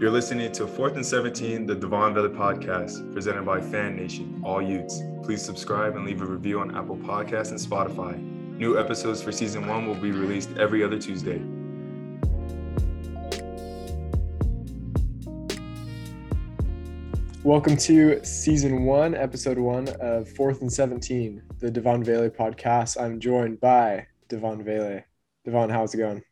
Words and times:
You're 0.00 0.10
listening 0.10 0.50
to 0.52 0.66
Fourth 0.66 0.94
and 0.94 1.04
17, 1.04 1.66
the 1.66 1.74
Devaughn 1.74 2.14
Vele 2.14 2.30
podcast, 2.30 3.12
presented 3.12 3.44
by 3.44 3.60
Fan 3.60 3.96
Nation, 3.96 4.40
All 4.42 4.62
Utes. 4.62 5.02
Please 5.22 5.42
subscribe 5.42 5.94
and 5.94 6.06
leave 6.06 6.22
a 6.22 6.24
review 6.24 6.58
on 6.58 6.74
Apple 6.74 6.96
Podcasts 6.96 7.50
and 7.50 7.60
Spotify. 7.60 8.18
New 8.56 8.78
episodes 8.78 9.20
for 9.22 9.30
season 9.30 9.66
one 9.66 9.86
will 9.86 9.94
be 9.94 10.10
released 10.10 10.56
every 10.56 10.82
other 10.82 10.98
Tuesday. 10.98 11.42
Welcome 17.44 17.76
to 17.76 18.24
season 18.24 18.84
one, 18.86 19.14
episode 19.14 19.58
one 19.58 19.88
of 20.00 20.30
Fourth 20.30 20.62
and 20.62 20.72
17, 20.72 21.42
the 21.58 21.70
Devaughn 21.70 22.02
Vele 22.02 22.30
podcast. 22.30 22.98
I'm 22.98 23.20
joined 23.20 23.60
by 23.60 24.06
Devaughn 24.30 24.64
Vele. 24.64 25.02
Devaughn, 25.44 25.70
how's 25.70 25.92
it 25.92 25.98
going? 25.98 26.22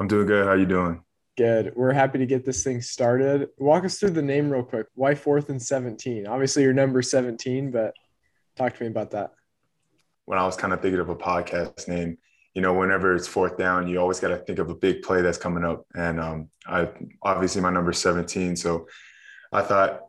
I'm 0.00 0.08
doing 0.08 0.26
good. 0.26 0.44
How 0.44 0.54
you 0.54 0.66
doing? 0.66 1.04
Good. 1.42 1.72
We're 1.74 1.92
happy 1.92 2.18
to 2.18 2.26
get 2.26 2.44
this 2.44 2.62
thing 2.62 2.80
started. 2.80 3.48
Walk 3.58 3.84
us 3.84 3.98
through 3.98 4.10
the 4.10 4.22
name 4.22 4.48
real 4.48 4.62
quick. 4.62 4.86
Why 4.94 5.16
fourth 5.16 5.48
and 5.48 5.60
17? 5.60 6.24
Obviously, 6.24 6.62
you're 6.62 6.72
number 6.72 7.02
17, 7.02 7.72
but 7.72 7.94
talk 8.54 8.76
to 8.76 8.84
me 8.84 8.88
about 8.88 9.10
that. 9.10 9.32
When 10.26 10.38
I 10.38 10.46
was 10.46 10.54
kind 10.54 10.72
of 10.72 10.80
thinking 10.80 11.00
of 11.00 11.08
a 11.08 11.16
podcast 11.16 11.88
name, 11.88 12.16
you 12.54 12.62
know, 12.62 12.72
whenever 12.74 13.16
it's 13.16 13.26
fourth 13.26 13.58
down, 13.58 13.88
you 13.88 13.98
always 13.98 14.20
got 14.20 14.28
to 14.28 14.36
think 14.36 14.60
of 14.60 14.70
a 14.70 14.76
big 14.76 15.02
play 15.02 15.20
that's 15.20 15.36
coming 15.36 15.64
up. 15.64 15.84
And 15.96 16.20
um, 16.20 16.48
I 16.64 16.88
obviously 17.24 17.60
my 17.60 17.70
number 17.72 17.92
17. 17.92 18.54
So 18.54 18.86
I 19.50 19.62
thought 19.62 20.02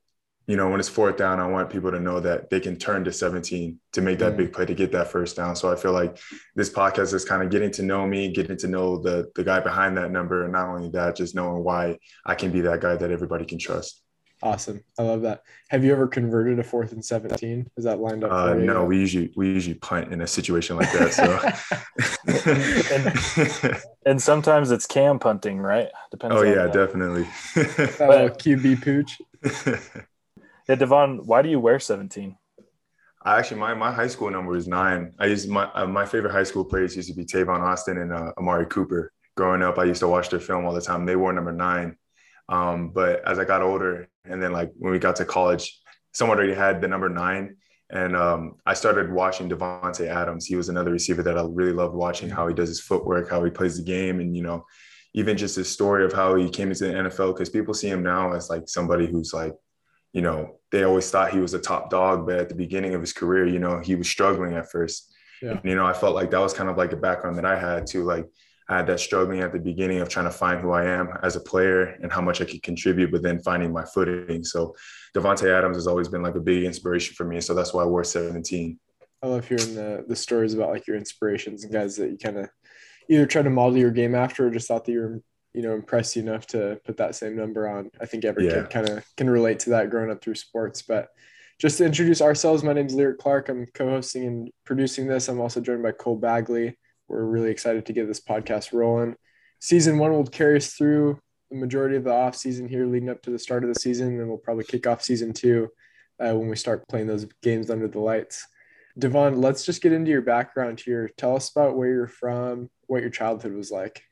you 0.45 0.57
know, 0.57 0.69
when 0.69 0.79
it's 0.79 0.89
fourth 0.89 1.15
down, 1.15 1.39
I 1.39 1.47
want 1.47 1.69
people 1.69 1.91
to 1.91 1.99
know 1.99 2.19
that 2.19 2.49
they 2.49 2.59
can 2.59 2.75
turn 2.75 3.05
to 3.05 3.13
17 3.13 3.79
to 3.93 4.01
make 4.01 4.19
that 4.19 4.33
mm 4.33 4.37
big 4.37 4.51
play 4.51 4.65
to 4.65 4.73
get 4.73 4.91
that 4.91 5.09
first 5.09 5.35
down. 5.35 5.55
So 5.55 5.71
I 5.71 5.75
feel 5.75 5.91
like 5.91 6.17
this 6.55 6.69
podcast 6.69 7.13
is 7.13 7.23
kind 7.23 7.43
of 7.43 7.51
getting 7.51 7.71
to 7.71 7.83
know 7.83 8.07
me, 8.07 8.31
getting 8.31 8.57
to 8.57 8.67
know 8.67 8.97
the 8.97 9.31
the 9.35 9.43
guy 9.43 9.59
behind 9.59 9.95
that 9.97 10.11
number, 10.11 10.43
and 10.43 10.51
not 10.51 10.67
only 10.69 10.89
that, 10.89 11.15
just 11.15 11.35
knowing 11.35 11.63
why 11.63 11.99
I 12.25 12.35
can 12.35 12.51
be 12.51 12.61
that 12.61 12.81
guy 12.81 12.95
that 12.95 13.11
everybody 13.11 13.45
can 13.45 13.59
trust. 13.59 14.01
Awesome, 14.41 14.83
I 14.99 15.03
love 15.03 15.21
that. 15.21 15.43
Have 15.69 15.85
you 15.85 15.93
ever 15.93 16.07
converted 16.07 16.59
a 16.59 16.63
fourth 16.63 16.91
and 16.91 17.05
17? 17.05 17.69
Is 17.77 17.83
that 17.85 17.99
lined 17.99 18.23
up? 18.25 18.31
Uh, 18.31 18.53
no, 18.55 18.83
we 18.83 18.97
usually 18.97 19.31
we 19.37 19.47
usually 19.47 19.75
punt 19.75 20.11
in 20.11 20.21
a 20.21 20.27
situation 20.27 20.75
like 20.75 20.91
that. 20.91 21.13
So, 21.13 21.39
and, 23.71 23.81
and, 24.05 24.21
sometimes 24.21 24.71
it's 24.71 24.85
cam 24.85 25.19
punting, 25.19 25.59
right? 25.59 25.89
Depends. 26.11 26.35
Oh 26.35 26.41
yeah, 26.41 26.67
definitely. 26.67 27.23
that 27.55 28.39
QB 28.39 28.81
pooch. 28.81 29.21
Yeah, 30.67 30.75
Devaughn, 30.75 31.25
why 31.25 31.41
do 31.41 31.49
you 31.49 31.59
wear 31.59 31.79
17? 31.79 32.37
I 33.25 33.39
actually 33.39 33.59
my 33.59 33.73
my 33.73 33.91
high 33.91 34.07
school 34.07 34.29
number 34.29 34.55
is 34.55 34.67
nine. 34.67 35.13
I 35.17 35.27
used 35.27 35.49
my 35.49 35.71
uh, 35.73 35.87
my 35.87 36.05
favorite 36.05 36.31
high 36.31 36.43
school 36.43 36.65
players 36.65 36.95
used 36.95 37.09
to 37.09 37.15
be 37.15 37.25
Tavon 37.25 37.61
Austin 37.61 37.97
and 37.97 38.11
uh, 38.11 38.33
Amari 38.37 38.65
Cooper. 38.65 39.13
Growing 39.35 39.63
up, 39.63 39.77
I 39.79 39.85
used 39.85 40.01
to 40.01 40.07
watch 40.07 40.29
their 40.29 40.41
film 40.41 40.65
all 40.65 40.73
the 40.73 40.81
time. 40.81 41.05
They 41.05 41.15
wore 41.15 41.31
number 41.31 41.53
nine. 41.53 41.95
Um, 42.49 42.89
but 42.89 43.25
as 43.27 43.39
I 43.39 43.45
got 43.45 43.61
older, 43.61 44.09
and 44.25 44.43
then 44.43 44.51
like 44.51 44.71
when 44.77 44.91
we 44.91 44.99
got 44.99 45.15
to 45.17 45.25
college, 45.25 45.79
someone 46.13 46.37
already 46.37 46.53
had 46.53 46.81
the 46.81 46.87
number 46.89 47.07
nine, 47.07 47.55
and 47.89 48.15
um, 48.15 48.55
I 48.65 48.73
started 48.73 49.11
watching 49.11 49.49
Davante 49.49 50.07
Adams. 50.07 50.45
He 50.45 50.57
was 50.57 50.67
another 50.67 50.91
receiver 50.91 51.23
that 51.23 51.37
I 51.37 51.45
really 51.47 51.71
loved 51.71 51.95
watching 51.95 52.29
how 52.29 52.47
he 52.47 52.53
does 52.53 52.69
his 52.69 52.81
footwork, 52.81 53.29
how 53.29 53.43
he 53.43 53.51
plays 53.51 53.77
the 53.77 53.83
game, 53.83 54.19
and 54.19 54.35
you 54.35 54.43
know, 54.43 54.65
even 55.13 55.37
just 55.37 55.55
his 55.55 55.69
story 55.69 56.03
of 56.03 56.11
how 56.11 56.35
he 56.35 56.49
came 56.49 56.69
into 56.69 56.87
the 56.87 56.93
NFL. 56.93 57.33
Because 57.33 57.49
people 57.49 57.73
see 57.73 57.87
him 57.87 58.03
now 58.03 58.33
as 58.33 58.49
like 58.49 58.63
somebody 58.67 59.07
who's 59.07 59.33
like 59.33 59.53
you 60.13 60.21
know, 60.21 60.59
they 60.71 60.83
always 60.83 61.09
thought 61.11 61.33
he 61.33 61.39
was 61.39 61.53
a 61.53 61.59
top 61.59 61.89
dog, 61.89 62.25
but 62.25 62.39
at 62.39 62.49
the 62.49 62.55
beginning 62.55 62.93
of 62.93 63.01
his 63.01 63.13
career, 63.13 63.45
you 63.45 63.59
know, 63.59 63.79
he 63.79 63.95
was 63.95 64.07
struggling 64.07 64.53
at 64.53 64.71
first. 64.71 65.13
Yeah. 65.41 65.51
And, 65.51 65.65
you 65.65 65.75
know, 65.75 65.85
I 65.85 65.93
felt 65.93 66.15
like 66.15 66.31
that 66.31 66.39
was 66.39 66.53
kind 66.53 66.69
of 66.69 66.77
like 66.77 66.93
a 66.93 66.97
background 66.97 67.37
that 67.37 67.45
I 67.45 67.59
had 67.59 67.85
too. 67.85 68.03
Like 68.03 68.29
I 68.69 68.77
had 68.77 68.87
that 68.87 68.99
struggling 68.99 69.41
at 69.41 69.51
the 69.51 69.59
beginning 69.59 69.99
of 69.99 70.09
trying 70.09 70.25
to 70.25 70.31
find 70.31 70.61
who 70.61 70.71
I 70.71 70.85
am 70.85 71.09
as 71.21 71.35
a 71.35 71.41
player 71.41 71.97
and 72.01 72.11
how 72.11 72.21
much 72.21 72.41
I 72.41 72.45
could 72.45 72.63
contribute, 72.63 73.11
but 73.11 73.21
then 73.21 73.39
finding 73.39 73.73
my 73.73 73.83
footing. 73.85 74.43
So 74.43 74.75
Davante 75.15 75.51
Adams 75.51 75.77
has 75.77 75.87
always 75.87 76.07
been 76.07 76.23
like 76.23 76.35
a 76.35 76.39
big 76.39 76.63
inspiration 76.63 77.13
for 77.15 77.25
me. 77.25 77.41
So 77.41 77.53
that's 77.53 77.73
why 77.73 77.83
I 77.83 77.87
wore 77.87 78.03
17. 78.03 78.79
I 79.21 79.27
love 79.27 79.47
hearing 79.47 79.75
the 79.75 80.03
the 80.07 80.15
stories 80.15 80.53
about 80.53 80.69
like 80.69 80.85
your 80.85 80.97
inspirations 80.97 81.63
and 81.63 81.71
guys 81.71 81.95
that 81.95 82.11
you 82.11 82.17
kind 82.17 82.37
of 82.37 82.49
either 83.09 83.25
try 83.25 83.41
to 83.41 83.49
model 83.49 83.77
your 83.77 83.91
game 83.91 84.15
after 84.15 84.47
or 84.47 84.51
just 84.51 84.67
thought 84.67 84.85
that 84.85 84.91
you 84.91 84.99
were 84.99 85.21
you 85.53 85.61
know 85.61 85.73
impressed 85.73 86.15
you 86.15 86.21
enough 86.21 86.47
to 86.47 86.79
put 86.85 86.97
that 86.97 87.15
same 87.15 87.35
number 87.35 87.67
on. 87.67 87.89
I 88.01 88.05
think 88.05 88.25
every 88.25 88.47
yeah. 88.47 88.53
kid 88.53 88.69
kind 88.69 88.89
of 88.89 89.05
can 89.15 89.29
relate 89.29 89.59
to 89.59 89.71
that 89.71 89.89
growing 89.89 90.11
up 90.11 90.21
through 90.21 90.35
sports. 90.35 90.81
But 90.81 91.09
just 91.59 91.77
to 91.77 91.85
introduce 91.85 92.21
ourselves, 92.21 92.63
my 92.63 92.73
name 92.73 92.87
is 92.87 92.95
Lyric 92.95 93.19
Clark. 93.19 93.49
I'm 93.49 93.67
co-hosting 93.73 94.25
and 94.25 94.51
producing 94.65 95.07
this. 95.07 95.27
I'm 95.29 95.39
also 95.39 95.61
joined 95.61 95.83
by 95.83 95.91
Cole 95.91 96.17
Bagley. 96.17 96.77
We're 97.07 97.25
really 97.25 97.51
excited 97.51 97.85
to 97.85 97.93
get 97.93 98.07
this 98.07 98.21
podcast 98.21 98.73
rolling. 98.73 99.15
Season 99.59 99.97
one 99.97 100.11
will 100.11 100.25
carry 100.25 100.57
us 100.57 100.73
through 100.73 101.19
the 101.51 101.57
majority 101.57 101.95
of 101.95 102.03
the 102.03 102.13
off 102.13 102.35
season 102.35 102.67
here, 102.67 102.85
leading 102.85 103.09
up 103.09 103.21
to 103.21 103.29
the 103.29 103.39
start 103.39 103.63
of 103.63 103.73
the 103.73 103.79
season, 103.79 104.19
and 104.19 104.27
we'll 104.27 104.37
probably 104.37 104.63
kick 104.63 104.87
off 104.87 105.03
season 105.03 105.31
two 105.31 105.69
uh, 106.19 106.33
when 106.33 106.49
we 106.49 106.55
start 106.55 106.87
playing 106.89 107.07
those 107.07 107.25
games 107.41 107.69
under 107.69 107.87
the 107.87 107.99
lights. 107.99 108.45
Devaughn, 108.99 109.41
let's 109.41 109.65
just 109.65 109.81
get 109.81 109.93
into 109.93 110.11
your 110.11 110.21
background 110.21 110.79
here. 110.79 111.09
Tell 111.17 111.35
us 111.35 111.49
about 111.49 111.75
where 111.75 111.89
you're 111.89 112.07
from, 112.07 112.69
what 112.87 113.01
your 113.01 113.09
childhood 113.09 113.53
was 113.53 113.71
like. 113.71 114.03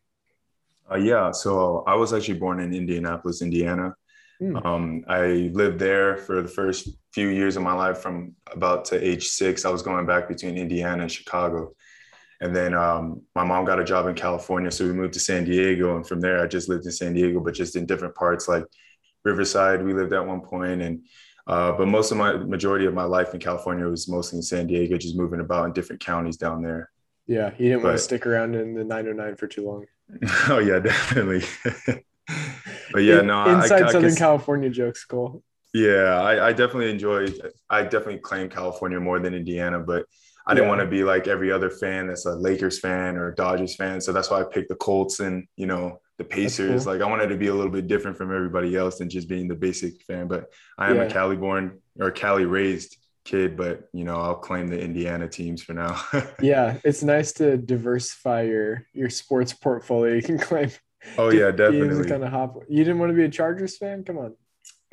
Uh, 0.89 0.97
yeah, 0.97 1.31
so 1.31 1.83
I 1.87 1.95
was 1.95 2.13
actually 2.13 2.39
born 2.39 2.59
in 2.59 2.73
Indianapolis, 2.73 3.41
Indiana. 3.41 3.95
Mm. 4.41 4.65
Um, 4.65 5.03
I 5.07 5.51
lived 5.53 5.79
there 5.79 6.17
for 6.17 6.41
the 6.41 6.47
first 6.47 6.89
few 7.13 7.27
years 7.27 7.57
of 7.57 7.63
my 7.63 7.73
life 7.73 7.99
from 7.99 8.35
about 8.51 8.85
to 8.85 9.05
age 9.07 9.27
six. 9.27 9.65
I 9.65 9.69
was 9.69 9.81
going 9.81 10.05
back 10.05 10.27
between 10.27 10.57
Indiana 10.57 11.03
and 11.03 11.11
Chicago. 11.11 11.73
And 12.41 12.55
then 12.55 12.73
um, 12.73 13.21
my 13.35 13.43
mom 13.43 13.65
got 13.65 13.79
a 13.79 13.83
job 13.83 14.07
in 14.07 14.15
California. 14.15 14.71
So 14.71 14.85
we 14.85 14.93
moved 14.93 15.13
to 15.13 15.19
San 15.19 15.45
Diego. 15.45 15.95
And 15.95 16.07
from 16.07 16.19
there, 16.19 16.41
I 16.41 16.47
just 16.47 16.69
lived 16.69 16.85
in 16.85 16.91
San 16.91 17.13
Diego, 17.13 17.39
but 17.39 17.53
just 17.53 17.75
in 17.75 17.85
different 17.85 18.15
parts 18.15 18.47
like 18.47 18.65
Riverside, 19.23 19.83
we 19.83 19.93
lived 19.93 20.11
at 20.13 20.25
one 20.25 20.41
point. 20.41 20.81
And 20.81 21.05
uh, 21.45 21.71
but 21.73 21.87
most 21.87 22.11
of 22.11 22.17
my 22.17 22.33
majority 22.33 22.85
of 22.85 22.93
my 22.93 23.03
life 23.03 23.33
in 23.33 23.39
California 23.39 23.85
was 23.85 24.07
mostly 24.07 24.37
in 24.37 24.43
San 24.43 24.67
Diego, 24.67 24.97
just 24.97 25.15
moving 25.15 25.39
about 25.39 25.65
in 25.65 25.73
different 25.73 26.01
counties 26.01 26.37
down 26.37 26.61
there. 26.61 26.89
Yeah, 27.27 27.51
he 27.51 27.65
didn't 27.65 27.81
but, 27.81 27.89
want 27.89 27.97
to 27.97 28.03
stick 28.03 28.25
around 28.25 28.55
in 28.55 28.73
the 28.73 28.83
909 28.83 29.35
for 29.35 29.47
too 29.47 29.65
long. 29.65 29.85
Oh 30.49 30.59
yeah, 30.59 30.79
definitely. 30.91 31.43
but 32.91 32.99
yeah, 32.99 33.21
no, 33.21 33.45
inside 33.55 33.83
I, 33.83 33.87
I 33.87 33.91
Southern 33.91 34.15
California 34.15 34.69
jokes, 34.69 35.05
cool. 35.05 35.43
Yeah, 35.73 36.21
I, 36.21 36.47
I 36.47 36.53
definitely 36.53 36.91
enjoy. 36.91 37.27
I 37.69 37.83
definitely 37.83 38.19
claim 38.19 38.49
California 38.49 38.99
more 38.99 39.19
than 39.19 39.33
Indiana, 39.33 39.79
but 39.79 40.05
I 40.45 40.53
didn't 40.53 40.69
want 40.69 40.81
to 40.81 40.87
be 40.87 41.03
like 41.03 41.27
every 41.27 41.51
other 41.51 41.69
fan 41.69 42.07
that's 42.07 42.25
a 42.25 42.35
Lakers 42.35 42.79
fan 42.79 43.15
or 43.15 43.31
Dodgers 43.31 43.75
fan. 43.75 44.01
So 44.01 44.11
that's 44.11 44.29
why 44.29 44.41
I 44.41 44.43
picked 44.43 44.69
the 44.69 44.75
Colts 44.75 45.19
and 45.19 45.47
you 45.55 45.67
know 45.67 45.99
the 46.17 46.25
Pacers. 46.25 46.83
Cool. 46.83 46.93
Like 46.93 47.01
I 47.01 47.09
wanted 47.09 47.27
to 47.27 47.37
be 47.37 47.47
a 47.47 47.53
little 47.53 47.71
bit 47.71 47.87
different 47.87 48.17
from 48.17 48.35
everybody 48.35 48.75
else 48.75 48.97
than 48.97 49.09
just 49.09 49.29
being 49.29 49.47
the 49.47 49.55
basic 49.55 50.01
fan. 50.03 50.27
But 50.27 50.51
I 50.77 50.89
am 50.89 50.97
yeah. 50.97 51.03
a 51.03 51.09
Cali 51.09 51.37
born 51.37 51.79
or 51.99 52.11
Cali 52.11 52.45
raised 52.45 52.97
kid, 53.23 53.55
but 53.57 53.89
you 53.93 54.03
know, 54.03 54.15
I'll 54.15 54.35
claim 54.35 54.67
the 54.67 54.79
Indiana 54.79 55.27
teams 55.27 55.61
for 55.61 55.73
now. 55.73 56.01
yeah, 56.41 56.77
it's 56.83 57.03
nice 57.03 57.31
to 57.33 57.57
diversify 57.57 58.43
your 58.43 58.87
your 58.93 59.09
sports 59.09 59.53
portfolio. 59.53 60.15
You 60.15 60.21
can 60.21 60.37
claim. 60.37 60.71
Oh 61.17 61.29
yeah, 61.29 61.51
definitely. 61.51 62.07
Kind 62.07 62.23
of 62.23 62.31
hop. 62.31 62.57
You 62.69 62.83
didn't 62.83 62.99
want 62.99 63.11
to 63.11 63.15
be 63.15 63.23
a 63.23 63.29
Chargers 63.29 63.77
fan? 63.77 64.03
Come 64.03 64.17
on. 64.17 64.35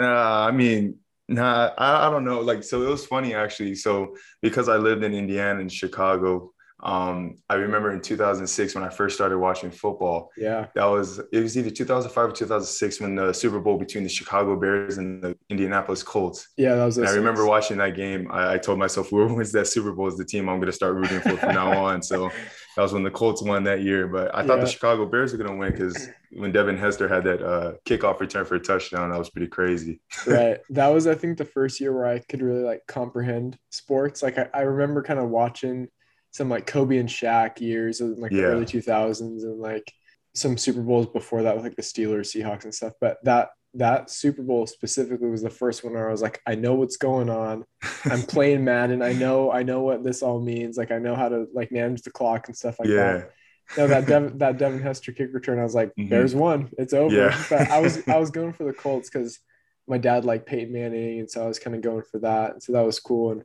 Uh, 0.00 0.47
I 0.47 0.50
mean, 0.53 0.97
nah, 1.28 1.71
I, 1.77 2.06
I 2.06 2.11
don't 2.11 2.25
know. 2.25 2.41
Like, 2.41 2.62
so 2.62 2.83
it 2.83 2.89
was 2.89 3.05
funny 3.05 3.34
actually. 3.34 3.75
So 3.75 4.16
because 4.43 4.69
I 4.69 4.77
lived 4.77 5.05
in 5.05 5.12
Indiana 5.12 5.60
and 5.60 5.72
Chicago, 5.72 6.53
um, 6.81 7.37
I 7.49 7.55
remember 7.55 7.91
in 7.91 8.00
2006 8.00 8.75
when 8.75 8.84
I 8.84 8.89
first 8.89 9.16
started 9.16 9.39
watching 9.39 9.71
football. 9.71 10.31
Yeah, 10.37 10.66
that 10.75 10.84
was 10.84 11.19
it 11.33 11.41
was 11.41 11.59
either 11.59 11.71
2005 11.71 12.28
or 12.28 12.33
2006 12.33 13.00
when 13.00 13.16
the 13.16 13.33
Super 13.33 13.59
Bowl 13.59 13.78
between 13.78 14.05
the 14.05 14.11
Chicago 14.11 14.55
Bears 14.55 14.99
and 14.99 15.22
the 15.22 15.37
Indianapolis 15.50 16.05
Colts. 16.05 16.49
Yeah, 16.56 16.77
that 16.77 16.84
was. 16.84 16.99
I 16.99 17.11
remember 17.11 17.47
watching 17.47 17.78
that 17.78 17.97
game. 17.97 18.31
I, 18.31 18.55
I, 18.55 18.59
told 18.59 18.78
myself, 18.78 19.11
whoever 19.11 19.34
wins 19.34 19.50
that 19.53 19.66
Super 19.66 19.93
Bowl 19.93 20.06
is 20.06 20.16
the 20.16 20.25
team 20.25 20.49
I'm 20.49 20.56
going 20.56 20.66
to 20.66 20.72
start 20.72 20.94
rooting 20.94 21.21
for 21.21 21.37
from 21.37 21.55
now 21.55 21.84
on. 21.84 22.00
So 22.00 22.31
that 22.77 22.83
was 22.83 22.93
when 22.93 23.03
the 23.03 23.10
Colts 23.10 23.43
won 23.43 23.65
that 23.65 23.83
year. 23.83 24.07
But 24.07 24.33
I 24.33 24.47
thought 24.47 24.59
yeah. 24.59 24.65
the 24.65 24.71
Chicago 24.71 25.04
Bears 25.04 25.33
were 25.33 25.39
going 25.39 25.51
to 25.51 25.57
win 25.57 25.72
because 25.72 26.09
when 26.31 26.53
Devin 26.53 26.78
Hester 26.78 27.09
had 27.09 27.24
that 27.24 27.42
uh, 27.42 27.72
kickoff 27.84 28.21
return 28.21 28.45
for 28.45 28.54
a 28.54 28.60
touchdown, 28.60 29.10
that 29.10 29.19
was 29.19 29.31
pretty 29.31 29.48
crazy. 29.48 30.01
right. 30.28 30.59
That 30.71 30.89
was, 30.89 31.09
I 31.09 31.16
think, 31.16 31.39
the 31.39 31.45
first 31.45 31.81
year 31.81 31.92
where 31.92 32.07
I 32.07 32.21
could 32.21 32.41
really 32.41 32.63
like 32.63 32.83
comprehend 32.86 33.59
sports. 33.71 34.22
Like 34.22 34.39
I, 34.39 34.48
I 34.54 34.60
remember 34.60 35.03
kind 35.03 35.19
of 35.19 35.28
watching 35.28 35.89
some 36.30 36.48
like 36.48 36.66
Kobe 36.66 36.98
and 36.98 37.09
Shaq 37.09 37.60
years 37.60 38.01
in 38.01 38.21
like 38.21 38.33
yeah. 38.33 38.42
the 38.42 38.47
early 38.47 38.65
2000s 38.65 39.21
and 39.21 39.60
like 39.60 39.92
some 40.34 40.57
Super 40.57 40.83
Bowls 40.83 41.07
before 41.07 41.42
that 41.42 41.54
with 41.54 41.65
like 41.65 41.77
the 41.77 41.83
Steelers, 41.83 42.34
Seahawks 42.34 42.65
and 42.65 42.75
stuff. 42.75 42.92
But 43.01 43.19
that 43.25 43.51
that 43.75 44.10
Super 44.10 44.42
Bowl 44.42 44.66
specifically 44.66 45.28
was 45.28 45.42
the 45.42 45.51
first 45.51 45.84
one 45.84 45.92
where 45.92 46.09
I 46.09 46.13
was 46.13 46.22
like, 46.22 46.41
I 46.47 46.54
know 46.54 46.75
what's 46.75 46.97
going 46.97 47.28
on. 47.28 47.65
I'm 48.04 48.22
playing 48.28 48.65
Madden. 48.65 49.03
I 49.03 49.13
know 49.13 49.51
I 49.51 49.63
know 49.63 49.83
what 49.83 50.04
this 50.04 50.22
all 50.22 50.41
means. 50.41 50.77
Like 50.77 50.91
I 50.91 50.98
know 50.98 51.15
how 51.15 51.28
to 51.28 51.47
like 51.53 51.72
manage 51.72 52.03
the 52.03 52.10
clock 52.10 52.48
and 52.48 52.57
stuff 52.57 52.78
like 52.78 52.89
yeah. 52.89 52.95
that. 52.95 53.31
No, 53.77 53.86
that 53.86 54.07
Devin, 54.07 54.39
that 54.39 54.59
Devin 54.59 54.81
Hester 54.81 55.13
kick 55.13 55.31
return, 55.33 55.59
I 55.59 55.65
was 55.65 55.74
like, 55.74 55.91
mm-hmm. 55.91 56.09
"There's 56.09 56.34
one, 56.34 56.71
it's 56.78 56.95
over." 56.95 57.15
Yeah. 57.15 57.45
But 57.51 57.71
I 57.71 57.81
was 57.81 58.07
I 58.09 58.16
was 58.19 58.31
going 58.31 58.53
for 58.53 58.65
the 58.65 58.72
Colts 58.72 59.10
because 59.10 59.39
my 59.86 59.98
dad 59.98 60.24
liked 60.24 60.47
Peyton 60.47 60.72
Manning, 60.72 61.21
and 61.21 61.31
so 61.31 61.45
I 61.45 61.48
was 61.48 61.59
kind 61.59 61.77
of 61.77 61.83
going 61.83 62.03
for 62.10 62.21
that. 62.21 62.53
And 62.53 62.63
so 62.63 62.72
that 62.72 62.84
was 62.84 63.01
cool. 63.01 63.33
And 63.33 63.42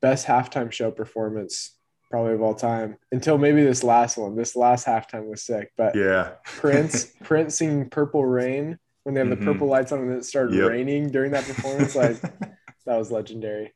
best 0.00 0.26
halftime 0.26 0.70
show 0.70 0.90
performance 0.90 1.76
probably 2.10 2.32
of 2.34 2.42
all 2.42 2.54
time 2.54 2.96
until 3.12 3.38
maybe 3.38 3.62
this 3.62 3.82
last 3.84 4.16
one. 4.16 4.34
This 4.36 4.56
last 4.56 4.86
halftime 4.86 5.26
was 5.28 5.42
sick, 5.42 5.72
but 5.76 5.94
yeah, 5.94 6.32
Prince 6.44 7.12
Prince 7.24 7.56
singing 7.56 7.88
"Purple 7.90 8.24
Rain" 8.24 8.78
when 9.04 9.14
they 9.14 9.20
have 9.20 9.28
Mhm. 9.28 9.38
the 9.40 9.44
purple 9.44 9.68
lights 9.68 9.92
on 9.92 10.00
and 10.00 10.12
it 10.12 10.24
started 10.24 10.54
Yep. 10.54 10.68
raining 10.68 11.10
during 11.10 11.32
that 11.32 11.44
performance. 11.44 11.94
like 11.94 12.20
that 12.86 12.96
was 12.98 13.10
legendary. 13.10 13.72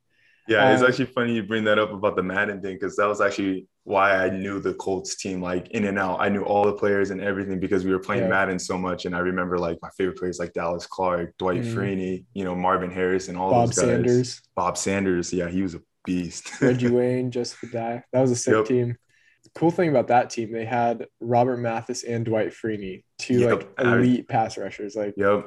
Yeah, 0.49 0.73
it's 0.73 0.83
Um, 0.83 0.89
actually 0.89 1.07
funny 1.07 1.35
you 1.35 1.43
bring 1.45 1.65
that 1.65 1.79
up 1.79 1.93
about 1.93 2.17
the 2.17 2.23
Madden 2.23 2.61
thing 2.61 2.75
because 2.75 2.97
that 2.97 3.07
was 3.07 3.21
actually 3.21 3.69
why 3.85 4.13
I 4.13 4.29
knew 4.29 4.59
the 4.61 4.75
Colts 4.75 5.15
team 5.17 5.41
like 5.41 5.69
in 5.71 5.85
and 5.85 5.99
out. 5.99 6.17
I 6.21 6.29
knew 6.29 6.43
all 6.43 6.65
the 6.65 6.73
players 6.73 7.11
and 7.11 7.21
everything 7.21 7.61
because 7.61 7.85
we 7.85 7.93
were 7.93 7.99
playing 8.01 8.23
Yeah. 8.25 8.29
Madden 8.31 8.59
so 8.59 8.77
much. 8.77 9.05
And 9.07 9.15
I 9.15 9.21
remember 9.21 9.57
like 9.59 9.79
my 9.83 9.89
favorite 9.97 10.19
players 10.19 10.39
like 10.41 10.53
Dallas 10.53 10.85
Clark, 10.87 11.35
Dwight 11.39 11.63
Mhm. 11.63 11.75
Freeney, 11.75 12.25
you 12.35 12.45
know, 12.45 12.57
Marvin 12.57 12.91
Harris, 12.91 13.29
and 13.29 13.37
all 13.39 13.51
Bob 13.51 13.69
those 13.69 13.77
guys. 13.79 13.85
Bob 13.85 13.91
Sanders, 13.95 14.43
Bob 14.57 14.77
Sanders, 14.79 15.33
yeah, 15.33 15.49
he 15.49 15.63
was 15.63 15.75
a 15.77 15.81
beast. 16.05 16.51
Reggie 16.61 16.89
Wayne, 16.91 17.31
Joseph 17.31 17.61
Addai. 17.71 18.03
That 18.13 18.21
was 18.21 18.31
a 18.31 18.37
sick 18.37 18.55
Yep. 18.55 18.65
team. 18.67 18.97
The 19.45 19.51
cool 19.55 19.71
thing 19.71 19.91
about 19.91 20.09
that 20.09 20.31
team, 20.31 20.53
they 20.53 20.65
had 20.65 21.07
Robert 21.21 21.57
Mathis 21.59 22.05
and 22.05 22.25
Dwight 22.25 22.51
Freeney, 22.53 23.05
two 23.19 23.41
Yep. 23.41 23.51
like 23.51 23.69
I- 23.87 23.97
elite 23.97 24.29
pass 24.29 24.57
rushers. 24.57 24.95
Like 24.95 25.15
yep. 25.17 25.47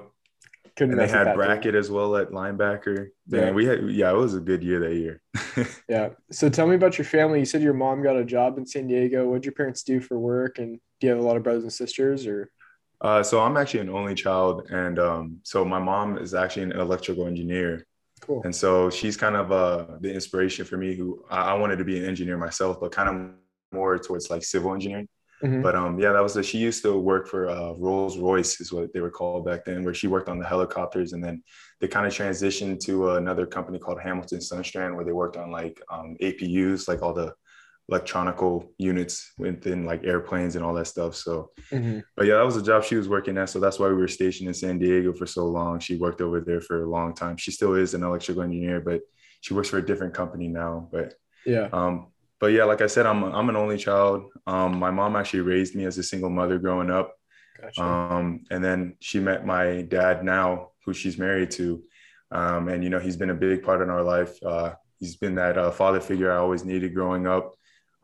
couldn't 0.76 0.92
And 0.92 1.00
they 1.00 1.08
had 1.08 1.28
that 1.28 1.62
team. 1.64 1.76
As 1.76 1.90
well 1.90 2.18
at 2.18 2.32
linebacker. 2.32 3.08
Yeah. 3.28 3.46
Man, 3.46 3.56
we 3.56 3.66
had 3.66 3.90
yeah, 3.90 4.12
it 4.12 4.16
was 4.16 4.34
a 4.36 4.42
good 4.42 4.64
year 4.64 4.80
that 4.82 4.96
year. 4.96 5.22
Yeah. 5.88 6.10
So 6.32 6.50
tell 6.50 6.68
me 6.68 6.76
about 6.76 6.98
your 6.98 7.06
family. 7.06 7.40
You 7.40 7.46
said 7.46 7.62
your 7.62 7.74
mom 7.74 8.04
got 8.04 8.18
a 8.18 8.26
job 8.26 8.58
in 8.58 8.66
San 8.66 8.88
Diego. 8.88 9.26
What'd 9.30 9.46
your 9.46 9.54
parents 9.54 9.84
do 9.84 10.02
for 10.02 10.20
work? 10.20 10.58
And 10.60 10.80
do 11.00 11.08
you 11.08 11.14
have 11.14 11.20
a 11.24 11.26
lot 11.26 11.38
of 11.38 11.44
brothers 11.44 11.64
and 11.64 11.72
sisters 11.72 12.28
or? 12.28 12.50
Uh, 13.00 13.24
so 13.24 13.40
I'm 13.40 13.56
actually 13.56 13.82
an 13.82 13.90
only 13.90 14.16
child, 14.16 14.68
and 14.70 14.98
um, 15.00 15.38
so 15.44 15.64
my 15.64 15.80
mom 15.80 16.18
is 16.18 16.34
actually 16.34 16.64
an 16.64 16.72
electrical 16.72 17.28
engineer, 17.28 17.86
Cool. 18.26 18.42
and 18.44 18.56
so 18.56 18.90
she's 18.90 19.16
kind 19.16 19.36
of 19.36 19.52
uh, 19.52 19.86
the 20.02 20.14
inspiration 20.14 20.66
for 20.66 20.78
me. 20.78 20.96
Who 20.96 21.24
I, 21.30 21.52
I 21.52 21.54
wanted 21.54 21.78
to 21.78 21.86
be 21.86 21.98
an 22.00 22.06
engineer 22.06 22.38
myself, 22.38 22.80
but 22.80 22.92
kind 22.92 23.10
of 23.10 23.32
more 23.72 23.98
towards 24.00 24.30
like 24.30 24.44
civil 24.44 24.74
engineering. 24.74 25.08
Mhm. 25.44 25.62
But 25.62 25.76
um, 25.76 26.00
yeah, 26.00 26.14
that 26.14 26.24
was 26.24 26.34
the, 26.34 26.44
she 26.44 26.58
used 26.58 26.82
to 26.84 26.98
work 26.98 27.28
for 27.28 27.50
uh, 27.50 27.74
Rolls 27.74 28.18
Royce, 28.18 28.62
is 28.62 28.72
what 28.72 28.94
they 28.94 29.02
were 29.02 29.12
called 29.12 29.46
back 29.46 29.66
then, 29.66 29.84
where 29.84 29.94
she 29.94 30.08
worked 30.08 30.30
on 30.30 30.40
the 30.40 30.46
helicopters, 30.46 31.14
and 31.14 31.24
then 31.24 31.44
they 31.82 31.88
kind 31.88 32.08
of 32.08 32.14
transitioned 32.14 32.80
to 32.86 33.12
another 33.16 33.46
company 33.46 33.78
called 33.78 34.00
Hamilton 34.02 34.40
Sundstrand, 34.40 34.96
where 34.96 35.04
they 35.06 35.12
worked 35.12 35.38
on 35.38 35.52
like 35.52 35.82
um, 35.92 36.16
APUs, 36.22 36.88
like 36.88 37.02
all 37.02 37.14
the 37.14 37.34
electronical 37.90 38.74
units 38.78 39.34
within 39.38 39.86
like 39.86 40.04
airplanes 40.04 40.56
and 40.56 40.66
all 40.66 40.74
that 40.74 40.88
stuff. 40.88 41.16
So 41.16 41.52
Mhm. 41.72 42.04
but 42.16 42.26
yeah, 42.26 42.36
that 42.38 42.46
was 42.46 42.56
the 42.56 42.64
job 42.64 42.84
she 42.84 42.96
was 42.96 43.08
working 43.08 43.38
at. 43.38 43.50
So 43.50 43.60
that's 43.60 43.80
why 43.80 43.88
we 43.88 43.94
were 43.96 44.08
stationed 44.08 44.48
in 44.48 44.54
San 44.54 44.80
Diego 44.80 45.14
for 45.14 45.26
so 45.28 45.46
long. 45.46 45.80
She 45.80 45.96
worked 45.98 46.22
over 46.22 46.42
there 46.42 46.62
for 46.62 46.84
a 46.84 46.90
long 46.90 47.14
time. 47.14 47.38
She 47.38 47.52
still 47.52 47.76
is 47.76 47.94
an 47.94 48.04
electrical 48.04 48.44
engineer, 48.44 48.82
but 48.82 49.02
she 49.42 49.54
works 49.54 49.70
for 49.70 49.78
a 49.78 49.86
different 49.86 50.14
company 50.14 50.48
now. 50.48 50.90
But 50.92 51.14
Yeah. 51.46 51.70
um, 51.72 52.08
but 52.40 52.48
yeah, 52.48 52.66
like 52.66 52.82
I 52.82 52.88
said, 52.88 53.06
I'm 53.06 53.24
I'm 53.24 53.50
an 53.50 53.56
only 53.56 53.78
child. 53.78 54.32
Um, 54.48 54.78
my 54.80 54.92
mom 54.92 55.16
actually 55.16 55.42
raised 55.42 55.76
me 55.76 55.86
as 55.86 55.98
a 55.98 56.04
single 56.04 56.30
mother 56.30 56.58
growing 56.60 56.90
up. 56.90 57.14
Gotcha. 57.62 57.82
Um, 57.84 58.44
and 58.52 58.64
then 58.64 58.98
she 59.00 59.20
met 59.20 59.46
my 59.46 59.84
dad 59.84 60.24
now, 60.26 60.72
who 60.86 60.94
she's 60.94 61.18
married 61.18 61.52
to. 61.52 61.82
Um, 62.32 62.68
and 62.68 62.84
you 62.84 62.90
know, 62.90 63.00
he's 63.00 63.16
been 63.16 63.30
a 63.30 63.36
big 63.48 63.64
part 63.64 63.82
in 63.82 63.90
our 63.90 64.04
life. 64.04 64.34
Uh, 64.44 64.74
he's 65.00 65.16
been 65.16 65.36
that 65.36 65.58
uh, 65.58 65.72
father 65.72 66.02
figure 66.02 66.32
I 66.32 66.38
always 66.38 66.66
needed 66.66 66.94
growing 66.94 67.26
up. 67.28 67.54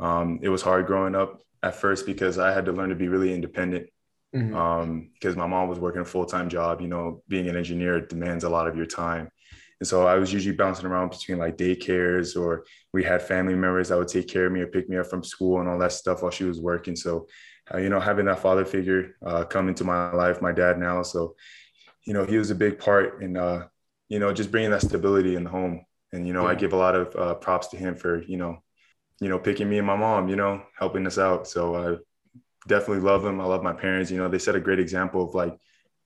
Um, 0.02 0.40
it 0.42 0.50
was 0.50 0.62
hard 0.62 0.88
growing 0.88 1.16
up 1.16 1.42
at 1.64 1.76
first 1.76 2.06
because 2.06 2.40
I 2.40 2.52
had 2.52 2.66
to 2.66 2.72
learn 2.72 2.90
to 2.90 2.96
be 2.96 3.08
really 3.08 3.34
independent 3.34 3.88
Mhm. 4.34 4.56
um, 4.56 5.10
because 5.14 5.36
my 5.36 5.46
mom 5.46 5.70
was 5.70 5.80
working 5.80 6.02
a 6.02 6.06
full 6.06 6.26
time 6.26 6.50
job. 6.50 6.82
You 6.82 6.88
know, 6.88 7.22
being 7.28 7.48
an 7.48 7.56
engineer 7.58 8.02
demands 8.02 8.44
a 8.44 8.50
lot 8.50 8.68
of 8.68 8.76
your 8.76 8.86
time. 8.88 9.30
And 9.80 9.88
so 9.88 10.06
I 10.06 10.16
was 10.16 10.32
usually 10.32 10.56
bouncing 10.56 10.86
around 10.86 11.10
between 11.10 11.38
like 11.40 11.58
daycares 11.58 12.40
or 12.40 12.66
we 12.94 13.04
had 13.04 13.22
family 13.22 13.56
members 13.56 13.90
that 13.90 13.98
would 13.98 14.08
take 14.08 14.28
care 14.28 14.46
of 14.46 14.52
me 14.52 14.62
or 14.62 14.68
pick 14.68 14.88
me 14.90 14.98
up 14.98 15.08
from 15.08 15.24
school 15.24 15.60
and 15.60 15.68
all 15.68 15.80
that 15.80 15.92
stuff 15.92 16.22
while 16.22 16.32
she 16.32 16.44
was 16.44 16.60
working. 16.62 16.96
So, 16.96 17.28
uh, 17.74 17.80
you 17.80 17.90
know, 17.90 18.00
having 18.00 18.26
that 18.26 18.40
father 18.40 18.64
figure 18.66 19.16
uh, 19.26 19.44
come 19.46 19.70
into 19.70 19.84
my 19.84 20.12
life, 20.14 20.42
my 20.42 20.52
dad 20.52 20.78
now. 20.78 21.02
So, 21.04 21.36
you 22.06 22.14
know, 22.14 22.26
he 22.26 22.38
was 22.38 22.52
a 22.52 22.56
big 22.56 22.80
part 22.80 23.24
in, 23.24 23.38
uh, 23.38 23.68
you 24.08 24.20
know, 24.20 24.32
just 24.34 24.52
bringing 24.52 24.72
that 24.72 24.82
stability 24.82 25.36
in 25.36 25.44
the 25.46 25.50
home. 25.50 25.84
And, 26.14 26.28
you 26.28 26.34
know, 26.34 26.46
I 26.46 26.56
give 26.56 26.74
a 26.74 26.78
lot 26.78 26.96
of 26.96 27.16
uh, 27.16 27.36
props 27.36 27.70
to 27.70 27.78
him 27.78 27.96
for, 27.96 28.22
you 28.24 28.38
know, 28.38 28.62
you 29.22 29.30
know, 29.30 29.40
picking 29.40 29.70
me 29.70 29.78
and 29.78 29.88
my 29.88 29.96
mom, 29.96 30.28
you 30.28 30.36
know, 30.36 30.64
helping 30.78 31.08
us 31.08 31.18
out. 31.18 31.48
So 31.48 31.76
I 31.76 31.98
definitely 32.68 33.04
love 33.04 33.22
them. 33.22 33.40
I 33.40 33.46
love 33.46 33.64
my 33.64 33.72
parents. 33.72 34.12
You 34.12 34.18
know, 34.18 34.28
they 34.28 34.40
set 34.40 34.56
a 34.56 34.60
great 34.60 34.80
example 34.80 35.24
of 35.24 35.36
like 35.36 35.56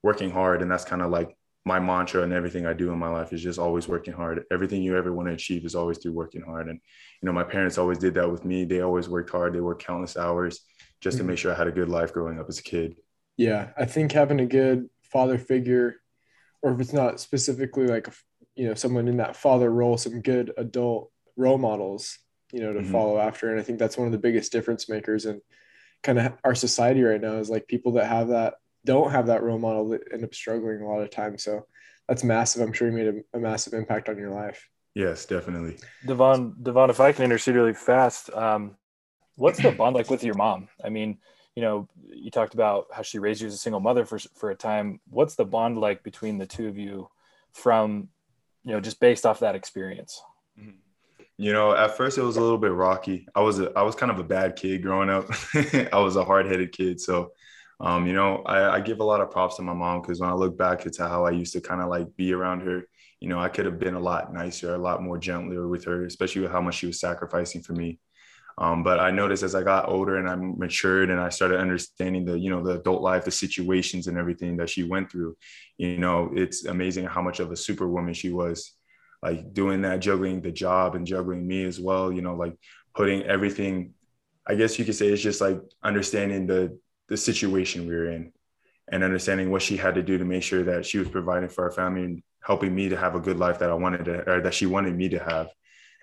working 0.02 0.30
hard. 0.30 0.62
And 0.62 0.70
that's 0.70 0.84
kind 0.84 1.02
of 1.02 1.10
like 1.10 1.36
my 1.64 1.80
mantra 1.80 2.22
and 2.22 2.32
everything 2.32 2.66
I 2.66 2.74
do 2.74 2.92
in 2.92 2.98
my 2.98 3.08
life 3.08 3.32
is 3.32 3.42
just 3.42 3.58
always 3.58 3.88
working 3.88 4.12
hard. 4.14 4.44
Everything 4.52 4.82
you 4.82 4.96
ever 4.96 5.12
want 5.12 5.28
to 5.28 5.34
achieve 5.34 5.64
is 5.64 5.74
always 5.74 5.98
through 5.98 6.12
working 6.12 6.42
hard. 6.42 6.68
And, 6.68 6.78
you 7.20 7.26
know, 7.26 7.32
my 7.32 7.42
parents 7.42 7.78
always 7.78 7.98
did 7.98 8.14
that 8.14 8.30
with 8.30 8.44
me. 8.44 8.64
They 8.64 8.82
always 8.82 9.08
worked 9.08 9.30
hard. 9.30 9.54
They 9.54 9.60
worked 9.60 9.84
countless 9.84 10.16
hours 10.16 10.60
just 11.00 11.16
to 11.16 11.24
Mhm. 11.24 11.28
make 11.28 11.38
sure 11.38 11.52
I 11.52 11.56
had 11.56 11.66
a 11.66 11.72
good 11.72 11.88
life 11.88 12.12
growing 12.12 12.38
up 12.38 12.46
as 12.48 12.58
a 12.58 12.62
kid. 12.62 12.96
Yeah. 13.36 13.70
I 13.76 13.86
think 13.86 14.12
having 14.12 14.40
a 14.40 14.46
good 14.46 14.88
father 15.02 15.38
figure, 15.38 15.96
or 16.62 16.72
if 16.72 16.80
it's 16.80 16.92
not 16.92 17.18
specifically 17.18 17.86
like, 17.86 18.08
you 18.54 18.68
know, 18.68 18.74
someone 18.74 19.08
in 19.08 19.16
that 19.16 19.36
father 19.36 19.70
role, 19.70 19.96
some 19.96 20.20
good 20.20 20.52
adult 20.56 21.10
role 21.36 21.58
models, 21.58 22.18
you 22.52 22.60
know, 22.60 22.72
to 22.72 22.80
Mhm. 22.80 22.92
follow 22.92 23.18
after. 23.18 23.50
And 23.50 23.60
I 23.60 23.62
think 23.62 23.78
that's 23.78 23.98
one 23.98 24.06
of 24.06 24.12
the 24.12 24.18
biggest 24.18 24.52
difference 24.52 24.88
makers 24.88 25.26
in 25.26 25.40
kind 26.02 26.18
of 26.18 26.32
our 26.44 26.54
society 26.54 27.02
right 27.02 27.20
now 27.20 27.36
is 27.36 27.50
like 27.50 27.66
people 27.66 27.92
that 27.92 28.06
have 28.06 28.28
that 28.28 28.54
don't 28.84 29.10
have 29.10 29.26
that 29.26 29.42
role 29.42 29.58
model 29.58 29.88
that 29.88 30.02
end 30.12 30.24
up 30.24 30.34
struggling 30.34 30.80
a 30.80 30.88
lot 30.88 31.00
of 31.00 31.10
times. 31.10 31.42
So 31.42 31.66
that's 32.08 32.22
massive. 32.22 32.62
I'm 32.62 32.72
sure 32.72 32.88
you 32.88 32.96
made 32.96 33.08
a, 33.08 33.36
a 33.36 33.40
massive 33.40 33.72
impact 33.74 34.08
on 34.08 34.16
your 34.16 34.30
life. 34.30 34.68
Yes, 34.94 35.26
definitely. 35.26 35.76
Devaughn, 36.06 36.54
Devaughn, 36.62 36.90
if 36.90 37.00
I 37.00 37.12
can 37.12 37.24
intercede 37.24 37.56
really 37.56 37.74
fast, 37.74 38.30
um, 38.30 38.76
what's 39.34 39.58
the 39.58 39.72
bond 39.72 39.96
like 39.96 40.08
with 40.08 40.22
your 40.22 40.36
mom? 40.36 40.68
I 40.84 40.88
mean, 40.88 41.18
you 41.56 41.62
know, 41.62 41.88
you 42.08 42.30
talked 42.30 42.54
about 42.54 42.86
how 42.92 43.02
she 43.02 43.18
raised 43.18 43.40
you 43.40 43.48
as 43.48 43.54
a 43.54 43.58
single 43.58 43.80
mother 43.80 44.04
for 44.04 44.18
for 44.18 44.50
a 44.50 44.54
time. 44.54 45.00
What's 45.08 45.34
the 45.34 45.44
bond 45.44 45.78
like 45.78 46.02
between 46.02 46.38
the 46.38 46.46
two 46.46 46.68
of 46.68 46.78
you, 46.78 47.10
from, 47.52 48.08
you 48.64 48.72
know, 48.72 48.80
just 48.80 49.00
based 49.00 49.26
off 49.26 49.40
that 49.40 49.54
experience? 49.54 50.22
You 51.38 51.52
know, 51.52 51.74
at 51.74 51.96
first 51.96 52.16
it 52.16 52.22
was 52.22 52.36
a 52.36 52.40
little 52.40 52.58
bit 52.58 52.72
rocky. 52.72 53.28
I 53.34 53.40
was 53.40 53.60
a, 53.60 53.70
I 53.76 53.82
was 53.82 53.94
kind 53.94 54.10
of 54.10 54.18
a 54.18 54.24
bad 54.24 54.56
kid 54.56 54.82
growing 54.82 55.10
up. 55.10 55.26
I 55.92 55.98
was 55.98 56.16
a 56.16 56.24
hard 56.24 56.46
headed 56.46 56.72
kid. 56.72 56.98
So, 57.00 57.32
um, 57.78 58.06
you 58.06 58.14
know, 58.14 58.42
I, 58.46 58.76
I 58.76 58.80
give 58.80 59.00
a 59.00 59.04
lot 59.04 59.20
of 59.20 59.30
props 59.30 59.56
to 59.56 59.62
my 59.62 59.74
mom 59.74 60.00
because 60.00 60.18
when 60.18 60.30
I 60.30 60.34
look 60.34 60.56
back 60.56 60.80
to 60.80 61.08
how 61.08 61.26
I 61.26 61.30
used 61.30 61.52
to 61.52 61.60
kind 61.60 61.82
of 61.82 61.88
like 61.88 62.16
be 62.16 62.32
around 62.32 62.60
her, 62.62 62.84
you 63.20 63.28
know, 63.28 63.38
I 63.38 63.48
could 63.48 63.66
have 63.66 63.78
been 63.78 63.94
a 63.94 64.00
lot 64.00 64.32
nicer, 64.32 64.74
a 64.74 64.78
lot 64.78 65.02
more 65.02 65.18
gentler 65.18 65.68
with 65.68 65.84
her, 65.84 66.06
especially 66.06 66.42
with 66.42 66.52
how 66.52 66.62
much 66.62 66.76
she 66.76 66.86
was 66.86 67.00
sacrificing 67.00 67.62
for 67.62 67.74
me. 67.74 67.98
Um, 68.58 68.82
but 68.82 68.98
I 68.98 69.10
noticed 69.10 69.42
as 69.42 69.54
I 69.54 69.62
got 69.62 69.90
older 69.90 70.16
and 70.16 70.28
I 70.30 70.36
matured 70.36 71.10
and 71.10 71.20
I 71.20 71.28
started 71.28 71.60
understanding 71.60 72.24
the, 72.24 72.38
you 72.38 72.48
know, 72.48 72.62
the 72.62 72.80
adult 72.80 73.02
life, 73.02 73.26
the 73.26 73.30
situations 73.30 74.06
and 74.06 74.16
everything 74.16 74.56
that 74.56 74.70
she 74.70 74.82
went 74.82 75.12
through, 75.12 75.36
you 75.76 75.98
know, 75.98 76.30
it's 76.34 76.64
amazing 76.64 77.04
how 77.04 77.20
much 77.20 77.38
of 77.40 77.52
a 77.52 77.56
superwoman 77.56 78.14
she 78.14 78.30
was 78.30 78.72
like 79.22 79.52
doing 79.52 79.82
that, 79.82 80.00
juggling 80.00 80.40
the 80.40 80.52
job 80.52 80.94
and 80.94 81.06
juggling 81.06 81.46
me 81.46 81.64
as 81.64 81.80
well, 81.80 82.12
you 82.12 82.22
know, 82.22 82.34
like 82.34 82.54
putting 82.94 83.22
everything, 83.22 83.94
I 84.46 84.54
guess 84.54 84.78
you 84.78 84.84
could 84.84 84.94
say 84.94 85.08
it's 85.08 85.22
just 85.22 85.40
like 85.40 85.60
understanding 85.82 86.46
the, 86.46 86.78
the 87.08 87.16
situation 87.16 87.86
we 87.86 87.94
were 87.94 88.10
in 88.10 88.32
and 88.90 89.02
understanding 89.02 89.50
what 89.50 89.62
she 89.62 89.76
had 89.76 89.94
to 89.96 90.02
do 90.02 90.18
to 90.18 90.24
make 90.24 90.42
sure 90.42 90.62
that 90.64 90.86
she 90.86 90.98
was 90.98 91.08
providing 91.08 91.48
for 91.48 91.64
our 91.64 91.72
family 91.72 92.04
and 92.04 92.22
helping 92.42 92.74
me 92.74 92.88
to 92.88 92.96
have 92.96 93.16
a 93.16 93.20
good 93.20 93.38
life 93.38 93.58
that 93.58 93.70
I 93.70 93.74
wanted 93.74 94.04
to, 94.04 94.30
or 94.30 94.40
that 94.40 94.54
she 94.54 94.66
wanted 94.66 94.94
me 94.96 95.08
to 95.08 95.18
have. 95.18 95.48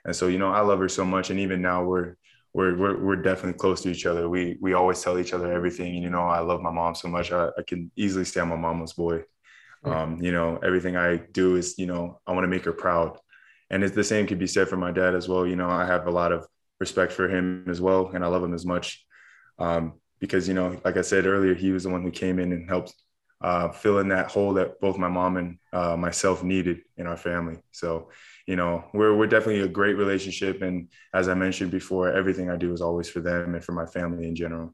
And 0.05 0.13
so, 0.13 0.27
you 0.27 0.37
know, 0.37 0.51
I 0.51 0.59
love 0.59 0.79
her 0.79 0.89
so 0.89 1.05
much. 1.05 1.29
And 1.29 1.39
even 1.39 1.61
now 1.61 1.83
we're, 1.83 2.15
we're, 2.53 2.77
we're, 2.77 3.03
we're 3.03 3.15
definitely 3.15 3.57
close 3.57 3.81
to 3.81 3.89
each 3.89 4.05
other. 4.05 4.27
We, 4.27 4.57
we 4.59 4.73
always 4.73 5.01
tell 5.01 5.17
each 5.17 5.33
other 5.33 5.51
everything. 5.51 5.95
And, 5.95 6.03
you 6.03 6.09
know, 6.09 6.23
I 6.23 6.39
love 6.39 6.61
my 6.61 6.71
mom 6.71 6.95
so 6.95 7.07
much. 7.07 7.31
I, 7.31 7.47
I 7.57 7.63
can 7.65 7.89
easily 7.95 8.25
stay 8.25 8.41
on 8.41 8.49
my 8.49 8.57
mama's 8.57 8.93
boy. 8.93 9.23
Um, 9.85 10.21
you 10.21 10.31
know, 10.31 10.59
everything 10.63 10.95
I 10.95 11.17
do 11.17 11.55
is, 11.55 11.77
you 11.77 11.85
know, 11.85 12.19
I 12.25 12.31
want 12.31 12.43
to 12.43 12.49
make 12.49 12.65
her 12.65 12.73
proud. 12.73 13.17
And 13.69 13.83
it's 13.83 13.95
the 13.95 14.03
same 14.03 14.27
could 14.27 14.39
be 14.39 14.47
said 14.47 14.69
for 14.69 14.77
my 14.77 14.91
dad 14.91 15.15
as 15.15 15.27
well. 15.27 15.45
You 15.45 15.55
know, 15.55 15.69
I 15.69 15.85
have 15.85 16.07
a 16.07 16.11
lot 16.11 16.31
of 16.31 16.47
respect 16.79 17.11
for 17.11 17.27
him 17.27 17.65
as 17.67 17.81
well. 17.81 18.11
And 18.13 18.23
I 18.23 18.27
love 18.27 18.43
him 18.43 18.53
as 18.53 18.65
much. 18.65 19.05
Um, 19.59 19.93
because, 20.19 20.47
you 20.47 20.53
know, 20.53 20.79
like 20.85 20.97
I 20.97 21.01
said 21.01 21.25
earlier, 21.25 21.53
he 21.53 21.71
was 21.71 21.83
the 21.83 21.89
one 21.89 22.01
who 22.01 22.11
came 22.11 22.39
in 22.39 22.53
and 22.53 22.69
helped 22.69 22.93
uh, 23.41 23.71
fill 23.71 23.99
in 23.99 24.07
that 24.07 24.31
hole 24.31 24.53
that 24.53 24.79
both 24.79 24.97
my 24.97 25.09
mom 25.09 25.35
and 25.37 25.57
uh, 25.73 25.97
myself 25.97 26.43
needed 26.43 26.79
in 26.97 27.07
our 27.07 27.17
family. 27.17 27.57
So, 27.71 28.09
you 28.47 28.55
know, 28.55 28.85
we're, 28.93 29.15
we're 29.15 29.27
definitely 29.27 29.61
a 29.61 29.67
great 29.67 29.97
relationship. 29.97 30.61
And 30.61 30.87
as 31.13 31.27
I 31.27 31.33
mentioned 31.33 31.71
before, 31.71 32.11
everything 32.11 32.49
I 32.49 32.55
do 32.55 32.71
is 32.71 32.81
always 32.81 33.09
for 33.09 33.19
them 33.19 33.53
and 33.53 33.63
for 33.63 33.73
my 33.73 33.85
family 33.85 34.27
in 34.27 34.35
general. 34.35 34.73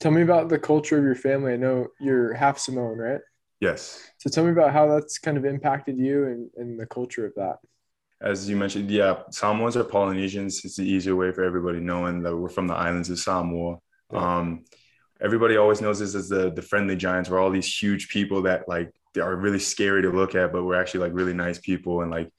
Tell 0.00 0.10
me 0.10 0.22
about 0.22 0.48
the 0.48 0.58
culture 0.58 0.98
of 0.98 1.04
your 1.04 1.14
family. 1.14 1.52
I 1.52 1.56
know 1.56 1.88
you're 2.00 2.34
half 2.34 2.58
Samoan, 2.58 2.98
right? 2.98 3.20
Yes. 3.60 4.02
So 4.18 4.28
tell 4.28 4.44
me 4.44 4.50
about 4.50 4.72
how 4.72 4.86
that's 4.86 5.18
kind 5.18 5.36
of 5.36 5.44
impacted 5.44 5.98
you 5.98 6.26
and, 6.26 6.50
and 6.56 6.78
the 6.78 6.86
culture 6.86 7.24
of 7.24 7.34
that. 7.36 7.56
As 8.20 8.48
you 8.48 8.56
mentioned, 8.56 8.90
yeah, 8.90 9.22
Samoans 9.30 9.76
are 9.76 9.84
Polynesians. 9.84 10.64
It's 10.64 10.76
the 10.76 10.88
easier 10.88 11.16
way 11.16 11.32
for 11.32 11.44
everybody 11.44 11.80
knowing 11.80 12.22
that 12.22 12.36
we're 12.36 12.48
from 12.48 12.66
the 12.66 12.74
islands 12.74 13.10
of 13.10 13.18
Samoa. 13.18 13.78
Yeah. 14.12 14.38
Um, 14.38 14.64
everybody 15.20 15.56
always 15.56 15.80
knows 15.80 15.98
this 15.98 16.14
as 16.14 16.28
the 16.28 16.50
the 16.50 16.62
friendly 16.62 16.96
giants. 16.96 17.28
We're 17.28 17.40
all 17.40 17.50
these 17.50 17.82
huge 17.82 18.08
people 18.08 18.42
that 18.42 18.68
like 18.68 18.92
they 19.14 19.20
are 19.20 19.36
really 19.36 19.58
scary 19.58 20.02
to 20.02 20.10
look 20.10 20.34
at, 20.34 20.52
but 20.52 20.64
we're 20.64 20.80
actually 20.80 21.00
like 21.00 21.12
really 21.14 21.34
nice 21.34 21.58
people 21.58 22.02
and 22.02 22.10
like 22.10 22.30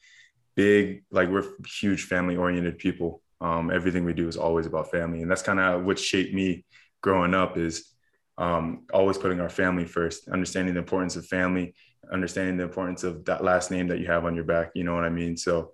big, 0.56 1.04
like 1.12 1.30
we're 1.30 1.46
huge 1.80 2.06
family 2.06 2.36
oriented 2.36 2.78
people. 2.78 3.22
Um, 3.40 3.70
everything 3.72 4.04
we 4.04 4.14
do 4.14 4.28
is 4.28 4.38
always 4.38 4.66
about 4.66 4.90
family, 4.90 5.22
and 5.22 5.30
that's 5.30 5.44
kind 5.44 5.60
of 5.60 5.84
what 5.84 6.00
shaped 6.00 6.34
me 6.34 6.66
growing 7.02 7.36
up. 7.36 7.58
Is 7.58 7.94
um, 8.38 8.86
always 8.94 9.18
putting 9.18 9.40
our 9.40 9.50
family 9.50 9.86
first, 9.86 10.28
understanding 10.30 10.76
the 10.76 10.80
importance 10.80 11.16
of 11.16 11.26
family, 11.26 11.74
understanding 12.12 12.58
the 12.58 12.64
importance 12.64 13.04
of 13.04 13.26
that 13.26 13.44
last 13.44 13.72
name 13.72 13.88
that 13.88 14.00
you 14.00 14.08
have 14.08 14.26
on 14.26 14.36
your 14.36 14.44
back. 14.44 14.72
You 14.76 14.84
know 14.84 14.96
what 14.96 15.04
I 15.04 15.10
mean? 15.10 15.38
So 15.38 15.72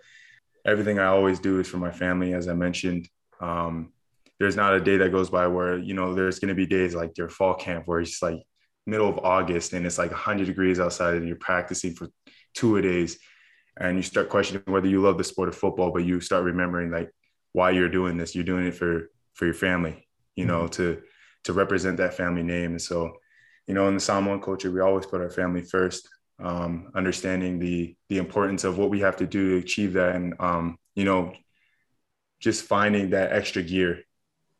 everything 0.66 1.00
I 1.00 1.08
always 1.08 1.40
do 1.40 1.60
is 1.60 1.68
for 1.68 1.78
my 1.78 1.92
family, 1.92 2.34
as 2.34 2.48
I 2.48 2.54
mentioned. 2.54 3.10
Um, 3.40 3.92
there's 4.40 4.56
not 4.56 4.74
a 4.74 4.82
day 4.82 4.98
that 4.98 5.12
goes 5.12 5.30
by 5.30 5.48
where, 5.48 5.78
you 5.78 5.94
know, 5.94 6.14
there's 6.14 6.40
going 6.40 6.50
to 6.50 6.56
be 6.56 6.66
days 6.66 6.96
like 6.96 7.18
your 7.18 7.30
fall 7.30 7.54
camp 7.54 7.88
where 7.88 8.00
it's 8.00 8.22
like 8.22 8.42
middle 8.86 9.08
of 9.08 9.20
August 9.20 9.74
and 9.74 9.86
it's 9.86 9.98
like 9.98 10.12
100 10.12 10.46
degrees 10.46 10.80
outside 10.80 11.16
and 11.16 11.28
you're 11.28 11.38
practicing 11.38 11.94
for 11.94 12.10
two 12.54 12.78
a 12.78 12.82
days 12.82 13.20
and 13.80 13.98
you 13.98 14.04
start 14.04 14.30
questioning 14.30 14.64
whether 14.66 14.88
you 14.88 15.02
love 15.02 15.18
the 15.18 15.24
sport 15.24 15.50
of 15.50 15.56
football, 15.56 15.92
but 15.92 16.06
you 16.06 16.20
start 16.20 16.44
remembering 16.44 16.92
like 16.92 17.10
why 17.54 17.72
you're 17.72 17.90
doing 17.90 18.18
this. 18.18 18.36
You're 18.36 18.44
doing 18.44 18.68
it 18.68 18.76
for 18.76 19.10
for 19.34 19.46
your 19.46 19.54
family, 19.54 20.08
you 20.36 20.46
know, 20.46 20.64
mm-hmm. 20.64 20.74
to 20.74 21.02
to 21.44 21.54
represent 21.54 21.98
that 21.98 22.14
family 22.14 22.44
name. 22.44 22.72
And 22.72 22.82
so, 22.82 23.14
you 23.68 23.74
know, 23.74 23.88
in 23.88 23.96
the 23.96 24.00
Samoan 24.00 24.42
culture, 24.42 24.72
we 24.72 24.82
always 24.82 25.06
put 25.06 25.22
our 25.22 25.30
family 25.30 25.62
first, 25.62 26.08
um, 26.40 26.92
understanding 26.96 27.60
the 27.60 27.96
the 28.10 28.18
importance 28.18 28.64
of 28.64 28.78
what 28.78 28.90
we 28.90 29.00
have 29.00 29.18
to 29.18 29.28
do 29.28 29.52
to 29.52 29.66
achieve 29.66 29.94
that, 29.94 30.16
and 30.16 30.34
um, 30.40 30.78
you 30.96 31.06
know, 31.06 31.34
just 32.40 32.66
finding 32.66 33.12
that 33.12 33.32
extra 33.32 33.62
gear 33.62 34.04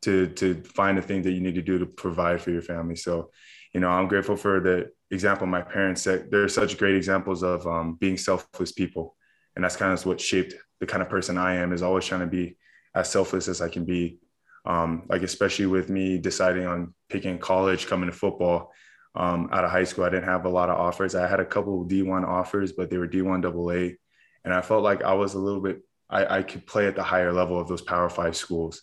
to 0.02 0.28
to 0.28 0.62
find 0.62 0.96
the 0.96 1.02
thing 1.02 1.22
that 1.22 1.32
you 1.32 1.40
need 1.40 1.54
to 1.56 1.62
do 1.62 1.78
to 1.78 1.86
provide 1.86 2.40
for 2.40 2.50
your 2.50 2.62
family. 2.62 2.96
So, 2.96 3.30
you 3.72 3.80
know, 3.80 3.88
I'm 3.88 4.08
grateful 4.08 4.36
for 4.36 4.60
the 4.60 4.90
example 5.10 5.46
my 5.46 5.62
parents 5.62 6.02
set. 6.02 6.30
They're 6.30 6.48
such 6.48 6.78
great 6.78 6.96
examples 6.96 7.42
of 7.42 7.66
um, 7.66 7.96
being 7.96 8.16
selfless 8.16 8.72
people, 8.72 9.16
and 9.54 9.64
that's 9.64 9.76
kind 9.76 9.92
of 9.92 10.06
what 10.06 10.20
shaped 10.20 10.54
the 10.80 10.86
kind 10.86 11.02
of 11.02 11.08
person 11.08 11.36
I 11.36 11.56
am. 11.56 11.72
Is 11.72 11.82
always 11.82 12.06
trying 12.06 12.20
to 12.20 12.26
be 12.26 12.56
as 12.94 13.10
selfless 13.10 13.48
as 13.48 13.60
I 13.60 13.68
can 13.68 13.84
be. 13.84 14.18
Um, 14.64 15.02
like 15.08 15.22
especially 15.22 15.66
with 15.66 15.90
me 15.90 16.18
deciding 16.18 16.66
on 16.66 16.94
picking 17.08 17.38
college, 17.38 17.86
coming 17.86 18.08
to 18.08 18.16
football 18.16 18.72
um, 19.14 19.48
out 19.52 19.64
of 19.64 19.70
high 19.70 19.84
school, 19.84 20.04
I 20.04 20.10
didn't 20.10 20.24
have 20.24 20.46
a 20.46 20.50
lot 20.50 20.70
of 20.70 20.78
offers. 20.78 21.14
I 21.14 21.28
had 21.28 21.40
a 21.40 21.44
couple 21.44 21.82
of 21.82 21.88
D1 21.88 22.26
offers, 22.26 22.72
but 22.72 22.90
they 22.90 22.96
were 22.96 23.06
D1 23.06 23.44
AA, 23.44 23.96
and 24.44 24.54
I 24.54 24.60
felt 24.62 24.82
like 24.82 25.02
I 25.02 25.12
was 25.14 25.34
a 25.34 25.38
little 25.38 25.60
bit. 25.60 25.82
I, 26.08 26.38
I 26.38 26.42
could 26.42 26.66
play 26.66 26.86
at 26.86 26.96
the 26.96 27.02
higher 27.02 27.32
level 27.32 27.58
of 27.58 27.68
those 27.68 27.82
Power 27.82 28.08
Five 28.08 28.36
schools, 28.36 28.82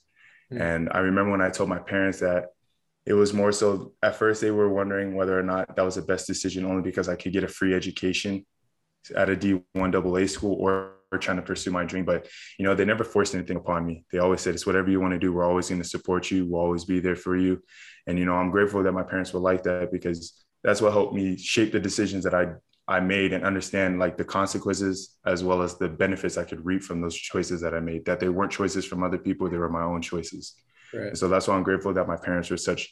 mm-hmm. 0.51 0.61
and 0.61 0.89
I 0.91 0.99
remember 0.99 1.31
when 1.31 1.41
I 1.41 1.49
told 1.49 1.69
my 1.69 1.79
parents 1.79 2.19
that 2.19 2.45
it 3.05 3.13
was 3.13 3.33
more 3.33 3.51
so 3.51 3.93
at 4.03 4.15
first 4.15 4.41
they 4.41 4.51
were 4.51 4.69
wondering 4.69 5.15
whether 5.15 5.37
or 5.37 5.43
not 5.43 5.75
that 5.75 5.83
was 5.83 5.95
the 5.95 6.01
best 6.01 6.27
decision 6.27 6.65
only 6.65 6.83
because 6.83 7.09
I 7.09 7.15
could 7.15 7.33
get 7.33 7.43
a 7.43 7.47
free 7.47 7.73
education 7.73 8.45
at 9.15 9.29
a 9.29 9.35
D1 9.35 9.63
AA 9.75 10.27
school 10.27 10.55
or 10.59 10.97
trying 11.17 11.37
to 11.37 11.43
pursue 11.43 11.71
my 11.71 11.85
dream. 11.85 12.05
But, 12.05 12.27
you 12.57 12.65
know, 12.65 12.75
they 12.75 12.85
never 12.85 13.03
forced 13.03 13.35
anything 13.35 13.57
upon 13.57 13.85
me. 13.85 14.05
They 14.11 14.19
always 14.19 14.41
said, 14.41 14.53
it's 14.53 14.65
whatever 14.65 14.89
you 14.89 14.99
want 14.99 15.13
to 15.13 15.19
do. 15.19 15.33
We're 15.33 15.45
always 15.45 15.69
going 15.69 15.81
to 15.81 15.87
support 15.87 16.31
you. 16.31 16.45
We'll 16.45 16.61
always 16.61 16.85
be 16.85 16.99
there 16.99 17.15
for 17.15 17.35
you. 17.35 17.61
And, 18.07 18.17
you 18.17 18.25
know, 18.25 18.33
I'm 18.33 18.51
grateful 18.51 18.83
that 18.83 18.91
my 18.91 19.03
parents 19.03 19.33
were 19.33 19.39
like 19.39 19.63
that 19.63 19.91
because 19.91 20.43
that's 20.63 20.81
what 20.81 20.93
helped 20.93 21.13
me 21.13 21.37
shape 21.37 21.71
the 21.71 21.79
decisions 21.79 22.23
that 22.23 22.33
I, 22.33 22.47
I 22.87 22.99
made 22.99 23.33
and 23.33 23.43
understand 23.43 23.99
like 23.99 24.17
the 24.17 24.25
consequences 24.25 25.17
as 25.25 25.43
well 25.43 25.61
as 25.61 25.77
the 25.77 25.87
benefits 25.87 26.37
I 26.37 26.43
could 26.43 26.65
reap 26.65 26.83
from 26.83 27.01
those 27.01 27.15
choices 27.15 27.61
that 27.61 27.73
I 27.73 27.79
made, 27.79 28.05
that 28.05 28.19
they 28.19 28.29
weren't 28.29 28.51
choices 28.51 28.85
from 28.85 29.03
other 29.03 29.17
people. 29.17 29.49
They 29.49 29.57
were 29.57 29.69
my 29.69 29.83
own 29.83 30.01
choices. 30.01 30.55
Right. 30.93 31.15
So 31.15 31.27
that's 31.27 31.47
why 31.47 31.55
I'm 31.55 31.63
grateful 31.63 31.93
that 31.93 32.07
my 32.07 32.17
parents 32.17 32.49
were 32.49 32.57
such 32.57 32.91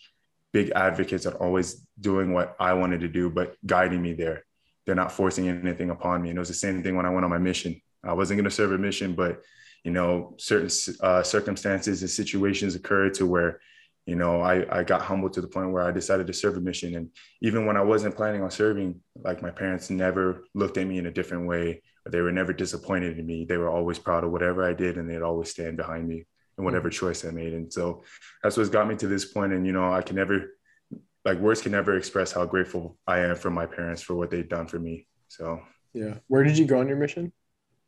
big 0.54 0.72
advocates 0.76 1.26
at 1.26 1.36
always 1.36 1.86
doing 2.00 2.34
what 2.34 2.56
I 2.60 2.74
wanted 2.74 3.02
to 3.02 3.08
do, 3.08 3.30
but 3.30 3.56
guiding 3.66 4.02
me 4.02 4.14
there. 4.14 4.46
They're 4.86 4.96
not 4.96 5.12
forcing 5.12 5.48
anything 5.48 5.90
upon 5.92 6.22
me. 6.22 6.30
And 6.30 6.38
it 6.38 6.40
was 6.40 6.48
the 6.48 6.56
same 6.56 6.82
thing 6.82 6.96
when 6.96 7.06
I 7.06 7.10
went 7.10 7.24
on 7.24 7.30
my 7.30 7.38
mission. 7.38 7.80
I 8.04 8.14
wasn't 8.14 8.38
going 8.38 8.50
to 8.50 8.56
serve 8.56 8.72
a 8.72 8.78
mission, 8.78 9.14
but 9.14 9.42
you 9.84 9.92
know, 9.92 10.36
certain 10.38 10.70
uh, 11.02 11.24
circumstances 11.24 12.02
and 12.02 12.10
situations 12.10 12.76
occurred 12.76 13.14
to 13.14 13.26
where, 13.26 13.62
you 14.06 14.16
know, 14.16 14.42
I, 14.42 14.80
I 14.80 14.84
got 14.84 15.02
humbled 15.02 15.34
to 15.34 15.42
the 15.42 15.48
point 15.48 15.72
where 15.72 15.84
I 15.84 15.92
decided 15.92 16.28
to 16.28 16.34
serve 16.34 16.58
a 16.58 16.60
mission. 16.60 16.96
And 16.96 17.10
even 17.42 17.66
when 17.66 17.78
I 17.78 17.82
wasn't 17.82 18.16
planning 18.16 18.44
on 18.44 18.52
serving, 18.52 19.00
like 19.16 19.42
my 19.42 19.52
parents 19.52 19.90
never 19.90 20.44
looked 20.54 20.78
at 20.78 20.86
me 20.86 20.98
in 20.98 21.06
a 21.06 21.12
different 21.12 21.48
way. 21.48 21.82
They 22.10 22.22
were 22.22 22.32
never 22.32 22.54
disappointed 22.54 23.20
in 23.20 23.26
me. 23.26 23.46
They 23.46 23.58
were 23.58 23.70
always 23.70 24.00
proud 24.00 24.24
of 24.24 24.32
whatever 24.32 24.68
I 24.68 24.74
did, 24.74 24.98
and 24.98 25.10
they'd 25.10 25.22
always 25.22 25.52
stand 25.52 25.78
behind 25.78 26.08
me 26.08 26.26
in 26.58 26.64
whatever 26.66 26.90
mm-hmm. 26.90 27.06
choice 27.06 27.24
I 27.24 27.32
made. 27.32 27.54
And 27.54 27.72
so 27.72 28.04
that's 28.44 28.58
what's 28.58 28.70
got 28.70 28.88
me 28.88 28.96
to 28.98 29.08
this 29.08 29.26
point. 29.26 29.54
And, 29.54 29.66
you 29.66 29.74
know, 29.74 29.94
I 29.94 30.02
can 30.02 30.16
never, 30.16 30.58
like, 31.24 31.40
words 31.40 31.62
can 31.62 31.72
never 31.72 31.96
express 31.96 32.34
how 32.34 32.46
grateful 32.46 32.98
I 33.08 33.20
am 33.20 33.36
for 33.36 33.50
my 33.50 33.66
parents 33.66 34.02
for 34.02 34.16
what 34.16 34.30
they've 34.30 34.50
done 34.50 34.68
for 34.68 34.80
me. 34.80 35.08
So, 35.28 35.62
yeah. 35.94 36.16
Where 36.28 36.44
did 36.44 36.58
you 36.58 36.66
go 36.66 36.80
on 36.80 36.88
your 36.88 36.98
mission? 36.98 37.32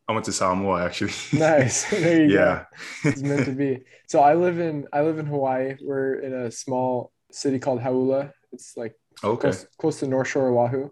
I 0.08 0.12
went 0.12 0.24
to 0.26 0.32
Samoa 0.32 0.84
actually. 0.84 1.12
nice. 1.38 1.84
There 1.90 2.24
you 2.24 2.34
yeah. 2.34 2.64
go. 3.02 3.08
It's 3.10 3.22
meant 3.22 3.46
to 3.46 3.52
be. 3.52 3.80
So 4.06 4.20
I 4.20 4.34
live 4.34 4.58
in 4.58 4.86
I 4.92 5.02
live 5.02 5.18
in 5.18 5.26
Hawaii. 5.26 5.76
We're 5.80 6.14
in 6.16 6.32
a 6.32 6.50
small 6.50 7.12
city 7.30 7.58
called 7.58 7.80
Hauula. 7.80 8.32
It's 8.52 8.76
like 8.76 8.94
okay. 9.22 9.40
close, 9.40 9.66
close 9.78 10.00
to 10.00 10.06
North 10.06 10.28
Shore 10.28 10.48
Oahu. 10.48 10.90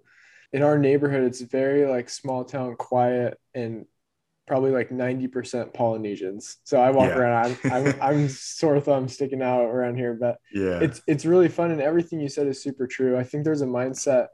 In 0.53 0.63
our 0.63 0.79
neighborhood, 0.79 1.25
it's 1.25 1.41
very 1.41 1.87
like 1.87 2.09
small 2.09 2.45
town, 2.45 2.75
quiet, 2.77 3.39
and 3.55 3.87
probably 4.51 4.73
like 4.73 4.91
90% 4.91 5.73
Polynesians. 5.73 6.57
So 6.65 6.81
I 6.81 6.91
walk 6.91 7.11
yeah. 7.11 7.19
around, 7.19 7.57
I'm, 7.63 7.73
I'm, 7.73 7.95
I'm 8.03 8.29
sore 8.29 8.81
thumb 8.81 9.07
sticking 9.07 9.43
out 9.43 9.67
around 9.67 9.97
here, 9.97 10.15
but 10.15 10.39
yeah, 10.53 10.81
it's, 10.81 11.01
it's 11.07 11.25
really 11.25 11.49
fun. 11.49 11.71
And 11.71 11.81
everything 11.81 12.21
you 12.21 12.29
said 12.29 12.49
is 12.49 12.61
super 12.61 12.89
true. 12.89 13.17
I 13.17 13.23
think 13.23 13.45
there's 13.45 13.63
a 13.63 13.67
mindset 13.67 14.27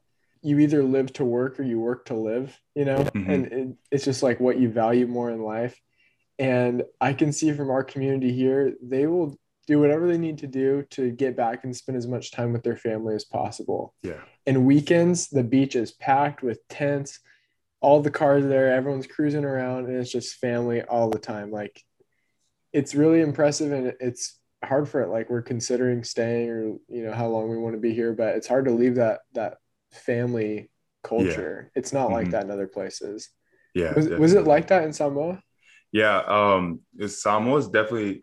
you 0.43 0.59
either 0.59 0.83
live 0.83 1.13
to 1.15 1.25
work 1.25 1.59
or 1.59 1.63
you 1.63 1.81
work 1.81 2.07
to 2.07 2.15
live, 2.15 2.59
you 2.75 2.85
know, 2.85 2.99
mm-hmm. 2.99 3.31
and 3.31 3.47
it, 3.47 3.69
it's 3.91 4.05
just 4.05 4.23
like 4.23 4.41
what 4.41 4.59
you 4.59 4.69
value 4.69 5.07
more 5.07 5.31
in 5.31 5.43
life. 5.43 5.79
And 6.39 6.83
I 7.01 7.13
can 7.13 7.33
see 7.33 7.53
from 7.53 7.71
our 7.71 7.83
community 7.83 8.33
here, 8.33 8.75
they 8.83 9.07
will 9.07 9.39
do 9.67 9.81
whatever 9.81 10.07
they 10.07 10.19
need 10.19 10.39
to 10.39 10.47
do 10.47 10.85
to 10.91 11.11
get 11.11 11.37
back 11.37 11.65
and 11.65 11.75
spend 11.75 11.99
as 11.99 12.07
much 12.07 12.31
time 12.31 12.53
with 12.53 12.63
their 12.63 12.77
family 12.77 13.15
as 13.15 13.25
possible. 13.25 13.95
Yeah. 14.03 14.21
And 14.47 14.65
weekends, 14.65 15.29
the 15.29 15.43
beach 15.43 15.75
is 15.75 15.93
packed 15.93 16.43
with 16.43 16.61
tents 16.69 17.19
all 17.81 18.01
the 18.01 18.11
cars 18.11 18.45
there, 18.45 18.73
everyone's 18.73 19.07
cruising 19.07 19.45
around, 19.45 19.87
and 19.87 19.97
it's 19.97 20.11
just 20.11 20.37
family 20.37 20.83
all 20.83 21.11
the 21.11 21.19
time. 21.19 21.51
Like 21.51 21.83
it's 22.73 22.95
really 22.95 23.21
impressive, 23.21 23.73
and 23.73 23.95
it's 24.01 24.39
hard 24.65 24.89
for 24.89 25.03
it. 25.03 25.09
Like 25.09 25.31
we're 25.31 25.43
considering 25.43 26.03
staying, 26.03 26.51
or 26.51 26.63
you 26.89 27.05
know 27.05 27.13
how 27.13 27.29
long 27.29 27.49
we 27.49 27.59
want 27.59 27.75
to 27.75 27.81
be 27.81 27.93
here, 27.93 28.13
but 28.13 28.35
it's 28.37 28.49
hard 28.49 28.65
to 28.65 28.73
leave 28.73 28.97
that 28.97 29.21
that 29.35 29.59
family 29.93 30.71
culture. 31.03 31.71
Yeah. 31.75 31.81
It's 31.81 31.93
not 31.93 32.07
mm-hmm. 32.07 32.15
like 32.15 32.31
that 32.31 32.45
in 32.45 32.51
other 32.51 32.67
places. 32.67 33.31
Yeah. 33.75 33.95
Was, 33.95 34.09
was 34.09 34.33
it 34.35 34.45
like 34.45 34.69
that 34.69 34.85
in 34.85 34.93
Samoa? 34.93 35.43
Yeah. 35.93 36.19
Um, 36.19 36.81
Samoa 37.07 37.59
is 37.59 37.69
definitely 37.69 38.23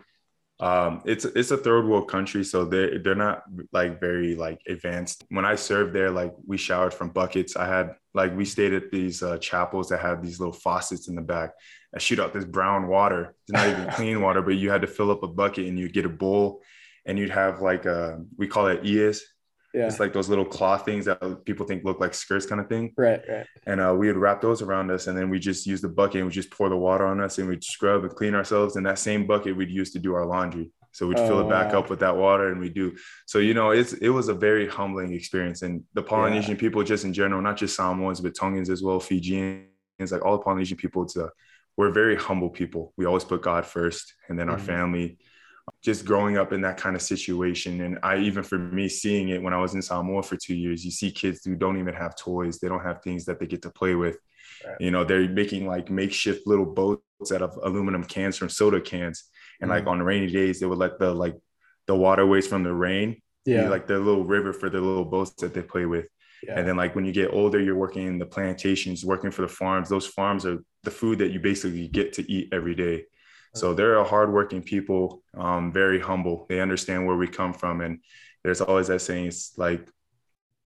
um 0.60 1.01
it's 1.03 1.25
it's 1.25 1.50
a 1.50 1.58
third 1.58 1.88
world 1.88 2.08
country 2.08 2.43
so 2.43 2.63
they're 2.63 3.00
they're 3.00 3.15
not 3.15 3.41
like 3.72 4.00
very 4.00 4.36
like 4.36 4.62
advanced 4.67 5.25
when 5.29 5.46
i 5.46 5.55
served 5.55 5.93
there 5.93 6.12
like 6.12 6.32
we 6.46 6.58
showered 6.58 6.93
from 6.93 7.10
buckets 7.10 7.55
i 7.55 7.65
had 7.65 7.96
like 8.13 8.36
we 8.38 8.46
stayed 8.46 8.72
at 8.72 8.91
these 8.91 9.24
uh, 9.24 9.38
chapels 9.39 9.89
that 9.89 10.00
have 10.00 10.24
these 10.24 10.39
little 10.39 10.53
faucets 10.53 11.08
in 11.08 11.15
the 11.15 11.22
back 11.22 11.51
that 11.91 12.01
shoot 12.01 12.20
out 12.20 12.34
this 12.34 12.46
brown 12.46 12.88
water 12.88 13.34
it's 13.43 13.51
not 13.51 13.67
even 13.67 13.89
clean 13.96 14.22
water 14.22 14.43
but 14.43 14.55
you 14.55 14.70
had 14.70 14.82
to 14.82 14.88
fill 14.88 15.10
up 15.10 15.24
a 15.24 15.27
bucket 15.27 15.67
and 15.67 15.79
you 15.79 15.89
get 15.89 16.05
a 16.05 16.10
bowl 16.10 16.62
and 17.08 17.17
you'd 17.17 17.32
have 17.32 17.60
like 17.62 17.86
a 17.86 18.22
we 18.38 18.48
call 18.48 18.67
it 18.67 18.79
ears 18.84 19.24
yeah. 19.74 19.88
It's 19.88 20.00
like 20.00 20.13
those 20.13 20.30
little 20.30 20.46
cloth 20.46 20.86
things 20.86 21.06
that 21.06 21.46
people 21.46 21.65
think 21.65 21.84
look 21.84 22.00
like 22.00 22.13
skirts 22.13 22.46
kind 22.46 22.62
of 22.62 22.70
thing. 22.70 22.94
Right, 22.96 23.22
right. 23.27 23.48
And 23.65 23.82
uh, 23.82 23.96
we 23.98 24.08
would 24.08 24.18
wrap 24.18 24.39
those 24.39 24.62
around 24.62 24.92
us 24.92 25.08
and 25.08 25.18
then 25.18 25.32
we 25.32 25.39
just 25.39 25.65
use 25.65 25.82
the 25.82 25.89
bucket 25.89 26.18
and 26.18 26.25
we 26.25 26.32
just 26.32 26.51
pour 26.51 26.70
the 26.70 26.77
water 26.77 27.08
on 27.08 27.20
us 27.20 27.39
and 27.39 27.48
we'd 27.48 27.63
scrub 27.63 28.03
and 28.03 28.15
clean 28.15 28.36
ourselves. 28.36 28.75
And 28.75 28.86
that 28.86 29.00
same 29.00 29.25
bucket 29.25 29.58
we'd 29.58 29.72
use 29.72 29.92
to 29.94 30.00
do 30.00 30.13
our 30.13 30.27
laundry. 30.27 30.70
So 30.92 31.08
we'd 31.08 31.18
oh, 31.18 31.27
fill 31.27 31.39
it 31.42 31.50
back 31.50 31.74
wow. 31.74 31.80
up 31.80 31.89
with 31.89 32.00
that 32.01 32.15
water 32.15 32.50
and 32.50 32.60
we 32.60 32.70
do. 32.70 32.96
So, 33.25 33.39
you 33.39 33.56
know, 33.56 33.72
it's 33.72 33.94
it 33.94 34.10
was 34.10 34.27
a 34.27 34.34
very 34.36 34.68
humbling 34.68 35.12
experience. 35.12 35.63
And 35.63 35.84
the 35.96 36.03
Polynesian 36.03 36.51
yeah. 36.51 36.60
people 36.60 36.84
just 36.84 37.03
in 37.03 37.13
general, 37.13 37.42
not 37.42 37.58
just 37.58 37.75
Samoans, 37.75 38.22
but 38.22 38.36
Tongans 38.36 38.70
as 38.70 38.84
well, 38.84 39.00
Fijians, 39.00 39.65
like 40.12 40.24
all 40.24 40.38
the 40.38 40.44
Polynesian 40.44 40.77
people, 40.77 41.01
it's 41.01 41.15
a, 41.15 41.32
we're 41.77 41.89
very 41.89 42.15
humble 42.15 42.51
people. 42.51 42.94
We 42.96 43.08
always 43.08 43.24
put 43.24 43.42
God 43.42 43.65
first 43.65 44.13
and 44.30 44.38
then 44.38 44.46
mm-hmm. 44.46 44.53
our 44.53 44.60
family 44.60 45.18
just 45.82 46.05
growing 46.05 46.38
up 46.38 46.53
in 46.53 46.62
that 46.62 46.77
kind 46.77 46.96
of 46.96 47.01
situation. 47.01 47.82
And 47.82 48.00
i 48.03 48.17
even 48.17 48.43
for 48.43 48.58
me 48.58 48.88
seeing 48.89 49.29
it 49.29 49.41
when 49.41 49.53
i 49.53 49.58
was 49.58 49.75
in 49.75 49.82
samoa 49.82 50.24
for 50.24 50.38
two 50.38 50.55
years 50.55 50.84
you 50.84 50.91
see 50.91 51.12
kids 51.12 51.43
who 51.46 51.55
don't 51.55 51.79
even 51.79 51.93
have 51.93 52.15
toys 52.15 52.60
they 52.60 52.67
don't 52.67 52.84
have 52.84 53.01
things 53.01 53.25
that 53.25 53.39
they 53.39 53.48
get 53.48 53.62
to 53.63 53.70
play 53.70 53.96
with. 53.96 54.17
Right. 54.65 54.77
you 54.79 54.91
know 54.91 55.03
they're 55.03 55.27
making 55.27 55.67
like 55.67 55.89
makeshift 55.89 56.48
little 56.48 56.65
boats 56.65 57.32
out 57.32 57.41
of 57.41 57.58
aluminum 57.63 58.03
cans 58.03 58.38
from 58.38 58.50
soda 58.50 58.82
cans. 58.82 59.25
And 59.62 59.70
mm 59.70 59.74
like 59.74 59.88
on 59.88 60.03
rainy 60.03 60.27
days 60.27 60.60
they 60.60 60.65
would 60.65 60.77
let 60.77 61.00
the 61.00 61.13
like 61.13 61.36
the 61.88 61.96
waterways 61.96 62.48
from 62.48 62.63
the 62.63 62.74
rain 62.74 63.22
yeah. 63.46 63.70
like 63.70 63.88
the 63.88 63.98
little 63.98 64.24
river 64.24 64.53
for 64.53 64.70
the 64.70 64.79
little 64.79 65.05
boats 65.05 65.32
that 65.41 65.53
they 65.53 65.62
play 65.62 65.86
with. 65.86 66.08
Yeah. 66.46 66.60
and 66.60 66.67
then 66.67 66.75
like 66.75 66.96
when 66.96 67.05
you 67.05 67.13
get 67.13 67.34
older 67.34 67.60
you're 67.62 67.77
working 67.86 68.05
in 68.08 68.20
the 68.20 68.25
plantations 68.25 69.05
working 69.05 69.32
for 69.32 69.43
the 69.43 69.48
farms. 69.48 69.88
Those 69.89 70.08
farms 70.08 70.46
are 70.46 70.60
the 70.84 70.91
food 70.91 71.20
that 71.20 71.32
you 71.32 71.39
basically 71.39 71.88
get 71.88 72.12
to 72.13 72.29
eat 72.29 72.50
every 72.51 72.75
day 72.75 73.05
so 73.55 73.74
they're 73.74 73.98
a 73.98 74.03
hardworking 74.03 74.63
people, 74.63 75.24
um, 75.36 75.72
very 75.72 76.00
humble. 76.00 76.45
They 76.50 76.60
understand 76.60 77.05
where 77.05 77.15
we 77.15 77.27
come 77.27 77.53
from, 77.53 77.81
and 77.81 78.00
there's 78.43 78.62
always 78.62 78.88
that 78.88 79.00
saying, 79.00 79.27
it's 79.27 79.57
like 79.57 79.88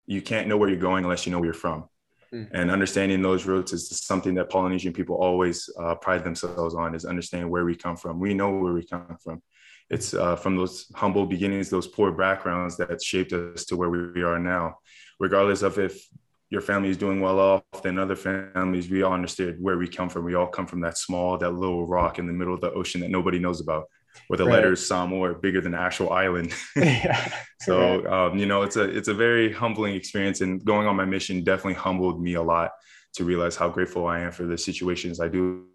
you 0.05 0.21
can't 0.21 0.47
know 0.47 0.57
where 0.57 0.69
you're 0.69 0.77
going 0.79 1.03
unless 1.05 1.25
you 1.25 1.31
know 1.31 1.39
where 1.39 1.45
you're 1.45 1.53
from. 1.53 1.85
Mm-hmm. 2.33 2.55
And 2.55 2.71
understanding 2.71 3.21
those 3.21 3.45
roots 3.45 3.73
is 3.73 3.89
something 4.03 4.33
that 4.35 4.49
Polynesian 4.49 4.91
people 4.91 5.15
always 5.15 5.69
uh, 5.79 5.95
pride 5.95 6.23
themselves 6.23 6.75
on: 6.75 6.95
is 6.95 7.05
understanding 7.05 7.49
where 7.49 7.63
we 7.63 7.75
come 7.75 7.95
from. 7.95 8.19
We 8.19 8.33
know 8.33 8.51
where 8.51 8.73
we 8.73 8.85
come 8.85 9.17
from. 9.23 9.41
it's 9.89 10.13
uh, 10.13 10.35
from 10.35 10.57
those 10.57 10.91
humble 10.95 11.25
beginnings, 11.25 11.69
those 11.69 11.87
poor 11.87 12.11
backgrounds 12.11 12.75
that 12.77 13.01
shaped 13.01 13.33
us 13.33 13.65
to 13.65 13.77
where 13.77 13.89
we 13.89 14.23
are 14.23 14.39
now. 14.39 14.77
Regardless 15.19 15.61
of 15.61 15.77
if 15.79 16.05
your 16.53 16.61
family 16.61 16.89
is 16.89 16.97
doing 16.97 17.19
well 17.19 17.39
off 17.39 17.63
than 17.81 17.97
other 17.97 18.15
families, 18.15 18.87
we 18.87 19.01
all 19.01 19.13
understood 19.13 19.59
where 19.59 19.79
we 19.79 19.87
come 19.87 20.07
from. 20.07 20.23
We 20.23 20.35
all 20.35 20.45
come 20.45 20.67
from 20.67 20.81
that 20.81 20.99
small, 20.99 21.35
that 21.39 21.49
little 21.49 21.87
rock 21.87 22.19
in 22.19 22.27
the 22.27 22.31
middle 22.31 22.53
of 22.53 22.61
the 22.61 22.71
ocean 22.73 23.01
that 23.01 23.09
nobody 23.09 23.39
knows 23.39 23.59
about, 23.59 23.85
where 24.27 24.37
the 24.37 24.45
right. 24.45 24.53
letters 24.53 24.85
Samoa 24.85 25.31
are 25.31 25.33
bigger 25.33 25.61
than 25.61 25.71
the 25.71 25.79
actual 25.79 26.11
island. 26.11 26.53
yeah. 26.75 27.27
so 27.61 28.05
um, 28.05 28.37
you 28.37 28.45
know, 28.45 28.61
it's 28.61 28.75
a 28.75 28.83
it's 28.83 29.07
a 29.07 29.15
very 29.15 29.51
humbling 29.51 29.95
experience, 29.95 30.41
and 30.41 30.63
going 30.63 30.85
on 30.85 30.95
my 30.95 31.05
mission 31.05 31.43
definitely 31.43 31.73
humbled 31.73 32.21
me 32.21 32.35
a 32.35 32.43
lot 32.43 32.69
to 33.13 33.23
realize 33.23 33.55
how 33.55 33.67
grateful 33.67 34.05
I 34.05 34.19
am 34.19 34.31
for 34.31 34.45
the 34.45 34.57
situations 34.57 35.19
I 35.19 35.29
do 35.29 35.65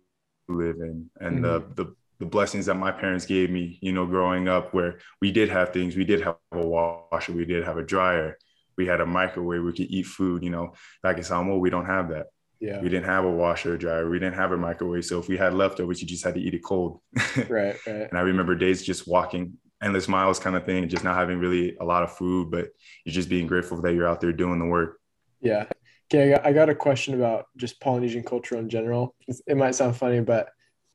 live 0.49 0.77
in 0.77 1.11
and 1.21 1.41
mm-hmm. 1.41 1.75
the 1.75 1.85
the 1.85 1.97
the 2.21 2.27
blessings 2.27 2.67
that 2.67 2.75
my 2.75 2.91
parents 2.91 3.27
gave 3.27 3.51
me, 3.51 3.79
you 3.81 3.93
know, 3.93 4.07
growing 4.07 4.49
up 4.49 4.75
where 4.75 4.99
we 5.21 5.31
did 5.31 5.49
have 5.49 5.73
things, 5.73 5.97
we 5.97 6.05
did 6.05 6.21
have 6.21 6.37
a 6.53 6.67
washer, 6.67 7.33
we 7.33 7.45
did 7.45 7.65
have 7.65 7.79
a 7.79 7.83
dryer, 7.83 8.37
we 8.79 8.87
had 8.87 9.01
a 9.01 9.07
microwave, 9.07 9.63
we 9.63 9.73
could 9.73 9.91
eat 9.91 10.07
food, 10.07 10.43
you 10.43 10.51
know, 10.51 10.73
back 11.03 11.19
in 11.19 11.25
Samoa, 11.25 11.59
we 11.59 11.69
don't 11.69 11.87
have 11.87 12.09
that. 12.11 12.27
Yeah. 12.61 12.81
We 12.81 12.89
didn't 12.89 13.07
have 13.07 13.25
a 13.25 13.31
washer 13.31 13.75
or 13.75 13.77
dryer. 13.77 14.09
We 14.09 14.19
didn't 14.19 14.35
have 14.35 14.53
a 14.53 14.57
microwave. 14.57 15.05
So 15.05 15.19
if 15.19 15.29
we 15.29 15.37
had 15.37 15.55
leftovers, 15.55 16.01
you 16.01 16.09
just 16.09 16.25
had 16.25 16.35
to 16.35 16.41
eat 16.41 16.55
it 16.55 16.65
cold. 16.65 17.01
right, 17.49 17.77
right. 17.87 18.09
And 18.09 18.17
I 18.19 18.23
remember 18.23 18.55
days 18.55 18.83
just 18.83 19.07
walking 19.07 19.59
endless 19.83 20.09
miles 20.09 20.41
kind 20.41 20.57
of 20.57 20.65
thing, 20.65 20.89
just 20.89 21.05
not 21.05 21.17
having 21.17 21.39
really 21.39 21.77
a 21.81 21.85
lot 21.85 22.03
of 22.03 22.17
food, 22.17 22.51
but 22.51 22.69
you're 23.05 23.13
just 23.13 23.29
being 23.29 23.47
grateful 23.47 23.81
that 23.83 23.95
you're 23.95 24.09
out 24.09 24.21
there 24.21 24.33
doing 24.33 24.59
the 24.59 24.65
work. 24.65 24.99
Yeah. 25.41 25.67
Okay. 26.13 26.35
I 26.35 26.53
got 26.53 26.69
a 26.69 26.75
question 26.75 27.15
about 27.15 27.47
just 27.57 27.81
Polynesian 27.81 28.25
culture 28.25 28.57
in 28.57 28.69
general. 28.69 29.15
It 29.47 29.57
might 29.57 29.75
sound 29.75 29.97
funny, 29.97 30.21
but 30.21 30.49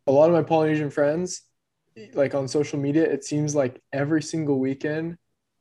a 0.08 0.12
lot 0.12 0.30
of 0.30 0.36
my 0.36 0.44
Polynesian 0.44 0.90
friends, 0.90 1.44
like 2.14 2.36
on 2.36 2.48
social 2.48 2.80
media, 2.80 3.04
it 3.04 3.24
seems 3.24 3.56
like 3.56 3.82
every 3.94 4.22
single 4.22 4.60
weekend 4.60 5.18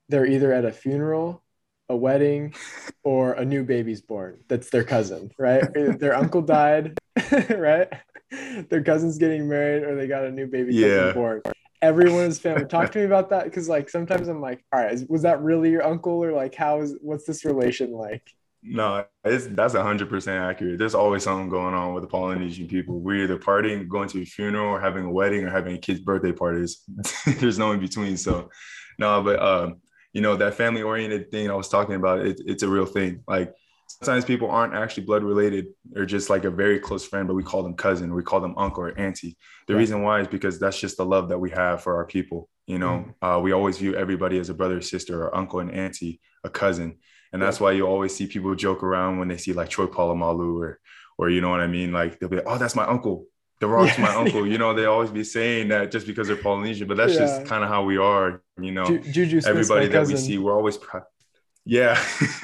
they're 0.08 0.26
either 0.26 0.52
at 0.52 0.64
a 0.64 0.72
funeral, 0.72 1.44
a 1.88 1.96
wedding, 1.96 2.54
or 3.04 3.32
a 3.32 3.44
new 3.44 3.64
baby's 3.64 4.00
born. 4.00 4.38
That's 4.48 4.70
their 4.70 4.84
cousin, 4.84 5.30
right? 5.38 5.64
their 5.98 6.14
uncle 6.14 6.42
died, 6.42 6.98
right? 7.50 7.88
Their 8.68 8.82
cousin's 8.82 9.18
getting 9.18 9.48
married, 9.48 9.82
or 9.82 9.96
they 9.96 10.06
got 10.06 10.24
a 10.24 10.30
new 10.30 10.46
baby 10.46 10.74
yeah. 10.74 11.12
born. 11.12 11.42
Everyone 11.82 12.24
is 12.24 12.38
family. 12.38 12.64
Talk 12.66 12.92
to 12.92 13.00
me 13.00 13.04
about 13.04 13.30
that, 13.30 13.44
because 13.44 13.68
like 13.68 13.90
sometimes 13.90 14.28
I'm 14.28 14.40
like, 14.40 14.64
all 14.72 14.82
right, 14.82 14.98
was 15.08 15.22
that 15.22 15.42
really 15.42 15.70
your 15.70 15.84
uncle, 15.84 16.22
or 16.22 16.32
like 16.32 16.54
how 16.54 16.80
is 16.80 16.96
what's 17.00 17.26
this 17.26 17.44
relation 17.44 17.92
like? 17.92 18.22
No, 18.64 19.04
it's 19.24 19.48
that's 19.48 19.74
hundred 19.74 20.08
percent 20.08 20.38
accurate. 20.38 20.78
There's 20.78 20.94
always 20.94 21.24
something 21.24 21.48
going 21.48 21.74
on 21.74 21.94
with 21.94 22.04
the 22.04 22.08
Polynesian 22.08 22.68
people. 22.68 23.00
We're 23.00 23.24
either 23.24 23.36
partying, 23.36 23.88
going 23.88 24.08
to 24.10 24.22
a 24.22 24.24
funeral, 24.24 24.68
or 24.68 24.80
having 24.80 25.04
a 25.04 25.10
wedding, 25.10 25.42
or 25.44 25.50
having 25.50 25.74
a 25.74 25.78
kid's 25.78 26.00
birthday 26.00 26.30
parties. 26.30 26.82
There's 27.26 27.58
no 27.58 27.72
in 27.72 27.80
between. 27.80 28.16
So, 28.16 28.50
no, 29.00 29.20
but 29.20 29.42
um, 29.42 29.81
you 30.12 30.20
know 30.20 30.36
that 30.36 30.54
family 30.54 30.82
oriented 30.82 31.30
thing 31.30 31.50
I 31.50 31.54
was 31.54 31.68
talking 31.68 31.94
about. 31.94 32.26
It, 32.26 32.40
it's 32.44 32.62
a 32.62 32.68
real 32.68 32.86
thing. 32.86 33.22
Like 33.26 33.54
sometimes 33.88 34.24
people 34.24 34.50
aren't 34.50 34.74
actually 34.74 35.04
blood 35.04 35.22
related 35.22 35.66
or 35.96 36.06
just 36.06 36.30
like 36.30 36.44
a 36.44 36.50
very 36.50 36.78
close 36.78 37.04
friend, 37.04 37.26
but 37.26 37.34
we 37.34 37.42
call 37.42 37.62
them 37.62 37.74
cousin, 37.74 38.14
we 38.14 38.22
call 38.22 38.40
them 38.40 38.54
uncle 38.56 38.84
or 38.84 38.98
auntie. 38.98 39.36
The 39.68 39.74
reason 39.74 40.02
why 40.02 40.20
is 40.20 40.28
because 40.28 40.58
that's 40.58 40.78
just 40.78 40.96
the 40.96 41.04
love 41.04 41.28
that 41.28 41.38
we 41.38 41.50
have 41.50 41.82
for 41.82 41.96
our 41.96 42.06
people. 42.06 42.48
You 42.66 42.78
know, 42.78 43.04
mm-hmm. 43.06 43.24
uh, 43.24 43.38
we 43.40 43.52
always 43.52 43.78
view 43.78 43.94
everybody 43.94 44.38
as 44.38 44.48
a 44.48 44.54
brother, 44.54 44.80
sister, 44.80 45.24
or 45.24 45.34
uncle 45.34 45.60
and 45.60 45.70
auntie, 45.70 46.20
a 46.44 46.50
cousin. 46.50 46.98
And 47.32 47.40
that's 47.40 47.60
why 47.60 47.72
you 47.72 47.86
always 47.86 48.14
see 48.14 48.26
people 48.26 48.54
joke 48.54 48.82
around 48.82 49.18
when 49.18 49.28
they 49.28 49.36
see 49.36 49.52
like 49.52 49.68
Troy 49.68 49.86
Polamalu 49.86 50.60
or, 50.60 50.80
or 51.18 51.30
you 51.30 51.40
know 51.40 51.50
what 51.50 51.60
I 51.60 51.66
mean? 51.66 51.92
Like 51.92 52.18
they'll 52.18 52.28
be 52.28 52.36
like, 52.36 52.46
oh, 52.46 52.58
that's 52.58 52.76
my 52.76 52.84
uncle. 52.84 53.26
The 53.62 53.68
Rock's 53.68 53.96
yeah. 53.96 54.06
my 54.06 54.14
uncle. 54.16 54.44
You 54.44 54.58
know, 54.58 54.74
they 54.74 54.86
always 54.86 55.10
be 55.10 55.22
saying 55.22 55.68
that 55.68 55.92
just 55.92 56.04
because 56.04 56.26
they're 56.26 56.34
Polynesian, 56.34 56.88
but 56.88 56.96
that's 56.96 57.12
yeah. 57.12 57.20
just 57.20 57.46
kind 57.46 57.62
of 57.62 57.70
how 57.70 57.84
we 57.84 57.96
are. 57.96 58.42
You 58.60 58.72
know, 58.72 58.98
Juju 58.98 59.40
everybody 59.46 59.86
that 59.86 60.04
we 60.08 60.16
see, 60.16 60.36
we're 60.36 60.52
always 60.52 60.76
proud. 60.76 61.04
Yeah, 61.64 61.96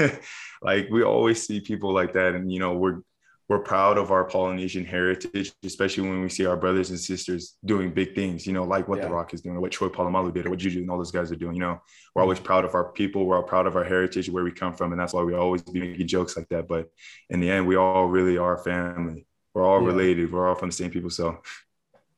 like 0.63 0.89
we 0.93 1.03
always 1.03 1.45
see 1.45 1.61
people 1.61 1.93
like 1.93 2.13
that, 2.13 2.37
and 2.37 2.53
you 2.53 2.61
know, 2.61 2.75
we're 2.75 3.01
we're 3.49 3.59
proud 3.59 3.99
of 3.99 4.13
our 4.13 4.27
Polynesian 4.27 4.85
heritage, 4.85 5.53
especially 5.65 6.09
when 6.09 6.23
we 6.23 6.29
see 6.29 6.47
our 6.47 6.57
brothers 6.57 6.91
and 6.91 7.01
sisters 7.01 7.57
doing 7.65 7.93
big 7.93 8.15
things, 8.15 8.47
you 8.47 8.53
know, 8.53 8.63
like 8.63 8.87
what 8.87 8.99
yeah. 8.99 9.07
The 9.07 9.15
Rock 9.15 9.35
is 9.35 9.41
doing, 9.41 9.57
or 9.57 9.61
what 9.61 9.73
Troy 9.73 9.89
Polamalu 9.89 10.33
did, 10.33 10.47
or 10.47 10.51
what 10.51 10.61
Juju 10.61 10.83
and 10.83 10.91
all 10.91 10.99
those 10.99 11.11
guys 11.11 11.33
are 11.33 11.37
doing. 11.37 11.57
You 11.57 11.63
know, 11.63 11.81
we're 12.15 12.23
always 12.23 12.39
proud 12.39 12.65
of 12.65 12.75
our 12.75 12.93
people, 12.93 13.27
we're 13.27 13.39
all 13.39 13.43
proud 13.43 13.67
of 13.67 13.75
our 13.75 13.83
heritage, 13.83 14.31
where 14.31 14.45
we 14.45 14.53
come 14.53 14.73
from, 14.73 14.93
and 14.93 15.01
that's 15.01 15.15
why 15.15 15.25
we 15.25 15.35
always 15.35 15.63
be 15.63 15.81
making 15.81 16.07
jokes 16.07 16.37
like 16.37 16.49
that. 16.51 16.69
But 16.69 16.91
in 17.31 17.41
the 17.41 17.51
end, 17.51 17.67
we 17.67 17.75
all 17.75 18.07
really 18.07 18.39
are 18.39 18.57
family. 18.59 19.27
We're 19.55 19.67
all 19.67 19.81
yeah. 19.81 19.87
related. 19.87 20.33
We're 20.33 20.49
all 20.49 20.55
from 20.55 20.69
the 20.69 20.77
same 20.77 20.91
people. 20.91 21.11
So, 21.11 21.41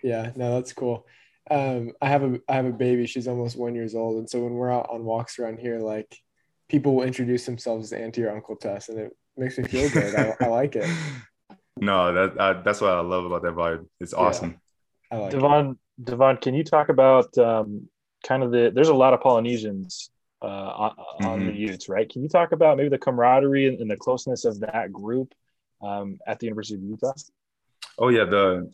yeah, 0.02 0.32
no, 0.36 0.54
that's 0.54 0.72
cool. 0.72 1.06
Um, 1.50 1.92
I 2.00 2.08
have 2.08 2.22
a 2.22 2.40
I 2.48 2.54
have 2.54 2.66
a 2.66 2.72
baby. 2.72 3.06
She's 3.06 3.28
almost 3.28 3.56
one 3.56 3.74
years 3.74 3.94
old, 3.94 4.18
and 4.18 4.30
so 4.30 4.40
when 4.40 4.54
we're 4.54 4.72
out 4.72 4.88
on 4.90 5.04
walks 5.04 5.38
around 5.38 5.58
here, 5.58 5.78
like 5.78 6.16
people 6.68 6.94
will 6.94 7.04
introduce 7.04 7.46
themselves 7.46 7.92
as 7.92 7.98
auntie 7.98 8.22
or 8.22 8.30
uncle 8.30 8.56
to 8.56 8.72
us, 8.72 8.88
and 8.88 8.98
it 8.98 9.16
makes 9.36 9.58
me 9.58 9.64
feel 9.64 9.90
good. 9.90 10.14
I, 10.14 10.36
I 10.44 10.46
like 10.48 10.76
it. 10.76 10.88
No, 11.80 12.12
that 12.12 12.40
I, 12.40 12.52
that's 12.60 12.82
what 12.82 12.90
I 12.90 13.00
love 13.00 13.24
about 13.24 13.42
that 13.42 13.54
vibe. 13.54 13.86
It's 14.00 14.12
awesome. 14.12 14.60
Yeah, 15.10 15.18
like 15.18 15.32
Devaughn, 15.32 15.70
it. 15.98 16.04
Devaughn, 16.04 16.36
can 16.36 16.52
you 16.54 16.62
talk 16.62 16.90
about 16.90 17.36
um, 17.38 17.88
kind 18.22 18.42
of 18.42 18.50
the? 18.50 18.70
There's 18.74 18.90
a 18.90 18.94
lot 18.94 19.14
of 19.14 19.20
Polynesians 19.22 20.10
uh, 20.42 20.46
on, 20.46 20.94
mm-hmm. 21.22 21.46
the 21.46 21.52
Utes, 21.54 21.88
right? 21.88 22.08
Can 22.08 22.22
you 22.22 22.28
talk 22.28 22.52
about 22.52 22.76
maybe 22.76 22.90
the 22.90 22.98
camaraderie 22.98 23.66
and, 23.66 23.80
and 23.80 23.90
the 23.90 23.96
closeness 23.96 24.44
of 24.44 24.60
that 24.60 24.92
group 24.92 25.32
um, 25.82 26.18
at 26.26 26.38
the 26.38 26.46
University 26.46 26.76
of 26.76 26.82
Utah? 26.82 27.12
Oh 27.98 28.08
yeah, 28.08 28.24
the 28.24 28.70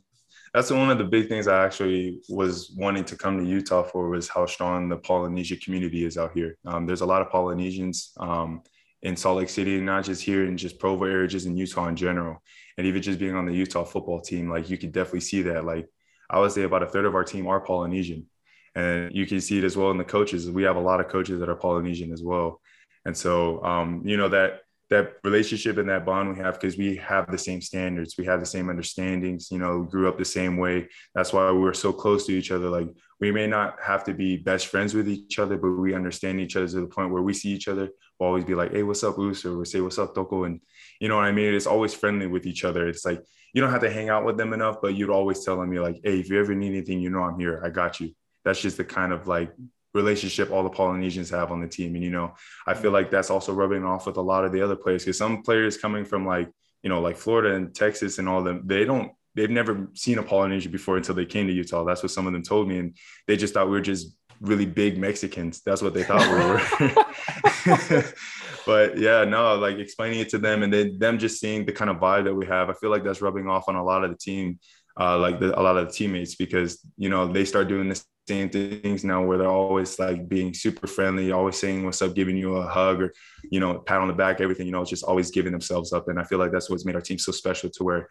that's 0.54 0.70
one 0.70 0.90
of 0.90 0.98
the 0.98 1.04
big 1.04 1.28
things 1.28 1.48
I 1.48 1.64
actually 1.64 2.20
was 2.28 2.72
wanting 2.76 3.04
to 3.04 3.16
come 3.16 3.38
to 3.38 3.44
Utah 3.44 3.82
for 3.82 4.08
was 4.08 4.28
how 4.28 4.46
strong 4.46 4.88
the 4.88 4.96
Polynesian 4.96 5.58
community 5.58 6.04
is 6.04 6.16
out 6.16 6.32
here. 6.32 6.56
Um, 6.64 6.86
there's 6.86 7.02
a 7.02 7.06
lot 7.06 7.20
of 7.20 7.30
Polynesians 7.30 8.12
um, 8.18 8.62
in 9.02 9.16
Salt 9.16 9.38
Lake 9.38 9.50
City, 9.50 9.76
and 9.76 9.86
not 9.86 10.04
just 10.04 10.22
here 10.22 10.46
in 10.46 10.56
just 10.56 10.78
Provo 10.78 11.04
area, 11.04 11.28
just 11.28 11.46
in 11.46 11.56
Utah 11.56 11.88
in 11.88 11.96
general. 11.96 12.42
And 12.78 12.86
even 12.86 13.02
just 13.02 13.18
being 13.18 13.34
on 13.34 13.44
the 13.44 13.52
Utah 13.52 13.84
football 13.84 14.20
team, 14.20 14.48
like 14.48 14.70
you 14.70 14.78
could 14.78 14.92
definitely 14.92 15.20
see 15.20 15.42
that. 15.42 15.64
Like 15.64 15.88
I 16.30 16.38
would 16.38 16.52
say 16.52 16.62
about 16.62 16.82
a 16.82 16.86
third 16.86 17.04
of 17.04 17.14
our 17.14 17.24
team 17.24 17.46
are 17.46 17.60
Polynesian. 17.60 18.26
And 18.74 19.14
you 19.14 19.26
can 19.26 19.40
see 19.40 19.58
it 19.58 19.64
as 19.64 19.76
well 19.76 19.90
in 19.90 19.96
the 19.96 20.04
coaches. 20.04 20.50
We 20.50 20.64
have 20.64 20.76
a 20.76 20.80
lot 20.80 21.00
of 21.00 21.08
coaches 21.08 21.40
that 21.40 21.48
are 21.48 21.56
Polynesian 21.56 22.12
as 22.12 22.22
well. 22.22 22.60
And 23.06 23.16
so, 23.16 23.62
um, 23.64 24.02
you 24.04 24.16
know, 24.16 24.28
that 24.28 24.60
that 24.88 25.14
relationship 25.24 25.78
and 25.78 25.88
that 25.88 26.06
bond 26.06 26.32
we 26.32 26.38
have 26.38 26.54
because 26.54 26.76
we 26.76 26.96
have 26.96 27.28
the 27.30 27.38
same 27.38 27.60
standards 27.60 28.14
we 28.16 28.24
have 28.24 28.38
the 28.38 28.46
same 28.46 28.68
understandings 28.68 29.50
you 29.50 29.58
know 29.58 29.82
grew 29.82 30.08
up 30.08 30.18
the 30.18 30.24
same 30.24 30.56
way. 30.56 30.88
That's 31.14 31.32
why 31.32 31.50
we're 31.50 31.74
so 31.74 31.92
close 31.92 32.26
to 32.26 32.32
each 32.32 32.50
other. 32.50 32.68
Like 32.68 32.88
we 33.20 33.32
may 33.32 33.46
not 33.46 33.78
have 33.82 34.04
to 34.04 34.14
be 34.14 34.36
best 34.36 34.68
friends 34.68 34.94
with 34.94 35.08
each 35.08 35.38
other 35.38 35.56
but 35.56 35.70
we 35.72 35.94
understand 35.94 36.40
each 36.40 36.56
other 36.56 36.68
to 36.68 36.80
the 36.82 36.86
point 36.86 37.10
where 37.10 37.22
we 37.22 37.32
see 37.32 37.50
each 37.50 37.68
other. 37.68 37.90
We'll 38.18 38.28
always 38.28 38.44
be 38.44 38.54
like 38.54 38.72
hey 38.72 38.82
what's 38.82 39.02
up 39.02 39.18
Us? 39.18 39.44
or 39.44 39.56
we'll 39.56 39.64
say 39.64 39.80
what's 39.80 39.98
up 39.98 40.14
Toko 40.14 40.44
and 40.44 40.60
you 41.00 41.08
know 41.08 41.16
what 41.16 41.24
I 41.24 41.32
mean? 41.32 41.52
It's 41.52 41.66
always 41.66 41.94
friendly 41.94 42.26
with 42.26 42.46
each 42.46 42.64
other. 42.64 42.88
It's 42.88 43.04
like 43.04 43.22
you 43.52 43.62
don't 43.62 43.72
have 43.72 43.82
to 43.82 43.90
hang 43.90 44.08
out 44.08 44.24
with 44.24 44.36
them 44.36 44.52
enough 44.52 44.76
but 44.80 44.94
you'd 44.94 45.10
always 45.10 45.44
tell 45.44 45.58
them 45.58 45.72
you're 45.72 45.82
like 45.82 46.00
hey 46.04 46.20
if 46.20 46.30
you 46.30 46.38
ever 46.38 46.54
need 46.54 46.68
anything 46.68 47.00
you 47.00 47.10
know 47.10 47.22
I'm 47.22 47.40
here. 47.40 47.60
I 47.64 47.70
got 47.70 48.00
you. 48.00 48.14
That's 48.44 48.60
just 48.60 48.76
the 48.76 48.84
kind 48.84 49.12
of 49.12 49.26
like 49.26 49.52
relationship 49.96 50.50
all 50.50 50.62
the 50.62 50.70
Polynesians 50.70 51.30
have 51.30 51.50
on 51.50 51.60
the 51.60 51.66
team. 51.66 51.94
And, 51.94 52.04
you 52.04 52.10
know, 52.10 52.34
I 52.66 52.74
feel 52.74 52.92
like 52.92 53.10
that's 53.10 53.30
also 53.30 53.52
rubbing 53.52 53.84
off 53.84 54.06
with 54.06 54.18
a 54.18 54.22
lot 54.22 54.44
of 54.44 54.52
the 54.52 54.62
other 54.62 54.76
players 54.76 55.04
because 55.04 55.18
some 55.18 55.42
players 55.42 55.76
coming 55.76 56.04
from 56.04 56.26
like, 56.26 56.48
you 56.82 56.90
know, 56.90 57.00
like 57.00 57.16
Florida 57.16 57.54
and 57.54 57.74
Texas 57.74 58.18
and 58.18 58.28
all 58.28 58.42
them, 58.42 58.62
they 58.64 58.84
don't, 58.84 59.10
they've 59.34 59.50
never 59.50 59.88
seen 59.94 60.18
a 60.18 60.22
Polynesian 60.22 60.70
before 60.70 60.96
until 60.96 61.14
they 61.14 61.26
came 61.26 61.46
to 61.46 61.52
Utah. 61.52 61.84
That's 61.84 62.02
what 62.02 62.12
some 62.12 62.26
of 62.26 62.32
them 62.32 62.42
told 62.42 62.68
me. 62.68 62.78
And 62.78 62.96
they 63.26 63.36
just 63.36 63.54
thought 63.54 63.66
we 63.66 63.72
were 63.72 63.80
just 63.80 64.16
really 64.40 64.66
big 64.66 64.98
Mexicans. 64.98 65.62
That's 65.62 65.82
what 65.82 65.94
they 65.94 66.04
thought 66.04 66.26
we 66.30 66.38
were. 66.38 68.04
but 68.66 68.98
yeah, 68.98 69.24
no, 69.24 69.56
like 69.56 69.78
explaining 69.78 70.20
it 70.20 70.28
to 70.30 70.38
them 70.38 70.62
and 70.62 70.72
then 70.72 70.98
them 70.98 71.18
just 71.18 71.40
seeing 71.40 71.64
the 71.64 71.72
kind 71.72 71.90
of 71.90 71.96
vibe 71.96 72.24
that 72.24 72.34
we 72.34 72.46
have. 72.46 72.70
I 72.70 72.74
feel 72.74 72.90
like 72.90 73.04
that's 73.04 73.22
rubbing 73.22 73.48
off 73.48 73.68
on 73.68 73.76
a 73.76 73.84
lot 73.84 74.04
of 74.04 74.10
the 74.10 74.16
team, 74.16 74.58
uh, 74.98 75.18
like 75.18 75.40
the, 75.40 75.58
a 75.58 75.62
lot 75.62 75.76
of 75.76 75.86
the 75.86 75.92
teammates 75.92 76.34
because, 76.34 76.86
you 76.96 77.08
know, 77.08 77.26
they 77.26 77.44
start 77.44 77.68
doing 77.68 77.88
this 77.88 78.04
same 78.28 78.48
things 78.50 79.04
now 79.04 79.24
where 79.24 79.38
they're 79.38 79.48
always 79.48 79.98
like 79.98 80.28
being 80.28 80.52
super 80.52 80.86
friendly, 80.86 81.30
always 81.30 81.58
saying 81.58 81.84
what's 81.84 82.02
up, 82.02 82.14
giving 82.14 82.36
you 82.36 82.56
a 82.56 82.66
hug 82.66 83.00
or, 83.00 83.12
you 83.50 83.60
know, 83.60 83.78
pat 83.78 84.00
on 84.00 84.08
the 84.08 84.14
back, 84.14 84.40
everything, 84.40 84.66
you 84.66 84.72
know, 84.72 84.84
just 84.84 85.04
always 85.04 85.30
giving 85.30 85.52
themselves 85.52 85.92
up. 85.92 86.08
And 86.08 86.18
I 86.18 86.24
feel 86.24 86.38
like 86.38 86.50
that's 86.50 86.68
what's 86.68 86.84
made 86.84 86.96
our 86.96 87.00
team 87.00 87.18
so 87.18 87.30
special 87.30 87.70
to 87.70 87.84
where 87.84 88.08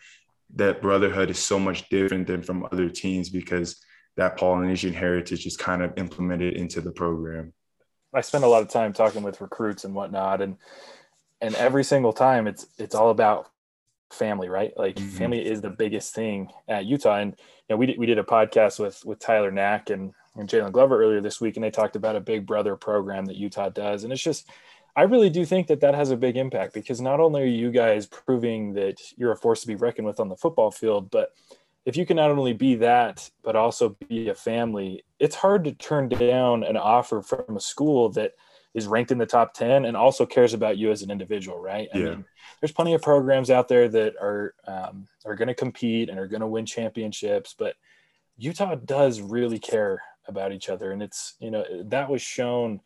that 0.56 0.82
brotherhood 0.82 1.30
is 1.30 1.40
so 1.40 1.60
much 1.60 1.90
different 1.90 2.28
than 2.28 2.42
from 2.42 2.66
other 2.72 2.90
teams 2.90 3.30
because 3.30 3.84
that 4.16 4.38
Polynesian 4.38 4.94
heritage 4.94 5.46
is 5.46 5.58
kind 5.58 5.82
of 5.82 5.92
implemented 5.98 6.54
into 6.54 6.80
the 6.80 6.92
program. 6.92 7.54
I 8.14 8.22
spend 8.22 8.46
a 8.46 8.48
lot 8.48 8.62
of 8.62 8.70
time 8.70 8.94
talking 8.94 9.24
with 9.24 9.42
recruits 9.42 9.84
and 9.84 9.94
whatnot, 9.94 10.42
and 10.42 10.56
and 11.42 11.54
every 11.56 11.84
single 11.84 12.14
time 12.14 12.48
it's 12.48 12.66
it's 12.78 12.96
all 12.96 13.10
about 13.10 13.50
family, 14.12 14.50
right? 14.50 14.72
Like 14.78 14.96
mm-hmm. 14.96 15.10
family 15.10 15.46
is 15.46 15.62
the 15.62 15.70
biggest 15.70 16.14
thing 16.14 16.50
at 16.68 16.86
Utah. 16.86 17.18
And 17.18 17.32
you 17.32 17.74
know, 17.74 17.78
we 17.78 17.88
did, 17.88 17.98
we 17.98 18.06
did 18.06 18.20
a 18.20 18.24
podcast 18.24 18.80
with 18.80 19.04
with 19.06 19.20
Tyler 19.20 19.52
Knack 19.52 19.90
and, 19.90 20.14
and 20.36 20.50
Jalen 20.50 20.72
Glover 20.72 21.02
earlier 21.02 21.22
this 21.22 21.42
week, 21.42 21.58
and 21.58 21.64
they 21.64 21.72
talked 21.72 21.96
about 21.96 22.16
a 22.16 22.22
Big 22.22 22.46
Brother 22.46 22.76
program 22.76 23.26
that 23.26 23.38
Utah 23.38 23.70
does, 23.70 24.04
and 24.04 24.14
it's 24.14 24.24
just. 24.24 24.50
I 24.98 25.02
really 25.02 25.30
do 25.30 25.44
think 25.44 25.68
that 25.68 25.82
that 25.82 25.94
has 25.94 26.12
a 26.12 26.16
big 26.16 26.38
impact 26.38 26.74
because 26.74 27.02
not 27.02 27.20
only 27.20 27.42
are 27.42 27.46
you 27.46 27.70
guys 27.70 28.06
proving 28.06 28.72
that 28.76 28.96
you're 29.18 29.34
a 29.34 29.36
force 29.36 29.60
to 29.60 29.68
be 29.68 29.76
reckoned 29.76 30.08
with 30.08 30.22
on 30.22 30.30
the 30.30 30.38
football 30.38 30.72
field, 30.72 31.12
but 31.12 31.34
if 31.86 31.98
you 31.98 32.06
can 32.06 32.16
not 32.16 32.32
only 32.32 32.54
be 32.54 32.76
that 32.76 33.30
but 33.44 33.58
also 33.58 33.98
be 34.08 34.30
a 34.30 34.36
family, 34.36 35.04
it's 35.20 35.36
hard 35.36 35.66
to 35.66 35.74
turn 35.74 36.08
down 36.08 36.64
an 36.64 36.78
offer 36.78 37.22
from 37.22 37.58
a 37.58 37.60
school 37.60 38.10
that 38.12 38.36
is 38.76 38.88
ranked 38.88 39.12
in 39.12 39.18
the 39.18 39.26
top 39.26 39.54
10 39.54 39.86
and 39.86 39.96
also 39.96 40.26
cares 40.26 40.54
about 40.54 40.78
you 40.78 40.92
as 40.92 41.02
an 41.02 41.10
individual, 41.10 41.58
right? 41.58 41.88
I 41.94 41.98
yeah. 41.98 42.04
mean, 42.10 42.26
there's 42.60 42.74
plenty 42.74 42.94
of 42.94 43.02
programs 43.02 43.50
out 43.50 43.70
there 43.70 43.88
that 43.88 44.16
are 44.22 44.54
um, 44.68 45.08
are 45.26 45.36
going 45.36 45.48
to 45.48 45.56
compete 45.56 46.10
and 46.10 46.20
are 46.20 46.28
going 46.28 46.42
to 46.42 46.48
win 46.48 46.66
championships, 46.66 47.56
but 47.58 47.76
Utah 48.38 48.76
does 48.76 49.22
really 49.22 49.60
care 49.60 50.02
about 50.28 50.52
each 50.52 50.70
other, 50.70 50.92
and 50.92 51.02
it's 51.02 51.36
you 51.40 51.52
know 51.52 51.64
that 51.86 52.10
was 52.10 52.22
shown, 52.22 52.82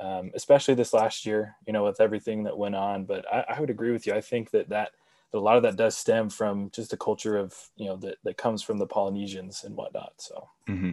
um, 0.00 0.30
especially 0.34 0.74
this 0.74 0.94
last 0.94 1.26
year, 1.26 1.56
you 1.66 1.72
know, 1.74 1.84
with 1.84 2.00
everything 2.00 2.44
that 2.44 2.56
went 2.56 2.74
on. 2.74 3.04
But 3.04 3.26
I, 3.30 3.44
I 3.48 3.60
would 3.60 3.70
agree 3.70 3.92
with 3.92 4.06
you. 4.06 4.14
I 4.14 4.22
think 4.22 4.50
that 4.52 4.70
that 4.70 4.92
a 5.34 5.38
lot 5.38 5.56
of 5.56 5.62
that 5.64 5.76
does 5.76 5.96
stem 5.96 6.30
from 6.30 6.70
just 6.70 6.90
the 6.90 6.96
culture 6.96 7.36
of 7.36 7.54
you 7.76 7.86
know 7.86 7.96
that 7.96 8.16
that 8.24 8.38
comes 8.38 8.62
from 8.62 8.78
the 8.78 8.86
Polynesians 8.86 9.64
and 9.64 9.76
whatnot. 9.76 10.14
So, 10.16 10.48
mm-hmm. 10.68 10.92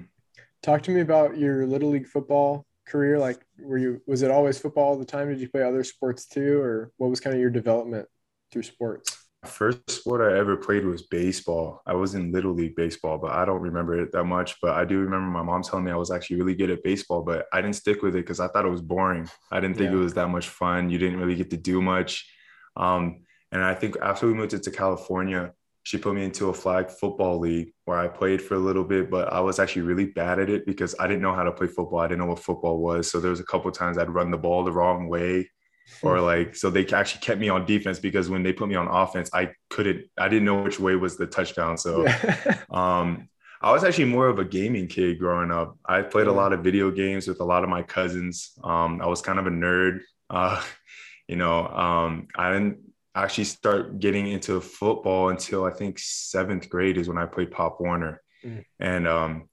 talk 0.62 0.84
to 0.84 0.92
me 0.92 1.00
about 1.00 1.38
your 1.38 1.66
little 1.66 1.92
league 1.92 2.08
football 2.08 2.66
career. 2.92 3.18
Like, 3.18 3.40
were 3.60 3.78
you 3.78 4.02
was 4.06 4.22
it 4.22 4.32
always 4.32 4.60
football 4.60 4.90
all 4.90 4.98
the 4.98 5.06
time? 5.06 5.30
Did 5.30 5.40
you 5.40 5.50
play 5.50 5.64
other 5.64 5.84
sports 5.84 6.26
too, 6.26 6.60
or 6.60 6.92
what 6.98 7.10
was 7.10 7.20
kind 7.20 7.34
of 7.34 7.40
your 7.40 7.50
development 7.50 8.08
through 8.52 8.64
sports? 8.64 9.18
First 9.46 9.90
sport 9.90 10.22
I 10.22 10.38
ever 10.38 10.56
played 10.56 10.86
was 10.86 11.08
baseball. 11.08 11.82
I 11.88 11.94
was 11.94 12.14
in 12.14 12.32
little 12.32 12.54
league 12.54 12.76
baseball, 12.76 13.18
but 13.18 13.32
I 13.32 13.44
don't 13.44 13.62
remember 13.62 14.00
it 14.00 14.12
that 14.12 14.26
much. 14.26 14.56
But 14.62 14.76
I 14.76 14.86
do 14.86 15.00
remember 15.00 15.32
my 15.32 15.42
mom 15.42 15.64
telling 15.64 15.86
me 15.86 15.92
I 15.92 15.96
was 15.96 16.12
actually 16.12 16.36
really 16.36 16.54
good 16.54 16.70
at 16.70 16.84
baseball, 16.84 17.24
but 17.24 17.48
I 17.52 17.60
didn't 17.60 17.76
stick 17.76 18.04
with 18.04 18.16
it 18.16 18.20
because 18.20 18.40
I 18.40 18.48
thought 18.50 18.66
it 18.66 18.70
was 18.70 18.82
boring. 18.82 19.28
I 19.52 19.60
didn't 19.60 19.78
think 19.78 19.90
yeah. 19.90 19.98
it 19.98 20.02
was 20.02 20.14
that 20.14 20.28
much 20.28 20.50
fun. 20.50 20.92
You 20.92 21.00
didn't 21.00 21.20
really 21.20 21.36
get 21.36 21.50
to 21.52 21.58
do 21.58 21.82
much. 21.82 22.30
Um, 22.76 23.24
and 23.52 23.64
I 23.64 23.74
think 23.74 23.98
after 24.02 24.28
we 24.28 24.36
moved 24.36 24.62
to 24.62 24.72
California, 24.72 25.54
she 25.84 25.98
put 25.98 26.13
me 26.13 26.24
into 26.24 26.50
a 26.50 26.54
flag 26.54 26.89
football 26.89 27.39
league 27.39 27.74
where 27.86 27.98
I 27.98 28.08
played 28.08 28.41
for 28.41 28.56
a 28.56 28.60
little 28.60 28.84
bit, 28.84 29.10
but 29.10 29.32
I 29.34 29.39
was 29.39 29.60
actually 29.60 29.82
really 29.84 30.06
bad 30.06 30.39
at 30.39 30.50
it 30.50 30.65
because 30.65 30.96
I 31.00 31.08
didn't 31.08 31.24
know 31.24 31.34
how 31.34 31.44
to 31.44 31.52
play 31.52 31.67
football. 31.67 32.00
I 32.00 32.08
didn't 32.08 32.20
know 32.20 32.28
what 32.28 32.39
football 32.39 32.80
was. 32.80 33.10
So 33.10 33.20
there 33.20 33.32
was 33.32 33.39
a 33.39 33.46
couple 33.46 33.72
times 33.72 33.98
I'd 33.98 34.10
run 34.10 34.32
the 34.32 34.38
ball 34.38 34.63
the 34.63 34.72
wrong 34.72 35.08
way. 35.08 35.50
Or 36.04 36.22
like, 36.22 36.56
so 36.56 36.70
they 36.70 36.88
actually 36.88 37.20
kept 37.20 37.41
me 37.41 37.50
on 37.50 37.65
defense 37.65 38.00
because 38.00 38.30
when 38.30 38.44
they 38.44 38.54
put 38.54 38.70
me 38.70 38.76
on 38.76 38.88
offense, 38.88 39.30
I 39.34 39.52
couldn't, 39.70 40.06
I 40.17 40.30
didn't 40.30 40.46
know 40.46 40.62
which 40.62 40.80
way 40.80 40.96
was 40.96 41.17
the 41.17 41.28
touchdown. 41.28 41.78
So, 41.78 42.08
um, 42.72 43.28
I 43.62 43.72
was 43.72 43.84
actually 43.84 44.06
more 44.06 44.28
of 44.28 44.39
a 44.39 44.46
gaming 44.46 44.88
kid 44.88 45.20
growing 45.20 45.52
up. 45.52 45.78
I 45.86 46.02
played 46.02 46.28
a 46.28 46.32
lot 46.32 46.54
of 46.54 46.63
video 46.63 46.89
games 46.89 47.28
with 47.28 47.41
a 47.41 47.44
lot 47.44 47.63
of 47.63 47.70
my 47.70 47.84
cousins. 47.84 48.54
Um, 48.63 49.02
I 49.02 49.06
was 49.06 49.22
kind 49.22 49.38
of 49.38 49.48
a 49.48 49.52
nerd. 49.52 50.00
Uh, 50.30 50.63
you 51.28 51.36
know, 51.36 51.67
um, 51.67 52.28
I 52.36 52.54
didn't 52.54 52.80
actually 53.15 53.43
start 53.43 54.00
getting 54.00 54.28
into 54.28 54.62
football 54.62 55.30
until 55.30 55.65
I 55.65 55.71
think 55.71 56.00
seventh 56.00 56.69
grade 56.69 56.97
is 56.97 57.08
when 57.08 57.17
I 57.17 57.26
played 57.26 57.52
Pop 57.52 57.80
Warner. 57.80 58.21
Mm. 58.45 58.65
And 58.80 59.08
um, 59.08 59.50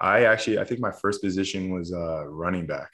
I 0.00 0.24
actually, 0.24 0.58
I 0.58 0.64
think 0.64 0.80
my 0.80 0.92
first 0.92 1.22
position 1.22 1.70
was 1.70 1.92
uh, 1.92 2.26
running 2.26 2.66
back. 2.66 2.92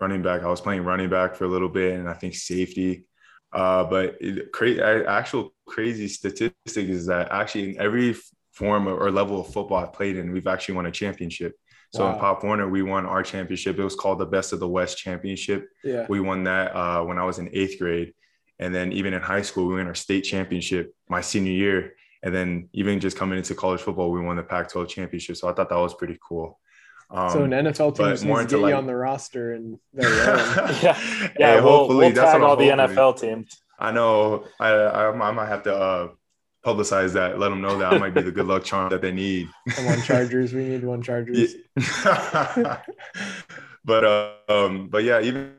Running 0.00 0.22
back. 0.22 0.42
I 0.42 0.48
was 0.48 0.60
playing 0.60 0.84
running 0.84 1.10
back 1.10 1.36
for 1.36 1.44
a 1.44 1.48
little 1.48 1.68
bit 1.68 1.94
and 1.94 2.08
I 2.08 2.14
think 2.14 2.34
safety. 2.34 3.04
Uh, 3.52 3.84
but 3.84 4.16
it, 4.20 4.50
cra- 4.50 5.08
actual 5.08 5.54
crazy 5.66 6.08
statistic 6.08 6.54
is 6.66 7.06
that 7.06 7.30
actually 7.30 7.70
in 7.70 7.80
every 7.80 8.16
form 8.52 8.88
or 8.88 9.10
level 9.10 9.40
of 9.40 9.52
football 9.52 9.78
I've 9.78 9.92
played 9.92 10.16
in, 10.16 10.32
we've 10.32 10.46
actually 10.46 10.74
won 10.74 10.86
a 10.86 10.90
championship. 10.90 11.54
So 11.94 12.04
wow. 12.04 12.14
in 12.14 12.18
Pop 12.18 12.42
Warner, 12.42 12.68
we 12.68 12.82
won 12.82 13.04
our 13.04 13.22
championship. 13.22 13.78
It 13.78 13.84
was 13.84 13.94
called 13.94 14.18
the 14.18 14.26
Best 14.26 14.52
of 14.54 14.60
the 14.60 14.68
West 14.68 14.96
Championship. 14.96 15.68
Yeah. 15.84 16.06
We 16.08 16.20
won 16.20 16.44
that 16.44 16.74
uh, 16.74 17.04
when 17.04 17.18
I 17.18 17.24
was 17.24 17.38
in 17.38 17.50
eighth 17.52 17.78
grade. 17.78 18.14
And 18.62 18.72
then 18.72 18.92
even 18.92 19.12
in 19.12 19.20
high 19.20 19.42
school, 19.42 19.66
we 19.66 19.74
won 19.74 19.88
our 19.88 19.94
state 19.94 20.20
championship 20.22 20.94
my 21.08 21.20
senior 21.20 21.50
year. 21.50 21.94
And 22.22 22.32
then 22.32 22.68
even 22.72 23.00
just 23.00 23.16
coming 23.16 23.36
into 23.36 23.56
college 23.56 23.80
football, 23.80 24.12
we 24.12 24.20
won 24.20 24.36
the 24.36 24.44
Pac-12 24.44 24.88
championship. 24.88 25.36
So 25.36 25.48
I 25.48 25.52
thought 25.52 25.68
that 25.68 25.76
was 25.76 25.94
pretty 25.94 26.16
cool. 26.26 26.60
Um, 27.10 27.30
so 27.30 27.42
an 27.42 27.50
NFL 27.50 27.96
team 27.96 28.06
needs 28.06 28.20
to 28.22 28.56
get 28.56 28.60
like, 28.60 28.70
you 28.70 28.76
on 28.76 28.86
the 28.86 28.94
roster 28.94 29.52
and 29.52 29.78
yeah, 29.92 30.80
yeah. 30.80 30.94
Hey, 31.36 31.60
we'll, 31.60 31.62
hopefully 31.62 32.06
we'll 32.06 32.14
tag 32.14 32.40
all 32.40 32.56
the 32.56 32.68
NFL 32.68 33.20
teams. 33.20 33.60
I 33.78 33.90
know. 33.90 34.44
I, 34.60 34.68
I, 34.68 35.10
I 35.10 35.30
might 35.32 35.48
have 35.48 35.64
to 35.64 35.74
uh, 35.74 36.08
publicize 36.64 37.12
that. 37.14 37.40
Let 37.40 37.48
them 37.48 37.60
know 37.60 37.76
that 37.78 37.92
I 37.92 37.98
might 37.98 38.14
be 38.14 38.22
the 38.22 38.30
good 38.30 38.46
luck 38.46 38.62
charm 38.64 38.90
that 38.90 39.02
they 39.02 39.12
need. 39.12 39.48
Come 39.70 39.88
on, 39.88 40.00
Chargers. 40.02 40.54
We 40.54 40.64
need 40.64 40.84
one 40.84 41.02
Chargers. 41.02 41.54
but 43.84 44.04
uh, 44.04 44.32
um, 44.48 44.88
but 44.88 45.02
yeah, 45.02 45.20
even 45.20 45.54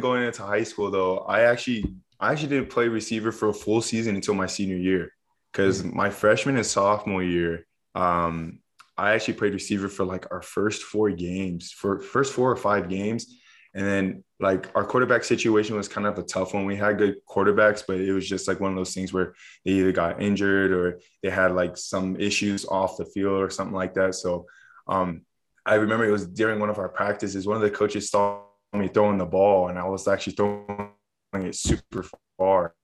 going 0.00 0.24
into 0.24 0.42
high 0.42 0.64
school 0.64 0.90
though, 0.90 1.18
I 1.18 1.42
actually 1.42 1.84
I 2.20 2.32
actually 2.32 2.48
didn't 2.48 2.70
play 2.70 2.88
receiver 2.88 3.32
for 3.32 3.48
a 3.48 3.54
full 3.54 3.80
season 3.80 4.16
until 4.16 4.34
my 4.34 4.46
senior 4.46 4.76
year 4.76 5.12
because 5.52 5.82
mm-hmm. 5.82 5.96
my 5.96 6.10
freshman 6.10 6.56
and 6.56 6.66
sophomore 6.66 7.22
year, 7.22 7.66
um, 7.94 8.60
I 8.96 9.12
actually 9.12 9.34
played 9.34 9.52
receiver 9.52 9.88
for 9.88 10.04
like 10.04 10.26
our 10.32 10.42
first 10.42 10.82
four 10.82 11.10
games, 11.10 11.70
for 11.70 12.00
first 12.00 12.32
four 12.32 12.50
or 12.50 12.56
five 12.56 12.88
games. 12.88 13.26
And 13.74 13.86
then 13.86 14.24
like 14.40 14.68
our 14.74 14.84
quarterback 14.84 15.22
situation 15.22 15.76
was 15.76 15.86
kind 15.86 16.06
of 16.06 16.18
a 16.18 16.22
tough 16.22 16.54
one. 16.54 16.64
We 16.64 16.74
had 16.74 16.98
good 16.98 17.16
quarterbacks, 17.28 17.84
but 17.86 18.00
it 18.00 18.12
was 18.12 18.28
just 18.28 18.48
like 18.48 18.58
one 18.58 18.72
of 18.72 18.76
those 18.76 18.94
things 18.94 19.12
where 19.12 19.34
they 19.64 19.72
either 19.72 19.92
got 19.92 20.20
injured 20.20 20.72
or 20.72 21.00
they 21.22 21.30
had 21.30 21.52
like 21.52 21.76
some 21.76 22.16
issues 22.16 22.64
off 22.66 22.96
the 22.96 23.04
field 23.04 23.40
or 23.40 23.50
something 23.50 23.76
like 23.76 23.94
that. 23.94 24.16
So 24.16 24.46
um, 24.88 25.22
I 25.64 25.74
remember 25.74 26.04
it 26.06 26.10
was 26.12 26.26
during 26.26 26.58
one 26.58 26.70
of 26.70 26.78
our 26.78 26.88
practices, 26.88 27.46
one 27.46 27.56
of 27.56 27.62
the 27.62 27.70
coaches 27.70 28.10
saw 28.10 28.42
me 28.72 28.88
throwing 28.88 29.18
the 29.18 29.26
ball 29.26 29.68
and 29.68 29.78
I 29.78 29.84
was 29.84 30.08
actually 30.08 30.32
throwing 30.32 30.90
it 31.34 31.54
super 31.54 32.04
far. 32.36 32.74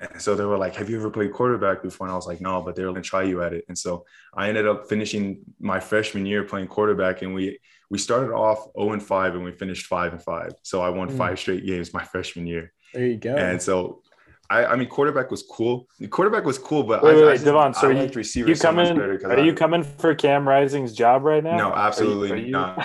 And 0.00 0.20
so 0.20 0.34
they 0.34 0.44
were 0.44 0.58
like, 0.58 0.74
Have 0.76 0.90
you 0.90 0.96
ever 0.96 1.10
played 1.10 1.32
quarterback 1.32 1.82
before? 1.82 2.06
And 2.06 2.12
I 2.12 2.16
was 2.16 2.26
like, 2.26 2.40
No, 2.40 2.62
but 2.62 2.74
they 2.74 2.84
were 2.84 2.90
gonna 2.90 3.02
try 3.02 3.22
you 3.22 3.42
at 3.42 3.52
it. 3.52 3.64
And 3.68 3.78
so 3.78 4.04
I 4.34 4.48
ended 4.48 4.66
up 4.66 4.88
finishing 4.88 5.40
my 5.60 5.80
freshman 5.80 6.26
year 6.26 6.44
playing 6.44 6.66
quarterback 6.66 7.22
and 7.22 7.34
we 7.34 7.58
we 7.90 7.98
started 7.98 8.32
off 8.32 8.66
0 8.78 8.92
and 8.92 9.02
5 9.02 9.34
and 9.34 9.44
we 9.44 9.52
finished 9.52 9.86
5 9.86 10.12
and 10.14 10.22
5. 10.22 10.52
So 10.62 10.82
I 10.82 10.88
won 10.88 11.10
mm. 11.10 11.16
five 11.16 11.38
straight 11.38 11.64
games 11.64 11.94
my 11.94 12.02
freshman 12.02 12.46
year. 12.46 12.72
There 12.92 13.06
you 13.06 13.16
go. 13.16 13.36
And 13.36 13.62
so 13.62 14.02
I, 14.50 14.66
I 14.66 14.76
mean 14.76 14.88
quarterback 14.88 15.30
was 15.30 15.42
cool. 15.42 15.86
The 16.00 16.08
quarterback 16.08 16.44
was 16.44 16.58
cool, 16.58 16.82
but 16.82 17.02
wait, 17.02 17.22
I, 17.22 17.26
wait, 17.26 17.40
I 17.40 17.44
Devaughn, 17.44 17.74
so 17.74 17.88
you, 17.88 18.46
you 18.46 18.56
coming, 18.56 18.96
so 19.20 19.28
are 19.28 19.44
you 19.44 19.54
coming 19.54 19.82
for 19.82 20.14
Cam 20.14 20.46
Rising's 20.46 20.92
job 20.92 21.22
right 21.22 21.42
now? 21.42 21.56
No, 21.56 21.74
absolutely 21.74 22.32
are 22.32 22.36
you, 22.36 22.56
are 22.56 22.76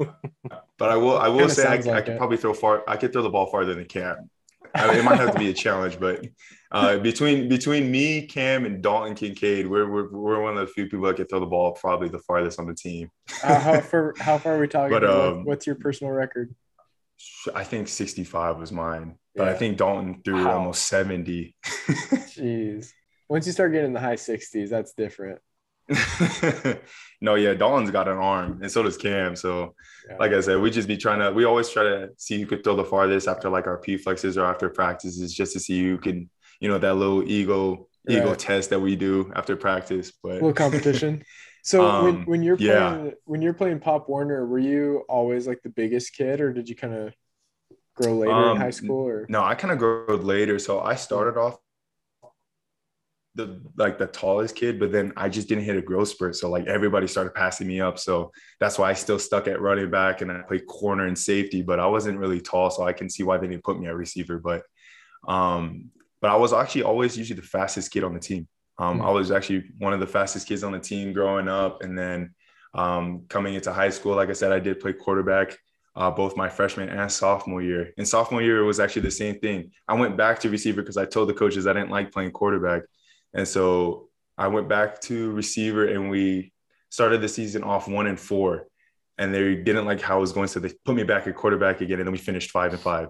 you... 0.00 0.06
not. 0.06 0.62
but 0.78 0.90
I 0.90 0.96
will. 0.96 1.18
I 1.18 1.28
will 1.28 1.48
say 1.48 1.66
I, 1.66 1.76
like 1.76 1.86
I 1.86 2.00
could 2.02 2.18
probably 2.18 2.36
throw 2.36 2.54
far. 2.54 2.84
I 2.88 2.96
could 2.96 3.12
throw 3.12 3.22
the 3.22 3.30
ball 3.30 3.46
farther 3.46 3.74
than 3.74 3.84
Cam. 3.84 4.30
I 4.74 4.88
mean, 4.88 4.98
it 4.98 5.04
might 5.04 5.18
have 5.18 5.32
to 5.32 5.38
be 5.38 5.50
a 5.50 5.54
challenge, 5.54 5.98
but 5.98 6.26
uh, 6.70 6.98
between 6.98 7.48
between 7.48 7.90
me, 7.90 8.26
Cam, 8.26 8.64
and 8.64 8.82
Dalton 8.82 9.14
Kincaid, 9.14 9.66
we're, 9.66 9.90
we're 9.90 10.10
we're 10.10 10.42
one 10.42 10.56
of 10.56 10.66
the 10.66 10.72
few 10.72 10.86
people 10.86 11.06
that 11.06 11.16
can 11.16 11.26
throw 11.26 11.40
the 11.40 11.46
ball 11.46 11.72
probably 11.72 12.08
the 12.08 12.18
farthest 12.20 12.58
on 12.60 12.66
the 12.66 12.74
team. 12.74 13.10
uh, 13.42 13.58
how 13.58 13.80
far 13.80 14.14
how 14.18 14.38
far 14.38 14.56
are 14.56 14.60
we 14.60 14.68
talking? 14.68 14.90
But, 14.90 15.04
um, 15.04 15.44
what's 15.44 15.66
your 15.66 15.76
personal 15.76 16.12
record? 16.12 16.54
I 17.54 17.64
think 17.64 17.88
65 17.88 18.58
was 18.58 18.70
mine, 18.70 19.16
but 19.34 19.44
yeah. 19.44 19.50
I 19.50 19.54
think 19.54 19.76
Dalton 19.76 20.20
threw 20.24 20.44
wow. 20.44 20.58
almost 20.58 20.86
70. 20.86 21.56
Jeez. 21.64 22.92
Once 23.28 23.46
you 23.46 23.52
start 23.52 23.72
getting 23.72 23.88
in 23.88 23.92
the 23.92 24.00
high 24.00 24.14
60s, 24.14 24.68
that's 24.68 24.92
different. 24.92 25.40
no, 27.20 27.34
yeah, 27.34 27.54
Dalton's 27.54 27.90
got 27.90 28.08
an 28.08 28.18
arm, 28.18 28.60
and 28.62 28.70
so 28.70 28.82
does 28.82 28.96
Cam. 28.96 29.34
So, 29.36 29.74
yeah. 30.08 30.16
like 30.18 30.32
I 30.32 30.40
said, 30.40 30.60
we 30.60 30.70
just 30.70 30.88
be 30.88 30.96
trying 30.96 31.20
to. 31.20 31.32
We 31.32 31.44
always 31.44 31.68
try 31.68 31.82
to 31.82 32.10
see 32.16 32.40
who 32.40 32.46
could 32.46 32.62
throw 32.62 32.76
the 32.76 32.84
farthest 32.84 33.28
after 33.28 33.48
like 33.48 33.66
our 33.66 33.78
P 33.78 33.96
flexes 33.96 34.36
or 34.36 34.44
after 34.44 34.68
practices, 34.68 35.34
just 35.34 35.52
to 35.54 35.60
see 35.60 35.82
who 35.82 35.98
can, 35.98 36.28
you 36.60 36.68
know, 36.68 36.78
that 36.78 36.94
little 36.94 37.28
ego 37.28 37.88
right. 38.08 38.18
ego 38.18 38.34
test 38.34 38.70
that 38.70 38.80
we 38.80 38.96
do 38.96 39.32
after 39.34 39.56
practice. 39.56 40.12
But 40.22 40.32
a 40.32 40.34
little 40.34 40.52
competition. 40.52 41.22
So 41.62 41.86
um, 41.90 42.04
when, 42.04 42.24
when 42.24 42.42
you're 42.42 42.56
playing 42.56 43.06
yeah. 43.06 43.10
when 43.24 43.42
you're 43.42 43.54
playing 43.54 43.80
Pop 43.80 44.08
Warner, 44.08 44.46
were 44.46 44.58
you 44.58 45.04
always 45.08 45.46
like 45.46 45.62
the 45.62 45.70
biggest 45.70 46.14
kid, 46.14 46.40
or 46.40 46.52
did 46.52 46.68
you 46.68 46.76
kind 46.76 46.94
of 46.94 47.14
grow 47.94 48.14
later 48.14 48.32
um, 48.32 48.56
in 48.56 48.62
high 48.62 48.70
school? 48.70 49.06
Or 49.06 49.26
no, 49.28 49.42
I 49.42 49.54
kind 49.54 49.72
of 49.72 49.78
grew 49.78 50.16
later. 50.16 50.58
So 50.58 50.80
I 50.80 50.94
started 50.94 51.38
off 51.38 51.58
the 53.38 53.60
like 53.76 53.98
the 53.98 54.06
tallest 54.08 54.56
kid, 54.56 54.78
but 54.78 54.92
then 54.92 55.12
I 55.16 55.28
just 55.28 55.48
didn't 55.48 55.64
hit 55.64 55.76
a 55.76 55.80
growth 55.80 56.08
spurt. 56.08 56.36
So 56.36 56.50
like 56.50 56.66
everybody 56.66 57.06
started 57.06 57.34
passing 57.34 57.68
me 57.68 57.80
up. 57.80 57.98
So 57.98 58.32
that's 58.60 58.78
why 58.78 58.90
I 58.90 58.94
still 58.94 59.18
stuck 59.18 59.46
at 59.46 59.62
running 59.62 59.90
back 59.90 60.20
and 60.20 60.30
I 60.30 60.42
played 60.42 60.66
corner 60.66 61.06
and 61.06 61.16
safety, 61.16 61.62
but 61.62 61.78
I 61.80 61.86
wasn't 61.86 62.18
really 62.18 62.40
tall. 62.40 62.68
So 62.68 62.82
I 62.82 62.92
can 62.92 63.08
see 63.08 63.22
why 63.22 63.38
they 63.38 63.46
didn't 63.46 63.64
put 63.64 63.78
me 63.80 63.86
at 63.86 63.94
receiver. 63.94 64.38
But 64.38 64.64
um, 65.26 65.90
but 66.20 66.30
I 66.30 66.36
was 66.36 66.52
actually 66.52 66.82
always 66.82 67.16
usually 67.16 67.40
the 67.40 67.46
fastest 67.46 67.92
kid 67.92 68.04
on 68.04 68.12
the 68.12 68.20
team. 68.20 68.48
Um, 68.80 69.00
I 69.00 69.10
was 69.10 69.30
actually 69.30 69.70
one 69.78 69.92
of 69.92 70.00
the 70.00 70.06
fastest 70.06 70.46
kids 70.46 70.64
on 70.64 70.72
the 70.72 70.80
team 70.80 71.12
growing 71.12 71.48
up. 71.48 71.82
And 71.82 71.96
then 71.96 72.34
um, 72.74 73.22
coming 73.28 73.54
into 73.54 73.72
high 73.72 73.90
school, 73.90 74.16
like 74.16 74.30
I 74.30 74.34
said, 74.34 74.52
I 74.52 74.58
did 74.58 74.80
play 74.80 74.92
quarterback. 74.92 75.56
Uh, 75.96 76.12
both 76.12 76.36
my 76.36 76.48
freshman 76.48 76.88
and 76.88 77.10
sophomore 77.10 77.60
year. 77.60 77.92
In 77.96 78.06
sophomore 78.06 78.40
year, 78.40 78.58
it 78.58 78.64
was 78.64 78.78
actually 78.78 79.02
the 79.02 79.10
same 79.10 79.40
thing. 79.40 79.72
I 79.88 79.94
went 79.94 80.16
back 80.16 80.38
to 80.40 80.48
receiver 80.48 80.80
because 80.80 80.96
I 80.96 81.04
told 81.04 81.28
the 81.28 81.34
coaches 81.34 81.66
I 81.66 81.72
didn't 81.72 81.90
like 81.90 82.12
playing 82.12 82.30
quarterback. 82.30 82.82
And 83.38 83.46
so 83.46 84.08
I 84.36 84.48
went 84.48 84.68
back 84.68 85.00
to 85.02 85.30
receiver 85.30 85.86
and 85.86 86.10
we 86.10 86.52
started 86.90 87.20
the 87.20 87.28
season 87.28 87.62
off 87.62 87.86
one 87.86 88.08
and 88.08 88.18
four. 88.18 88.66
And 89.16 89.32
they 89.32 89.54
didn't 89.54 89.84
like 89.84 90.00
how 90.00 90.16
I 90.16 90.18
was 90.18 90.32
going. 90.32 90.48
So 90.48 90.58
they 90.58 90.72
put 90.84 90.96
me 90.96 91.04
back 91.04 91.28
at 91.28 91.36
quarterback 91.36 91.80
again. 91.80 92.00
And 92.00 92.06
then 92.08 92.12
we 92.12 92.18
finished 92.18 92.50
five 92.50 92.72
and 92.72 92.80
five. 92.80 93.08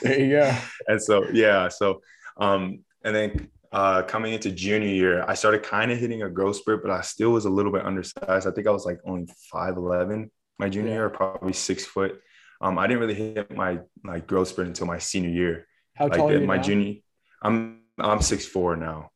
there 0.00 0.20
you 0.20 0.30
go. 0.30 0.56
and 0.86 1.02
so, 1.02 1.28
yeah. 1.32 1.68
So, 1.68 2.00
um, 2.36 2.84
and 3.04 3.14
then 3.16 3.48
uh, 3.72 4.02
coming 4.02 4.32
into 4.32 4.52
junior 4.52 4.88
year, 4.88 5.24
I 5.26 5.34
started 5.34 5.64
kind 5.64 5.90
of 5.90 5.98
hitting 5.98 6.22
a 6.22 6.30
growth 6.30 6.56
spurt, 6.56 6.82
but 6.82 6.92
I 6.92 7.00
still 7.00 7.30
was 7.30 7.44
a 7.44 7.50
little 7.50 7.72
bit 7.72 7.84
undersized. 7.84 8.46
I 8.46 8.50
think 8.52 8.68
I 8.68 8.70
was 8.70 8.86
like 8.86 8.98
only 9.04 9.26
5'11 9.52 10.30
my 10.60 10.68
junior 10.68 10.90
yeah. 10.90 10.94
year, 10.98 11.10
probably 11.10 11.52
six 11.52 11.84
foot. 11.84 12.20
Um, 12.60 12.78
I 12.78 12.86
didn't 12.86 13.00
really 13.00 13.14
hit 13.14 13.50
my 13.50 13.80
like 14.04 14.28
growth 14.28 14.48
spurt 14.48 14.68
until 14.68 14.86
my 14.86 14.98
senior 14.98 15.30
year. 15.30 15.66
How 15.96 16.06
tall 16.08 16.26
like, 16.26 16.36
are 16.36 16.40
you 16.40 16.46
my 16.46 16.56
now? 16.58 16.62
junior? 16.62 16.94
I'm 17.42 17.80
I'm 17.98 18.22
six 18.22 18.46
four 18.46 18.76
now. 18.76 19.10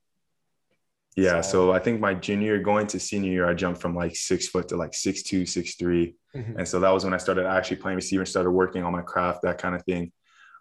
Yeah, 1.19 1.41
so 1.41 1.73
I 1.73 1.81
think 1.81 2.01
my 2.01 2.15
junior 2.15 2.55
year 2.55 2.63
going 2.63 2.87
to 2.89 3.01
senior 3.01 3.33
year, 3.33 3.49
I 3.49 3.53
jumped 3.53 3.81
from 3.81 3.93
like 3.97 4.15
six 4.15 4.47
foot 4.47 4.69
to 4.69 4.77
like 4.77 4.95
six 4.95 5.25
two, 5.25 5.47
six 5.47 5.75
three, 5.75 6.15
mm-hmm. 6.33 6.59
and 6.59 6.69
so 6.69 6.79
that 6.79 6.91
was 6.91 7.03
when 7.03 7.13
I 7.13 7.17
started 7.17 7.45
actually 7.45 7.79
playing 7.79 7.97
receiver, 7.97 8.23
and 8.23 8.29
started 8.29 8.53
working 8.53 8.85
on 8.85 8.93
my 8.93 9.03
craft, 9.03 9.43
that 9.43 9.59
kind 9.59 9.75
of 9.75 9.83
thing. 9.83 10.13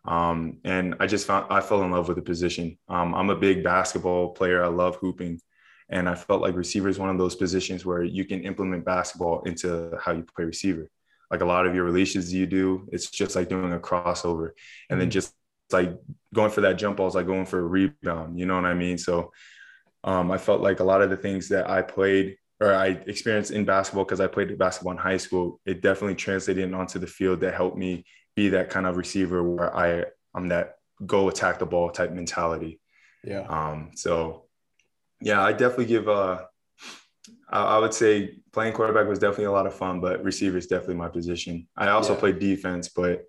Um, 0.05 0.57
and 0.63 0.95
I 0.99 1.05
just 1.05 1.27
found 1.27 1.45
I 1.51 1.61
fell 1.61 1.83
in 1.83 1.91
love 1.91 2.07
with 2.07 2.17
the 2.17 2.23
position. 2.23 2.75
Um, 2.89 3.13
I'm 3.13 3.29
a 3.29 3.35
big 3.35 3.63
basketball 3.63 4.29
player. 4.29 4.63
I 4.63 4.67
love 4.67 4.95
hooping, 4.95 5.39
and 5.89 6.09
I 6.09 6.15
felt 6.15 6.41
like 6.41 6.55
receiver 6.55 6.89
is 6.89 6.97
one 6.97 7.11
of 7.11 7.19
those 7.19 7.35
positions 7.35 7.85
where 7.85 8.01
you 8.01 8.25
can 8.25 8.41
implement 8.41 8.83
basketball 8.83 9.43
into 9.43 9.95
how 10.03 10.13
you 10.13 10.25
play 10.35 10.45
receiver. 10.45 10.89
Like 11.29 11.41
a 11.41 11.45
lot 11.45 11.67
of 11.67 11.75
your 11.75 11.83
releases 11.83 12.33
you 12.33 12.47
do, 12.47 12.89
it's 12.91 13.11
just 13.11 13.35
like 13.35 13.47
doing 13.47 13.73
a 13.73 13.77
crossover, 13.77 14.53
and 14.89 14.99
then 14.99 15.09
mm-hmm. 15.09 15.19
just 15.19 15.35
like 15.71 15.95
going 16.33 16.49
for 16.49 16.61
that 16.61 16.79
jump 16.79 16.97
ball 16.97 17.09
is 17.09 17.13
like 17.13 17.27
going 17.27 17.45
for 17.45 17.59
a 17.59 17.61
rebound. 17.61 18.39
You 18.39 18.47
know 18.47 18.55
what 18.55 18.65
I 18.65 18.73
mean? 18.73 18.97
So 18.97 19.31
um, 20.03 20.31
I 20.31 20.37
felt 20.37 20.61
like 20.61 20.79
a 20.79 20.83
lot 20.83 21.01
of 21.01 21.09
the 21.09 21.17
things 21.17 21.49
that 21.49 21.69
I 21.69 21.81
played 21.81 22.37
or 22.59 22.73
I 22.73 22.87
experienced 23.05 23.51
in 23.51 23.65
basketball 23.65 24.03
because 24.03 24.19
I 24.19 24.27
played 24.27 24.57
basketball 24.57 24.93
in 24.93 24.97
high 24.97 25.17
school, 25.17 25.59
it 25.65 25.81
definitely 25.81 26.15
translated 26.15 26.73
onto 26.73 26.97
the 26.97 27.07
field 27.07 27.41
that 27.41 27.53
helped 27.53 27.77
me 27.77 28.05
be 28.35 28.49
that 28.49 28.69
kind 28.69 28.87
of 28.87 28.97
receiver 28.97 29.43
where 29.43 29.75
I 29.75 30.05
I'm 30.33 30.47
that 30.49 30.75
go 31.05 31.29
attack 31.29 31.59
the 31.59 31.65
ball 31.65 31.89
type 31.89 32.11
mentality. 32.11 32.79
Yeah. 33.23 33.41
Um. 33.41 33.91
So, 33.95 34.45
yeah, 35.21 35.43
I 35.43 35.51
definitely 35.51 35.85
give. 35.85 36.09
Uh, 36.09 36.45
I, 37.49 37.63
I 37.63 37.77
would 37.79 37.93
say 37.93 38.39
playing 38.53 38.73
quarterback 38.73 39.07
was 39.07 39.19
definitely 39.19 39.45
a 39.45 39.51
lot 39.51 39.67
of 39.67 39.75
fun, 39.75 39.99
but 39.99 40.23
receiver 40.23 40.57
is 40.57 40.67
definitely 40.67 40.95
my 40.95 41.09
position. 41.09 41.67
I 41.75 41.89
also 41.89 42.13
yeah. 42.13 42.19
played 42.19 42.39
defense, 42.39 42.89
but 42.89 43.23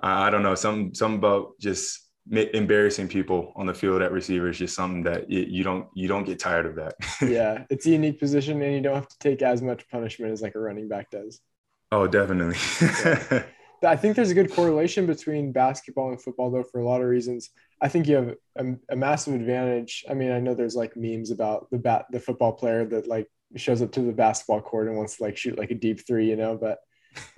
I, 0.00 0.26
I 0.26 0.30
don't 0.30 0.42
know 0.42 0.54
some 0.54 0.94
some 0.94 1.14
about 1.14 1.58
just 1.60 2.03
embarrassing 2.30 3.08
people 3.08 3.52
on 3.54 3.66
the 3.66 3.74
field 3.74 4.00
at 4.00 4.12
receiver 4.12 4.48
is 4.48 4.58
just 4.58 4.74
something 4.74 5.02
that 5.02 5.30
you 5.30 5.62
don't 5.62 5.86
you 5.94 6.08
don't 6.08 6.24
get 6.24 6.38
tired 6.38 6.66
of 6.66 6.74
that. 6.76 6.94
yeah, 7.22 7.64
it's 7.70 7.86
a 7.86 7.90
unique 7.90 8.18
position, 8.18 8.60
and 8.62 8.74
you 8.74 8.80
don't 8.80 8.94
have 8.94 9.08
to 9.08 9.18
take 9.18 9.42
as 9.42 9.62
much 9.62 9.88
punishment 9.90 10.32
as 10.32 10.42
like 10.42 10.54
a 10.54 10.58
running 10.58 10.88
back 10.88 11.10
does. 11.10 11.40
Oh, 11.92 12.06
definitely. 12.06 12.56
yeah. 12.80 13.44
I 13.84 13.96
think 13.96 14.16
there's 14.16 14.30
a 14.30 14.34
good 14.34 14.52
correlation 14.52 15.04
between 15.04 15.52
basketball 15.52 16.10
and 16.10 16.20
football, 16.20 16.50
though, 16.50 16.62
for 16.62 16.80
a 16.80 16.86
lot 16.86 17.02
of 17.02 17.06
reasons. 17.06 17.50
I 17.80 17.88
think 17.88 18.08
you 18.08 18.16
have 18.16 18.34
a, 18.56 18.64
a 18.90 18.96
massive 18.96 19.34
advantage. 19.34 20.04
I 20.08 20.14
mean, 20.14 20.32
I 20.32 20.40
know 20.40 20.54
there's 20.54 20.76
like 20.76 20.96
memes 20.96 21.30
about 21.30 21.70
the 21.70 21.78
bat, 21.78 22.06
the 22.10 22.20
football 22.20 22.52
player 22.52 22.86
that 22.86 23.06
like 23.06 23.28
shows 23.56 23.82
up 23.82 23.92
to 23.92 24.00
the 24.00 24.12
basketball 24.12 24.62
court 24.62 24.88
and 24.88 24.96
wants 24.96 25.16
to 25.18 25.22
like 25.22 25.36
shoot 25.36 25.58
like 25.58 25.70
a 25.70 25.74
deep 25.74 26.06
three, 26.06 26.28
you 26.28 26.36
know. 26.36 26.56
But 26.56 26.78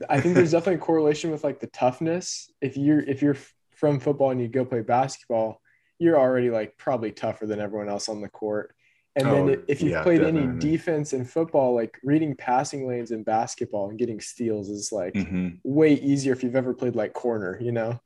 I 0.09 0.21
think 0.21 0.35
there's 0.35 0.51
definitely 0.53 0.77
a 0.77 0.87
correlation 0.87 1.31
with 1.31 1.43
like 1.43 1.59
the 1.59 1.67
toughness. 1.69 2.51
If 2.61 2.77
you're 2.77 3.01
if 3.01 3.23
you're 3.23 3.37
from 3.77 4.01
football 4.01 4.31
and 4.31 4.41
you 4.41 4.49
go 4.49 4.65
play 4.65 4.81
basketball, 4.81 5.61
you're 5.99 6.19
already 6.19 6.51
like 6.51 6.77
probably 6.77 7.13
tougher 7.13 7.47
than 7.47 7.61
everyone 7.61 7.89
else 7.89 8.09
on 8.09 8.21
the 8.21 8.29
court. 8.29 8.75
And 9.15 9.27
oh, 9.29 9.47
then 9.47 9.63
if 9.67 9.81
you've 9.81 9.93
yeah, 9.93 10.03
played 10.03 10.21
definitely. 10.21 10.43
any 10.43 10.59
defense 10.59 11.13
in 11.15 11.25
football, 11.25 11.75
like 11.75 11.99
reading 12.03 12.35
passing 12.35 12.87
lanes 12.87 13.13
in 13.13 13.23
basketball 13.23 13.89
and 13.89 13.99
getting 13.99 14.21
steals 14.21 14.69
is 14.69 14.93
like 14.93 15.15
mm-hmm. 15.15 15.49
way 15.65 15.95
easier 15.95 16.33
if 16.33 16.43
you've 16.43 16.57
ever 16.57 16.75
played 16.75 16.97
like 16.97 17.15
corner, 17.15 17.59
you 17.61 17.73
know? 17.73 17.99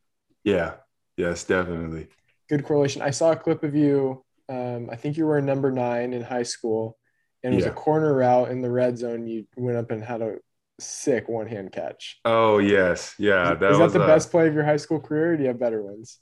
Yeah. 0.45 0.75
Yes, 1.17 1.43
definitely. 1.45 2.07
Good 2.49 2.65
correlation. 2.65 3.03
I 3.03 3.11
saw 3.11 3.33
a 3.33 3.37
clip 3.37 3.65
of 3.65 3.75
you. 3.75 4.25
Um, 4.49 4.89
I 4.91 4.97
think 4.97 5.17
you 5.17 5.27
were 5.27 5.41
number 5.41 5.73
nine 5.73 6.13
in 6.13 6.23
high 6.23 6.45
school 6.45 6.97
and 7.43 7.55
it 7.55 7.57
was 7.57 7.65
yeah. 7.65 7.73
a 7.73 7.75
corner 7.75 8.15
route 8.15 8.51
in 8.51 8.61
the 8.61 8.71
red 8.71 8.99
zone. 8.99 9.27
You 9.27 9.47
went 9.57 9.79
up 9.79 9.91
and 9.91 10.03
had 10.03 10.23
a 10.23 10.37
sick 10.81 11.29
one 11.29 11.47
hand 11.47 11.73
catch. 11.73 12.19
Oh, 12.25 12.59
yes. 12.59 13.15
Yeah. 13.19 13.55
That 13.55 13.73
is 13.73 13.79
that 13.79 13.93
the 13.93 14.01
best 14.01 14.31
play 14.31 14.49
of 14.49 14.55
your 14.55 14.65
high 14.65 14.77
school 14.77 15.01
career? 15.01 15.37
do 15.37 15.43
you 15.43 15.49
have 15.49 15.61
better 15.61 15.83
ones? 15.83 16.19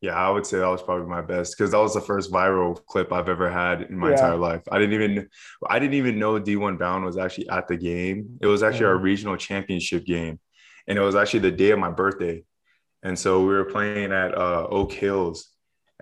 Yeah, 0.00 0.14
I 0.14 0.30
would 0.30 0.46
say 0.46 0.58
that 0.58 0.66
was 0.66 0.82
probably 0.82 1.06
my 1.06 1.20
best 1.20 1.56
because 1.56 1.72
that 1.72 1.78
was 1.78 1.92
the 1.92 2.00
first 2.00 2.32
viral 2.32 2.82
clip 2.86 3.12
I've 3.12 3.28
ever 3.28 3.50
had 3.50 3.82
in 3.82 3.98
my 3.98 4.08
yeah. 4.08 4.14
entire 4.14 4.36
life. 4.36 4.62
I 4.72 4.78
didn't 4.78 4.94
even 4.94 5.28
I 5.68 5.78
didn't 5.78 5.94
even 5.94 6.18
know 6.18 6.40
D1 6.40 6.78
Bound 6.78 7.04
was 7.04 7.18
actually 7.18 7.50
at 7.50 7.68
the 7.68 7.76
game. 7.76 8.38
It 8.40 8.46
was 8.46 8.62
actually 8.62 8.86
yeah. 8.86 8.92
our 8.92 8.96
regional 8.96 9.36
championship 9.36 10.06
game. 10.06 10.40
And 10.88 10.96
it 10.96 11.02
was 11.02 11.14
actually 11.14 11.40
the 11.40 11.50
day 11.50 11.70
of 11.70 11.78
my 11.78 11.90
birthday. 11.90 12.44
And 13.02 13.18
so 13.18 13.40
we 13.40 13.48
were 13.48 13.66
playing 13.66 14.12
at 14.12 14.34
uh, 14.34 14.66
Oak 14.70 14.92
Hills. 14.92 15.50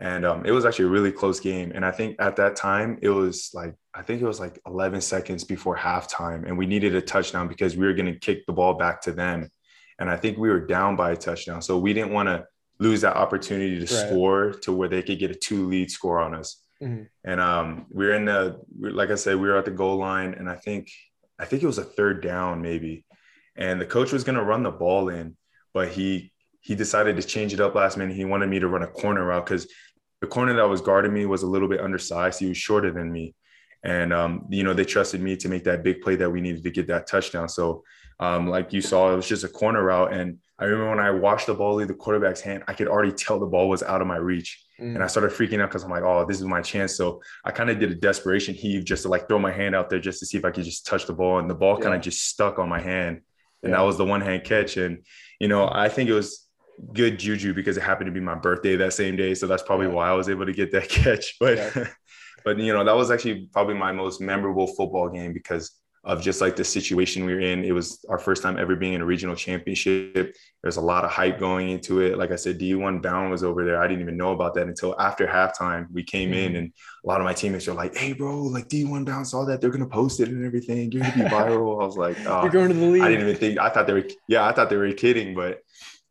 And 0.01 0.25
um, 0.25 0.47
it 0.47 0.53
was 0.53 0.65
actually 0.65 0.87
a 0.87 0.91
really 0.91 1.11
close 1.11 1.41
game. 1.41 1.73
And 1.75 1.85
I 1.85 1.91
think 1.91 2.17
at 2.21 2.37
that 2.37 2.55
time, 2.55 2.99
it 3.03 3.11
was 3.11 3.51
like, 3.53 3.75
I 3.99 4.03
think 4.03 4.23
it 4.23 4.27
was 4.27 4.39
like 4.39 4.61
11 4.65 5.01
seconds 5.01 5.43
before 5.43 5.77
halftime. 5.77 6.47
And 6.47 6.57
we 6.57 6.67
needed 6.67 6.95
a 6.95 7.03
touchdown 7.03 7.49
because 7.49 7.77
we 7.77 7.85
were 7.85 7.95
going 7.95 8.13
to 8.13 8.19
kick 8.19 8.47
the 8.47 8.53
ball 8.53 8.75
back 8.75 9.03
to 9.03 9.13
them. 9.13 9.51
And 9.99 10.09
I 10.09 10.17
think 10.17 10.39
we 10.39 10.51
were 10.51 10.61
down 10.61 10.95
by 10.95 11.11
a 11.11 11.17
touchdown. 11.17 11.61
So 11.63 11.77
we 11.79 11.93
didn't 11.93 12.13
want 12.13 12.29
to 12.29 12.47
lose 12.79 13.01
that 13.01 13.17
opportunity 13.17 13.85
to 13.85 13.93
right. 13.95 14.07
score 14.07 14.53
to 14.63 14.73
where 14.73 14.89
they 14.89 15.03
could 15.03 15.19
get 15.19 15.33
a 15.33 15.35
two 15.35 15.67
lead 15.67 15.91
score 15.91 16.21
on 16.21 16.33
us. 16.33 16.63
Mm-hmm. 16.81 17.03
And 17.25 17.41
um, 17.41 17.87
we 17.91 18.07
are 18.07 18.13
in 18.13 18.25
the, 18.25 18.61
like 18.79 19.11
I 19.11 19.17
said, 19.17 19.35
we 19.35 19.49
were 19.49 19.57
at 19.57 19.65
the 19.65 19.73
goal 19.73 19.97
line, 19.97 20.35
and 20.35 20.49
I 20.49 20.55
think, 20.55 20.93
I 21.37 21.45
think 21.45 21.65
it 21.65 21.67
was 21.67 21.79
a 21.79 21.85
third 21.85 22.23
down 22.23 22.63
maybe, 22.63 23.05
and 23.57 23.81
the 23.81 23.87
coach 23.87 24.13
was 24.13 24.23
going 24.23 24.39
to 24.39 24.45
run 24.45 24.63
the 24.63 24.71
ball 24.71 25.09
in, 25.09 25.37
but 25.75 25.89
he 25.89 26.33
he 26.61 26.75
decided 26.75 27.17
to 27.17 27.23
change 27.23 27.55
it 27.55 27.61
up 27.61 27.75
last 27.75 27.97
minute. 27.97 28.15
He 28.15 28.25
wanted 28.25 28.49
me 28.49 28.59
to 28.59 28.69
run 28.69 28.83
a 28.83 28.87
corner 28.87 29.25
route 29.25 29.47
because 29.47 29.69
the 30.21 30.27
corner 30.27 30.55
that 30.55 30.69
was 30.69 30.81
guarding 30.81 31.15
me 31.15 31.25
was 31.25 31.43
a 31.43 31.47
little 31.47 31.69
bit 31.69 31.81
undersized. 31.81 32.41
He 32.41 32.49
was 32.49 32.57
shorter 32.57 32.91
than 32.91 33.11
me, 33.11 33.35
and 33.85 34.13
um, 34.13 34.47
you 34.51 34.65
know 34.65 34.75
they 34.75 34.85
trusted 34.85 35.21
me 35.21 35.37
to 35.37 35.49
make 35.49 35.65
that 35.65 35.83
big 35.83 36.01
play 36.01 36.17
that 36.17 36.31
we 36.31 36.41
needed 36.41 36.65
to 36.65 36.71
get 36.71 36.87
that 36.89 37.07
touchdown. 37.07 37.49
So, 37.49 37.85
um, 38.21 38.49
like 38.49 38.73
you 38.73 38.81
saw, 38.81 39.13
it 39.13 39.17
was 39.17 39.29
just 39.29 39.45
a 39.45 39.49
corner 39.49 39.85
route, 39.85 40.13
and 40.13 40.39
I 40.59 40.65
remember 40.65 40.91
when 40.91 40.99
I 40.99 41.11
watched 41.11 41.47
the 41.47 41.55
ball 41.55 41.75
leave 41.75 41.87
the 41.87 41.95
quarterback's 41.95 42.41
hand, 42.41 42.65
I 42.67 42.73
could 42.73 42.89
already 42.89 43.13
tell 43.13 43.39
the 43.39 43.47
ball 43.47 43.69
was 43.69 43.85
out 43.85 44.01
of 44.01 44.09
my 44.09 44.17
reach. 44.17 44.65
Mm. 44.81 44.97
And 44.97 45.05
I 45.05 45.07
started 45.07 45.31
freaking 45.31 45.61
out 45.61 45.71
because 45.71 45.85
I'm 45.85 45.91
like, 45.91 46.03
oh, 46.03 46.27
this 46.27 46.39
is 46.39 46.45
my 46.47 46.61
chance. 46.61 46.97
So 46.97 47.23
I 47.45 47.53
kind 47.53 47.71
of 47.71 47.79
did 47.79 47.93
a 47.93 47.95
desperation 47.95 48.55
heave 48.55 48.85
just 48.85 49.05
to 49.05 49.09
like 49.09 49.29
throw 49.29 49.39
my 49.39 49.53
hand 49.53 49.77
out 49.77 49.89
there 49.89 50.01
just 50.01 50.19
to 50.19 50.27
see 50.27 50.37
if 50.37 50.45
I 50.45 50.51
could 50.51 50.65
just 50.65 50.85
touch 50.85 51.07
the 51.07 51.13
ball. 51.13 51.39
And 51.39 51.49
the 51.49 51.55
ball 51.55 51.77
yeah. 51.79 51.85
kind 51.85 51.95
of 51.95 52.01
just 52.01 52.27
stuck 52.27 52.59
on 52.59 52.69
my 52.69 52.81
hand. 52.81 53.21
And 53.63 53.71
yeah. 53.71 53.79
that 53.79 53.83
was 53.83 53.97
the 53.97 54.05
one 54.05 54.21
hand 54.21 54.43
catch. 54.43 54.77
And, 54.77 55.05
you 55.39 55.47
know, 55.47 55.69
I 55.71 55.89
think 55.89 56.11
it 56.11 56.15
was 56.15 56.49
good 56.93 57.21
juju 57.21 57.55
because 57.55 57.77
it 57.77 57.83
happened 57.83 58.07
to 58.07 58.13
be 58.13 58.21
my 58.21 58.35
birthday 58.35 58.75
that 58.77 58.93
same 58.93 59.15
day. 59.15 59.35
So 59.35 59.47
that's 59.47 59.63
probably 59.63 59.87
yeah. 59.87 59.93
why 59.93 60.09
I 60.09 60.15
was 60.15 60.29
able 60.29 60.47
to 60.47 60.53
get 60.53 60.73
that 60.73 60.89
catch. 60.89 61.37
But, 61.39 61.89
but, 62.49 62.59
you 62.59 62.73
know, 62.73 62.83
that 62.83 62.97
was 62.97 63.11
actually 63.11 63.47
probably 63.53 63.75
my 63.75 63.93
most 63.93 64.23
memorable 64.23 64.67
football 64.69 65.11
game 65.11 65.35
because 65.35 65.71
of 66.03 66.23
just 66.23 66.41
like 66.41 66.57
the 66.57 66.65
situation 66.65 67.27
we 67.27 67.35
were 67.35 67.41
in. 67.41 67.63
It 67.63 67.73
was 67.73 68.03
our 68.09 68.19
first 68.19 68.43
time 68.43 68.59
ever 68.59 68.75
being 68.75 68.95
in 68.95 69.03
a 69.03 69.05
regional 69.05 69.37
championship. 69.37 70.35
There's 70.63 70.79
a 70.79 70.81
lot 70.81 71.05
of 71.05 71.11
hype 71.11 71.39
going 71.39 71.69
into 71.69 72.01
it. 72.01 72.17
Like 72.17 72.31
I 72.31 72.37
said, 72.37 72.59
D1 72.59 73.03
Bound 73.03 73.31
was 73.31 73.45
over 73.45 73.67
there. 73.67 73.83
I 73.83 73.87
didn't 73.87 74.01
even 74.01 74.17
know 74.17 74.33
about 74.33 74.55
that 74.55 74.67
until 74.67 74.99
after 74.99 75.27
halftime. 75.27 75.89
We 75.93 76.03
came 76.03 76.31
mm-hmm. 76.31 76.39
in 76.39 76.57
and 76.57 76.73
a 77.05 77.07
lot 77.07 77.21
of 77.21 77.27
my 77.27 77.35
teammates 77.35 77.69
are 77.69 77.75
like, 77.75 77.95
hey, 77.95 78.15
bro, 78.15 78.45
like 78.45 78.69
D1 78.69 79.05
Bound 79.05 79.29
saw 79.29 79.45
that. 79.45 79.61
They're 79.61 79.69
going 79.69 79.85
to 79.85 79.91
post 79.91 80.21
it 80.21 80.31
and 80.31 80.43
everything. 80.43 80.91
You're 80.91 81.03
going 81.03 81.13
to 81.13 81.25
be 81.25 81.25
viral. 81.29 81.83
I 81.83 81.85
was 81.85 81.99
like, 81.99 82.17
oh. 82.27 82.45
you're 82.45 82.51
going 82.51 82.69
to 82.69 82.75
the 82.75 82.87
league. 82.87 83.03
I 83.03 83.11
didn't 83.11 83.29
even 83.29 83.39
think, 83.39 83.59
I 83.59 83.69
thought 83.69 83.87
they 83.87 83.93
were, 83.93 84.09
yeah, 84.27 84.47
I 84.47 84.53
thought 84.53 84.71
they 84.71 84.77
were 84.77 84.91
kidding. 84.93 85.35
But, 85.35 85.59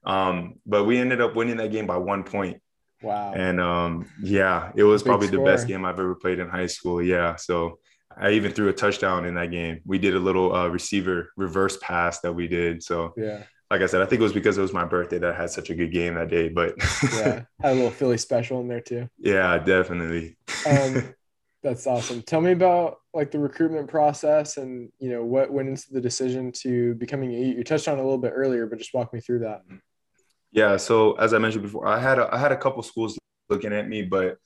um, 0.06 0.60
but 0.68 0.84
we 0.84 1.00
ended 1.00 1.20
up 1.20 1.36
winning 1.36 1.58
that 1.58 1.72
game 1.72 1.88
by 1.88 1.98
one 1.98 2.24
point. 2.24 2.62
Wow. 3.02 3.34
And 3.34 3.62
um, 3.62 4.10
yeah, 4.22 4.72
it 4.76 4.84
was 4.84 5.04
Big 5.04 5.10
probably 5.10 5.28
score. 5.28 5.40
the 5.40 5.52
best 5.52 5.68
game 5.68 5.86
I've 5.86 6.00
ever 6.00 6.16
played 6.16 6.40
in 6.40 6.50
high 6.50 6.66
school. 6.68 7.02
Yeah. 7.02 7.36
So 7.36 7.80
I 8.20 8.32
even 8.32 8.52
threw 8.52 8.70
a 8.70 8.74
touchdown 8.74 9.26
in 9.26 9.36
that 9.36 9.52
game. 9.52 9.82
We 9.86 10.00
did 10.00 10.16
a 10.16 10.20
little 10.20 10.54
uh, 10.54 10.68
receiver 10.68 11.32
reverse 11.38 11.78
pass 11.82 12.20
that 12.22 12.34
we 12.34 12.48
did. 12.48 12.82
So 12.82 13.14
yeah, 13.16 13.44
like 13.70 13.82
I 13.82 13.86
said, 13.86 14.02
I 14.02 14.06
think 14.06 14.20
it 14.22 14.24
was 14.24 14.34
because 14.34 14.58
it 14.58 14.62
was 14.62 14.74
my 14.74 14.86
birthday 14.86 15.20
that 15.20 15.34
I 15.34 15.36
had 15.36 15.52
such 15.52 15.70
a 15.70 15.76
good 15.76 15.92
game 15.92 16.16
that 16.16 16.30
day. 16.30 16.50
But 16.50 16.76
yeah, 17.14 17.44
had 17.62 17.74
a 17.74 17.76
little 17.76 17.92
Philly 17.92 18.18
special 18.18 18.60
in 18.62 18.68
there 18.68 18.82
too. 18.82 19.08
Yeah, 19.20 19.58
definitely. 19.60 20.38
um, 20.68 21.14
that's 21.64 21.86
awesome. 21.86 22.22
Tell 22.24 22.42
me 22.42 22.54
about 22.54 22.98
like 23.14 23.32
the 23.32 23.40
recruitment 23.40 23.88
process 23.88 24.58
and 24.58 24.90
you 25.00 25.10
know 25.10 25.24
what 25.24 25.52
went 25.52 25.70
into 25.70 25.92
the 25.92 26.02
decision 26.02 26.52
to 26.54 26.96
becoming 26.96 27.34
a 27.34 27.40
you 27.40 27.64
touched 27.64 27.88
on 27.88 28.00
a 28.00 28.04
little 28.04 28.18
bit 28.18 28.34
earlier, 28.36 28.66
but 28.66 28.80
just 28.80 28.94
walk 28.94 29.14
me 29.14 29.20
through 29.20 29.40
that. 29.40 29.62
Yeah. 30.52 30.78
So 30.78 31.14
as 31.14 31.34
I 31.34 31.40
mentioned 31.40 31.64
before, 31.64 31.88
I 31.88 32.00
had 32.00 32.20
a, 32.20 32.34
I 32.34 32.38
had 32.38 32.52
a 32.52 32.58
couple 32.58 32.82
schools 32.84 33.18
looking 33.50 33.74
at 33.74 33.88
me, 33.88 34.04
but 34.04 34.38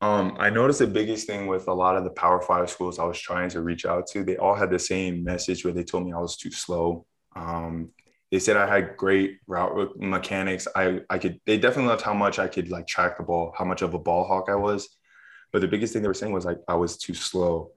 um, 0.00 0.36
I 0.38 0.50
noticed 0.50 0.78
the 0.78 0.86
biggest 0.86 1.26
thing 1.26 1.46
with 1.48 1.66
a 1.68 1.72
lot 1.74 1.96
of 1.96 2.04
the 2.04 2.10
Power 2.10 2.40
Five 2.40 2.70
schools 2.70 2.98
I 2.98 3.04
was 3.04 3.18
trying 3.18 3.50
to 3.50 3.62
reach 3.62 3.84
out 3.84 4.06
to, 4.08 4.22
they 4.22 4.36
all 4.36 4.54
had 4.54 4.70
the 4.70 4.78
same 4.78 5.24
message 5.24 5.64
where 5.64 5.74
they 5.74 5.82
told 5.82 6.06
me 6.06 6.12
I 6.12 6.18
was 6.20 6.36
too 6.36 6.52
slow. 6.52 7.04
Um, 7.34 7.90
they 8.30 8.38
said 8.38 8.56
I 8.56 8.66
had 8.72 8.96
great 8.96 9.38
route 9.46 9.96
mechanics. 9.98 10.68
I 10.76 11.00
I 11.10 11.18
could. 11.18 11.40
They 11.46 11.56
definitely 11.58 11.88
loved 11.88 12.02
how 12.02 12.14
much 12.14 12.38
I 12.38 12.46
could 12.46 12.70
like 12.70 12.86
track 12.86 13.16
the 13.16 13.24
ball, 13.24 13.54
how 13.56 13.64
much 13.64 13.82
of 13.82 13.94
a 13.94 13.98
ball 13.98 14.24
hawk 14.24 14.48
I 14.48 14.54
was. 14.54 14.88
But 15.52 15.62
the 15.62 15.68
biggest 15.68 15.92
thing 15.92 16.02
they 16.02 16.08
were 16.08 16.14
saying 16.14 16.32
was 16.32 16.44
like 16.44 16.58
I 16.68 16.74
was 16.74 16.98
too 16.98 17.14
slow. 17.14 17.72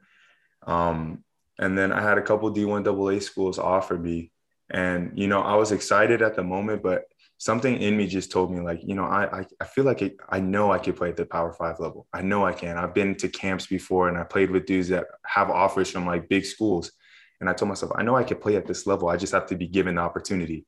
Um, 0.68 1.24
and 1.58 1.78
then 1.78 1.92
I 1.92 2.02
had 2.02 2.18
a 2.18 2.22
couple 2.22 2.54
D1 2.54 2.86
AA 2.86 3.20
schools 3.20 3.58
offer 3.60 3.98
me, 3.98 4.32
and 4.70 5.18
you 5.18 5.28
know 5.28 5.42
I 5.42 5.56
was 5.56 5.72
excited 5.72 6.22
at 6.22 6.36
the 6.36 6.44
moment, 6.44 6.84
but 6.84 7.04
something 7.42 7.82
in 7.82 7.98
me 7.98 8.06
just 8.06 8.32
told 8.32 8.52
me 8.52 8.62
like, 8.62 8.82
you 8.84 8.94
know, 8.94 9.04
I 9.04 9.40
I, 9.40 9.46
I 9.60 9.66
feel 9.66 9.84
like 9.84 10.04
it, 10.04 10.16
I 10.30 10.40
know 10.40 10.72
I 10.72 10.78
could 10.78 10.96
play 10.96 11.10
at 11.10 11.18
the 11.18 11.26
Power 11.26 11.52
Five 11.54 11.80
level. 11.80 12.06
I 12.14 12.22
know 12.22 12.46
I 12.46 12.54
can. 12.54 12.78
I've 12.78 12.94
been 12.94 13.16
to 13.16 13.28
camps 13.28 13.66
before 13.66 14.10
and 14.10 14.18
I 14.18 14.24
played 14.24 14.52
with 14.52 14.68
dudes 14.68 14.90
that 14.90 15.06
have 15.26 15.50
offers 15.50 15.90
from 15.90 16.06
like 16.06 16.30
big 16.30 16.46
schools. 16.46 16.92
And 17.40 17.50
I 17.50 17.54
told 17.54 17.70
myself, 17.70 17.94
I 17.96 18.04
know 18.04 18.16
I 18.16 18.24
could 18.24 18.42
play 18.42 18.58
at 18.58 18.68
this 18.68 18.86
level. 18.86 19.10
I 19.10 19.18
just 19.18 19.34
have 19.34 19.48
to 19.48 19.56
be 19.56 19.68
given 19.68 19.96
the 19.96 20.02
opportunity. 20.02 20.68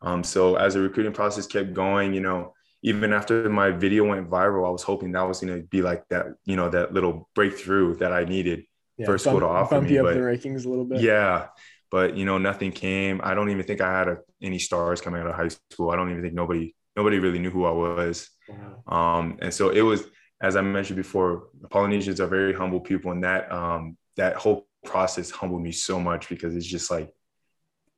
Um, 0.00 0.24
so 0.24 0.56
as 0.56 0.72
the 0.72 0.80
recruiting 0.80 1.12
process 1.12 1.46
kept 1.46 1.74
going, 1.74 2.14
you 2.14 2.20
know, 2.20 2.54
even 2.82 3.12
after 3.12 3.50
my 3.50 3.70
video 3.70 4.04
went 4.04 4.30
viral, 4.30 4.66
I 4.66 4.70
was 4.70 4.82
hoping 4.82 5.12
that 5.12 5.28
was 5.28 5.40
going 5.40 5.54
to 5.54 5.66
be 5.66 5.82
like 5.82 6.08
that, 6.08 6.28
you 6.46 6.56
know, 6.56 6.70
that 6.70 6.94
little 6.94 7.28
breakthrough 7.34 7.96
that 7.96 8.12
I 8.12 8.24
needed 8.24 8.64
yeah, 8.96 9.04
for 9.04 9.18
school 9.18 9.40
to 9.40 9.46
offer 9.46 9.74
bump 9.74 9.88
me. 9.88 9.94
You 9.94 10.00
up 10.00 10.06
but, 10.06 10.14
the 10.14 10.20
rankings 10.20 10.64
a 10.64 10.68
little 10.70 10.86
bit. 10.86 11.02
Yeah, 11.02 11.48
but 11.90 12.16
you 12.16 12.24
know, 12.24 12.38
nothing 12.38 12.72
came. 12.72 13.20
I 13.22 13.34
don't 13.34 13.50
even 13.50 13.64
think 13.64 13.80
I 13.80 13.98
had 13.98 14.08
a, 14.08 14.18
any 14.42 14.58
stars 14.58 15.00
coming 15.00 15.20
out 15.20 15.28
of 15.28 15.34
high 15.34 15.48
school. 15.70 15.90
I 15.90 15.96
don't 15.96 16.10
even 16.10 16.22
think 16.22 16.34
nobody 16.34 16.74
nobody 16.96 17.18
really 17.18 17.38
knew 17.38 17.50
who 17.50 17.64
I 17.64 17.70
was. 17.70 18.28
Wow. 18.48 19.18
Um, 19.18 19.38
and 19.40 19.52
so 19.52 19.70
it 19.70 19.82
was, 19.82 20.04
as 20.40 20.56
I 20.56 20.62
mentioned 20.62 20.96
before, 20.96 21.48
Polynesians 21.70 22.20
are 22.20 22.26
very 22.26 22.54
humble 22.54 22.80
people, 22.80 23.12
and 23.12 23.24
that 23.24 23.50
um, 23.52 23.96
that 24.16 24.36
whole 24.36 24.66
process 24.84 25.30
humbled 25.30 25.62
me 25.62 25.72
so 25.72 26.00
much 26.00 26.28
because 26.28 26.54
it's 26.54 26.66
just 26.66 26.90
like 26.90 27.12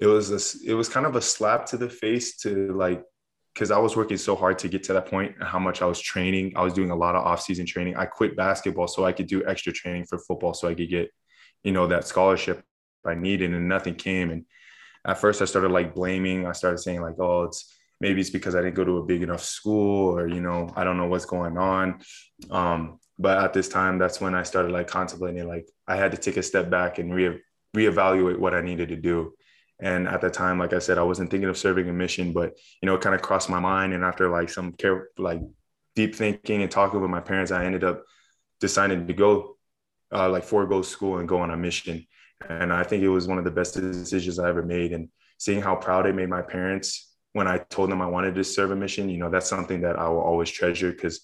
it 0.01 0.07
was 0.07 0.31
a, 0.31 0.71
it 0.71 0.75
was 0.75 0.89
kind 0.89 1.07
of 1.07 1.17
a 1.17 1.21
slap 1.21 1.67
to 1.67 1.77
the 1.77 1.89
face 1.89 2.37
to 2.39 2.73
like 2.73 3.05
because 3.55 3.71
I 3.73 3.79
was 3.79 3.97
working 3.97 4.17
so 4.17 4.37
hard 4.37 4.59
to 4.61 4.69
get 4.69 4.85
to 4.85 4.93
that 4.93 5.07
point 5.07 5.35
and 5.37 5.49
how 5.49 5.59
much 5.59 5.83
I 5.83 5.87
was 5.87 6.01
training. 6.01 6.53
I 6.55 6.63
was 6.63 6.73
doing 6.73 6.91
a 6.91 6.97
lot 6.97 7.17
of 7.17 7.25
off-season 7.25 7.67
training. 7.67 7.97
I 7.97 8.07
quit 8.07 8.37
basketball 8.37 8.87
so 8.87 9.05
I 9.05 9.13
could 9.13 9.27
do 9.27 9.45
extra 9.47 9.73
training 9.73 10.05
for 10.05 10.19
football 10.19 10.55
so 10.55 10.69
I 10.69 10.75
could 10.75 10.89
get, 10.89 11.11
you 11.65 11.73
know, 11.73 11.89
that 11.89 12.07
scholarship 12.07 12.63
I 13.07 13.15
needed 13.15 13.53
and 13.53 13.69
nothing 13.69 13.95
came. 13.95 14.31
And 14.31 14.45
at 15.07 15.19
first 15.19 15.43
I 15.43 15.47
started 15.47 15.71
like 15.71 15.95
blaming. 15.95 16.47
I 16.47 16.53
started 16.53 16.79
saying 16.79 17.01
like, 17.01 17.19
oh, 17.19 17.45
it's 17.45 17.75
maybe 18.01 18.21
it's 18.21 18.31
because 18.31 18.55
I 18.55 18.63
didn't 18.63 18.77
go 18.77 18.85
to 18.85 18.99
a 18.99 19.05
big 19.07 19.23
enough 19.23 19.43
school 19.43 20.17
or, 20.17 20.29
you 20.29 20.41
know, 20.41 20.73
I 20.77 20.85
don't 20.85 20.97
know 20.97 21.07
what's 21.07 21.25
going 21.25 21.59
on. 21.59 22.01
Um, 22.51 22.99
but 23.19 23.39
at 23.39 23.53
this 23.53 23.69
time, 23.69 23.99
that's 23.99 24.21
when 24.21 24.35
I 24.35 24.45
started 24.45 24.71
like 24.71 24.87
contemplating, 24.87 25.49
like 25.49 25.69
I 25.87 25.97
had 25.97 26.13
to 26.13 26.19
take 26.19 26.37
a 26.37 26.43
step 26.43 26.71
back 26.71 26.99
and 26.99 27.13
re 27.15 27.41
reevaluate 27.77 28.39
what 28.39 28.55
I 28.55 28.61
needed 28.61 28.89
to 28.91 28.97
do. 28.97 29.35
And 29.81 30.09
at 30.09 30.21
the 30.21 30.31
time, 30.31 30.59
like 30.59 30.73
I 30.73 30.79
said, 30.79 30.99
I 30.99 31.03
wasn't 31.03 31.31
thinking 31.31 31.49
of 31.49 31.59
serving 31.59 31.89
a 31.89 31.93
mission, 31.93 32.33
but 32.33 32.55
you 32.81 32.87
know, 32.87 32.95
it 32.95 33.01
kind 33.01 33.15
of 33.15 33.23
crossed 33.23 33.51
my 33.51 33.61
mind. 33.61 33.93
And 33.93 34.05
after 34.05 34.29
like 34.29 34.49
some 34.49 34.73
care, 34.73 35.09
like 35.19 35.41
deep 35.95 36.15
thinking 36.15 36.63
and 36.63 36.71
talking 36.71 37.01
with 37.01 37.11
my 37.11 37.21
parents, 37.21 37.53
I 37.53 37.65
ended 37.65 37.85
up 37.85 38.05
deciding 38.61 39.07
to 39.07 39.13
go 39.13 39.57
uh, 40.13 40.29
like 40.29 40.45
forego 40.45 40.83
school 40.83 41.19
and 41.19 41.29
go 41.29 41.41
on 41.41 41.51
a 41.51 41.57
mission. 41.57 42.07
And 42.49 42.73
I 42.73 42.83
think 42.85 43.03
it 43.03 43.09
was 43.09 43.27
one 43.27 43.39
of 43.39 43.45
the 43.45 43.51
best 43.51 43.75
decisions 43.75 44.39
I 44.39 44.49
ever 44.49 44.63
made. 44.63 44.93
And 44.93 45.09
seeing 45.39 45.61
how 45.61 45.77
proud 45.77 46.07
it 46.07 46.15
made 46.15 46.29
my 46.29 46.43
parents 46.43 47.09
when 47.33 47.47
I 47.47 47.59
told 47.59 47.91
them 47.91 48.03
I 48.03 48.07
wanted 48.07 48.35
to 48.37 48.45
serve 48.45 48.71
a 48.71 48.77
mission, 48.77 49.09
you 49.09 49.19
know, 49.19 49.31
that's 49.31 49.49
something 49.49 49.83
that 49.83 49.99
I 49.99 50.09
will 50.09 50.21
always 50.21 50.51
treasure 50.51 50.93
because 50.93 51.21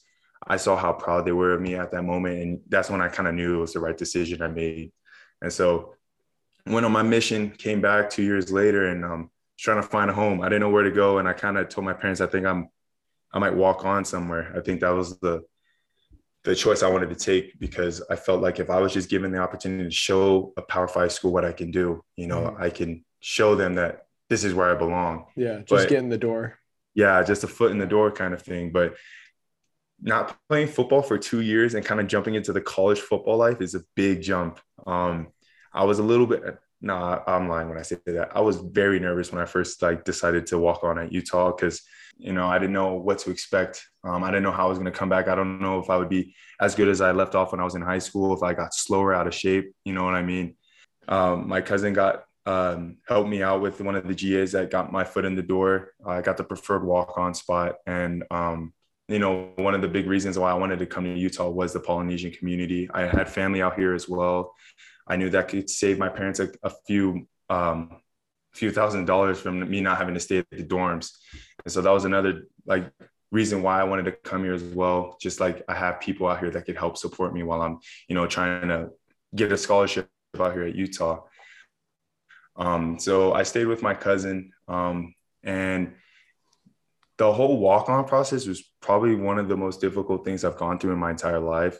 I 0.46 0.56
saw 0.56 0.76
how 0.76 0.92
proud 0.92 1.24
they 1.24 1.32
were 1.32 1.52
of 1.52 1.60
me 1.60 1.74
at 1.76 1.90
that 1.92 2.02
moment. 2.02 2.42
And 2.42 2.60
that's 2.68 2.90
when 2.90 3.00
I 3.00 3.08
kind 3.08 3.28
of 3.28 3.34
knew 3.34 3.56
it 3.56 3.60
was 3.60 3.72
the 3.72 3.80
right 3.80 3.96
decision 3.96 4.42
I 4.42 4.48
made. 4.48 4.92
And 5.40 5.52
so 5.52 5.94
went 6.66 6.86
on 6.86 6.92
my 6.92 7.02
mission, 7.02 7.50
came 7.50 7.80
back 7.80 8.10
two 8.10 8.22
years 8.22 8.52
later 8.52 8.88
and 8.88 9.04
um, 9.04 9.30
trying 9.58 9.80
to 9.80 9.88
find 9.88 10.10
a 10.10 10.14
home. 10.14 10.40
I 10.40 10.46
didn't 10.48 10.60
know 10.60 10.70
where 10.70 10.82
to 10.82 10.90
go. 10.90 11.18
And 11.18 11.28
I 11.28 11.32
kind 11.32 11.56
of 11.56 11.68
told 11.68 11.84
my 11.84 11.94
parents, 11.94 12.20
I 12.20 12.26
think 12.26 12.46
I'm, 12.46 12.68
I 13.32 13.38
might 13.38 13.54
walk 13.54 13.84
on 13.84 14.04
somewhere. 14.04 14.52
I 14.56 14.60
think 14.60 14.80
that 14.80 14.90
was 14.90 15.18
the, 15.18 15.42
the 16.44 16.54
choice 16.54 16.82
I 16.82 16.88
wanted 16.88 17.08
to 17.08 17.16
take 17.16 17.58
because 17.58 18.02
I 18.10 18.16
felt 18.16 18.42
like 18.42 18.60
if 18.60 18.70
I 18.70 18.80
was 18.80 18.92
just 18.92 19.08
given 19.08 19.32
the 19.32 19.38
opportunity 19.38 19.84
to 19.84 19.90
show 19.94 20.52
a 20.56 20.62
Power 20.62 20.86
Five 20.86 21.10
school 21.12 21.32
what 21.32 21.44
I 21.44 21.52
can 21.52 21.70
do, 21.70 22.02
you 22.16 22.26
know, 22.26 22.42
mm-hmm. 22.42 22.62
I 22.62 22.70
can 22.70 23.04
show 23.20 23.54
them 23.54 23.76
that 23.76 24.06
this 24.28 24.44
is 24.44 24.54
where 24.54 24.70
I 24.70 24.74
belong. 24.74 25.26
Yeah, 25.36 25.58
just 25.58 25.70
but, 25.70 25.88
get 25.88 25.98
in 25.98 26.10
the 26.10 26.18
door. 26.18 26.58
Yeah, 26.94 27.22
just 27.22 27.44
a 27.44 27.48
foot 27.48 27.72
in 27.72 27.78
the 27.78 27.86
door 27.86 28.10
kind 28.10 28.34
of 28.34 28.42
thing. 28.42 28.72
But 28.72 28.94
not 30.00 30.36
playing 30.48 30.68
football 30.68 31.02
for 31.02 31.16
two 31.16 31.40
years 31.40 31.74
and 31.74 31.84
kind 31.84 32.00
of 32.00 32.06
jumping 32.06 32.34
into 32.34 32.52
the 32.52 32.60
college 32.60 33.00
football 33.00 33.38
life 33.38 33.62
is 33.62 33.74
a 33.74 33.82
big 33.94 34.20
jump. 34.20 34.60
Um, 34.86 35.28
I 35.72 35.84
was 35.84 35.98
a 35.98 36.02
little 36.02 36.26
bit 36.26 36.42
no, 36.84 36.98
nah, 36.98 37.22
I'm 37.26 37.48
lying 37.48 37.70
when 37.70 37.78
I 37.78 37.82
say 37.82 37.96
that. 38.04 38.36
I 38.36 38.40
was 38.42 38.56
very 38.56 39.00
nervous 39.00 39.32
when 39.32 39.40
I 39.40 39.46
first 39.46 39.80
like 39.80 40.04
decided 40.04 40.46
to 40.48 40.58
walk 40.58 40.84
on 40.84 40.98
at 40.98 41.12
Utah 41.12 41.50
because 41.50 41.80
you 42.16 42.32
know 42.32 42.46
I 42.46 42.58
didn't 42.58 42.72
know 42.72 42.94
what 42.94 43.18
to 43.20 43.30
expect. 43.30 43.84
Um, 44.02 44.22
I 44.22 44.30
didn't 44.30 44.42
know 44.42 44.52
how 44.52 44.66
I 44.66 44.68
was 44.68 44.78
going 44.78 44.90
to 44.92 44.98
come 44.98 45.08
back. 45.08 45.28
I 45.28 45.34
don't 45.34 45.60
know 45.60 45.78
if 45.78 45.90
I 45.90 45.96
would 45.96 46.08
be 46.08 46.34
as 46.60 46.74
good 46.74 46.88
as 46.88 47.00
I 47.00 47.12
left 47.12 47.34
off 47.34 47.52
when 47.52 47.60
I 47.60 47.64
was 47.64 47.74
in 47.74 47.82
high 47.82 47.98
school. 47.98 48.34
If 48.34 48.42
I 48.42 48.54
got 48.54 48.74
slower 48.74 49.14
out 49.14 49.26
of 49.26 49.34
shape, 49.34 49.72
you 49.84 49.92
know 49.92 50.04
what 50.04 50.14
I 50.14 50.22
mean. 50.22 50.56
Um, 51.08 51.48
my 51.48 51.60
cousin 51.60 51.92
got 51.92 52.24
um, 52.46 52.98
helped 53.08 53.28
me 53.28 53.42
out 53.42 53.60
with 53.62 53.80
one 53.80 53.96
of 53.96 54.06
the 54.06 54.14
GAs 54.14 54.52
that 54.52 54.70
got 54.70 54.92
my 54.92 55.04
foot 55.04 55.24
in 55.24 55.34
the 55.34 55.42
door. 55.42 55.92
I 56.06 56.20
got 56.20 56.36
the 56.36 56.44
preferred 56.44 56.84
walk 56.84 57.16
on 57.16 57.34
spot, 57.34 57.76
and 57.86 58.24
um, 58.30 58.72
you 59.08 59.18
know, 59.18 59.50
one 59.56 59.74
of 59.74 59.82
the 59.82 59.88
big 59.88 60.06
reasons 60.06 60.38
why 60.38 60.50
I 60.50 60.54
wanted 60.54 60.78
to 60.78 60.86
come 60.86 61.04
to 61.04 61.18
Utah 61.18 61.48
was 61.48 61.72
the 61.72 61.80
Polynesian 61.80 62.30
community. 62.30 62.88
I 62.92 63.02
had 63.02 63.28
family 63.28 63.60
out 63.62 63.78
here 63.78 63.94
as 63.94 64.08
well. 64.08 64.54
I 65.06 65.16
knew 65.16 65.28
that 65.30 65.48
could 65.48 65.68
save 65.68 65.98
my 65.98 66.08
parents 66.08 66.40
a, 66.40 66.50
a 66.62 66.70
few 66.86 67.26
um, 67.50 68.00
few 68.54 68.70
thousand 68.70 69.04
dollars 69.04 69.40
from 69.40 69.68
me 69.68 69.80
not 69.80 69.98
having 69.98 70.14
to 70.14 70.20
stay 70.20 70.38
at 70.38 70.46
the 70.50 70.62
dorms. 70.62 71.10
And 71.64 71.72
so 71.72 71.82
that 71.82 71.90
was 71.90 72.04
another 72.04 72.42
like 72.66 72.90
reason 73.30 73.62
why 73.62 73.80
I 73.80 73.84
wanted 73.84 74.04
to 74.04 74.12
come 74.12 74.44
here 74.44 74.54
as 74.54 74.62
well. 74.62 75.16
Just 75.20 75.40
like 75.40 75.64
I 75.68 75.74
have 75.74 76.00
people 76.00 76.28
out 76.28 76.38
here 76.38 76.50
that 76.50 76.64
could 76.66 76.76
help 76.76 76.96
support 76.96 77.34
me 77.34 77.42
while 77.42 77.62
I'm, 77.62 77.78
you 78.08 78.14
know, 78.14 78.26
trying 78.26 78.68
to 78.68 78.90
get 79.34 79.52
a 79.52 79.58
scholarship 79.58 80.08
out 80.38 80.52
here 80.52 80.64
at 80.64 80.74
Utah. 80.74 81.22
Um, 82.56 82.98
so 83.00 83.32
I 83.32 83.42
stayed 83.42 83.66
with 83.66 83.82
my 83.82 83.94
cousin, 83.94 84.52
um, 84.68 85.14
and 85.42 85.94
the 87.18 87.32
whole 87.32 87.58
walk-on 87.58 88.04
process 88.04 88.46
was 88.46 88.62
probably 88.80 89.14
one 89.16 89.38
of 89.38 89.48
the 89.48 89.56
most 89.56 89.80
difficult 89.80 90.24
things 90.24 90.44
I've 90.44 90.56
gone 90.56 90.78
through 90.78 90.92
in 90.92 90.98
my 90.98 91.10
entire 91.10 91.40
life. 91.40 91.78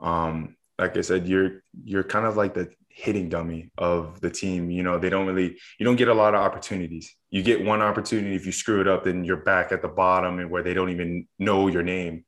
Um, 0.00 0.56
like 0.78 0.96
I 0.96 1.02
said, 1.02 1.26
you're 1.26 1.62
you're 1.84 2.04
kind 2.04 2.26
of 2.26 2.36
like 2.36 2.54
the 2.54 2.70
hitting 2.96 3.28
dummy 3.28 3.70
of 3.76 4.18
the 4.22 4.30
team. 4.30 4.70
You 4.70 4.82
know, 4.82 4.98
they 4.98 5.10
don't 5.10 5.26
really 5.26 5.56
you 5.78 5.84
don't 5.84 5.96
get 5.96 6.08
a 6.08 6.14
lot 6.14 6.34
of 6.34 6.40
opportunities. 6.40 7.14
You 7.30 7.42
get 7.42 7.62
one 7.62 7.82
opportunity 7.82 8.34
if 8.34 8.46
you 8.46 8.52
screw 8.52 8.80
it 8.80 8.88
up, 8.88 9.04
then 9.04 9.22
you're 9.22 9.44
back 9.44 9.70
at 9.70 9.82
the 9.82 9.88
bottom 9.88 10.38
and 10.38 10.50
where 10.50 10.62
they 10.62 10.72
don't 10.72 10.88
even 10.88 11.28
know 11.38 11.68
your 11.68 11.82
name. 11.82 12.24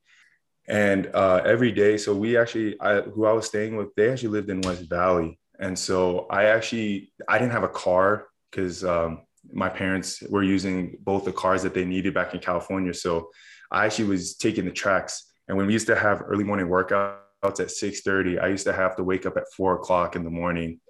And 0.68 1.11
uh, 1.14 1.40
every 1.46 1.72
day, 1.72 1.96
so 1.96 2.14
we 2.14 2.37
actually, 2.37 2.78
I, 2.78 3.00
who 3.00 3.24
I 3.24 3.33
was 3.33 3.46
staying 3.46 3.76
with, 3.76 3.94
they 3.94 4.11
actually 4.11 4.28
lived 4.28 4.50
in 4.50 4.61
West 4.61 4.87
Valley, 4.90 5.38
and 5.59 5.76
so 5.78 6.26
I 6.28 6.44
actually 6.44 7.12
I 7.26 7.38
didn't 7.38 7.52
have 7.52 7.62
a 7.62 7.68
car 7.68 8.26
because 8.50 8.85
um, 8.85 9.22
my 9.50 9.70
parents 9.70 10.22
were 10.28 10.42
using 10.42 10.98
both 11.00 11.24
the 11.24 11.33
cars 11.33 11.62
that 11.62 11.72
they 11.72 11.87
needed 11.87 12.12
back 12.12 12.35
in 12.35 12.40
California. 12.40 12.92
So 12.92 13.31
I 13.70 13.87
actually 13.87 14.09
was 14.09 14.37
taking 14.37 14.66
the 14.66 14.70
tracks. 14.70 15.33
And 15.48 15.57
when 15.57 15.66
we 15.66 15.72
used 15.72 15.87
to 15.87 15.96
have 15.96 16.22
early 16.26 16.44
morning 16.44 16.68
workouts 16.68 17.20
at 17.42 17.70
6:30, 17.70 18.38
I 18.38 18.48
used 18.48 18.66
to 18.66 18.72
have 18.72 18.96
to 18.96 19.05
wake 19.05 19.27
up 19.27 19.37
at 19.37 19.53
four 19.57 19.74
o'clock 19.74 20.16
in 20.16 20.24
the 20.24 20.31
morning, 20.31 20.81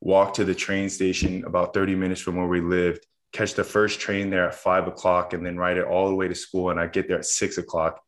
walk 0.00 0.34
to 0.34 0.44
the 0.44 0.54
train 0.54 0.88
station 0.88 1.44
about 1.44 1.74
30 1.74 1.94
minutes 1.94 2.20
from 2.20 2.36
where 2.36 2.46
we 2.46 2.60
lived, 2.60 3.06
catch 3.32 3.54
the 3.54 3.64
first 3.64 4.00
train 4.00 4.30
there 4.30 4.48
at 4.48 4.54
five 4.54 4.86
o'clock, 4.86 5.32
and 5.32 5.44
then 5.44 5.56
ride 5.56 5.76
it 5.76 5.84
all 5.84 6.08
the 6.08 6.14
way 6.14 6.28
to 6.28 6.34
school. 6.34 6.70
And 6.70 6.78
I'd 6.78 6.92
get 6.92 7.08
there 7.08 7.18
at 7.18 7.24
six 7.24 7.58
o'clock. 7.58 8.00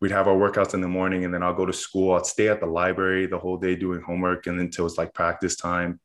We'd 0.00 0.10
have 0.12 0.28
our 0.28 0.36
workouts 0.36 0.74
in 0.74 0.80
the 0.80 0.88
morning, 0.88 1.24
and 1.24 1.32
then 1.32 1.42
I'll 1.42 1.54
go 1.54 1.66
to 1.66 1.72
school. 1.72 2.14
I'd 2.14 2.26
stay 2.26 2.48
at 2.48 2.60
the 2.60 2.66
library 2.66 3.26
the 3.26 3.38
whole 3.38 3.56
day 3.56 3.76
doing 3.76 4.00
homework, 4.00 4.46
and 4.46 4.60
until 4.60 4.86
it's 4.86 4.98
like 4.98 5.14
practice 5.14 5.56
time. 5.56 6.00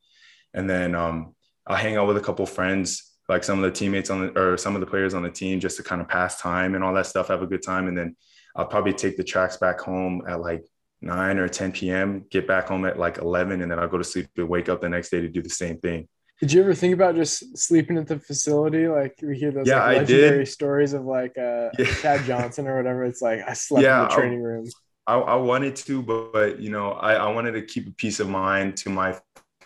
And 0.53 0.69
then 0.69 0.95
um, 0.95 1.35
I'll 1.65 1.77
hang 1.77 1.97
out 1.97 2.07
with 2.07 2.17
a 2.17 2.21
couple 2.21 2.45
friends 2.45 3.11
like 3.29 3.43
some 3.45 3.63
of 3.63 3.63
the 3.63 3.71
teammates 3.71 4.09
on 4.09 4.27
the 4.27 4.39
or 4.39 4.57
some 4.57 4.75
of 4.75 4.81
the 4.81 4.87
players 4.87 5.13
on 5.13 5.23
the 5.23 5.29
team 5.29 5.59
just 5.59 5.77
to 5.77 5.83
kind 5.83 6.01
of 6.01 6.09
pass 6.09 6.41
time 6.41 6.75
and 6.75 6.83
all 6.83 6.93
that 6.93 7.05
stuff, 7.05 7.29
have 7.29 7.41
a 7.41 7.47
good 7.47 7.63
time. 7.63 7.87
And 7.87 7.97
then 7.97 8.15
I'll 8.55 8.67
probably 8.67 8.93
take 8.93 9.15
the 9.15 9.23
tracks 9.23 9.57
back 9.57 9.79
home 9.79 10.23
at 10.27 10.41
like 10.41 10.65
9 11.01 11.39
or 11.39 11.47
10 11.47 11.71
p.m., 11.71 12.25
get 12.29 12.47
back 12.47 12.67
home 12.67 12.85
at 12.85 12.99
like 12.99 13.17
11, 13.17 13.61
and 13.61 13.71
then 13.71 13.79
I'll 13.79 13.87
go 13.87 13.97
to 13.97 14.03
sleep 14.03 14.27
and 14.37 14.47
wake 14.47 14.69
up 14.69 14.81
the 14.81 14.89
next 14.89 15.09
day 15.09 15.21
to 15.21 15.29
do 15.29 15.41
the 15.41 15.49
same 15.49 15.77
thing. 15.77 16.07
Did 16.39 16.53
you 16.53 16.61
ever 16.61 16.73
think 16.73 16.93
about 16.93 17.15
just 17.15 17.57
sleeping 17.57 17.97
at 17.97 18.07
the 18.07 18.19
facility? 18.19 18.87
Like 18.87 19.15
we 19.21 19.37
hear 19.37 19.51
those 19.51 19.67
yeah, 19.67 19.83
like, 19.83 19.97
legendary 19.97 20.45
stories 20.47 20.93
of 20.93 21.05
like 21.05 21.37
uh, 21.37 21.69
yeah. 21.79 21.85
Chad 22.01 22.25
Johnson 22.25 22.67
or 22.67 22.77
whatever. 22.77 23.03
It's 23.05 23.21
like 23.21 23.41
I 23.47 23.53
slept 23.53 23.83
yeah, 23.83 24.03
in 24.03 24.09
the 24.09 24.15
training 24.15 24.41
room. 24.41 24.65
I, 25.05 25.15
I 25.15 25.35
wanted 25.35 25.75
to, 25.77 26.01
but, 26.01 26.33
but 26.33 26.59
you 26.59 26.71
know, 26.71 26.93
I, 26.93 27.13
I 27.13 27.31
wanted 27.31 27.51
to 27.53 27.61
keep 27.61 27.87
a 27.87 27.91
peace 27.91 28.19
of 28.19 28.27
mind 28.29 28.77
to 28.77 28.89
my 28.89 29.19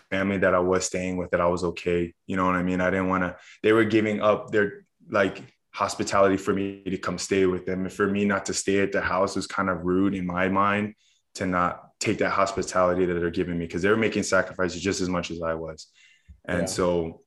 family 0.10 0.38
that 0.38 0.54
I 0.54 0.60
was 0.60 0.86
staying 0.86 1.18
with 1.18 1.32
that 1.32 1.40
I 1.40 1.48
was 1.48 1.64
okay. 1.64 2.14
You 2.28 2.36
know 2.36 2.46
what 2.46 2.56
I 2.56 2.64
mean? 2.64 2.82
I 2.82 2.90
didn't 2.90 3.08
want 3.08 3.24
to, 3.24 3.38
they 3.64 3.72
were 3.72 3.86
giving 3.86 4.22
up 4.22 4.52
their 4.52 4.86
like 5.10 5.42
hospitality 5.74 6.38
for 6.38 6.54
me 6.54 6.84
to 6.84 6.98
come 6.98 7.18
stay 7.18 7.46
with 7.46 7.66
them. 7.66 7.82
And 7.82 7.94
for 7.94 8.08
me 8.08 8.26
not 8.26 8.46
to 8.48 8.54
stay 8.54 8.80
at 8.80 8.92
the 8.92 9.02
house 9.02 9.36
was 9.36 9.48
kind 9.48 9.70
of 9.70 9.86
rude 9.86 10.14
in 10.14 10.26
my 10.26 10.50
mind 10.50 10.96
to 11.36 11.46
not 11.46 11.92
take 12.00 12.18
that 12.20 12.32
hospitality 12.32 13.06
that 13.06 13.14
they're 13.14 13.30
giving 13.30 13.58
me 13.58 13.66
because 13.66 13.82
they 13.82 13.90
were 13.90 13.98
making 13.98 14.24
sacrifices 14.24 14.82
just 14.82 15.02
as 15.02 15.10
much 15.10 15.32
as 15.32 15.42
I 15.42 15.54
was. 15.54 15.88
And 16.48 16.62
yeah. 16.62 16.66
so 16.66 17.22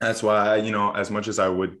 that's 0.00 0.22
why, 0.22 0.56
you 0.56 0.72
know, 0.72 0.92
as 0.92 1.10
much 1.10 1.28
as 1.28 1.38
I 1.38 1.48
would, 1.48 1.78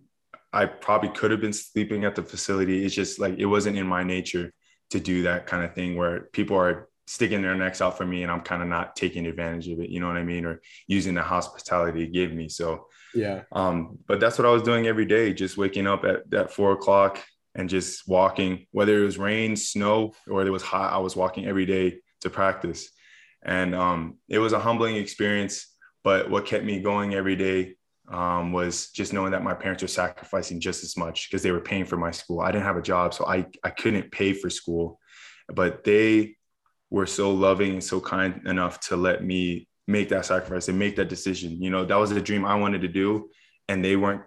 I 0.52 0.66
probably 0.66 1.10
could 1.10 1.30
have 1.30 1.40
been 1.40 1.52
sleeping 1.52 2.04
at 2.04 2.14
the 2.14 2.22
facility. 2.22 2.84
It's 2.84 2.94
just 2.94 3.18
like 3.18 3.38
it 3.38 3.46
wasn't 3.46 3.78
in 3.78 3.86
my 3.86 4.02
nature 4.02 4.52
to 4.90 5.00
do 5.00 5.22
that 5.22 5.46
kind 5.46 5.64
of 5.64 5.74
thing 5.74 5.96
where 5.96 6.28
people 6.32 6.56
are 6.56 6.88
sticking 7.06 7.42
their 7.42 7.54
necks 7.54 7.80
out 7.80 7.96
for 7.96 8.06
me 8.06 8.22
and 8.22 8.30
I'm 8.30 8.42
kind 8.42 8.62
of 8.62 8.68
not 8.68 8.94
taking 8.94 9.26
advantage 9.26 9.68
of 9.68 9.80
it, 9.80 9.90
you 9.90 10.00
know 10.00 10.06
what 10.06 10.16
I 10.16 10.22
mean? 10.22 10.44
Or 10.44 10.60
using 10.86 11.14
the 11.14 11.22
hospitality 11.22 12.06
to 12.06 12.10
give 12.10 12.32
me. 12.32 12.48
So 12.48 12.86
yeah. 13.14 13.42
Um, 13.52 13.98
but 14.06 14.20
that's 14.20 14.38
what 14.38 14.46
I 14.46 14.50
was 14.50 14.62
doing 14.62 14.86
every 14.86 15.04
day, 15.04 15.32
just 15.32 15.56
waking 15.56 15.86
up 15.86 16.04
at, 16.04 16.32
at 16.32 16.52
four 16.52 16.72
o'clock 16.72 17.22
and 17.54 17.68
just 17.68 18.08
walking, 18.08 18.66
whether 18.72 19.00
it 19.00 19.04
was 19.04 19.18
rain, 19.18 19.56
snow, 19.56 20.12
or 20.28 20.46
it 20.46 20.50
was 20.50 20.62
hot, 20.62 20.92
I 20.92 20.98
was 20.98 21.16
walking 21.16 21.46
every 21.46 21.66
day 21.66 21.98
to 22.22 22.30
practice. 22.30 22.90
And 23.44 23.74
um, 23.74 24.18
it 24.28 24.38
was 24.38 24.52
a 24.52 24.60
humbling 24.60 24.96
experience. 24.96 25.66
But 26.04 26.30
what 26.30 26.46
kept 26.46 26.64
me 26.64 26.80
going 26.80 27.14
every 27.14 27.36
day 27.36 27.76
um, 28.08 28.52
was 28.52 28.90
just 28.90 29.12
knowing 29.12 29.32
that 29.32 29.42
my 29.42 29.54
parents 29.54 29.82
were 29.82 29.88
sacrificing 29.88 30.60
just 30.60 30.82
as 30.82 30.96
much 30.96 31.28
because 31.28 31.42
they 31.42 31.52
were 31.52 31.60
paying 31.60 31.84
for 31.84 31.96
my 31.96 32.10
school. 32.10 32.40
I 32.40 32.50
didn't 32.50 32.64
have 32.64 32.76
a 32.76 32.82
job, 32.82 33.14
so 33.14 33.26
I, 33.26 33.46
I 33.62 33.70
couldn't 33.70 34.10
pay 34.10 34.32
for 34.32 34.50
school, 34.50 34.98
but 35.48 35.84
they 35.84 36.36
were 36.90 37.06
so 37.06 37.30
loving 37.30 37.72
and 37.72 37.84
so 37.84 38.00
kind 38.00 38.46
enough 38.46 38.80
to 38.80 38.96
let 38.96 39.24
me 39.24 39.68
make 39.86 40.08
that 40.10 40.26
sacrifice 40.26 40.68
and 40.68 40.78
make 40.78 40.96
that 40.96 41.08
decision. 41.08 41.62
You 41.62 41.70
know, 41.70 41.84
that 41.84 41.96
was 41.96 42.10
a 42.10 42.20
dream 42.20 42.44
I 42.44 42.56
wanted 42.56 42.82
to 42.82 42.88
do, 42.88 43.30
and 43.68 43.84
they 43.84 43.96
weren't 43.96 44.22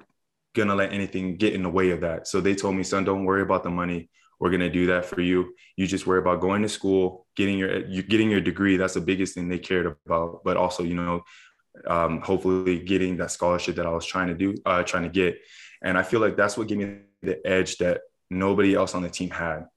gonna 0.55 0.75
let 0.75 0.91
anything 0.91 1.37
get 1.37 1.53
in 1.53 1.63
the 1.63 1.69
way 1.69 1.91
of 1.91 2.01
that. 2.01 2.27
So 2.27 2.41
they 2.41 2.55
told 2.55 2.75
me, 2.75 2.83
son, 2.83 3.03
don't 3.03 3.25
worry 3.25 3.41
about 3.41 3.63
the 3.63 3.69
money. 3.69 4.09
We're 4.39 4.49
gonna 4.49 4.69
do 4.69 4.87
that 4.87 5.05
for 5.05 5.21
you. 5.21 5.53
You 5.77 5.85
just 5.85 6.07
worry 6.07 6.19
about 6.19 6.41
going 6.41 6.61
to 6.63 6.69
school, 6.69 7.27
getting 7.35 7.59
your 7.59 7.85
you 7.85 8.01
getting 8.01 8.31
your 8.31 8.41
degree. 8.41 8.77
That's 8.77 8.95
the 8.95 9.01
biggest 9.01 9.35
thing 9.35 9.47
they 9.47 9.59
cared 9.59 9.85
about. 10.05 10.43
But 10.43 10.57
also, 10.57 10.83
you 10.83 10.95
know, 10.95 11.23
um, 11.87 12.21
hopefully 12.21 12.79
getting 12.79 13.17
that 13.17 13.31
scholarship 13.31 13.75
that 13.75 13.85
I 13.85 13.91
was 13.91 14.05
trying 14.05 14.27
to 14.27 14.33
do, 14.33 14.55
uh, 14.65 14.83
trying 14.83 15.03
to 15.03 15.09
get. 15.09 15.37
And 15.81 15.97
I 15.97 16.03
feel 16.03 16.19
like 16.19 16.35
that's 16.35 16.57
what 16.57 16.67
gave 16.67 16.79
me 16.79 16.97
the 17.21 17.45
edge 17.45 17.77
that 17.77 18.01
nobody 18.29 18.73
else 18.73 18.95
on 18.95 19.03
the 19.03 19.09
team 19.09 19.29
had 19.29 19.67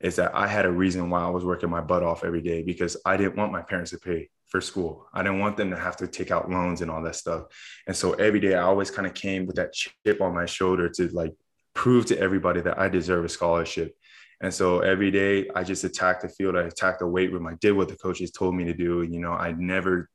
is 0.00 0.16
that 0.16 0.34
I 0.34 0.46
had 0.46 0.64
a 0.64 0.70
reason 0.70 1.10
why 1.10 1.20
I 1.22 1.30
was 1.30 1.44
working 1.44 1.70
my 1.70 1.80
butt 1.80 2.02
off 2.02 2.24
every 2.24 2.42
day 2.42 2.62
because 2.62 2.96
I 3.04 3.16
didn't 3.16 3.36
want 3.36 3.52
my 3.52 3.62
parents 3.62 3.90
to 3.90 3.98
pay 3.98 4.30
for 4.48 4.60
school. 4.60 5.06
I 5.12 5.22
didn't 5.22 5.40
want 5.40 5.56
them 5.56 5.70
to 5.70 5.76
have 5.76 5.96
to 5.98 6.06
take 6.06 6.30
out 6.30 6.50
loans 6.50 6.80
and 6.80 6.90
all 6.90 7.02
that 7.02 7.16
stuff. 7.16 7.44
And 7.86 7.94
so 7.94 8.14
every 8.14 8.40
day 8.40 8.54
I 8.54 8.62
always 8.62 8.90
kind 8.90 9.06
of 9.06 9.14
came 9.14 9.46
with 9.46 9.56
that 9.56 9.72
chip 9.72 10.20
on 10.20 10.34
my 10.34 10.46
shoulder 10.46 10.88
to 10.90 11.08
like 11.08 11.34
prove 11.74 12.06
to 12.06 12.18
everybody 12.18 12.60
that 12.62 12.78
I 12.78 12.88
deserve 12.88 13.24
a 13.24 13.28
scholarship. 13.28 13.94
And 14.40 14.52
so 14.54 14.80
every 14.80 15.10
day 15.10 15.48
I 15.54 15.64
just 15.64 15.84
attacked 15.84 16.22
the 16.22 16.28
field. 16.28 16.56
I 16.56 16.62
attacked 16.62 17.00
the 17.00 17.06
weight 17.06 17.32
room. 17.32 17.46
I 17.46 17.54
did 17.60 17.72
what 17.72 17.88
the 17.88 17.96
coaches 17.96 18.30
told 18.30 18.54
me 18.54 18.64
to 18.64 18.74
do. 18.74 19.02
You 19.02 19.20
know, 19.20 19.32
I 19.32 19.52
never 19.52 20.08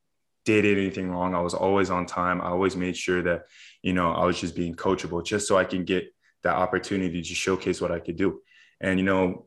did 0.46 0.66
anything 0.66 1.10
wrong. 1.10 1.36
I 1.36 1.42
was 1.42 1.54
always 1.54 1.90
on 1.90 2.06
time. 2.06 2.42
I 2.42 2.50
always 2.50 2.76
made 2.76 2.98
sure 2.98 3.22
that, 3.24 3.44
you 3.82 3.94
know, 3.94 4.12
I 4.12 4.26
was 4.26 4.40
just 4.40 4.56
being 4.56 4.76
coachable 4.76 5.26
just 5.26 5.48
so 5.48 5.58
I 5.58 5.66
can 5.66 5.84
get 5.86 6.14
that 6.44 6.56
opportunity 6.56 7.22
to 7.22 7.36
showcase 7.36 7.80
what 7.82 7.92
I 7.92 8.00
could 8.00 8.18
do. 8.18 8.42
And, 8.82 9.00
you 9.00 9.06
know, 9.06 9.46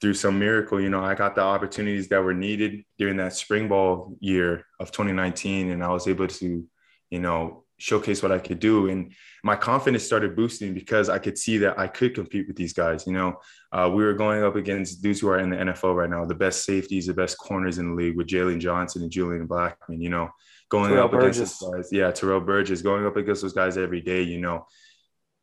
through 0.00 0.14
some 0.14 0.38
miracle, 0.38 0.80
you 0.80 0.90
know, 0.90 1.02
I 1.02 1.14
got 1.14 1.34
the 1.34 1.42
opportunities 1.42 2.08
that 2.08 2.22
were 2.22 2.34
needed 2.34 2.84
during 2.98 3.16
that 3.16 3.34
spring 3.34 3.68
ball 3.68 4.16
year 4.20 4.64
of 4.80 4.90
2019. 4.92 5.70
And 5.70 5.82
I 5.82 5.88
was 5.88 6.06
able 6.06 6.26
to, 6.26 6.64
you 7.10 7.18
know, 7.18 7.64
showcase 7.78 8.22
what 8.22 8.32
I 8.32 8.38
could 8.38 8.58
do. 8.58 8.88
And 8.88 9.12
my 9.42 9.56
confidence 9.56 10.04
started 10.04 10.34
boosting 10.34 10.74
because 10.74 11.08
I 11.08 11.18
could 11.18 11.38
see 11.38 11.58
that 11.58 11.78
I 11.78 11.88
could 11.88 12.14
compete 12.14 12.46
with 12.46 12.56
these 12.56 12.72
guys. 12.72 13.06
You 13.06 13.12
know, 13.12 13.36
uh, 13.72 13.90
we 13.92 14.04
were 14.04 14.14
going 14.14 14.42
up 14.42 14.56
against 14.56 15.02
dudes 15.02 15.20
who 15.20 15.28
are 15.28 15.38
in 15.38 15.50
the 15.50 15.56
NFL 15.56 15.94
right 15.94 16.10
now, 16.10 16.24
the 16.24 16.34
best 16.34 16.64
safeties, 16.64 17.06
the 17.06 17.14
best 17.14 17.38
corners 17.38 17.78
in 17.78 17.90
the 17.90 17.94
league 17.94 18.16
with 18.16 18.26
Jaylon 18.26 18.60
Johnson 18.60 19.02
and 19.02 19.10
Julian 19.10 19.46
Blackmon, 19.46 20.00
you 20.00 20.08
know, 20.08 20.30
going 20.68 20.90
Terrell 20.90 21.04
up 21.04 21.10
Burgess. 21.12 21.36
against 21.36 21.60
those 21.60 21.70
guys. 21.74 21.88
Yeah, 21.92 22.10
Terrell 22.10 22.40
Burgess, 22.40 22.82
going 22.82 23.06
up 23.06 23.16
against 23.16 23.42
those 23.42 23.52
guys 23.52 23.76
every 23.76 24.00
day, 24.00 24.22
you 24.22 24.40
know, 24.40 24.66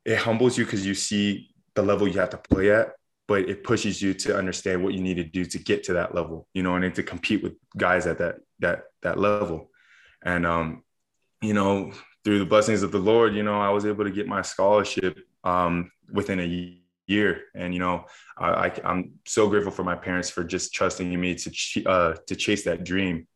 it 0.06 0.18
humbles 0.18 0.58
you 0.58 0.66
because 0.66 0.86
you 0.86 0.95
see 0.95 1.49
the 1.76 1.82
level 1.82 2.08
you 2.08 2.20
have 2.20 2.32
to 2.32 2.38
play 2.38 2.72
at 2.72 2.93
but 3.28 3.49
it 3.49 3.63
pushes 3.63 4.01
you 4.01 4.13
to 4.13 4.38
understand 4.38 4.84
what 4.84 4.93
you 4.93 5.01
need 5.01 5.15
to 5.15 5.24
do 5.24 5.45
to 5.45 5.57
get 5.57 5.84
to 5.86 5.93
that 5.93 6.13
level, 6.13 6.47
you 6.53 6.63
know, 6.63 6.76
and 6.76 6.95
to 6.95 7.03
compete 7.03 7.41
with 7.41 7.53
guys 7.78 8.05
at 8.05 8.17
that 8.17 8.36
that 8.59 8.84
that 9.01 9.17
level. 9.17 9.69
And 10.24 10.45
um, 10.45 10.84
you 11.41 11.53
know, 11.53 11.91
through 12.24 12.39
the 12.39 12.45
blessings 12.45 12.84
of 12.84 12.91
the 12.91 12.99
Lord, 12.99 13.36
you 13.36 13.43
know, 13.43 13.59
I 13.59 13.69
was 13.69 13.86
able 13.86 14.03
to 14.03 14.11
get 14.11 14.28
my 14.28 14.41
scholarship 14.41 15.19
um, 15.43 15.91
within 16.11 16.39
a 16.39 16.80
year. 17.07 17.41
And 17.55 17.74
you 17.74 17.80
know, 17.80 18.05
I, 18.38 18.69
I, 18.84 18.91
am 18.91 19.13
so 19.26 19.49
grateful 19.49 19.71
for 19.71 19.84
my 19.84 19.95
parents 19.95 20.30
for 20.30 20.43
just 20.43 20.74
trusting 20.74 21.19
me 21.19 21.36
to 21.36 21.49
ch- 21.49 21.86
uh, 21.86 22.15
to 22.28 22.36
chase 22.36 22.63
that 22.63 22.84
dream. 22.84 23.28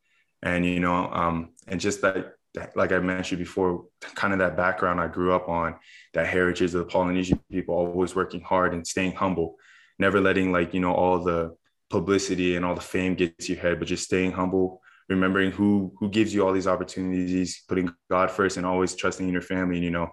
And 0.43 0.65
you 0.65 0.79
know, 0.79 1.09
um, 1.11 1.53
and 1.67 1.79
just 1.79 2.01
that, 2.01 2.33
like 2.75 2.91
I 2.91 2.99
mentioned 2.99 3.39
before, 3.39 3.85
kind 4.15 4.33
of 4.33 4.39
that 4.39 4.57
background 4.57 4.99
I 4.99 5.07
grew 5.07 5.33
up 5.33 5.47
on, 5.47 5.75
that 6.13 6.27
heritage 6.27 6.73
of 6.73 6.79
the 6.79 6.85
Polynesian 6.85 7.39
people, 7.51 7.75
always 7.75 8.15
working 8.15 8.41
hard 8.41 8.73
and 8.73 8.85
staying 8.85 9.13
humble 9.13 9.57
never 9.99 10.19
letting 10.21 10.51
like 10.51 10.73
you 10.73 10.79
know 10.79 10.93
all 10.93 11.23
the 11.23 11.55
publicity 11.89 12.55
and 12.55 12.65
all 12.65 12.75
the 12.75 12.81
fame 12.81 13.15
get 13.15 13.37
to 13.39 13.53
your 13.53 13.61
head, 13.61 13.79
but 13.79 13.87
just 13.87 14.03
staying 14.03 14.31
humble, 14.31 14.81
remembering 15.09 15.51
who 15.51 15.93
who 15.99 16.09
gives 16.09 16.33
you 16.33 16.45
all 16.45 16.53
these 16.53 16.67
opportunities, 16.67 17.63
putting 17.67 17.93
God 18.09 18.31
first, 18.31 18.57
and 18.57 18.65
always 18.65 18.95
trusting 18.95 19.27
in 19.27 19.33
your 19.33 19.41
family. 19.41 19.75
And 19.75 19.85
you 19.85 19.91
know, 19.91 20.09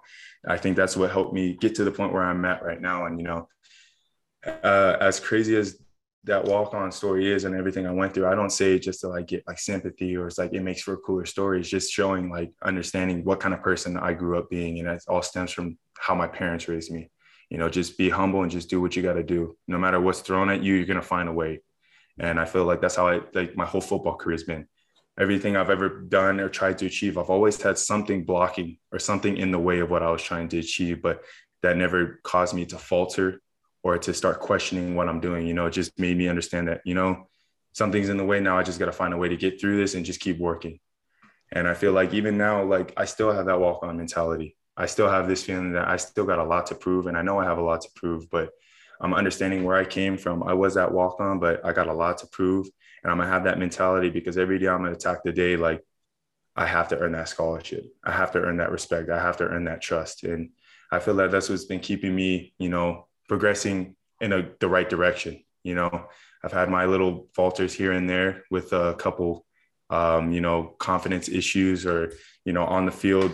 I 0.48 0.56
think 0.56 0.76
that's 0.76 0.96
what 0.96 1.10
helped 1.10 1.34
me 1.34 1.56
get 1.60 1.74
to 1.76 1.84
the 1.84 1.92
point 1.92 2.12
where 2.12 2.22
I'm 2.22 2.44
at 2.44 2.62
right 2.62 2.80
now. 2.80 3.06
And 3.06 3.18
you 3.18 3.24
know, 3.24 3.48
uh, 4.46 4.96
as 5.00 5.20
crazy 5.20 5.56
as 5.56 5.78
that 6.24 6.44
walk 6.44 6.72
on 6.72 6.90
story 6.90 7.30
is 7.30 7.44
and 7.44 7.54
everything 7.54 7.86
I 7.86 7.92
went 7.92 8.14
through, 8.14 8.26
I 8.26 8.34
don't 8.34 8.50
say 8.50 8.78
just 8.78 9.00
to 9.00 9.08
like 9.08 9.26
get 9.26 9.46
like 9.46 9.58
sympathy 9.58 10.16
or 10.16 10.26
it's 10.26 10.38
like 10.38 10.54
it 10.54 10.62
makes 10.62 10.80
for 10.80 10.94
a 10.94 10.98
cooler 10.98 11.26
story. 11.26 11.60
It's 11.60 11.68
just 11.68 11.92
showing 11.92 12.30
like 12.30 12.50
understanding 12.62 13.24
what 13.24 13.40
kind 13.40 13.52
of 13.52 13.60
person 13.60 13.98
I 13.98 14.14
grew 14.14 14.38
up 14.38 14.48
being. 14.48 14.78
And 14.78 14.88
it 14.88 15.02
all 15.06 15.20
stems 15.20 15.52
from 15.52 15.76
how 15.98 16.14
my 16.14 16.26
parents 16.26 16.66
raised 16.66 16.90
me 16.90 17.10
you 17.54 17.60
know, 17.60 17.68
just 17.68 17.96
be 17.96 18.10
humble 18.10 18.42
and 18.42 18.50
just 18.50 18.68
do 18.68 18.80
what 18.80 18.96
you 18.96 19.02
got 19.04 19.12
to 19.12 19.22
do. 19.22 19.56
No 19.68 19.78
matter 19.78 20.00
what's 20.00 20.22
thrown 20.22 20.50
at 20.50 20.64
you, 20.64 20.74
you're 20.74 20.86
going 20.86 21.00
to 21.00 21.06
find 21.06 21.28
a 21.28 21.32
way. 21.32 21.60
And 22.18 22.40
I 22.40 22.46
feel 22.46 22.64
like 22.64 22.80
that's 22.80 22.96
how 22.96 23.06
I 23.06 23.20
like 23.32 23.56
my 23.56 23.64
whole 23.64 23.80
football 23.80 24.16
career 24.16 24.34
has 24.34 24.42
been. 24.42 24.66
Everything 25.20 25.56
I've 25.56 25.70
ever 25.70 26.00
done 26.00 26.40
or 26.40 26.48
tried 26.48 26.78
to 26.78 26.86
achieve, 26.86 27.16
I've 27.16 27.30
always 27.30 27.62
had 27.62 27.78
something 27.78 28.24
blocking 28.24 28.78
or 28.90 28.98
something 28.98 29.36
in 29.36 29.52
the 29.52 29.60
way 29.60 29.78
of 29.78 29.88
what 29.88 30.02
I 30.02 30.10
was 30.10 30.20
trying 30.20 30.48
to 30.48 30.58
achieve, 30.58 31.00
but 31.00 31.22
that 31.62 31.76
never 31.76 32.18
caused 32.24 32.54
me 32.54 32.66
to 32.66 32.76
falter 32.76 33.40
or 33.84 33.98
to 33.98 34.12
start 34.12 34.40
questioning 34.40 34.96
what 34.96 35.08
I'm 35.08 35.20
doing. 35.20 35.46
You 35.46 35.54
know, 35.54 35.66
it 35.66 35.74
just 35.74 35.96
made 35.96 36.16
me 36.16 36.26
understand 36.26 36.66
that, 36.66 36.80
you 36.84 36.96
know, 36.96 37.28
something's 37.70 38.08
in 38.08 38.16
the 38.16 38.24
way 38.24 38.40
now. 38.40 38.58
I 38.58 38.64
just 38.64 38.80
got 38.80 38.86
to 38.86 38.92
find 38.92 39.14
a 39.14 39.16
way 39.16 39.28
to 39.28 39.36
get 39.36 39.60
through 39.60 39.76
this 39.76 39.94
and 39.94 40.04
just 40.04 40.18
keep 40.18 40.40
working. 40.40 40.80
And 41.52 41.68
I 41.68 41.74
feel 41.74 41.92
like 41.92 42.14
even 42.14 42.36
now, 42.36 42.64
like 42.64 42.92
I 42.96 43.04
still 43.04 43.30
have 43.30 43.46
that 43.46 43.60
walk 43.60 43.84
on 43.84 43.96
mentality. 43.96 44.56
I 44.76 44.86
still 44.86 45.08
have 45.08 45.28
this 45.28 45.44
feeling 45.44 45.72
that 45.72 45.88
I 45.88 45.96
still 45.96 46.24
got 46.24 46.38
a 46.38 46.44
lot 46.44 46.66
to 46.66 46.74
prove, 46.74 47.06
and 47.06 47.16
I 47.16 47.22
know 47.22 47.38
I 47.38 47.44
have 47.44 47.58
a 47.58 47.62
lot 47.62 47.82
to 47.82 47.88
prove, 47.94 48.28
but 48.30 48.50
I'm 49.00 49.14
understanding 49.14 49.64
where 49.64 49.76
I 49.76 49.84
came 49.84 50.16
from. 50.16 50.42
I 50.42 50.54
was 50.54 50.74
that 50.74 50.92
walk 50.92 51.20
on, 51.20 51.38
but 51.38 51.64
I 51.64 51.72
got 51.72 51.88
a 51.88 51.92
lot 51.92 52.18
to 52.18 52.26
prove, 52.26 52.66
and 53.02 53.10
I'm 53.10 53.18
gonna 53.18 53.30
have 53.30 53.44
that 53.44 53.58
mentality 53.58 54.10
because 54.10 54.36
every 54.36 54.58
day 54.58 54.68
I'm 54.68 54.82
gonna 54.82 54.92
attack 54.92 55.18
the 55.24 55.32
day 55.32 55.56
like 55.56 55.82
I 56.56 56.66
have 56.66 56.88
to 56.88 56.98
earn 56.98 57.12
that 57.12 57.28
scholarship. 57.28 57.84
I 58.04 58.12
have 58.12 58.32
to 58.32 58.40
earn 58.40 58.58
that 58.58 58.70
respect. 58.70 59.10
I 59.10 59.20
have 59.20 59.36
to 59.38 59.44
earn 59.44 59.64
that 59.64 59.80
trust, 59.80 60.24
and 60.24 60.50
I 60.90 60.98
feel 60.98 61.14
that 61.16 61.30
that's 61.30 61.48
what's 61.48 61.64
been 61.64 61.80
keeping 61.80 62.14
me, 62.14 62.54
you 62.58 62.68
know, 62.68 63.06
progressing 63.28 63.96
in 64.20 64.32
a, 64.32 64.48
the 64.60 64.68
right 64.68 64.88
direction. 64.88 65.42
You 65.62 65.74
know, 65.74 66.06
I've 66.42 66.52
had 66.52 66.68
my 66.68 66.84
little 66.84 67.28
falters 67.34 67.72
here 67.72 67.92
and 67.92 68.08
there 68.08 68.44
with 68.50 68.72
a 68.72 68.94
couple, 68.94 69.46
um, 69.90 70.32
you 70.32 70.40
know, 70.40 70.74
confidence 70.78 71.28
issues 71.28 71.86
or 71.86 72.12
you 72.44 72.52
know 72.52 72.64
on 72.64 72.86
the 72.86 72.92
field 72.92 73.32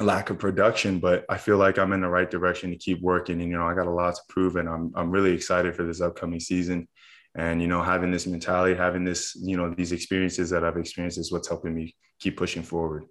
lack 0.00 0.30
of 0.30 0.38
production, 0.38 0.98
but 0.98 1.24
I 1.28 1.38
feel 1.38 1.56
like 1.56 1.78
I'm 1.78 1.92
in 1.92 2.00
the 2.00 2.08
right 2.08 2.30
direction 2.30 2.70
to 2.70 2.76
keep 2.76 3.00
working. 3.00 3.40
And, 3.40 3.50
you 3.50 3.56
know, 3.56 3.66
I 3.66 3.74
got 3.74 3.86
a 3.86 3.90
lot 3.90 4.14
to 4.14 4.20
prove 4.28 4.56
and 4.56 4.68
I'm, 4.68 4.92
I'm 4.94 5.10
really 5.10 5.32
excited 5.32 5.74
for 5.74 5.84
this 5.84 6.00
upcoming 6.00 6.40
season. 6.40 6.88
And, 7.34 7.60
you 7.60 7.68
know, 7.68 7.82
having 7.82 8.10
this 8.10 8.26
mentality, 8.26 8.74
having 8.74 9.04
this, 9.04 9.36
you 9.36 9.56
know, 9.56 9.70
these 9.70 9.92
experiences 9.92 10.50
that 10.50 10.64
I've 10.64 10.76
experienced 10.76 11.18
is 11.18 11.32
what's 11.32 11.48
helping 11.48 11.74
me 11.74 11.94
keep 12.18 12.36
pushing 12.36 12.62
forward. 12.62 13.04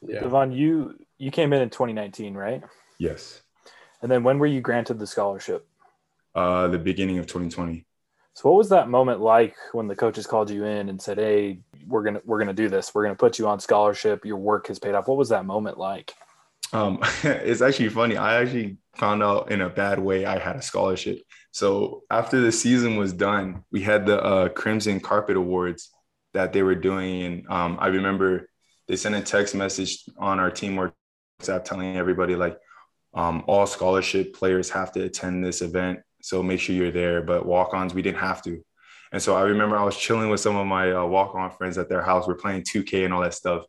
Yeah. 0.00 0.20
Devaughn, 0.20 0.52
you, 0.52 0.94
you 1.18 1.30
came 1.30 1.52
in 1.52 1.62
in 1.62 1.70
2019, 1.70 2.34
right? 2.34 2.62
Yes. 2.98 3.42
And 4.00 4.10
then 4.10 4.22
when 4.22 4.38
were 4.38 4.46
you 4.46 4.60
granted 4.60 4.98
the 4.98 5.06
scholarship? 5.06 5.66
Uh, 6.34 6.68
the 6.68 6.78
beginning 6.78 7.18
of 7.18 7.26
2020. 7.26 7.84
So 8.38 8.48
what 8.48 8.58
was 8.58 8.68
that 8.68 8.88
moment 8.88 9.20
like 9.20 9.56
when 9.72 9.88
the 9.88 9.96
coaches 9.96 10.24
called 10.24 10.48
you 10.48 10.64
in 10.64 10.90
and 10.90 11.02
said, 11.02 11.18
"Hey, 11.18 11.58
we're 11.88 12.04
gonna 12.04 12.20
we're 12.24 12.38
gonna 12.38 12.52
do 12.52 12.68
this. 12.68 12.94
We're 12.94 13.02
gonna 13.02 13.16
put 13.16 13.36
you 13.36 13.48
on 13.48 13.58
scholarship. 13.58 14.24
Your 14.24 14.36
work 14.36 14.68
has 14.68 14.78
paid 14.78 14.94
off." 14.94 15.08
What 15.08 15.18
was 15.18 15.30
that 15.30 15.44
moment 15.44 15.76
like? 15.76 16.14
Um, 16.72 17.00
it's 17.24 17.62
actually 17.62 17.88
funny. 17.88 18.16
I 18.16 18.40
actually 18.40 18.76
found 18.94 19.24
out 19.24 19.50
in 19.50 19.60
a 19.60 19.68
bad 19.68 19.98
way 19.98 20.24
I 20.24 20.38
had 20.38 20.54
a 20.54 20.62
scholarship. 20.62 21.20
So 21.50 22.04
after 22.12 22.40
the 22.40 22.52
season 22.52 22.94
was 22.94 23.12
done, 23.12 23.64
we 23.72 23.82
had 23.82 24.06
the 24.06 24.22
uh, 24.22 24.48
Crimson 24.50 25.00
Carpet 25.00 25.36
Awards 25.36 25.90
that 26.32 26.52
they 26.52 26.62
were 26.62 26.76
doing, 26.76 27.22
and 27.24 27.48
um, 27.48 27.76
I 27.80 27.88
remember 27.88 28.48
they 28.86 28.94
sent 28.94 29.16
a 29.16 29.20
text 29.20 29.56
message 29.56 30.04
on 30.16 30.38
our 30.38 30.52
team 30.52 30.76
WhatsApp 30.76 31.64
telling 31.64 31.96
everybody 31.96 32.36
like 32.36 32.56
um, 33.14 33.42
all 33.48 33.66
scholarship 33.66 34.32
players 34.32 34.70
have 34.70 34.92
to 34.92 35.02
attend 35.02 35.44
this 35.44 35.60
event 35.60 35.98
so 36.28 36.42
make 36.42 36.60
sure 36.60 36.74
you're 36.74 36.90
there. 36.90 37.22
But 37.22 37.46
walk-ons, 37.46 37.94
we 37.94 38.02
didn't 38.02 38.18
have 38.18 38.42
to. 38.42 38.62
And 39.12 39.22
so 39.22 39.34
I 39.36 39.42
remember 39.42 39.76
I 39.76 39.84
was 39.84 39.96
chilling 39.96 40.28
with 40.28 40.40
some 40.40 40.56
of 40.56 40.66
my 40.66 40.92
uh, 40.92 41.04
walk-on 41.04 41.50
friends 41.52 41.78
at 41.78 41.88
their 41.88 42.02
house. 42.02 42.28
We're 42.28 42.34
playing 42.34 42.62
2K 42.62 43.04
and 43.04 43.14
all 43.14 43.22
that 43.22 43.34
stuff. 43.34 43.64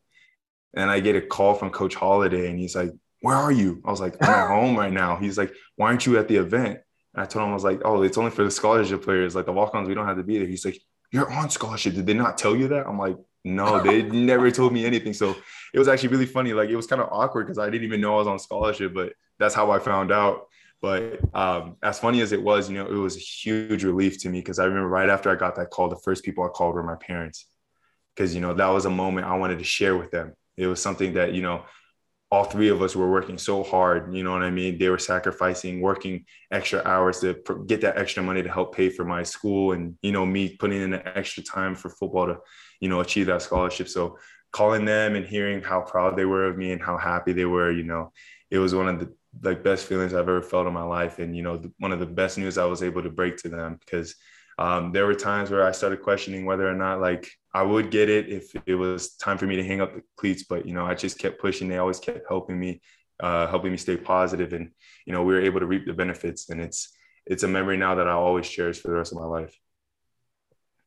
And 0.73 0.91
I 0.91 0.99
get 0.99 1.15
a 1.15 1.21
call 1.21 1.55
from 1.55 1.71
Coach 1.71 1.95
Holliday, 1.95 2.49
and 2.49 2.59
he's 2.59 2.75
like, 2.75 2.91
"Where 3.21 3.35
are 3.35 3.51
you?" 3.51 3.81
I 3.85 3.89
was 3.89 4.01
like, 4.01 4.15
"I'm 4.21 4.29
at 4.29 4.47
home 4.55 4.77
right 4.77 4.93
now." 4.93 5.15
He's 5.15 5.37
like, 5.37 5.51
"Why 5.77 5.87
aren't 5.87 6.05
you 6.05 6.19
at 6.19 6.27
the 6.27 6.35
event?" 6.35 6.79
And 7.15 7.23
I 7.23 7.25
told 7.25 7.45
him 7.45 7.51
I 7.51 7.53
was 7.55 7.63
like, 7.63 7.81
"Oh, 7.83 8.03
it's 8.03 8.19
only 8.19 8.29
for 8.29 8.43
the 8.43 8.51
scholarship 8.51 9.03
players. 9.03 9.35
Like 9.35 9.47
the 9.47 9.51
walk-ons, 9.51 9.87
we 9.87 9.95
don't 9.95 10.05
have 10.05 10.17
to 10.17 10.23
be 10.23 10.37
there." 10.37 10.47
He's 10.47 10.65
like, 10.65 10.79
you're 11.11 11.31
on 11.31 11.49
scholarship. 11.49 11.95
Did 11.95 12.05
they 12.05 12.13
not 12.13 12.37
tell 12.37 12.55
you 12.55 12.67
that? 12.69 12.87
I'm 12.87 12.99
like, 12.99 13.17
no, 13.43 13.81
they 13.81 14.01
never 14.11 14.51
told 14.51 14.73
me 14.73 14.85
anything. 14.85 15.13
So 15.13 15.35
it 15.73 15.79
was 15.79 15.87
actually 15.87 16.09
really 16.09 16.25
funny. 16.25 16.53
Like 16.53 16.69
it 16.69 16.75
was 16.75 16.87
kind 16.87 17.01
of 17.01 17.09
awkward 17.11 17.47
because 17.47 17.57
I 17.57 17.69
didn't 17.69 17.85
even 17.85 18.01
know 18.01 18.15
I 18.15 18.17
was 18.17 18.27
on 18.27 18.39
scholarship, 18.39 18.93
but 18.93 19.13
that's 19.39 19.55
how 19.55 19.71
I 19.71 19.79
found 19.79 20.11
out. 20.11 20.47
But 20.81 21.19
um, 21.35 21.75
as 21.83 21.99
funny 21.99 22.21
as 22.21 22.31
it 22.31 22.41
was, 22.41 22.69
you 22.69 22.77
know, 22.77 22.85
it 22.85 22.93
was 22.93 23.17
a 23.17 23.19
huge 23.19 23.83
relief 23.83 24.21
to 24.21 24.29
me 24.29 24.39
because 24.39 24.59
I 24.59 24.65
remember 24.65 24.87
right 24.87 25.09
after 25.09 25.29
I 25.29 25.35
got 25.35 25.55
that 25.55 25.71
call, 25.71 25.89
the 25.89 25.97
first 25.97 26.23
people 26.23 26.43
I 26.43 26.47
called 26.47 26.75
were 26.75 26.83
my 26.83 26.95
parents 26.95 27.45
because 28.15 28.35
you 28.35 28.41
know 28.41 28.53
that 28.53 28.67
was 28.67 28.85
a 28.85 28.89
moment 28.89 29.27
I 29.27 29.37
wanted 29.37 29.59
to 29.59 29.65
share 29.65 29.97
with 29.97 30.11
them. 30.11 30.33
It 30.57 30.67
was 30.67 30.81
something 30.81 31.13
that 31.13 31.33
you 31.33 31.41
know 31.41 31.63
all 32.31 32.43
three 32.43 32.69
of 32.69 32.81
us 32.81 32.95
were 32.95 33.09
working 33.09 33.37
so 33.37 33.63
hard. 33.63 34.13
You 34.13 34.23
know 34.23 34.31
what 34.31 34.43
I 34.43 34.51
mean? 34.51 34.77
They 34.77 34.89
were 34.89 34.99
sacrificing, 34.99 35.81
working 35.81 36.25
extra 36.51 36.81
hours 36.85 37.21
to 37.21 37.41
get 37.65 37.81
that 37.81 37.97
extra 37.97 38.21
money 38.21 38.43
to 38.43 38.51
help 38.51 38.75
pay 38.75 38.89
for 38.89 39.03
my 39.03 39.23
school, 39.23 39.71
and 39.71 39.95
you 40.01 40.11
know 40.11 40.25
me 40.25 40.55
putting 40.57 40.81
in 40.81 40.91
the 40.91 41.17
extra 41.17 41.43
time 41.43 41.75
for 41.75 41.89
football 41.89 42.27
to, 42.27 42.37
you 42.79 42.89
know, 42.89 42.99
achieve 42.99 43.27
that 43.27 43.41
scholarship. 43.41 43.87
So 43.87 44.17
calling 44.51 44.85
them 44.85 45.15
and 45.15 45.25
hearing 45.25 45.61
how 45.61 45.81
proud 45.81 46.17
they 46.17 46.25
were 46.25 46.45
of 46.45 46.57
me 46.57 46.71
and 46.71 46.81
how 46.81 46.97
happy 46.97 47.33
they 47.33 47.45
were, 47.45 47.71
you 47.71 47.83
know, 47.83 48.11
it 48.51 48.57
was 48.57 48.73
one 48.73 48.89
of 48.89 48.99
the 48.99 49.13
like 49.41 49.63
best 49.63 49.85
feelings 49.85 50.13
I've 50.13 50.29
ever 50.29 50.41
felt 50.41 50.67
in 50.67 50.73
my 50.73 50.83
life, 50.83 51.19
and 51.19 51.35
you 51.35 51.43
know, 51.43 51.57
the, 51.57 51.71
one 51.79 51.91
of 51.91 51.99
the 51.99 52.05
best 52.05 52.37
news 52.37 52.57
I 52.57 52.65
was 52.65 52.83
able 52.83 53.03
to 53.03 53.09
break 53.09 53.37
to 53.37 53.49
them 53.49 53.79
because 53.79 54.15
um, 54.57 54.91
there 54.91 55.05
were 55.05 55.15
times 55.15 55.49
where 55.49 55.65
I 55.65 55.71
started 55.71 56.01
questioning 56.01 56.45
whether 56.45 56.67
or 56.67 56.75
not 56.75 56.99
like 56.99 57.31
I 57.53 57.63
would 57.63 57.91
get 57.91 58.09
it 58.09 58.27
if 58.27 58.53
it 58.65 58.75
was 58.75 59.15
time 59.15 59.37
for 59.37 59.47
me 59.47 59.55
to 59.55 59.63
hang 59.63 59.81
up 59.81 59.93
the 59.93 60.03
cleats. 60.17 60.43
But 60.43 60.65
you 60.65 60.73
know, 60.73 60.85
I 60.85 60.95
just 60.95 61.17
kept 61.17 61.39
pushing. 61.39 61.69
They 61.69 61.77
always 61.77 61.99
kept 61.99 62.27
helping 62.27 62.59
me, 62.59 62.81
uh, 63.21 63.47
helping 63.47 63.71
me 63.71 63.77
stay 63.77 63.97
positive, 63.97 64.53
and 64.53 64.71
you 65.05 65.13
know, 65.13 65.23
we 65.23 65.33
were 65.33 65.41
able 65.41 65.61
to 65.61 65.65
reap 65.65 65.85
the 65.85 65.93
benefits. 65.93 66.49
And 66.49 66.59
it's 66.59 66.93
it's 67.25 67.43
a 67.43 67.47
memory 67.47 67.77
now 67.77 67.95
that 67.95 68.07
I 68.07 68.11
always 68.11 68.49
cherish 68.49 68.79
for 68.79 68.89
the 68.89 68.95
rest 68.95 69.11
of 69.11 69.19
my 69.19 69.25
life. 69.25 69.57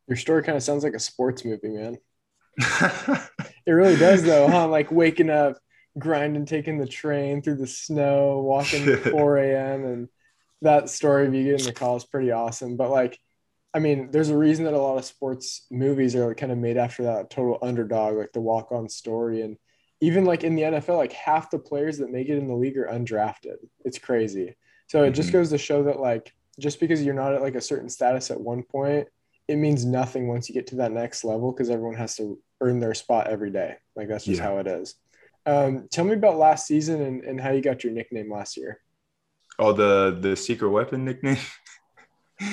Your 0.09 0.16
story 0.16 0.42
kind 0.42 0.57
of 0.57 0.62
sounds 0.62 0.84
like 0.84 0.94
a 0.94 1.00
sports 1.00 1.44
movie, 1.44 1.68
man. 1.68 1.96
it 3.66 3.72
really 3.72 3.96
does, 3.96 4.22
though, 4.22 4.48
huh? 4.48 4.68
Like 4.68 4.90
waking 4.90 5.30
up, 5.30 5.57
grinding, 5.99 6.47
taking 6.47 6.78
the 6.78 6.86
train 6.86 7.43
through 7.43 7.57
the 7.57 7.66
snow, 7.66 8.40
walking 8.40 8.88
at 8.88 9.03
4 9.11 9.36
a.m. 9.38 9.84
and 9.84 10.09
that 10.62 10.88
story 10.88 11.26
of 11.26 11.34
you 11.34 11.45
getting 11.45 11.66
the 11.66 11.72
call 11.72 11.97
is 11.97 12.05
pretty 12.05 12.30
awesome. 12.30 12.76
But 12.76 12.90
like 12.90 13.18
I 13.74 13.78
mean, 13.78 14.11
there's 14.11 14.28
a 14.28 14.36
reason 14.36 14.66
that 14.66 14.74
a 14.74 14.78
lot 14.78 14.99
of 14.99 15.05
sports 15.05 15.66
movies 15.70 16.14
are 16.14 16.34
kind 16.34 16.53
of 16.53 16.59
made 16.59 16.76
after 16.76 17.05
that 17.05 17.30
total 17.30 17.59
underdog, 17.62 18.16
like 18.16 18.32
the 18.32 18.40
walk 18.40 18.70
on 18.70 18.88
story. 18.88 19.40
And 19.40 19.57
even 20.01 20.24
like 20.24 20.45
in 20.45 20.55
the 20.55 20.62
NFL, 20.62 20.99
like 20.99 21.12
half 21.12 21.51
the 21.51 21.59
players 21.59 21.99
that 21.99 22.11
make 22.11 22.28
it 22.28 22.36
in 22.36 22.49
the 22.49 22.55
league 22.55 22.76
are 22.76 22.88
undrafted. 22.93 23.57
It's 23.84 23.99
crazy. 23.99 24.57
So 24.88 25.03
it 25.03 25.07
mm-hmm. 25.07 25.14
just 25.14 25.32
goes 25.32 25.51
to 25.51 25.59
show 25.59 25.84
that 25.84 26.01
like 26.01 26.34
just 26.61 26.80
because 26.80 27.03
you're 27.03 27.14
not 27.14 27.32
at 27.34 27.40
like 27.40 27.55
a 27.55 27.62
certain 27.62 27.88
status 27.88 28.30
at 28.30 28.40
one 28.40 28.62
point, 28.62 29.09
it 29.49 29.57
means 29.57 29.86
nothing 29.86 30.28
once 30.28 30.49
you 30.49 30.55
get 30.55 30.66
to 30.68 30.76
that 30.76 30.93
next 30.93 31.24
level 31.24 31.51
because 31.51 31.70
everyone 31.70 31.97
has 31.97 32.16
to 32.16 32.38
earn 32.61 32.78
their 32.78 32.95
spot 32.95 33.28
every 33.28 33.51
day. 33.51 33.76
Like 33.97 34.09
that's 34.09 34.26
just 34.26 34.38
yeah. 34.38 34.45
how 34.45 34.59
it 34.59 34.66
is. 34.66 34.97
Um, 35.45 35.88
tell 35.90 36.05
me 36.05 36.14
about 36.14 36.36
last 36.36 36.66
season 36.66 37.03
and, 37.03 37.24
and 37.24 37.40
how 37.40 37.51
you 37.51 37.61
got 37.61 37.84
your 37.84 37.93
nickname 37.93 38.32
last 38.32 38.57
year. 38.57 38.80
Oh, 39.59 39.72
the 39.72 40.16
the 40.18 40.36
secret 40.36 40.70
weapon 40.70 41.05
nickname. 41.05 41.38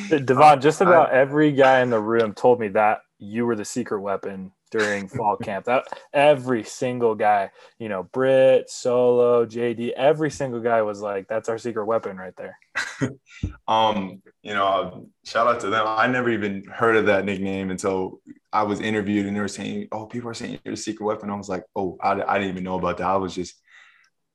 Devaughn, 0.09 0.61
just 0.61 0.81
about 0.81 1.13
I, 1.13 1.19
every 1.19 1.51
guy 1.51 1.81
in 1.81 1.89
the 1.89 1.99
room 1.99 2.33
told 2.33 2.59
me 2.59 2.67
that 2.69 2.99
you 3.19 3.45
were 3.45 3.55
the 3.55 3.65
secret 3.65 4.01
weapon 4.01 4.51
during 4.71 5.07
fall 5.07 5.37
camp. 5.41 5.65
That 5.65 5.85
every 6.13 6.63
single 6.63 7.15
guy, 7.15 7.51
you 7.77 7.89
know, 7.89 8.03
Britt, 8.03 8.69
Solo, 8.69 9.45
JD, 9.45 9.91
every 9.91 10.31
single 10.31 10.59
guy 10.59 10.81
was 10.81 11.01
like, 11.01 11.27
"That's 11.27 11.49
our 11.49 11.57
secret 11.57 11.85
weapon 11.85 12.17
right 12.17 12.35
there." 12.35 12.57
um, 13.67 14.21
you 14.41 14.53
know, 14.53 15.07
shout 15.25 15.47
out 15.47 15.59
to 15.61 15.69
them. 15.69 15.85
I 15.87 16.07
never 16.07 16.29
even 16.29 16.63
heard 16.65 16.95
of 16.95 17.05
that 17.07 17.25
nickname 17.25 17.71
until 17.71 18.19
I 18.51 18.63
was 18.63 18.79
interviewed, 18.79 19.25
and 19.25 19.35
they 19.35 19.41
were 19.41 19.47
saying, 19.47 19.87
"Oh, 19.91 20.05
people 20.05 20.29
are 20.29 20.33
saying 20.33 20.59
you're 20.63 20.75
the 20.75 20.81
secret 20.81 21.05
weapon." 21.05 21.29
I 21.29 21.35
was 21.35 21.49
like, 21.49 21.63
"Oh, 21.75 21.97
I, 22.01 22.11
I 22.21 22.37
didn't 22.37 22.51
even 22.51 22.63
know 22.63 22.77
about 22.77 22.97
that." 22.97 23.07
I 23.07 23.17
was 23.17 23.35
just, 23.35 23.55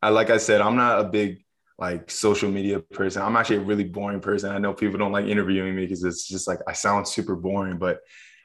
I 0.02 0.10
like 0.10 0.30
I 0.30 0.38
said, 0.38 0.60
I'm 0.60 0.76
not 0.76 1.00
a 1.00 1.04
big 1.04 1.44
like 1.78 2.10
social 2.10 2.50
media 2.50 2.80
person. 2.80 3.22
I'm 3.22 3.36
actually 3.36 3.56
a 3.56 3.60
really 3.60 3.84
boring 3.84 4.20
person. 4.20 4.50
I 4.50 4.58
know 4.58 4.72
people 4.72 4.98
don't 4.98 5.12
like 5.12 5.26
interviewing 5.26 5.74
me 5.74 5.82
because 5.82 6.04
it's 6.04 6.28
just 6.28 6.46
like 6.46 6.60
I 6.68 6.72
sound 6.72 7.08
super 7.08 7.34
boring, 7.36 7.78
but 7.78 8.00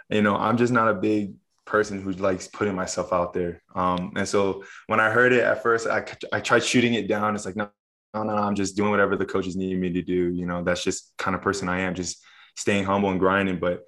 you 0.09 0.22
know, 0.22 0.36
I'm 0.36 0.57
just 0.57 0.74
not 0.74 0.89
a 0.89 0.95
big 0.95 1.34
person 1.65 2.01
who 2.01 2.11
likes 2.13 2.47
putting 2.47 2.76
myself 2.76 3.13
out 3.13 3.34
there. 3.34 3.61
Um, 3.76 4.13
and 4.15 4.28
so 4.28 4.63
when 4.88 4.99
I 4.99 5.11
heard 5.11 5.34
it 5.34 5.43
at 5.43 5.61
first, 5.61 5.88
I, 5.88 6.03
I 6.34 6.39
tried 6.39 6.63
shooting 6.63 6.95
it 6.95 7.07
down. 7.07 7.36
It's 7.36 7.45
like, 7.45 7.55
no, 7.55 7.70
no, 8.14 8.24
no, 8.24 8.34
I'm 8.34 8.55
just 8.55 8.76
doing 8.76 8.91
whatever 8.91 9.16
the 9.16 9.26
coaches 9.26 9.55
need 9.55 9.80
me 9.80 9.91
to 9.93 10.01
do. 10.01 10.32
You 10.32 10.45
know, 10.45 10.64
that's 10.64 10.84
just 10.84 11.14
kind 11.18 11.36
of 11.36 11.41
person 11.41 11.70
I 11.70 11.82
am, 11.82 11.93
just 11.93 12.24
staying 12.55 12.86
humble 12.86 13.10
and 13.10 13.20
grinding. 13.20 13.60
But, 13.60 13.84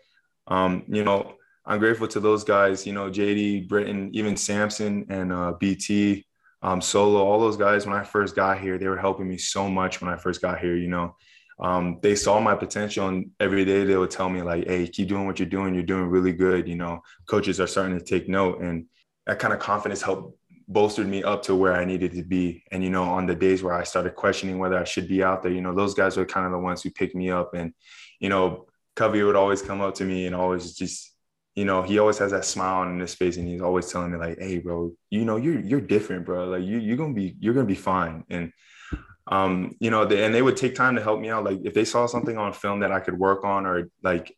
um, 0.48 0.84
you 0.88 1.04
know, 1.04 1.36
I'm 1.66 1.80
grateful 1.80 2.08
to 2.10 2.20
those 2.20 2.44
guys, 2.44 2.86
you 2.86 2.94
know, 2.94 3.10
JD, 3.10 3.68
Britain, 3.68 4.10
even 4.14 4.38
Samson 4.38 5.06
and 5.10 5.32
uh, 5.32 5.54
BT, 5.60 6.26
um, 6.62 6.82
Solo, 6.82 7.24
all 7.24 7.40
those 7.40 7.58
guys, 7.58 7.86
when 7.86 7.96
I 7.96 8.04
first 8.04 8.36
got 8.36 8.60
here, 8.60 8.78
they 8.78 8.88
were 8.88 8.98
helping 8.98 9.28
me 9.28 9.38
so 9.38 9.70
much 9.70 10.02
when 10.02 10.12
I 10.12 10.18
first 10.18 10.42
got 10.42 10.60
here, 10.60 10.76
you 10.76 10.88
know. 10.88 11.16
Um, 11.60 12.00
they 12.02 12.16
saw 12.16 12.40
my 12.40 12.56
potential 12.56 13.08
and 13.08 13.30
every 13.40 13.66
day 13.66 13.84
they 13.84 13.96
would 13.96 14.10
tell 14.10 14.30
me 14.30 14.42
like, 14.42 14.68
hey, 14.68 14.88
keep 14.88 15.08
doing 15.08 15.28
what 15.28 15.38
you're 15.38 15.48
doing. 15.48 15.76
You're 15.76 15.84
doing 15.84 16.10
really 16.10 16.34
good. 16.34 16.68
You 16.68 16.76
know, 16.76 17.02
coaches 17.28 17.60
are 17.60 17.68
starting 17.68 17.98
to 17.98 18.04
take 18.04 18.28
note 18.28 18.62
and 18.62 18.86
that 19.28 19.38
kind 19.38 19.54
of 19.54 19.60
confidence 19.60 20.02
helped 20.02 20.36
bolstered 20.68 21.08
me 21.08 21.24
up 21.24 21.44
to 21.44 21.56
where 21.56 21.74
I 21.74 21.86
needed 21.86 22.12
to 22.14 22.24
be. 22.24 22.64
And, 22.72 22.84
you 22.84 22.90
know, 22.90 23.04
on 23.04 23.26
the 23.26 23.36
days 23.36 23.64
where 23.64 23.74
I 23.74 23.84
started 23.84 24.16
questioning 24.16 24.60
whether 24.60 24.78
I 24.78 24.84
should 24.84 25.08
be 25.08 25.24
out 25.24 25.44
there, 25.44 25.52
you 25.52 25.62
know, 25.62 25.74
those 25.74 25.94
guys 25.94 26.18
were 26.18 26.26
kind 26.26 26.46
of 26.46 26.52
the 26.52 26.60
ones 26.60 26.82
who 26.82 26.92
picked 26.92 27.16
me 27.16 27.30
up 27.30 27.54
and, 27.54 27.74
you 28.20 28.30
know, 28.30 28.68
Covey 28.96 29.24
would 29.24 29.36
always 29.36 29.62
come 29.62 29.82
up 29.82 29.96
to 29.96 30.06
me 30.06 30.28
and 30.28 30.36
always 30.36 30.74
just 30.74 31.12
you 31.56 31.66
know, 31.66 31.82
he 31.82 32.00
always 32.00 32.18
has 32.18 32.32
that 32.32 32.46
smile 32.46 32.82
on 32.82 33.00
his 33.00 33.14
face 33.14 33.38
and 33.38 33.48
he's 33.48 33.62
always 33.62 33.92
telling 33.92 34.12
me 34.12 34.18
like, 34.18 34.40
hey, 34.40 34.60
bro, 34.60 34.94
you 35.10 35.26
know, 35.26 35.36
you're 35.36 35.60
you're 35.60 35.82
different, 35.82 36.26
bro. 36.26 36.46
Like 36.46 36.64
you 36.64 36.80
you're 36.80 36.98
gonna 36.98 37.14
be 37.14 37.36
you're 37.40 37.54
gonna 37.54 37.66
be 37.66 37.76
fine. 37.76 38.24
And 38.30 38.54
um, 39.28 39.76
you 39.80 39.92
know, 39.92 40.06
they, 40.06 40.26
and 40.26 40.34
they 40.34 40.42
would 40.42 40.58
take 40.58 40.76
time 40.76 40.96
to 40.96 41.04
help 41.04 41.20
me 41.20 41.30
out. 41.30 41.44
Like 41.44 41.60
if 41.64 41.74
they 41.74 41.86
saw 41.86 42.06
something 42.06 42.38
on 42.38 42.54
film 42.54 42.80
that 42.80 42.92
I 42.92 43.00
could 43.00 43.18
work 43.18 43.44
on 43.44 43.66
or 43.66 43.90
like 44.02 44.34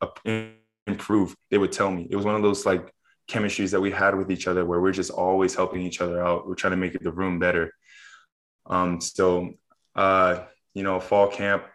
improve, 0.88 1.36
they 1.52 1.58
would 1.58 1.72
tell 1.72 1.92
me. 1.92 2.08
It 2.10 2.16
was 2.16 2.26
one 2.26 2.36
of 2.36 2.42
those 2.42 2.66
like 2.66 2.92
chemistries 3.30 3.72
that 3.72 3.82
we 3.82 3.92
had 3.92 4.16
with 4.16 4.32
each 4.32 4.48
other 4.48 4.66
where 4.66 4.82
we're 4.82 4.92
just 4.92 5.12
always 5.12 5.56
helping 5.56 5.82
each 5.82 6.02
other 6.02 6.24
out. 6.24 6.48
We're 6.48 6.56
trying 6.56 6.72
to 6.72 6.78
make 6.78 7.00
the 7.00 7.12
room 7.12 7.40
better. 7.40 7.74
Um, 8.66 9.02
so 9.02 9.54
uh, 9.96 10.44
you 10.74 10.84
know, 10.84 11.00
fall 11.00 11.28
camp, 11.28 11.66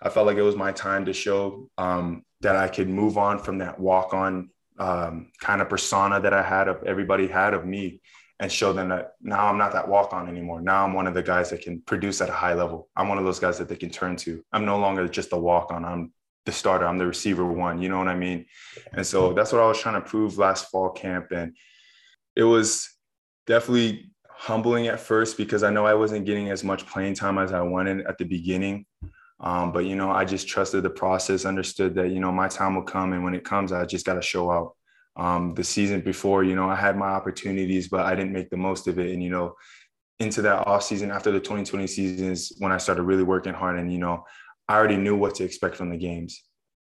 I 0.00 0.08
felt 0.08 0.26
like 0.26 0.36
it 0.36 0.42
was 0.42 0.56
my 0.56 0.72
time 0.72 1.04
to 1.06 1.12
show 1.12 1.68
um, 1.78 2.24
that 2.40 2.56
I 2.56 2.68
could 2.68 2.88
move 2.88 3.18
on 3.18 3.38
from 3.38 3.58
that 3.58 3.78
walk 3.78 4.14
on 4.14 4.50
um, 4.78 5.30
kind 5.40 5.62
of 5.62 5.68
persona 5.68 6.20
that 6.20 6.34
I 6.34 6.42
had 6.42 6.68
of 6.68 6.82
everybody 6.84 7.26
had 7.26 7.54
of 7.54 7.64
me 7.64 8.00
and 8.38 8.52
show 8.52 8.72
them 8.72 8.90
that 8.90 9.12
now 9.22 9.46
I'm 9.46 9.56
not 9.56 9.72
that 9.72 9.88
walk 9.88 10.12
on 10.12 10.28
anymore. 10.28 10.60
Now 10.60 10.84
I'm 10.84 10.92
one 10.92 11.06
of 11.06 11.14
the 11.14 11.22
guys 11.22 11.48
that 11.50 11.62
can 11.62 11.80
produce 11.80 12.20
at 12.20 12.28
a 12.28 12.32
high 12.34 12.52
level. 12.52 12.88
I'm 12.94 13.08
one 13.08 13.16
of 13.16 13.24
those 13.24 13.38
guys 13.38 13.56
that 13.58 13.68
they 13.68 13.76
can 13.76 13.88
turn 13.88 14.16
to. 14.16 14.44
I'm 14.52 14.66
no 14.66 14.78
longer 14.78 15.08
just 15.08 15.32
a 15.32 15.38
walk 15.38 15.72
on. 15.72 15.84
I'm 15.84 16.12
the 16.46 16.52
starter. 16.52 16.86
I'm 16.86 16.98
the 16.98 17.06
receiver 17.06 17.44
one. 17.44 17.82
You 17.82 17.88
know 17.88 17.98
what 17.98 18.08
I 18.08 18.14
mean? 18.14 18.46
And 18.92 19.06
so 19.06 19.32
that's 19.32 19.52
what 19.52 19.60
I 19.60 19.66
was 19.66 19.78
trying 19.78 20.00
to 20.00 20.08
prove 20.08 20.38
last 20.38 20.70
fall 20.70 20.90
camp. 20.90 21.32
And 21.32 21.56
it 22.34 22.44
was 22.44 22.88
definitely 23.46 24.10
humbling 24.28 24.86
at 24.86 25.00
first 25.00 25.36
because 25.36 25.62
I 25.62 25.70
know 25.70 25.86
I 25.86 25.94
wasn't 25.94 26.26
getting 26.26 26.50
as 26.50 26.62
much 26.62 26.86
playing 26.86 27.14
time 27.14 27.38
as 27.38 27.52
I 27.52 27.62
wanted 27.62 28.06
at 28.06 28.18
the 28.18 28.24
beginning. 28.24 28.86
Um, 29.40 29.72
but 29.72 29.84
you 29.84 29.96
know, 29.96 30.10
I 30.10 30.24
just 30.24 30.48
trusted 30.48 30.82
the 30.82 30.90
process, 30.90 31.44
understood 31.44 31.94
that 31.96 32.10
you 32.10 32.20
know 32.20 32.32
my 32.32 32.48
time 32.48 32.74
will 32.74 32.82
come, 32.82 33.12
and 33.12 33.22
when 33.22 33.34
it 33.34 33.44
comes, 33.44 33.70
I 33.70 33.84
just 33.84 34.06
got 34.06 34.14
to 34.14 34.22
show 34.22 34.50
out. 34.50 34.74
Um, 35.16 35.54
the 35.54 35.64
season 35.64 36.02
before, 36.02 36.44
you 36.44 36.54
know, 36.54 36.68
I 36.68 36.74
had 36.74 36.96
my 36.96 37.08
opportunities, 37.08 37.88
but 37.88 38.04
I 38.04 38.14
didn't 38.14 38.32
make 38.32 38.50
the 38.50 38.56
most 38.56 38.86
of 38.86 38.98
it. 38.98 39.12
And 39.12 39.22
you 39.22 39.30
know, 39.30 39.54
into 40.18 40.42
that 40.42 40.66
off 40.66 40.82
season 40.82 41.10
after 41.10 41.30
the 41.30 41.40
2020 41.40 41.86
seasons, 41.86 42.52
when 42.58 42.72
I 42.72 42.78
started 42.78 43.02
really 43.02 43.22
working 43.22 43.54
hard, 43.54 43.78
and 43.78 43.92
you 43.92 43.98
know, 43.98 44.24
I 44.68 44.76
already 44.76 44.96
knew 44.96 45.16
what 45.16 45.34
to 45.36 45.44
expect 45.44 45.76
from 45.76 45.90
the 45.90 45.96
games. 45.96 46.42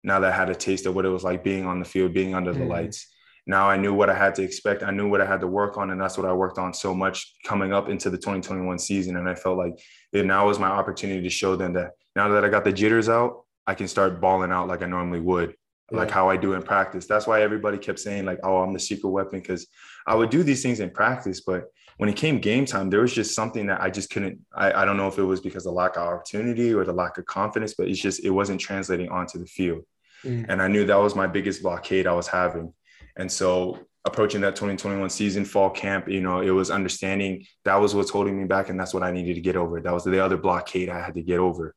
Now 0.03 0.21
that 0.21 0.33
I 0.33 0.37
had 0.37 0.51
a 0.51 0.55
taste 0.55 0.87
of 0.87 0.95
what 0.95 1.05
it 1.05 1.11
was 1.11 1.25
like 1.25 1.45
being 1.45 1.67
on 1.67 1.79
the 1.79 1.85
field, 1.85 2.15
being 2.15 2.35
under 2.35 2.53
the 2.53 2.61
mm. 2.61 2.69
lights, 2.69 3.07
now 3.47 3.69
I 3.69 3.77
knew 3.77 3.95
what 3.95 4.11
I 4.11 4.15
had 4.15 4.35
to 4.37 4.43
expect. 4.43 4.83
I 4.83 4.91
knew 4.91 5.09
what 5.09 5.21
I 5.21 5.27
had 5.27 5.41
to 5.41 5.47
work 5.47 5.77
on, 5.77 5.91
and 5.91 6.01
that's 6.01 6.17
what 6.17 6.27
I 6.27 6.33
worked 6.33 6.59
on 6.59 6.73
so 6.73 6.95
much 6.95 7.35
coming 7.45 7.73
up 7.73 7.89
into 7.89 8.11
the 8.11 8.17
2021 8.17 8.79
season. 8.79 9.17
And 9.17 9.29
I 9.29 9.35
felt 9.35 9.59
like 9.59 9.73
it 10.13 10.25
now 10.25 10.47
was 10.47 10.59
my 10.59 10.69
opportunity 10.69 11.23
to 11.23 11.31
show 11.31 11.57
them 11.57 11.73
that 11.75 11.93
now 12.17 12.29
that 12.29 12.45
I 12.45 12.49
got 12.49 12.65
the 12.65 12.73
jitters 12.73 13.09
out, 13.09 13.45
I 13.67 13.75
can 13.75 13.89
start 13.89 14.21
balling 14.21 14.53
out 14.53 14.69
like 14.69 14.83
I 14.83 14.87
normally 14.87 15.21
would, 15.21 15.55
yeah. 15.91 15.99
like 15.99 16.11
how 16.11 16.29
I 16.29 16.37
do 16.37 16.55
in 16.55 16.63
practice. 16.63 17.07
That's 17.07 17.27
why 17.27 17.43
everybody 17.43 17.79
kept 17.79 17.99
saying 17.99 18.25
like, 18.25 18.41
"Oh, 18.43 18.59
I'm 18.59 18.73
the 18.73 18.81
secret 18.81 19.11
weapon," 19.11 19.41
because 19.41 19.67
I 20.07 20.15
would 20.15 20.31
do 20.31 20.43
these 20.43 20.63
things 20.63 20.81
in 20.81 20.91
practice, 20.91 21.41
but 21.41 21.65
when 22.01 22.09
it 22.09 22.17
came 22.17 22.39
game 22.39 22.65
time, 22.65 22.89
there 22.89 23.03
was 23.03 23.13
just 23.13 23.35
something 23.35 23.67
that 23.67 23.83
I 23.83 23.91
just 23.91 24.09
couldn't. 24.09 24.41
I, 24.55 24.73
I 24.73 24.85
don't 24.87 24.97
know 24.97 25.07
if 25.07 25.19
it 25.19 25.23
was 25.23 25.43
because 25.43 25.67
of 25.67 25.75
lack 25.75 25.99
of 25.99 26.09
opportunity 26.09 26.73
or 26.73 26.83
the 26.83 26.95
lack 26.95 27.19
of 27.19 27.27
confidence, 27.27 27.75
but 27.75 27.89
it's 27.89 28.01
just 28.01 28.25
it 28.25 28.31
wasn't 28.31 28.59
translating 28.59 29.11
onto 29.11 29.39
the 29.39 29.45
field. 29.45 29.83
Mm. 30.25 30.47
And 30.49 30.63
I 30.63 30.69
knew 30.69 30.87
that 30.87 30.97
was 30.97 31.15
my 31.15 31.27
biggest 31.27 31.63
blockade 31.63 32.07
I 32.07 32.15
was 32.15 32.27
having. 32.27 32.73
And 33.19 33.31
so 33.31 33.81
approaching 34.07 34.41
that 34.41 34.57
2021 34.57 35.11
season 35.11 35.45
fall 35.45 35.69
camp 35.69 36.09
you 36.09 36.23
know 36.23 36.41
it 36.41 36.49
was 36.49 36.71
understanding 36.71 37.45
that 37.67 37.77
was 37.77 37.95
what's 37.95 38.09
holding 38.09 38.39
me 38.39 38.47
back 38.47 38.71
and 38.71 38.81
that's 38.81 38.95
what 38.95 39.03
i 39.03 39.11
needed 39.11 39.35
to 39.35 39.43
get 39.43 39.57
over 39.57 39.79
that 39.79 39.93
was 39.93 40.05
the 40.05 40.25
other 40.25 40.39
blockade 40.39 40.89
i 40.89 40.99
had 40.99 41.13
to 41.13 41.21
get 41.21 41.39
over 41.39 41.75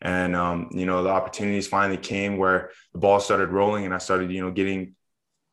and 0.00 0.34
um, 0.34 0.70
you 0.72 0.86
know 0.86 1.02
the 1.02 1.10
opportunities 1.10 1.68
finally 1.68 1.98
came 1.98 2.38
where 2.38 2.70
the 2.94 2.98
ball 2.98 3.20
started 3.20 3.50
rolling 3.50 3.84
and 3.84 3.92
i 3.92 3.98
started 3.98 4.30
you 4.30 4.40
know 4.40 4.50
getting 4.50 4.94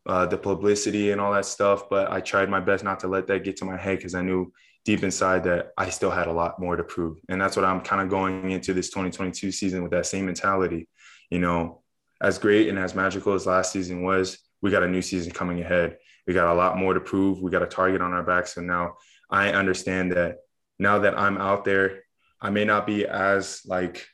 uh, 0.05 0.25
the 0.25 0.37
publicity 0.37 1.11
and 1.11 1.19
all 1.19 1.33
that 1.33 1.45
stuff. 1.45 1.89
But 1.89 2.11
I 2.11 2.21
tried 2.21 2.49
my 2.49 2.59
best 2.59 2.83
not 2.83 2.99
to 3.01 3.07
let 3.07 3.27
that 3.27 3.43
get 3.43 3.57
to 3.57 3.65
my 3.65 3.77
head 3.77 3.97
because 3.97 4.15
I 4.15 4.21
knew 4.21 4.51
deep 4.85 5.03
inside 5.03 5.43
that 5.45 5.71
I 5.77 5.89
still 5.89 6.11
had 6.11 6.27
a 6.27 6.31
lot 6.31 6.59
more 6.59 6.75
to 6.75 6.83
prove. 6.83 7.17
And 7.27 7.41
that's 7.41 7.55
what 7.55 7.65
I'm 7.65 7.81
kind 7.81 8.01
of 8.01 8.09
going 8.09 8.51
into 8.51 8.73
this 8.73 8.89
2022 8.89 9.51
season 9.51 9.81
with 9.81 9.91
that 9.91 10.05
same 10.05 10.25
mentality. 10.25 10.87
You 11.31 11.39
know, 11.39 11.81
as 12.21 12.37
great 12.37 12.69
and 12.69 12.77
as 12.77 12.93
magical 12.93 13.33
as 13.33 13.47
last 13.47 13.71
season 13.71 14.03
was, 14.03 14.37
we 14.61 14.71
got 14.71 14.83
a 14.83 14.87
new 14.87 15.01
season 15.01 15.31
coming 15.31 15.59
ahead. 15.59 15.97
We 16.27 16.33
got 16.33 16.51
a 16.51 16.57
lot 16.57 16.77
more 16.77 16.93
to 16.93 16.99
prove. 16.99 17.41
We 17.41 17.51
got 17.51 17.63
a 17.63 17.67
target 17.67 18.01
on 18.01 18.13
our 18.13 18.23
backs. 18.23 18.57
And 18.57 18.67
now 18.67 18.97
I 19.29 19.49
understand 19.49 20.11
that 20.13 20.37
now 20.79 20.99
that 20.99 21.17
I'm 21.17 21.37
out 21.37 21.65
there, 21.65 22.03
I 22.41 22.51
may 22.51 22.65
not 22.65 22.85
be 22.85 23.05
as 23.05 23.61
like 23.65 24.07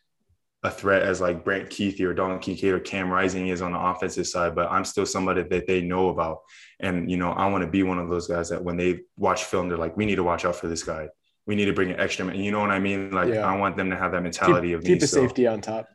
a 0.64 0.70
threat 0.70 1.02
as 1.02 1.20
like 1.20 1.44
Brant 1.44 1.70
Kuithe 1.70 2.00
or 2.02 2.14
Dalton 2.14 2.40
Kincaid 2.40 2.74
or 2.74 2.80
Cam 2.80 3.10
Rising 3.10 3.48
is 3.48 3.62
on 3.62 3.72
the 3.72 3.80
offensive 3.80 4.28
side, 4.28 4.54
but 4.54 4.72
I'm 4.72 4.86
still 4.86 5.06
somebody 5.06 5.42
that 5.42 5.66
they 5.66 5.82
know 5.82 6.10
about. 6.10 6.42
And, 6.80 7.10
you 7.10 7.18
know, 7.18 7.32
I 7.32 7.48
want 7.48 7.64
to 7.64 7.70
be 7.70 7.82
one 7.82 7.98
of 7.98 8.10
those 8.10 8.28
guys 8.28 8.50
that 8.50 8.64
when 8.64 8.78
they 8.78 9.02
watch 9.18 9.46
film, 9.46 9.70
they're 9.70 9.78
like, 9.78 9.98
we 9.98 10.06
need 10.06 10.16
to 10.16 10.24
watch 10.24 10.46
out 10.46 10.56
for 10.56 10.68
this 10.68 10.84
guy. 10.84 11.10
We 11.48 11.56
need 11.56 11.66
to 11.66 11.74
bring 11.74 11.90
an 11.90 12.00
extra 12.00 12.26
man. 12.26 12.36
You 12.36 12.52
know 12.52 12.60
what 12.60 12.70
I 12.70 12.80
mean? 12.80 13.12
Like, 13.12 13.30
yeah. 13.30 13.40
I 13.46 13.58
want 13.58 13.76
them 13.76 13.90
to 13.90 13.98
have 13.98 14.12
that 14.12 14.22
mentality 14.22 14.70
keep, 14.70 14.78
of 14.78 14.84
keep 14.84 14.92
me, 14.94 15.00
the 15.00 15.08
so. 15.08 15.22
safety 15.22 15.48
on 15.48 15.62
top. 15.62 15.88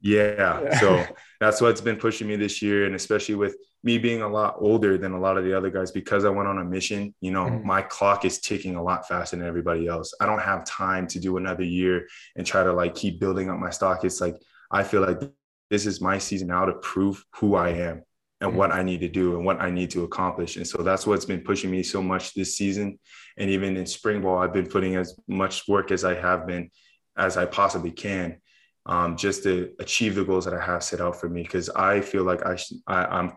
Yeah. 0.00 0.62
yeah. 0.62 0.80
so 0.80 1.06
that's 1.40 1.60
what's 1.60 1.82
been 1.82 1.96
pushing 1.96 2.26
me 2.26 2.36
this 2.36 2.62
year. 2.62 2.86
And 2.86 2.94
especially 2.94 3.34
with 3.34 3.56
me 3.84 3.98
being 3.98 4.22
a 4.22 4.28
lot 4.28 4.56
older 4.58 4.96
than 4.96 5.12
a 5.12 5.20
lot 5.20 5.36
of 5.36 5.44
the 5.44 5.56
other 5.56 5.68
guys 5.68 5.90
because 5.90 6.24
I 6.24 6.30
went 6.30 6.48
on 6.48 6.58
a 6.58 6.64
mission, 6.64 7.14
you 7.20 7.30
know, 7.30 7.44
mm-hmm. 7.44 7.66
my 7.66 7.82
clock 7.82 8.24
is 8.24 8.40
ticking 8.40 8.76
a 8.76 8.82
lot 8.82 9.06
faster 9.06 9.36
than 9.36 9.46
everybody 9.46 9.86
else. 9.86 10.14
I 10.20 10.26
don't 10.26 10.40
have 10.40 10.64
time 10.64 11.06
to 11.08 11.20
do 11.20 11.36
another 11.36 11.64
year 11.64 12.08
and 12.34 12.46
try 12.46 12.64
to 12.64 12.72
like 12.72 12.94
keep 12.94 13.20
building 13.20 13.50
up 13.50 13.58
my 13.58 13.68
stock. 13.68 14.02
It's 14.02 14.22
like 14.22 14.36
I 14.70 14.84
feel 14.84 15.02
like 15.02 15.20
this 15.68 15.84
is 15.84 16.00
my 16.00 16.16
season 16.16 16.48
now 16.48 16.64
to 16.64 16.72
prove 16.72 17.22
who 17.34 17.56
I 17.56 17.68
am 17.70 18.02
and 18.40 18.50
mm-hmm. 18.50 18.56
what 18.56 18.72
I 18.72 18.82
need 18.82 19.00
to 19.00 19.08
do 19.08 19.36
and 19.36 19.44
what 19.44 19.60
I 19.60 19.68
need 19.68 19.90
to 19.90 20.04
accomplish. 20.04 20.56
And 20.56 20.66
so 20.66 20.82
that's 20.82 21.06
what's 21.06 21.26
been 21.26 21.42
pushing 21.42 21.70
me 21.70 21.82
so 21.82 22.02
much 22.02 22.32
this 22.32 22.56
season. 22.56 22.98
And 23.36 23.50
even 23.50 23.76
in 23.76 23.84
spring 23.84 24.22
ball, 24.22 24.38
I've 24.38 24.54
been 24.54 24.66
putting 24.66 24.96
as 24.96 25.14
much 25.28 25.68
work 25.68 25.90
as 25.90 26.04
I 26.04 26.14
have 26.14 26.46
been 26.46 26.70
as 27.18 27.36
I 27.36 27.44
possibly 27.44 27.90
can 27.90 28.38
um, 28.86 29.16
just 29.18 29.42
to 29.42 29.72
achieve 29.78 30.14
the 30.14 30.24
goals 30.24 30.46
that 30.46 30.54
I 30.54 30.64
have 30.64 30.82
set 30.82 31.02
out 31.02 31.20
for 31.20 31.28
me. 31.28 31.42
Because 31.42 31.68
I 31.68 32.00
feel 32.00 32.24
like 32.24 32.46
I, 32.46 32.56
I 32.86 33.04
I'm 33.04 33.32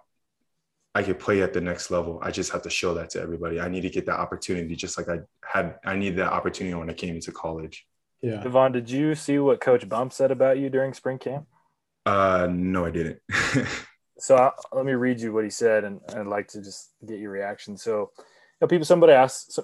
I 0.96 1.04
could 1.04 1.20
play 1.20 1.42
at 1.42 1.54
the 1.54 1.62
next 1.62 1.92
level. 1.92 2.20
I 2.24 2.32
just 2.32 2.52
have 2.52 2.64
to 2.64 2.70
show 2.70 2.94
that 2.96 3.12
to 3.12 3.22
everybody. 3.22 3.60
I 3.60 3.68
need 3.68 3.82
to 3.82 3.90
get 3.90 4.06
that 4.08 4.20
opportunity, 4.20 4.76
just 4.76 4.98
like 4.98 5.08
I 5.10 5.20
had. 5.46 5.76
I 5.86 5.96
needed 5.96 6.20
that 6.20 6.34
opportunity 6.34 6.74
when 6.74 6.90
I 6.90 6.94
came 6.94 7.16
into 7.16 7.32
college. 7.32 7.86
Yeah. 8.22 8.42
Devaughn, 8.42 8.74
did 8.74 8.90
you 8.90 9.14
see 9.14 9.38
what 9.38 9.62
Coach 9.62 9.88
Bump 9.88 10.12
said 10.12 10.32
about 10.32 10.58
you 10.58 10.70
during 10.70 10.94
spring 10.94 11.20
camp? 11.20 11.46
Uh, 12.06 12.48
no, 12.50 12.86
I 12.86 12.92
didn't. 12.92 13.20
so 14.18 14.38
I, 14.38 14.52
let 14.74 14.86
me 14.86 14.94
read 14.94 15.20
you 15.20 15.34
what 15.34 15.44
he 15.44 15.50
said, 15.50 15.84
and 15.84 16.02
I'd 16.16 16.26
like 16.26 16.48
to 16.50 16.62
just 16.62 16.94
get 17.06 17.20
your 17.20 17.32
reaction. 17.32 17.78
So, 17.78 18.12
you 18.18 18.26
know, 18.62 18.68
people, 18.68 18.86
somebody 18.86 19.14
asked, 19.14 19.54
so 19.54 19.64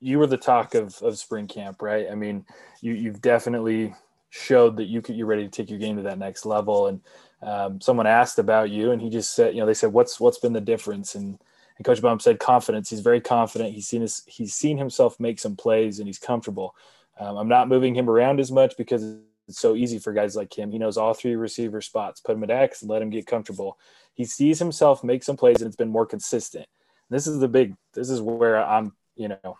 you 0.00 0.18
were 0.18 0.26
the 0.26 0.36
talk 0.36 0.74
of, 0.74 1.00
of 1.02 1.16
spring 1.16 1.46
camp, 1.46 1.80
right? 1.80 2.08
I 2.10 2.14
mean, 2.14 2.44
you 2.82 2.92
you've 2.92 3.22
definitely 3.22 3.94
showed 4.28 4.76
that 4.76 4.84
you 4.84 5.00
could 5.00 5.16
you're 5.16 5.26
ready 5.26 5.44
to 5.44 5.50
take 5.50 5.70
your 5.70 5.78
game 5.78 5.96
to 5.96 6.02
that 6.02 6.18
next 6.18 6.44
level. 6.44 6.88
And 6.88 7.00
um, 7.44 7.80
someone 7.80 8.06
asked 8.06 8.38
about 8.38 8.70
you, 8.70 8.92
and 8.92 9.00
he 9.00 9.10
just 9.10 9.34
said, 9.34 9.54
you 9.54 9.60
know, 9.60 9.66
they 9.66 9.74
said, 9.74 9.92
what's 9.92 10.18
what's 10.18 10.38
been 10.38 10.52
the 10.52 10.60
difference? 10.60 11.14
And 11.14 11.38
and 11.76 11.84
Coach 11.84 12.00
Bump 12.00 12.22
said 12.22 12.38
confidence. 12.38 12.90
He's 12.90 13.00
very 13.00 13.20
confident. 13.20 13.74
He's 13.74 13.88
seen 13.88 14.02
his, 14.02 14.22
he's 14.26 14.54
seen 14.54 14.78
himself 14.78 15.18
make 15.18 15.38
some 15.38 15.56
plays, 15.56 15.98
and 15.98 16.06
he's 16.06 16.18
comfortable. 16.18 16.74
Um, 17.18 17.36
I'm 17.36 17.48
not 17.48 17.68
moving 17.68 17.94
him 17.94 18.08
around 18.08 18.40
as 18.40 18.52
much 18.52 18.76
because 18.76 19.16
it's 19.48 19.60
so 19.60 19.74
easy 19.74 19.98
for 19.98 20.12
guys 20.12 20.36
like 20.36 20.56
him. 20.56 20.70
He 20.70 20.78
knows 20.78 20.96
all 20.96 21.14
three 21.14 21.36
receiver 21.36 21.80
spots. 21.80 22.20
Put 22.20 22.36
him 22.36 22.44
at 22.44 22.50
X 22.50 22.82
and 22.82 22.90
let 22.90 23.02
him 23.02 23.10
get 23.10 23.26
comfortable. 23.26 23.78
He 24.14 24.24
sees 24.24 24.58
himself 24.58 25.04
make 25.04 25.22
some 25.22 25.36
plays, 25.36 25.60
and 25.60 25.66
it's 25.66 25.76
been 25.76 25.90
more 25.90 26.06
consistent. 26.06 26.66
This 27.10 27.26
is 27.26 27.40
the 27.40 27.48
big. 27.48 27.74
This 27.92 28.10
is 28.10 28.20
where 28.20 28.64
I'm. 28.64 28.92
You 29.16 29.28
know, 29.28 29.56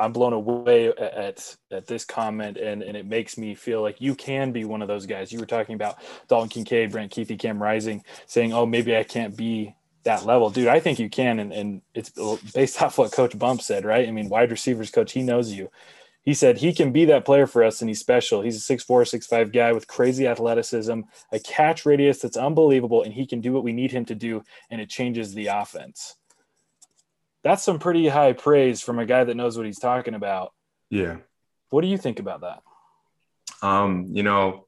I'm 0.00 0.12
blown 0.12 0.32
away 0.32 0.88
at 0.88 1.56
at 1.70 1.86
this 1.86 2.04
comment, 2.04 2.56
and 2.56 2.82
and 2.82 2.96
it 2.96 3.06
makes 3.06 3.36
me 3.36 3.54
feel 3.54 3.82
like 3.82 4.00
you 4.00 4.14
can 4.14 4.50
be 4.50 4.64
one 4.64 4.82
of 4.82 4.88
those 4.88 5.06
guys. 5.06 5.30
You 5.30 5.38
were 5.38 5.46
talking 5.46 5.74
about 5.74 5.98
Dalton 6.28 6.48
Kincaid, 6.48 6.90
Brant 6.90 7.12
Kuithe, 7.12 7.38
Cam 7.38 7.62
Rising, 7.62 8.02
saying, 8.26 8.52
"Oh, 8.52 8.66
maybe 8.66 8.96
I 8.96 9.04
can't 9.04 9.36
be 9.36 9.74
that 10.04 10.24
level, 10.24 10.50
dude." 10.50 10.68
I 10.68 10.80
think 10.80 10.98
you 10.98 11.10
can, 11.10 11.38
and 11.38 11.52
and 11.52 11.82
it's 11.94 12.10
based 12.54 12.80
off 12.82 12.98
what 12.98 13.12
Coach 13.12 13.38
Bump 13.38 13.62
said, 13.62 13.84
right? 13.84 14.08
I 14.08 14.10
mean, 14.10 14.28
wide 14.28 14.50
receivers 14.50 14.90
coach, 14.90 15.12
he 15.12 15.22
knows 15.22 15.52
you. 15.52 15.70
He 16.22 16.34
said 16.34 16.58
he 16.58 16.74
can 16.74 16.92
be 16.92 17.06
that 17.06 17.24
player 17.24 17.46
for 17.46 17.62
us, 17.62 17.80
and 17.80 17.88
he's 17.88 18.00
special. 18.00 18.42
He's 18.42 18.56
a 18.56 18.60
six 18.60 18.82
four, 18.82 19.04
six 19.04 19.26
five 19.26 19.52
guy 19.52 19.72
with 19.72 19.86
crazy 19.86 20.26
athleticism, 20.26 21.00
a 21.32 21.38
catch 21.40 21.84
radius 21.84 22.20
that's 22.20 22.36
unbelievable, 22.36 23.02
and 23.02 23.12
he 23.12 23.26
can 23.26 23.40
do 23.40 23.52
what 23.52 23.64
we 23.64 23.72
need 23.72 23.92
him 23.92 24.04
to 24.06 24.14
do, 24.14 24.42
and 24.70 24.80
it 24.80 24.88
changes 24.88 25.34
the 25.34 25.48
offense 25.48 26.16
that's 27.42 27.62
some 27.62 27.78
pretty 27.78 28.08
high 28.08 28.32
praise 28.32 28.80
from 28.80 28.98
a 28.98 29.06
guy 29.06 29.24
that 29.24 29.36
knows 29.36 29.56
what 29.56 29.66
he's 29.66 29.78
talking 29.78 30.14
about. 30.14 30.52
Yeah. 30.90 31.18
What 31.70 31.82
do 31.82 31.88
you 31.88 31.98
think 31.98 32.18
about 32.18 32.42
that? 32.42 32.62
Um, 33.62 34.08
you 34.10 34.22
know, 34.22 34.66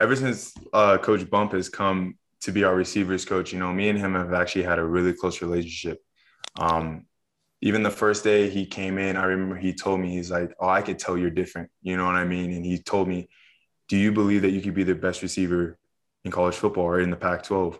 ever 0.00 0.16
since 0.16 0.54
uh, 0.72 0.98
Coach 0.98 1.28
Bump 1.28 1.52
has 1.52 1.68
come 1.68 2.16
to 2.42 2.52
be 2.52 2.64
our 2.64 2.74
receivers 2.74 3.24
coach, 3.24 3.52
you 3.52 3.58
know, 3.58 3.72
me 3.72 3.88
and 3.88 3.98
him 3.98 4.14
have 4.14 4.32
actually 4.32 4.62
had 4.62 4.78
a 4.78 4.84
really 4.84 5.12
close 5.12 5.42
relationship. 5.42 5.98
Um, 6.56 7.06
even 7.60 7.82
the 7.82 7.90
first 7.90 8.24
day 8.24 8.48
he 8.48 8.64
came 8.64 8.98
in, 8.98 9.16
I 9.16 9.24
remember 9.24 9.56
he 9.56 9.74
told 9.74 10.00
me, 10.00 10.10
he's 10.10 10.30
like, 10.30 10.52
Oh, 10.58 10.68
I 10.68 10.82
could 10.82 10.98
tell 10.98 11.18
you're 11.18 11.30
different. 11.30 11.70
You 11.82 11.96
know 11.96 12.06
what 12.06 12.14
I 12.14 12.24
mean? 12.24 12.52
And 12.52 12.64
he 12.64 12.78
told 12.78 13.08
me, 13.08 13.28
Do 13.88 13.96
you 13.96 14.12
believe 14.12 14.42
that 14.42 14.50
you 14.50 14.62
could 14.62 14.74
be 14.74 14.84
the 14.84 14.94
best 14.94 15.22
receiver 15.22 15.78
in 16.24 16.30
college 16.30 16.54
football 16.54 16.84
or 16.84 17.00
in 17.00 17.10
the 17.10 17.16
Pac 17.16 17.42
12? 17.42 17.78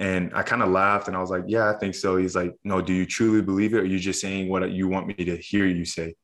And 0.00 0.32
I 0.34 0.42
kind 0.42 0.62
of 0.62 0.70
laughed 0.70 1.08
and 1.08 1.16
I 1.16 1.20
was 1.20 1.28
like, 1.28 1.44
yeah, 1.46 1.68
I 1.68 1.74
think 1.74 1.94
so. 1.94 2.16
He's 2.16 2.34
like, 2.34 2.56
no, 2.64 2.80
do 2.80 2.94
you 2.94 3.04
truly 3.04 3.42
believe 3.42 3.74
it? 3.74 3.80
Or 3.80 3.84
you 3.84 3.98
just 3.98 4.18
saying 4.18 4.48
what 4.48 4.70
you 4.70 4.88
want 4.88 5.06
me 5.06 5.12
to 5.12 5.36
hear 5.36 5.66
you 5.66 5.84
say? 5.84 6.14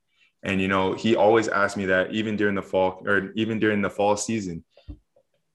And, 0.42 0.62
you 0.62 0.66
know, 0.66 0.94
he 0.94 1.14
always 1.14 1.46
asked 1.46 1.76
me 1.76 1.84
that 1.84 2.10
even 2.10 2.36
during 2.36 2.54
the 2.54 2.62
fall 2.62 3.02
or 3.04 3.32
even 3.34 3.58
during 3.58 3.82
the 3.82 3.90
fall 3.90 4.16
season. 4.16 4.64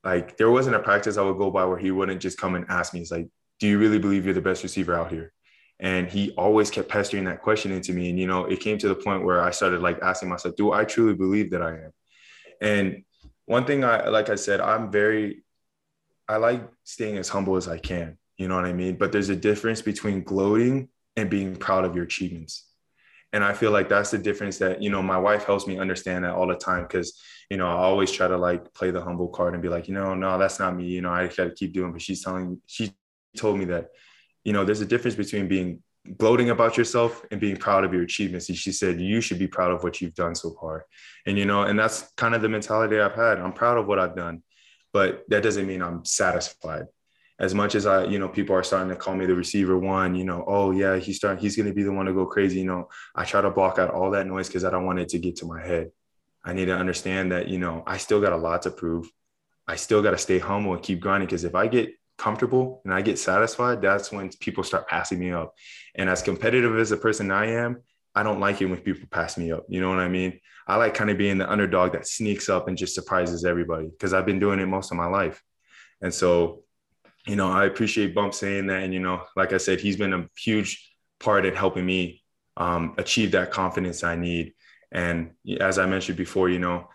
Like 0.03 0.37
there 0.37 0.51
wasn't 0.51 0.75
a 0.75 0.79
practice 0.79 1.17
I 1.17 1.23
would 1.23 1.39
go 1.39 1.49
by 1.49 1.65
where 1.65 1.79
he 1.79 1.89
wouldn't 1.89 2.21
just 2.21 2.37
come 2.37 2.53
and 2.53 2.65
ask 2.69 2.93
me. 2.93 2.99
He's 2.99 3.11
like, 3.11 3.27
do 3.59 3.67
you 3.67 3.79
really 3.79 3.97
believe 3.97 4.25
you're 4.25 4.35
the 4.35 4.41
best 4.41 4.61
receiver 4.61 4.93
out 4.95 5.11
here? 5.11 5.33
And 5.79 6.07
he 6.07 6.29
always 6.37 6.69
kept 6.69 6.89
pestering 6.89 7.23
that 7.25 7.41
question 7.41 7.71
into 7.71 7.91
me. 7.91 8.11
And, 8.11 8.19
you 8.19 8.27
know, 8.27 8.45
it 8.45 8.59
came 8.59 8.77
to 8.77 8.87
the 8.87 8.93
point 8.93 9.25
where 9.25 9.41
I 9.41 9.49
started 9.49 9.81
like 9.81 9.99
asking 10.03 10.29
myself, 10.29 10.55
do 10.55 10.73
I 10.73 10.85
truly 10.85 11.15
believe 11.15 11.49
that 11.51 11.63
I 11.63 11.71
am? 11.71 11.91
And 12.61 13.03
one 13.45 13.65
thing 13.65 13.83
I, 13.83 14.09
like 14.09 14.29
I 14.29 14.35
said, 14.35 14.61
I'm 14.61 14.91
very 14.91 15.43
I 16.31 16.37
like 16.37 16.63
staying 16.85 17.17
as 17.17 17.27
humble 17.27 17.57
as 17.57 17.67
I 17.67 17.77
can. 17.77 18.17
You 18.37 18.47
know 18.47 18.55
what 18.55 18.63
I 18.63 18.71
mean? 18.71 18.95
But 18.95 19.11
there's 19.11 19.27
a 19.27 19.35
difference 19.35 19.81
between 19.81 20.23
gloating 20.23 20.87
and 21.17 21.29
being 21.29 21.57
proud 21.57 21.83
of 21.83 21.93
your 21.93 22.05
achievements. 22.05 22.69
And 23.33 23.43
I 23.43 23.51
feel 23.51 23.71
like 23.71 23.89
that's 23.89 24.11
the 24.11 24.17
difference 24.17 24.57
that, 24.59 24.81
you 24.81 24.89
know, 24.89 25.03
my 25.03 25.17
wife 25.17 25.43
helps 25.43 25.67
me 25.67 25.77
understand 25.77 26.23
that 26.23 26.33
all 26.33 26.47
the 26.47 26.55
time 26.55 26.83
because, 26.83 27.21
you 27.49 27.57
know, 27.57 27.67
I 27.67 27.73
always 27.73 28.11
try 28.11 28.29
to 28.29 28.37
like 28.37 28.73
play 28.73 28.91
the 28.91 29.01
humble 29.01 29.27
card 29.27 29.53
and 29.53 29.61
be 29.61 29.67
like, 29.67 29.89
you 29.89 29.93
know, 29.93 30.13
no, 30.15 30.37
that's 30.37 30.57
not 30.57 30.75
me. 30.75 30.85
You 30.85 31.01
know, 31.01 31.11
I 31.11 31.27
got 31.27 31.45
to 31.45 31.51
keep 31.51 31.73
doing, 31.73 31.91
but 31.91 32.01
she's 32.01 32.23
telling, 32.23 32.61
she 32.65 32.93
told 33.35 33.57
me 33.59 33.65
that, 33.65 33.89
you 34.45 34.53
know, 34.53 34.63
there's 34.63 34.81
a 34.81 34.85
difference 34.85 35.15
between 35.15 35.49
being 35.49 35.83
gloating 36.17 36.49
about 36.49 36.77
yourself 36.77 37.25
and 37.29 37.41
being 37.41 37.57
proud 37.57 37.83
of 37.83 37.93
your 37.93 38.03
achievements. 38.03 38.47
And 38.47 38.57
she 38.57 38.71
said, 38.71 39.01
you 39.01 39.19
should 39.19 39.39
be 39.39 39.47
proud 39.47 39.71
of 39.71 39.83
what 39.83 39.99
you've 39.99 40.15
done 40.15 40.35
so 40.35 40.51
far. 40.59 40.85
And, 41.25 41.37
you 41.37 41.45
know, 41.45 41.63
and 41.63 41.77
that's 41.77 42.11
kind 42.15 42.35
of 42.35 42.41
the 42.41 42.49
mentality 42.49 42.99
I've 42.99 43.15
had. 43.15 43.37
I'm 43.39 43.53
proud 43.53 43.77
of 43.77 43.85
what 43.85 43.99
I've 43.99 44.15
done 44.15 44.43
but 44.93 45.23
that 45.29 45.43
doesn't 45.43 45.67
mean 45.67 45.81
I'm 45.81 46.05
satisfied. 46.05 46.85
As 47.39 47.55
much 47.55 47.73
as 47.73 47.87
I, 47.87 48.05
you 48.05 48.19
know, 48.19 48.27
people 48.27 48.55
are 48.55 48.63
starting 48.63 48.89
to 48.89 48.95
call 48.95 49.15
me 49.15 49.25
the 49.25 49.33
receiver 49.33 49.77
one, 49.77 50.13
you 50.13 50.23
know, 50.23 50.43
oh 50.47 50.71
yeah, 50.71 50.97
he's 50.97 51.17
starting, 51.17 51.41
he's 51.41 51.55
to 51.55 51.73
be 51.73 51.83
the 51.83 51.91
one 51.91 52.05
to 52.05 52.13
go 52.13 52.25
crazy. 52.25 52.59
You 52.59 52.65
know, 52.65 52.89
I 53.15 53.25
try 53.25 53.41
to 53.41 53.49
block 53.49 53.79
out 53.79 53.89
all 53.89 54.11
that 54.11 54.27
noise 54.27 54.47
because 54.47 54.63
I 54.63 54.69
don't 54.69 54.85
want 54.85 54.99
it 54.99 55.09
to 55.09 55.19
get 55.19 55.37
to 55.37 55.45
my 55.45 55.61
head. 55.61 55.91
I 56.43 56.53
need 56.53 56.65
to 56.65 56.75
understand 56.75 57.31
that, 57.31 57.47
you 57.47 57.57
know, 57.57 57.83
I 57.85 57.97
still 57.97 58.21
got 58.21 58.33
a 58.33 58.37
lot 58.37 58.63
to 58.63 58.71
prove. 58.71 59.09
I 59.67 59.75
still 59.75 60.01
got 60.01 60.11
to 60.11 60.17
stay 60.17 60.39
humble 60.39 60.73
and 60.73 60.83
keep 60.83 60.99
grinding 60.99 61.27
because 61.27 61.43
if 61.43 61.55
I 61.55 61.67
get 61.67 61.93
comfortable 62.17 62.81
and 62.85 62.93
I 62.93 63.01
get 63.01 63.17
satisfied, 63.17 63.81
that's 63.81 64.11
when 64.11 64.29
people 64.39 64.63
start 64.63 64.87
passing 64.87 65.19
me 65.19 65.31
up. 65.31 65.55
And 65.95 66.09
as 66.09 66.21
competitive 66.21 66.77
as 66.77 66.91
a 66.91 66.97
person 66.97 67.31
I 67.31 67.47
am, 67.47 67.81
I 68.13 68.23
don't 68.23 68.39
like 68.39 68.61
it 68.61 68.65
when 68.65 68.79
people 68.79 69.07
pass 69.09 69.37
me 69.37 69.51
up. 69.51 69.65
You 69.69 69.81
know 69.81 69.89
what 69.89 69.99
I 69.99 70.09
mean? 70.09 70.39
I 70.67 70.75
like 70.75 70.93
kind 70.93 71.09
of 71.09 71.17
being 71.17 71.37
the 71.37 71.49
underdog 71.49 71.93
that 71.93 72.07
sneaks 72.07 72.49
up 72.49 72.67
and 72.67 72.77
just 72.77 72.95
surprises 72.95 73.45
everybody 73.45 73.87
because 73.87 74.13
I've 74.13 74.25
been 74.25 74.39
doing 74.39 74.59
it 74.59 74.65
most 74.65 74.91
of 74.91 74.97
my 74.97 75.07
life. 75.07 75.41
And 76.01 76.13
so, 76.13 76.63
you 77.25 77.35
know, 77.35 77.51
I 77.51 77.65
appreciate 77.65 78.15
Bump 78.15 78.33
saying 78.33 78.67
that. 78.67 78.83
And, 78.83 78.93
you 78.93 78.99
know, 78.99 79.23
like 79.35 79.53
I 79.53 79.57
said, 79.57 79.79
he's 79.79 79.97
been 79.97 80.13
a 80.13 80.27
huge 80.37 80.93
part 81.19 81.45
in 81.45 81.55
helping 81.55 81.85
me 81.85 82.23
um, 82.57 82.95
achieve 82.97 83.31
that 83.31 83.51
confidence 83.51 84.03
I 84.03 84.15
need. 84.15 84.53
And 84.91 85.31
as 85.59 85.79
I 85.79 85.85
mentioned 85.85 86.17
before, 86.17 86.49
you 86.49 86.59
know, 86.59 86.89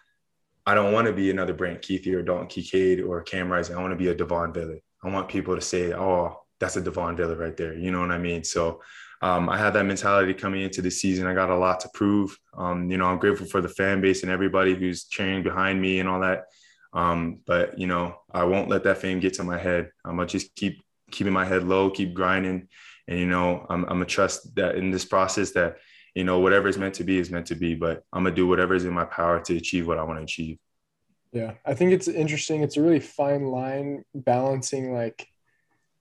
I 0.66 0.74
don't 0.74 0.92
want 0.92 1.06
to 1.06 1.12
be 1.12 1.30
another 1.30 1.54
Brant 1.54 1.80
Kuithe 1.80 2.12
or 2.12 2.22
Dalton 2.22 2.48
Kincaid 2.48 3.00
or 3.00 3.22
Cam 3.22 3.50
Rising. 3.50 3.76
I 3.76 3.80
want 3.80 3.92
to 3.92 3.96
be 3.96 4.08
a 4.08 4.14
Devaughn 4.14 4.52
Vele. 4.52 4.78
I 5.02 5.08
want 5.08 5.28
people 5.28 5.54
to 5.54 5.60
say, 5.60 5.92
oh, 5.94 6.40
that's 6.58 6.76
a 6.76 6.82
Devaughn 6.82 7.16
Vele 7.16 7.36
right 7.36 7.56
there. 7.56 7.74
You 7.74 7.92
know 7.92 8.00
what 8.00 8.10
I 8.10 8.18
mean? 8.18 8.42
So 8.42 8.82
um, 9.22 9.48
I 9.48 9.56
had 9.56 9.72
that 9.74 9.84
mentality 9.84 10.34
coming 10.34 10.62
into 10.62 10.82
the 10.82 10.90
season. 10.90 11.26
I 11.26 11.34
got 11.34 11.50
a 11.50 11.56
lot 11.56 11.80
to 11.80 11.88
prove. 11.94 12.38
Um, 12.56 12.90
you 12.90 12.98
know, 12.98 13.06
I'm 13.06 13.18
grateful 13.18 13.46
for 13.46 13.60
the 13.60 13.68
fan 13.68 14.00
base 14.00 14.22
and 14.22 14.30
everybody 14.30 14.74
who's 14.74 15.04
cheering 15.04 15.42
behind 15.42 15.80
me 15.80 16.00
and 16.00 16.08
all 16.08 16.20
that. 16.20 16.44
Um, 16.92 17.40
but 17.46 17.78
you 17.78 17.86
know, 17.86 18.16
I 18.32 18.44
won't 18.44 18.68
let 18.68 18.84
that 18.84 18.98
fame 18.98 19.20
get 19.20 19.34
to 19.34 19.44
my 19.44 19.58
head. 19.58 19.90
I'm 20.04 20.16
gonna 20.16 20.28
just 20.28 20.54
keep 20.54 20.82
keeping 21.10 21.32
my 21.32 21.44
head 21.44 21.64
low, 21.64 21.90
keep 21.90 22.14
grinding, 22.14 22.68
and 23.08 23.18
you 23.18 23.26
know, 23.26 23.66
I'm 23.68 23.84
I'm 23.84 23.96
gonna 23.96 24.06
trust 24.06 24.54
that 24.56 24.76
in 24.76 24.90
this 24.90 25.04
process 25.04 25.52
that 25.52 25.78
you 26.14 26.24
know 26.24 26.40
whatever 26.40 26.68
is 26.68 26.78
meant 26.78 26.94
to 26.94 27.04
be 27.04 27.18
is 27.18 27.30
meant 27.30 27.46
to 27.46 27.54
be. 27.54 27.74
But 27.74 28.02
I'm 28.12 28.24
gonna 28.24 28.34
do 28.34 28.46
whatever 28.46 28.74
is 28.74 28.84
in 28.84 28.94
my 28.94 29.04
power 29.04 29.40
to 29.40 29.56
achieve 29.56 29.86
what 29.86 29.98
I 29.98 30.02
want 30.04 30.18
to 30.18 30.24
achieve. 30.24 30.58
Yeah, 31.32 31.54
I 31.64 31.74
think 31.74 31.92
it's 31.92 32.08
interesting. 32.08 32.62
It's 32.62 32.76
a 32.76 32.82
really 32.82 33.00
fine 33.00 33.46
line 33.46 34.04
balancing 34.14 34.94
like 34.94 35.26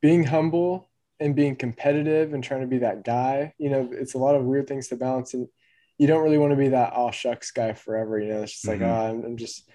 being 0.01 0.23
humble 0.23 0.89
and 1.19 1.35
being 1.35 1.55
competitive 1.55 2.33
and 2.33 2.43
trying 2.43 2.61
to 2.61 2.67
be 2.67 2.79
that 2.79 3.03
guy. 3.03 3.53
You 3.57 3.69
know, 3.69 3.89
it's 3.91 4.13
a 4.13 4.19
lot 4.19 4.35
of 4.35 4.43
weird 4.43 4.67
things 4.67 4.89
to 4.89 4.95
balance, 4.95 5.33
and 5.33 5.47
you 5.97 6.07
don't 6.07 6.23
really 6.23 6.37
want 6.37 6.51
to 6.51 6.57
be 6.57 6.69
that 6.69 6.93
all 6.93 7.11
shucks 7.11 7.51
guy 7.51 7.73
forever. 7.73 8.19
You 8.19 8.29
know, 8.29 8.43
it's 8.43 8.53
just 8.53 8.65
mm-hmm. 8.65 8.83
like, 8.83 8.91
oh, 8.91 9.09
I'm, 9.09 9.23
I'm 9.25 9.37
just. 9.37 9.69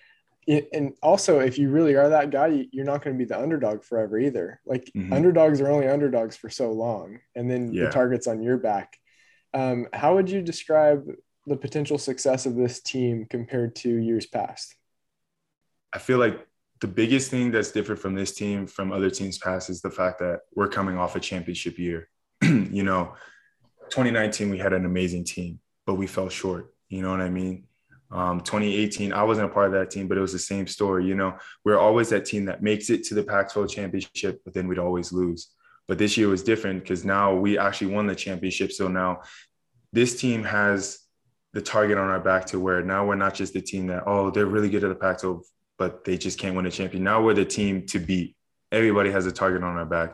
And 0.47 0.95
also, 1.03 1.38
if 1.38 1.59
you 1.59 1.70
really 1.70 1.95
are 1.95 2.09
that 2.09 2.30
guy, 2.30 2.66
you're 2.72 2.84
not 2.84 3.05
going 3.05 3.14
to 3.14 3.18
be 3.18 3.28
the 3.28 3.41
underdog 3.41 3.84
forever 3.84 4.18
either. 4.18 4.61
Like 4.66 4.91
mm-hmm. 4.97 5.12
underdogs 5.12 5.61
are 5.61 5.70
only 5.70 5.86
underdogs 5.86 6.36
for 6.36 6.51
so 6.51 6.72
long, 6.72 7.18
and 7.36 7.51
then 7.51 7.72
yeah. 7.72 7.84
the 7.84 7.91
target's 7.91 8.26
on 8.26 8.43
your 8.43 8.57
back. 8.57 8.97
Um, 9.55 9.86
how 9.93 10.14
would 10.14 10.30
you 10.30 10.43
describe 10.43 11.07
the 11.47 11.57
potential 11.57 11.99
success 11.99 12.47
of 12.47 12.57
this 12.57 12.80
team 12.80 13.26
compared 13.28 13.76
to 13.76 13.88
years 13.88 14.26
past? 14.26 14.74
I 15.93 15.99
feel 15.99 16.18
like 16.18 16.47
the 16.81 16.89
biggest 16.89 17.31
thing 17.31 17.51
that's 17.51 17.70
different 17.70 18.01
from 18.01 18.14
this 18.14 18.33
team 18.33 18.66
from 18.66 18.91
other 18.91 19.11
teams 19.11 19.39
past 19.39 19.68
is 19.68 19.83
the 19.83 19.91
fact 19.91 20.18
that 20.20 20.41
we're 20.55 20.68
coming 20.68 20.97
off 20.97 21.14
a 21.14 21.20
championship 21.20 21.78
year. 21.78 22.09
you 22.43 22.83
know, 22.83 23.14
2019 23.91 24.51
we 24.51 24.59
had 24.59 24.72
an 24.72 24.87
amazing 24.87 25.24
team, 25.24 25.61
but 25.87 25.95
we 25.95 26.07
fell 26.07 26.28
short. 26.28 26.72
You 26.89 27.03
know 27.03 27.11
what 27.11 27.20
I 27.20 27.28
mean? 27.28 27.64
Um, 28.11 28.41
2018, 28.41 29.12
I 29.12 29.22
wasn't 29.22 29.51
a 29.51 29.55
part 29.55 29.66
of 29.66 29.72
that 29.74 29.91
team, 29.91 30.09
but 30.09 30.18
it 30.18 30.20
was 30.20 30.33
the 30.33 30.39
same 30.39 30.66
story. 30.66 31.07
You 31.07 31.14
know, 31.14 31.37
we're 31.64 31.78
always 31.78 32.09
that 32.09 32.24
team 32.24 32.47
that 32.47 32.62
makes 32.62 32.91
it 32.91 33.05
to 33.05 33.14
the 33.14 33.22
Pac-12 33.22 33.70
championship, 33.70 34.41
but 34.45 34.55
then 34.55 34.66
we'd 34.66 34.78
always 34.78 35.12
lose. 35.12 35.51
But 35.87 35.99
this 35.99 36.16
year 36.16 36.28
was 36.28 36.43
different 36.43 36.83
because 36.83 37.05
now 37.05 37.35
we 37.35 37.59
actually 37.59 37.95
won 37.95 38.07
the 38.07 38.14
championship. 38.14 38.72
So 38.72 38.89
now 38.89 39.22
this 39.93 40.20
team 40.20 40.43
has 40.45 40.99
the 41.53 41.61
target 41.61 41.99
on 41.99 42.09
our 42.09 42.20
back 42.20 42.47
to 42.47 42.59
where 42.59 42.83
now 42.83 43.07
we're 43.07 43.16
not 43.16 43.35
just 43.35 43.53
the 43.53 43.61
team 43.61 43.89
that, 43.89 44.05
oh, 44.07 44.31
they're 44.31 44.47
really 44.47 44.70
good 44.70 44.83
at 44.83 44.89
the 44.89 44.95
Pac-12 44.95 45.43
but 45.81 46.05
they 46.05 46.18
just 46.18 46.39
can't 46.39 46.55
win 46.55 46.66
a 46.66 46.70
champion. 46.70 47.03
Now 47.03 47.22
we're 47.22 47.33
the 47.33 47.47
team 47.47 47.87
to 47.87 47.99
beat. 47.99 48.37
Everybody 48.70 49.11
has 49.11 49.24
a 49.24 49.33
target 49.33 49.62
on 49.62 49.78
our 49.78 49.87
back. 49.87 50.11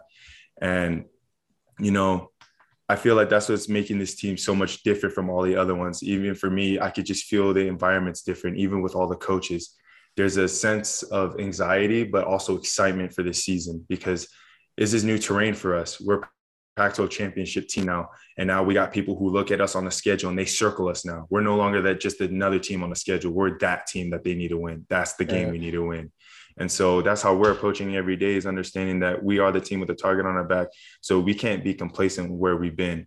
And, 0.62 1.06
you 1.80 1.90
know, 1.90 2.30
I 2.88 2.94
feel 2.94 3.16
like 3.16 3.28
that's 3.28 3.48
what's 3.48 3.68
making 3.68 3.98
this 3.98 4.14
team 4.14 4.36
so 4.36 4.54
much 4.54 4.84
different 4.84 5.12
from 5.12 5.28
all 5.28 5.42
the 5.42 5.56
other 5.56 5.74
ones. 5.74 6.04
Even 6.04 6.36
for 6.36 6.48
me, 6.48 6.78
I 6.78 6.90
could 6.90 7.04
just 7.04 7.24
feel 7.24 7.52
the 7.52 7.66
environment's 7.66 8.22
different, 8.22 8.58
even 8.58 8.80
with 8.80 8.94
all 8.94 9.08
the 9.08 9.16
coaches. 9.16 9.74
There's 10.16 10.36
a 10.36 10.46
sense 10.46 11.02
of 11.02 11.40
anxiety, 11.40 12.04
but 12.04 12.24
also 12.24 12.56
excitement 12.56 13.12
for 13.12 13.24
this 13.24 13.44
season 13.44 13.84
because 13.88 14.28
this 14.78 14.94
is 14.94 15.02
new 15.02 15.18
terrain 15.18 15.54
for 15.54 15.74
us. 15.74 16.00
We're 16.00 16.22
Pac-12 16.76 17.10
championship 17.10 17.68
team 17.68 17.86
now. 17.86 18.10
And 18.36 18.46
now 18.46 18.62
we 18.62 18.74
got 18.74 18.92
people 18.92 19.16
who 19.16 19.30
look 19.30 19.50
at 19.50 19.60
us 19.60 19.74
on 19.74 19.84
the 19.84 19.90
schedule 19.90 20.28
and 20.28 20.38
they 20.38 20.44
circle 20.44 20.88
us 20.88 21.04
now. 21.04 21.26
We're 21.30 21.40
no 21.40 21.56
longer 21.56 21.80
that 21.82 22.00
just 22.00 22.20
another 22.20 22.58
team 22.58 22.82
on 22.82 22.90
the 22.90 22.96
schedule. 22.96 23.32
We're 23.32 23.58
that 23.58 23.86
team 23.86 24.10
that 24.10 24.24
they 24.24 24.34
need 24.34 24.48
to 24.48 24.58
win. 24.58 24.86
That's 24.88 25.14
the 25.14 25.24
game 25.24 25.46
yeah. 25.46 25.52
we 25.52 25.58
need 25.58 25.72
to 25.72 25.86
win. 25.86 26.12
And 26.58 26.70
so 26.70 27.02
that's 27.02 27.22
how 27.22 27.34
we're 27.34 27.52
approaching 27.52 27.96
every 27.96 28.16
day 28.16 28.34
is 28.34 28.46
understanding 28.46 29.00
that 29.00 29.22
we 29.22 29.38
are 29.38 29.52
the 29.52 29.60
team 29.60 29.80
with 29.80 29.88
the 29.88 29.94
target 29.94 30.26
on 30.26 30.36
our 30.36 30.44
back. 30.44 30.68
So 31.00 31.20
we 31.20 31.34
can't 31.34 31.64
be 31.64 31.74
complacent 31.74 32.30
where 32.30 32.56
we've 32.56 32.76
been. 32.76 33.06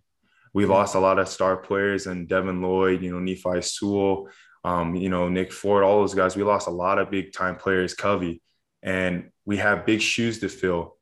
We 0.52 0.66
lost 0.66 0.96
a 0.96 1.00
lot 1.00 1.18
of 1.18 1.28
star 1.28 1.56
players 1.56 2.06
and 2.06 2.28
Devin 2.28 2.60
Lloyd, 2.60 3.02
you 3.02 3.12
know, 3.12 3.20
Nephi 3.20 3.62
Sewell, 3.62 4.28
um, 4.64 4.96
you 4.96 5.08
know, 5.08 5.28
Nick 5.28 5.52
Ford, 5.52 5.84
all 5.84 6.00
those 6.00 6.14
guys. 6.14 6.36
We 6.36 6.42
lost 6.42 6.66
a 6.66 6.72
lot 6.72 6.98
of 6.98 7.10
big 7.10 7.32
time 7.32 7.56
players, 7.56 7.94
Covey, 7.94 8.42
and 8.82 9.30
we 9.44 9.58
have 9.58 9.86
big 9.86 10.00
shoes 10.00 10.40
to 10.40 10.48
fill 10.48 10.96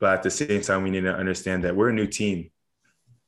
but 0.00 0.14
at 0.14 0.22
the 0.22 0.30
same 0.30 0.62
time, 0.62 0.82
we 0.82 0.90
need 0.90 1.02
to 1.02 1.14
understand 1.14 1.62
that 1.64 1.76
we're 1.76 1.90
a 1.90 1.92
new 1.92 2.06
team 2.06 2.50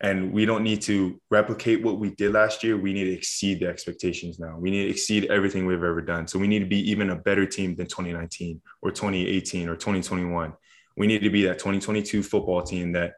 and 0.01 0.33
we 0.33 0.45
don't 0.47 0.65
need 0.65 0.83
to 0.83 1.21
replicate 1.31 1.85
what 1.85 1.99
we 1.99 2.11
did 2.11 2.33
last 2.33 2.65
year. 2.65 2.77
We 2.77 2.93
need 2.93 3.05
to 3.05 3.13
exceed 3.13 3.61
the 3.61 3.69
expectations 3.69 4.41
now. 4.41 4.59
We 4.59 4.71
need 4.71 4.85
to 4.85 4.91
exceed 4.91 5.27
everything 5.27 5.65
we've 5.65 5.85
ever 5.85 6.01
done. 6.01 6.27
So 6.27 6.41
we 6.41 6.49
need 6.49 6.59
to 6.59 6.67
be 6.67 6.91
even 6.91 7.11
a 7.11 7.17
better 7.17 7.47
team 7.47 7.77
than 7.77 7.87
2019 7.87 8.61
or 8.81 8.91
2018 8.91 9.69
or 9.69 9.77
2021. 9.77 10.55
We 10.97 11.07
need 11.07 11.23
to 11.23 11.31
be 11.31 11.45
that 11.45 11.59
2022 11.61 12.23
football 12.23 12.63
team 12.63 12.93
that 12.93 13.15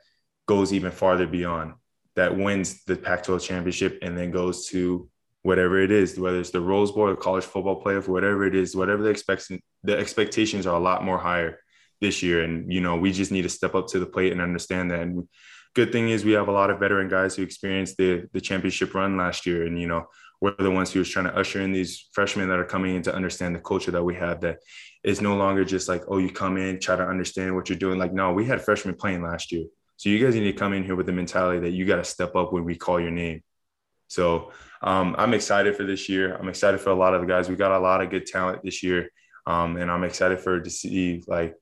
goes 0.47 0.75
even 0.75 0.91
farther 0.91 1.27
beyond, 1.27 1.75
that 2.17 2.37
wins 2.37 2.85
the 2.85 2.97
Pac 2.97 3.23
12 3.23 3.43
championship 3.43 3.99
and 4.03 4.19
then 4.19 4.31
goes 4.31 4.67
to 4.69 5.09
whatever 5.43 5.81
it 5.81 5.91
is, 5.91 6.19
whether 6.19 6.39
it's 6.39 6.51
the 6.51 6.61
Rose 6.61 6.93
Bowl 6.93 7.09
or 7.09 7.17
college 7.17 7.45
football 7.45 7.83
playoff, 7.83 8.09
whatever 8.09 8.45
it 8.45 8.55
is, 8.55 8.77
whatever 8.77 9.03
the 9.03 9.11
expects 9.11 9.51
the 9.85 9.97
expectations 9.97 10.67
are 10.67 10.77
a 10.77 10.83
lot 10.83 11.05
more 11.05 11.19
higher 11.19 11.61
this 12.01 12.22
year. 12.22 12.42
And, 12.42 12.72
you 12.72 12.80
know, 12.80 12.97
we 12.97 13.12
just 13.12 13.32
need 13.32 13.42
to 13.42 13.49
step 13.49 13.74
up 13.74 13.86
to 13.88 13.99
the 13.99 14.07
plate 14.07 14.32
and 14.32 14.40
understand 14.40 14.90
that. 14.90 15.01
And 15.01 15.28
good 15.74 15.92
thing 15.92 16.11
is 16.11 16.24
we 16.24 16.32
have 16.32 16.49
a 16.49 16.53
lot 16.53 16.70
of 16.70 16.80
veteran 16.80 17.09
guys 17.09 17.34
who 17.34 17.42
experienced 17.42 17.97
the, 17.97 18.28
the 18.32 18.40
championship 18.40 18.95
run 18.95 19.16
last 19.16 19.47
year. 19.47 19.66
And, 19.66 19.80
you 19.80 19.86
know, 19.86 20.07
we're 20.40 20.55
the 20.59 20.70
ones 20.70 20.92
who 20.92 20.99
was 20.99 21.09
trying 21.09 21.26
to 21.26 21.36
usher 21.36 21.61
in 21.61 21.72
these 21.72 22.09
freshmen 22.12 22.49
that 22.49 22.59
are 22.59 22.64
coming 22.64 22.97
in 22.97 23.03
to 23.03 23.14
understand 23.14 23.55
the 23.55 23.61
culture 23.61 23.90
that 23.92 24.03
we 24.03 24.14
have 24.16 24.40
that 24.42 24.59
is 25.03 25.20
no 25.20 25.36
longer 25.36 25.64
just 25.64 25.88
like, 25.88 26.03
oh, 26.09 26.18
you 26.18 26.30
come 26.30 26.57
in, 26.57 26.80
try 26.80 26.97
to 26.97 27.07
understand 27.07 27.55
what 27.55 27.68
you're 27.68 27.78
doing. 27.78 27.99
Like, 27.99 28.12
no, 28.12 28.32
we 28.32 28.45
had 28.45 28.61
freshmen 28.61 28.95
playing 28.95 29.22
last 29.22 29.53
year. 29.53 29.64
So 29.97 30.09
you 30.09 30.22
guys 30.22 30.34
need 30.34 30.45
to 30.45 30.53
come 30.53 30.72
in 30.72 30.84
here 30.84 30.97
with 30.97 31.07
the 31.07 31.12
mentality 31.12 31.61
that 31.61 31.70
you 31.70 31.86
got 31.86 31.97
to 31.97 32.05
step 32.05 32.34
up 32.36 32.53
when 32.53 32.64
we 32.64 32.74
call 32.74 33.01
your 33.01 33.11
name. 33.11 33.42
So 34.09 34.53
um, 34.82 35.14
I'm 35.16 35.34
excited 35.34 35.76
for 35.76 35.84
this 35.84 36.09
year. 36.09 36.36
I'm 36.36 36.49
excited 36.49 36.80
for 36.80 36.90
a 36.90 36.95
lot 36.95 37.14
of 37.14 37.20
the 37.20 37.26
guys. 37.26 37.49
We 37.49 37.57
got 37.57 37.72
a 37.72 37.78
lot 37.78 38.03
of 38.03 38.11
good 38.11 38.26
talent 38.26 38.62
this 38.62 38.82
year. 38.82 39.09
Um, 39.47 39.76
and 39.76 39.90
I'm 39.90 40.05
excited 40.05 40.40
for 40.40 40.61
to 40.61 40.70
see 40.70 41.22
like 41.26 41.55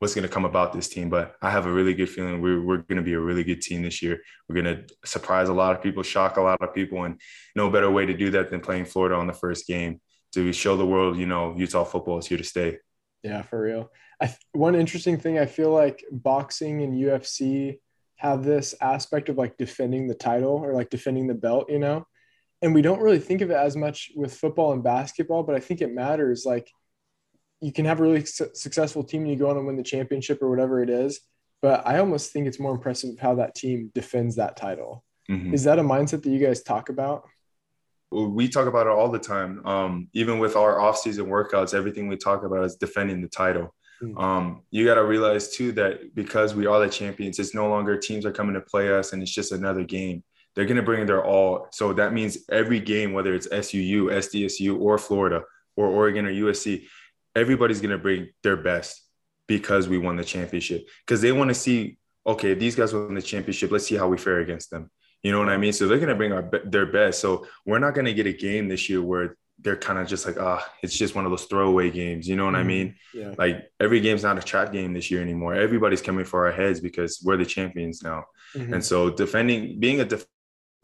what's 0.00 0.14
going 0.14 0.26
to 0.26 0.32
come 0.32 0.44
about 0.44 0.72
this 0.72 0.88
team. 0.88 1.08
But 1.08 1.36
I 1.40 1.50
have 1.50 1.66
a 1.66 1.72
really 1.72 1.94
good 1.94 2.08
feeling 2.08 2.40
we're, 2.40 2.60
we're 2.60 2.78
going 2.78 2.96
to 2.96 3.02
be 3.02 3.12
a 3.12 3.20
really 3.20 3.44
good 3.44 3.60
team 3.60 3.82
this 3.82 4.02
year. 4.02 4.20
We're 4.48 4.60
going 4.60 4.76
to 4.76 4.94
surprise 5.04 5.48
a 5.48 5.54
lot 5.54 5.76
of 5.76 5.82
people, 5.82 6.02
shock 6.02 6.36
a 6.36 6.42
lot 6.42 6.60
of 6.60 6.74
people, 6.74 7.04
and 7.04 7.20
no 7.54 7.70
better 7.70 7.90
way 7.90 8.06
to 8.06 8.16
do 8.16 8.30
that 8.30 8.50
than 8.50 8.60
playing 8.60 8.86
Florida 8.86 9.14
on 9.14 9.26
the 9.26 9.32
first 9.32 9.66
game 9.66 10.00
to 10.32 10.52
show 10.52 10.76
the 10.76 10.86
world, 10.86 11.18
you 11.18 11.26
know, 11.26 11.54
Utah 11.56 11.84
football 11.84 12.18
is 12.18 12.26
here 12.26 12.38
to 12.38 12.44
stay. 12.44 12.78
Yeah, 13.22 13.42
for 13.42 13.60
real. 13.60 13.90
I, 14.22 14.34
one 14.52 14.74
interesting 14.74 15.18
thing, 15.18 15.38
I 15.38 15.46
feel 15.46 15.70
like 15.70 16.04
boxing 16.10 16.82
and 16.82 16.94
UFC 16.94 17.78
have 18.16 18.44
this 18.44 18.74
aspect 18.80 19.28
of 19.28 19.36
like 19.36 19.56
defending 19.56 20.06
the 20.06 20.14
title 20.14 20.52
or 20.52 20.74
like 20.74 20.90
defending 20.90 21.26
the 21.26 21.34
belt, 21.34 21.70
you 21.70 21.78
know? 21.78 22.06
And 22.62 22.74
we 22.74 22.82
don't 22.82 23.00
really 23.00 23.18
think 23.18 23.40
of 23.40 23.50
it 23.50 23.56
as 23.56 23.76
much 23.76 24.12
with 24.14 24.34
football 24.34 24.72
and 24.72 24.82
basketball, 24.82 25.42
but 25.42 25.54
I 25.54 25.60
think 25.60 25.80
it 25.80 25.92
matters. 25.92 26.44
Like 26.44 26.70
you 27.60 27.72
can 27.72 27.84
have 27.84 28.00
a 28.00 28.02
really 28.02 28.24
su- 28.24 28.50
successful 28.54 29.04
team 29.04 29.22
and 29.22 29.30
you 29.30 29.36
go 29.36 29.50
on 29.50 29.56
and 29.56 29.66
win 29.66 29.76
the 29.76 29.82
championship 29.82 30.42
or 30.42 30.50
whatever 30.50 30.82
it 30.82 30.90
is. 30.90 31.20
But 31.62 31.86
I 31.86 31.98
almost 31.98 32.32
think 32.32 32.46
it's 32.46 32.58
more 32.58 32.72
impressive 32.72 33.18
how 33.18 33.34
that 33.34 33.54
team 33.54 33.90
defends 33.94 34.36
that 34.36 34.56
title. 34.56 35.04
Mm-hmm. 35.30 35.52
Is 35.52 35.64
that 35.64 35.78
a 35.78 35.82
mindset 35.82 36.22
that 36.22 36.30
you 36.30 36.44
guys 36.44 36.62
talk 36.62 36.88
about? 36.88 37.24
we 38.10 38.48
talk 38.48 38.66
about 38.66 38.86
it 38.86 38.90
all 38.90 39.08
the 39.08 39.18
time. 39.18 39.64
Um, 39.64 40.08
even 40.12 40.38
with 40.38 40.56
our 40.56 40.80
off-season 40.80 41.26
workouts, 41.26 41.74
everything 41.74 42.08
we 42.08 42.16
talk 42.16 42.42
about 42.44 42.64
is 42.64 42.76
defending 42.76 43.22
the 43.22 43.28
title. 43.28 43.74
Mm-hmm. 44.02 44.18
Um, 44.18 44.62
you 44.70 44.84
got 44.84 44.94
to 44.96 45.04
realize 45.04 45.54
too 45.54 45.72
that 45.72 46.14
because 46.14 46.54
we 46.54 46.66
are 46.66 46.80
the 46.80 46.88
champions, 46.88 47.38
it's 47.38 47.54
no 47.54 47.68
longer 47.68 47.96
teams 47.96 48.26
are 48.26 48.32
coming 48.32 48.54
to 48.54 48.60
play 48.60 48.92
us 48.92 49.12
and 49.12 49.22
it's 49.22 49.30
just 49.30 49.52
another 49.52 49.84
game. 49.84 50.24
They're 50.54 50.64
going 50.64 50.76
to 50.76 50.82
bring 50.82 51.06
their 51.06 51.24
all. 51.24 51.68
So 51.70 51.92
that 51.92 52.12
means 52.12 52.38
every 52.50 52.80
game, 52.80 53.12
whether 53.12 53.34
it's 53.34 53.46
SUU, 53.48 54.06
SDSU, 54.06 54.80
or 54.80 54.98
Florida, 54.98 55.42
or 55.76 55.86
Oregon 55.86 56.26
or 56.26 56.32
USC, 56.32 56.86
everybody's 57.34 57.80
going 57.80 57.90
to 57.90 57.98
bring 57.98 58.28
their 58.42 58.56
best 58.56 59.02
because 59.46 59.88
we 59.88 59.98
won 59.98 60.16
the 60.16 60.24
championship. 60.24 60.88
Because 61.04 61.20
they 61.20 61.32
want 61.32 61.48
to 61.48 61.54
see 61.54 61.98
okay 62.26 62.52
these 62.52 62.76
guys 62.76 62.92
won 62.92 63.14
the 63.14 63.22
championship 63.22 63.70
let's 63.70 63.86
see 63.86 63.96
how 63.96 64.08
we 64.08 64.18
fare 64.18 64.40
against 64.40 64.70
them. 64.70 64.90
You 65.22 65.32
know 65.32 65.38
what 65.38 65.48
i 65.48 65.56
mean? 65.56 65.72
So 65.72 65.86
they're 65.86 65.98
going 65.98 66.08
to 66.08 66.14
bring 66.14 66.32
our 66.32 66.48
their 66.64 66.86
best. 66.86 67.20
So 67.20 67.46
we're 67.66 67.78
not 67.78 67.94
going 67.94 68.06
to 68.06 68.14
get 68.14 68.26
a 68.26 68.32
game 68.32 68.68
this 68.68 68.88
year 68.88 69.02
where 69.02 69.36
they're 69.62 69.76
kind 69.76 69.98
of 69.98 70.08
just 70.08 70.24
like 70.24 70.36
ah 70.40 70.62
oh, 70.62 70.72
it's 70.82 70.96
just 70.96 71.14
one 71.14 71.24
of 71.24 71.30
those 71.30 71.44
throwaway 71.44 71.90
games. 71.90 72.28
You 72.28 72.36
know 72.36 72.44
what 72.44 72.54
mm-hmm. 72.54 72.60
i 72.60 72.74
mean? 72.74 72.94
Yeah. 73.12 73.34
like 73.36 73.70
every 73.78 74.00
game's 74.00 74.22
not 74.22 74.38
a 74.38 74.42
trap 74.42 74.72
game 74.72 74.94
this 74.94 75.10
year 75.10 75.20
anymore. 75.20 75.54
Everybody's 75.54 76.02
coming 76.02 76.24
for 76.24 76.46
our 76.46 76.52
heads 76.52 76.80
because 76.80 77.20
we're 77.24 77.36
the 77.36 77.44
champions 77.44 78.02
now. 78.02 78.24
Mm-hmm. 78.54 78.74
and 78.74 78.84
so 78.84 79.10
defending 79.10 79.78
being 79.78 80.00
a 80.00 80.08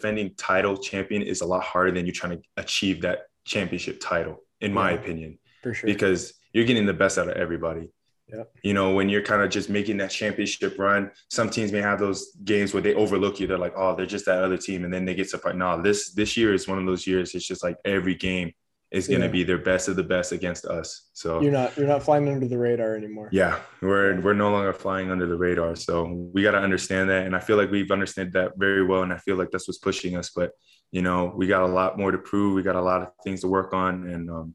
defending 0.01 0.35
title 0.37 0.77
champion 0.77 1.23
is 1.23 1.41
a 1.41 1.47
lot 1.47 1.65
harder 1.65 1.91
than 1.91 2.07
you 2.07 2.13
trying 2.13 2.39
to 2.39 2.43
achieve 2.57 3.03
that 3.03 3.23
championship 3.45 3.99
title 4.01 4.37
in 4.61 4.73
my 4.73 4.93
opinion 4.93 5.39
for 5.67 5.75
sure. 5.75 5.87
Because 5.87 6.35
you're 6.53 6.64
getting 6.64 6.87
the 6.87 6.95
best 6.95 7.19
out 7.19 7.29
of 7.29 7.37
everybody. 7.37 7.91
Yeah. 8.29 8.45
You 8.62 8.75
know, 8.75 8.93
when 8.93 9.09
you're 9.09 9.23
kind 9.23 9.43
of 9.43 9.51
just 9.51 9.69
making 9.69 9.97
that 9.99 10.11
championship 10.11 10.79
run, 10.79 11.11
some 11.29 11.51
teams 11.51 11.73
may 11.73 11.81
have 11.81 11.99
those 11.99 12.33
games 12.45 12.73
where 12.73 12.83
they 12.83 12.95
overlook 12.95 13.39
you. 13.41 13.47
They're 13.47 13.59
like, 13.59 13.75
oh, 13.77 13.95
they're 13.95 14.07
just 14.07 14.27
that 14.27 14.43
other 14.43 14.57
team. 14.57 14.85
And 14.85 14.93
then 14.93 15.05
they 15.05 15.14
get 15.14 15.29
surprised. 15.29 15.59
No, 15.59 15.81
this 15.81 16.12
this 16.12 16.37
year 16.37 16.55
is 16.55 16.67
one 16.69 16.79
of 16.79 16.87
those 16.87 17.07
years. 17.07 17.35
It's 17.35 17.47
just 17.47 17.62
like 17.62 17.77
every 17.85 18.14
game 18.14 18.53
is 18.93 19.09
going 19.09 19.21
to 19.21 19.27
yeah. 19.27 19.33
be 19.33 19.45
their 19.45 19.59
best 19.59 19.89
of 19.89 19.97
the 19.97 20.03
best 20.03 20.33
against 20.33 20.64
us. 20.64 21.09
So 21.12 21.41
you're 21.41 21.53
not 21.53 21.77
you're 21.77 21.89
not 21.89 22.03
flying 22.03 22.29
under 22.29 22.47
the 22.47 22.59
radar 22.59 22.97
anymore. 22.97 23.29
Yeah, 23.33 23.59
we're 23.83 24.21
we're 24.21 24.35
no 24.35 24.51
longer 24.51 24.73
flying 24.73 25.11
under 25.11 25.27
the 25.27 25.37
radar. 25.37 25.75
So 25.77 26.31
we 26.33 26.43
got 26.43 26.53
to 26.53 26.59
understand 26.59 27.11
that, 27.11 27.27
and 27.27 27.35
I 27.35 27.41
feel 27.41 27.57
like 27.57 27.71
we've 27.71 27.91
understood 27.91 28.33
that 28.35 28.53
very 28.57 28.85
well, 28.85 29.03
and 29.03 29.12
I 29.12 29.19
feel 29.19 29.37
like 29.37 29.51
that's 29.51 29.67
what's 29.69 29.79
pushing 29.79 30.17
us. 30.17 30.31
But 30.31 30.53
you 30.93 31.03
know, 31.03 31.33
we 31.37 31.47
got 31.49 31.62
a 31.62 31.67
lot 31.67 31.99
more 31.99 32.12
to 32.12 32.19
prove. 32.19 32.55
We 32.55 32.62
got 32.62 32.77
a 32.77 32.83
lot 32.83 33.03
of 33.03 33.09
things 33.25 33.41
to 33.41 33.49
work 33.49 33.73
on, 33.73 34.09
and 34.09 34.31
um, 34.31 34.55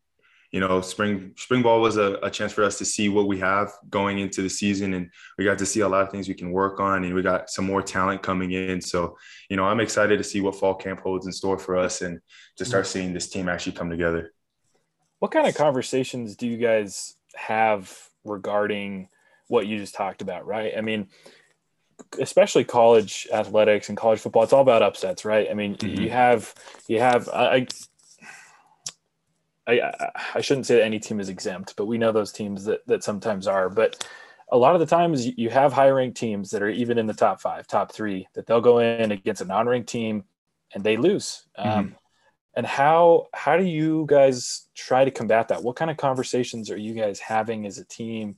you 0.52 0.60
know, 0.60 0.82
spring 0.82 1.32
spring 1.38 1.62
ball 1.62 1.80
was 1.80 1.96
a, 1.96 2.20
a, 2.24 2.30
chance 2.30 2.52
for 2.52 2.64
us 2.64 2.78
to 2.78 2.86
see 2.86 3.08
what 3.08 3.28
we 3.28 3.40
have 3.40 3.72
going 3.90 4.20
into 4.20 4.42
the 4.42 4.50
season, 4.50 4.94
and 4.94 5.10
we 5.38 5.46
got 5.46 5.58
to 5.60 5.66
see 5.66 5.80
a 5.80 5.88
lot 5.88 6.04
of 6.04 6.12
things 6.12 6.28
we 6.28 6.34
can 6.34 6.52
work 6.52 6.80
on, 6.82 7.06
and 7.06 7.16
we 7.16 7.22
got 7.22 7.50
some 7.50 7.66
more 7.66 7.82
talent 7.82 8.22
coming 8.22 8.52
in. 8.52 8.82
So, 8.82 9.18
you 9.50 9.56
know, 9.56 9.64
I'm 9.64 9.80
excited 9.80 10.18
to 10.18 10.24
see 10.24 10.42
what 10.42 10.56
fall 10.56 10.76
camp 10.76 11.00
holds 11.00 11.26
in 11.26 11.32
store 11.32 11.58
for 11.58 11.78
us, 11.78 12.02
and 12.02 12.20
to 12.58 12.66
start 12.66 12.86
seeing 12.86 13.14
this 13.14 13.30
team 13.30 13.48
actually 13.48 13.74
come 13.74 13.90
together. 13.90 14.34
What 15.20 15.32
kind 15.32 15.48
of 15.48 15.56
conversations 15.56 16.36
do 16.36 16.48
you 16.48 16.58
guys 16.58 17.16
have 17.36 17.98
regarding 18.26 19.08
what 19.48 19.68
you 19.68 19.78
just 19.78 19.96
talked 19.96 20.22
about? 20.22 20.46
Right? 20.46 20.74
I 20.78 20.82
mean, 20.82 21.08
especially 22.20 22.66
college 22.66 23.26
athletics 23.32 23.88
and 23.88 23.98
college 23.98 24.20
football, 24.20 24.44
it's 24.44 24.52
all 24.52 24.62
about 24.62 24.82
upsets, 24.82 25.24
right? 25.24 25.48
I 25.50 25.54
mean, 25.54 25.76
mm-hmm. 25.76 26.02
you 26.02 26.10
have 26.10 26.54
you 26.90 27.00
have 27.00 27.30
I, 27.30 27.68
I 29.68 30.10
I 30.36 30.42
shouldn't 30.42 30.66
say 30.66 30.76
that 30.76 30.84
any 30.84 31.00
team 31.00 31.20
is 31.20 31.30
exempt, 31.30 31.76
but 31.76 31.86
we 31.86 31.98
know 31.98 32.12
those 32.12 32.32
teams 32.32 32.66
that 32.66 32.86
that 32.88 33.04
sometimes 33.04 33.48
are. 33.48 33.70
But 33.70 34.08
a 34.52 34.58
lot 34.58 34.76
of 34.76 34.80
the 34.80 34.86
times 34.86 35.26
you 35.26 35.50
have 35.50 35.72
high 35.72 35.90
ranked 35.90 36.18
teams 36.18 36.50
that 36.52 36.62
are 36.62 36.70
even 36.70 36.98
in 36.98 37.08
the 37.08 37.14
top 37.14 37.40
five, 37.40 37.68
top 37.68 37.94
three, 37.94 38.28
that 38.34 38.46
they'll 38.48 38.62
go 38.62 38.80
in 38.80 39.12
against 39.12 39.42
a 39.42 39.46
non 39.46 39.68
ranked 39.68 39.90
team 39.90 40.24
and 40.74 40.84
they 40.84 40.98
lose. 40.98 41.46
Mm-hmm. 41.58 41.80
Um, 41.80 41.96
and 42.56 42.66
how 42.66 43.28
how 43.34 43.56
do 43.56 43.64
you 43.64 44.06
guys 44.08 44.68
try 44.76 45.06
to 45.06 45.12
combat 45.12 45.48
that? 45.50 45.64
What 45.64 45.76
kind 45.76 45.92
of 45.92 45.98
conversations 45.98 46.70
are 46.70 46.78
you 46.78 46.94
guys 46.94 47.20
having 47.20 47.66
as 47.66 47.78
a 47.78 47.86
team? 47.86 48.38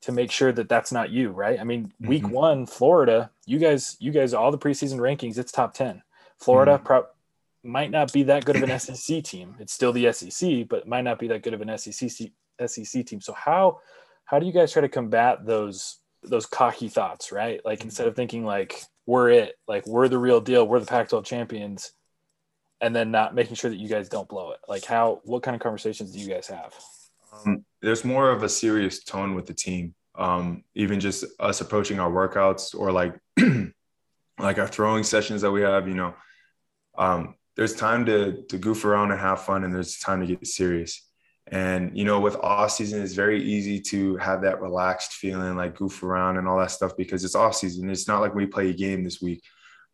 to 0.00 0.12
make 0.12 0.30
sure 0.30 0.52
that 0.52 0.68
that's 0.68 0.92
not 0.92 1.10
you, 1.10 1.30
right? 1.30 1.58
I 1.58 1.64
mean, 1.64 1.92
week 2.00 2.22
mm-hmm. 2.22 2.32
one, 2.32 2.66
Florida, 2.66 3.30
you 3.46 3.58
guys, 3.58 3.96
you 3.98 4.12
guys, 4.12 4.32
all 4.32 4.50
the 4.50 4.58
preseason 4.58 4.98
rankings, 4.98 5.38
it's 5.38 5.50
top 5.50 5.74
10. 5.74 6.02
Florida 6.38 6.74
mm-hmm. 6.74 6.86
pro- 6.86 7.06
might 7.68 7.90
not 7.90 8.12
be 8.12 8.22
that 8.24 8.44
good 8.44 8.56
of 8.56 8.62
an 8.62 8.78
SEC 8.78 9.22
team. 9.22 9.54
It's 9.60 9.72
still 9.72 9.92
the 9.92 10.10
SEC, 10.12 10.66
but 10.68 10.88
might 10.88 11.04
not 11.04 11.18
be 11.18 11.28
that 11.28 11.42
good 11.42 11.54
of 11.54 11.60
an 11.60 11.76
SEC 11.76 12.10
SEC 12.66 13.06
team. 13.06 13.20
So 13.20 13.32
how 13.34 13.80
how 14.24 14.38
do 14.38 14.46
you 14.46 14.52
guys 14.52 14.72
try 14.72 14.82
to 14.82 14.88
combat 14.88 15.46
those 15.46 15.98
those 16.22 16.46
cocky 16.46 16.88
thoughts, 16.88 17.30
right? 17.30 17.60
Like 17.64 17.84
instead 17.84 18.08
of 18.08 18.16
thinking 18.16 18.44
like 18.44 18.82
we're 19.06 19.30
it, 19.30 19.54
like 19.68 19.86
we're 19.86 20.08
the 20.08 20.18
real 20.18 20.40
deal, 20.40 20.66
we're 20.66 20.80
the 20.80 20.86
Pac-12 20.86 21.24
champions, 21.24 21.92
and 22.80 22.96
then 22.96 23.10
not 23.10 23.34
making 23.34 23.54
sure 23.54 23.70
that 23.70 23.78
you 23.78 23.88
guys 23.88 24.08
don't 24.08 24.28
blow 24.28 24.52
it. 24.52 24.58
Like 24.66 24.84
how 24.84 25.20
what 25.24 25.42
kind 25.42 25.54
of 25.54 25.60
conversations 25.60 26.12
do 26.12 26.18
you 26.18 26.28
guys 26.28 26.46
have? 26.48 26.74
Um, 27.32 27.64
there's 27.82 28.04
more 28.04 28.30
of 28.30 28.42
a 28.42 28.48
serious 28.48 29.04
tone 29.04 29.34
with 29.34 29.46
the 29.46 29.54
team. 29.54 29.94
Um, 30.14 30.64
even 30.74 30.98
just 30.98 31.24
us 31.38 31.60
approaching 31.60 32.00
our 32.00 32.10
workouts 32.10 32.74
or 32.74 32.90
like 32.90 33.14
like 34.38 34.58
our 34.58 34.66
throwing 34.66 35.04
sessions 35.04 35.42
that 35.42 35.52
we 35.52 35.60
have, 35.62 35.86
you 35.86 35.94
know, 35.94 36.14
um, 36.96 37.34
there's 37.58 37.74
time 37.74 38.06
to 38.06 38.44
to 38.48 38.56
goof 38.56 38.84
around 38.84 39.10
and 39.10 39.20
have 39.20 39.42
fun, 39.42 39.64
and 39.64 39.74
there's 39.74 39.98
time 39.98 40.20
to 40.20 40.26
get 40.26 40.46
serious. 40.46 41.04
And 41.48 41.96
you 41.98 42.04
know, 42.04 42.20
with 42.20 42.36
off 42.36 42.70
season, 42.70 43.02
it's 43.02 43.14
very 43.14 43.42
easy 43.42 43.80
to 43.80 44.16
have 44.16 44.42
that 44.42 44.62
relaxed 44.62 45.14
feeling, 45.14 45.56
like 45.56 45.76
goof 45.76 46.02
around 46.02 46.38
and 46.38 46.46
all 46.46 46.58
that 46.58 46.70
stuff, 46.70 46.96
because 46.96 47.24
it's 47.24 47.34
off 47.34 47.56
season. 47.56 47.90
It's 47.90 48.08
not 48.08 48.20
like 48.20 48.34
we 48.34 48.46
play 48.46 48.70
a 48.70 48.74
game 48.74 49.02
this 49.02 49.20
week, 49.20 49.42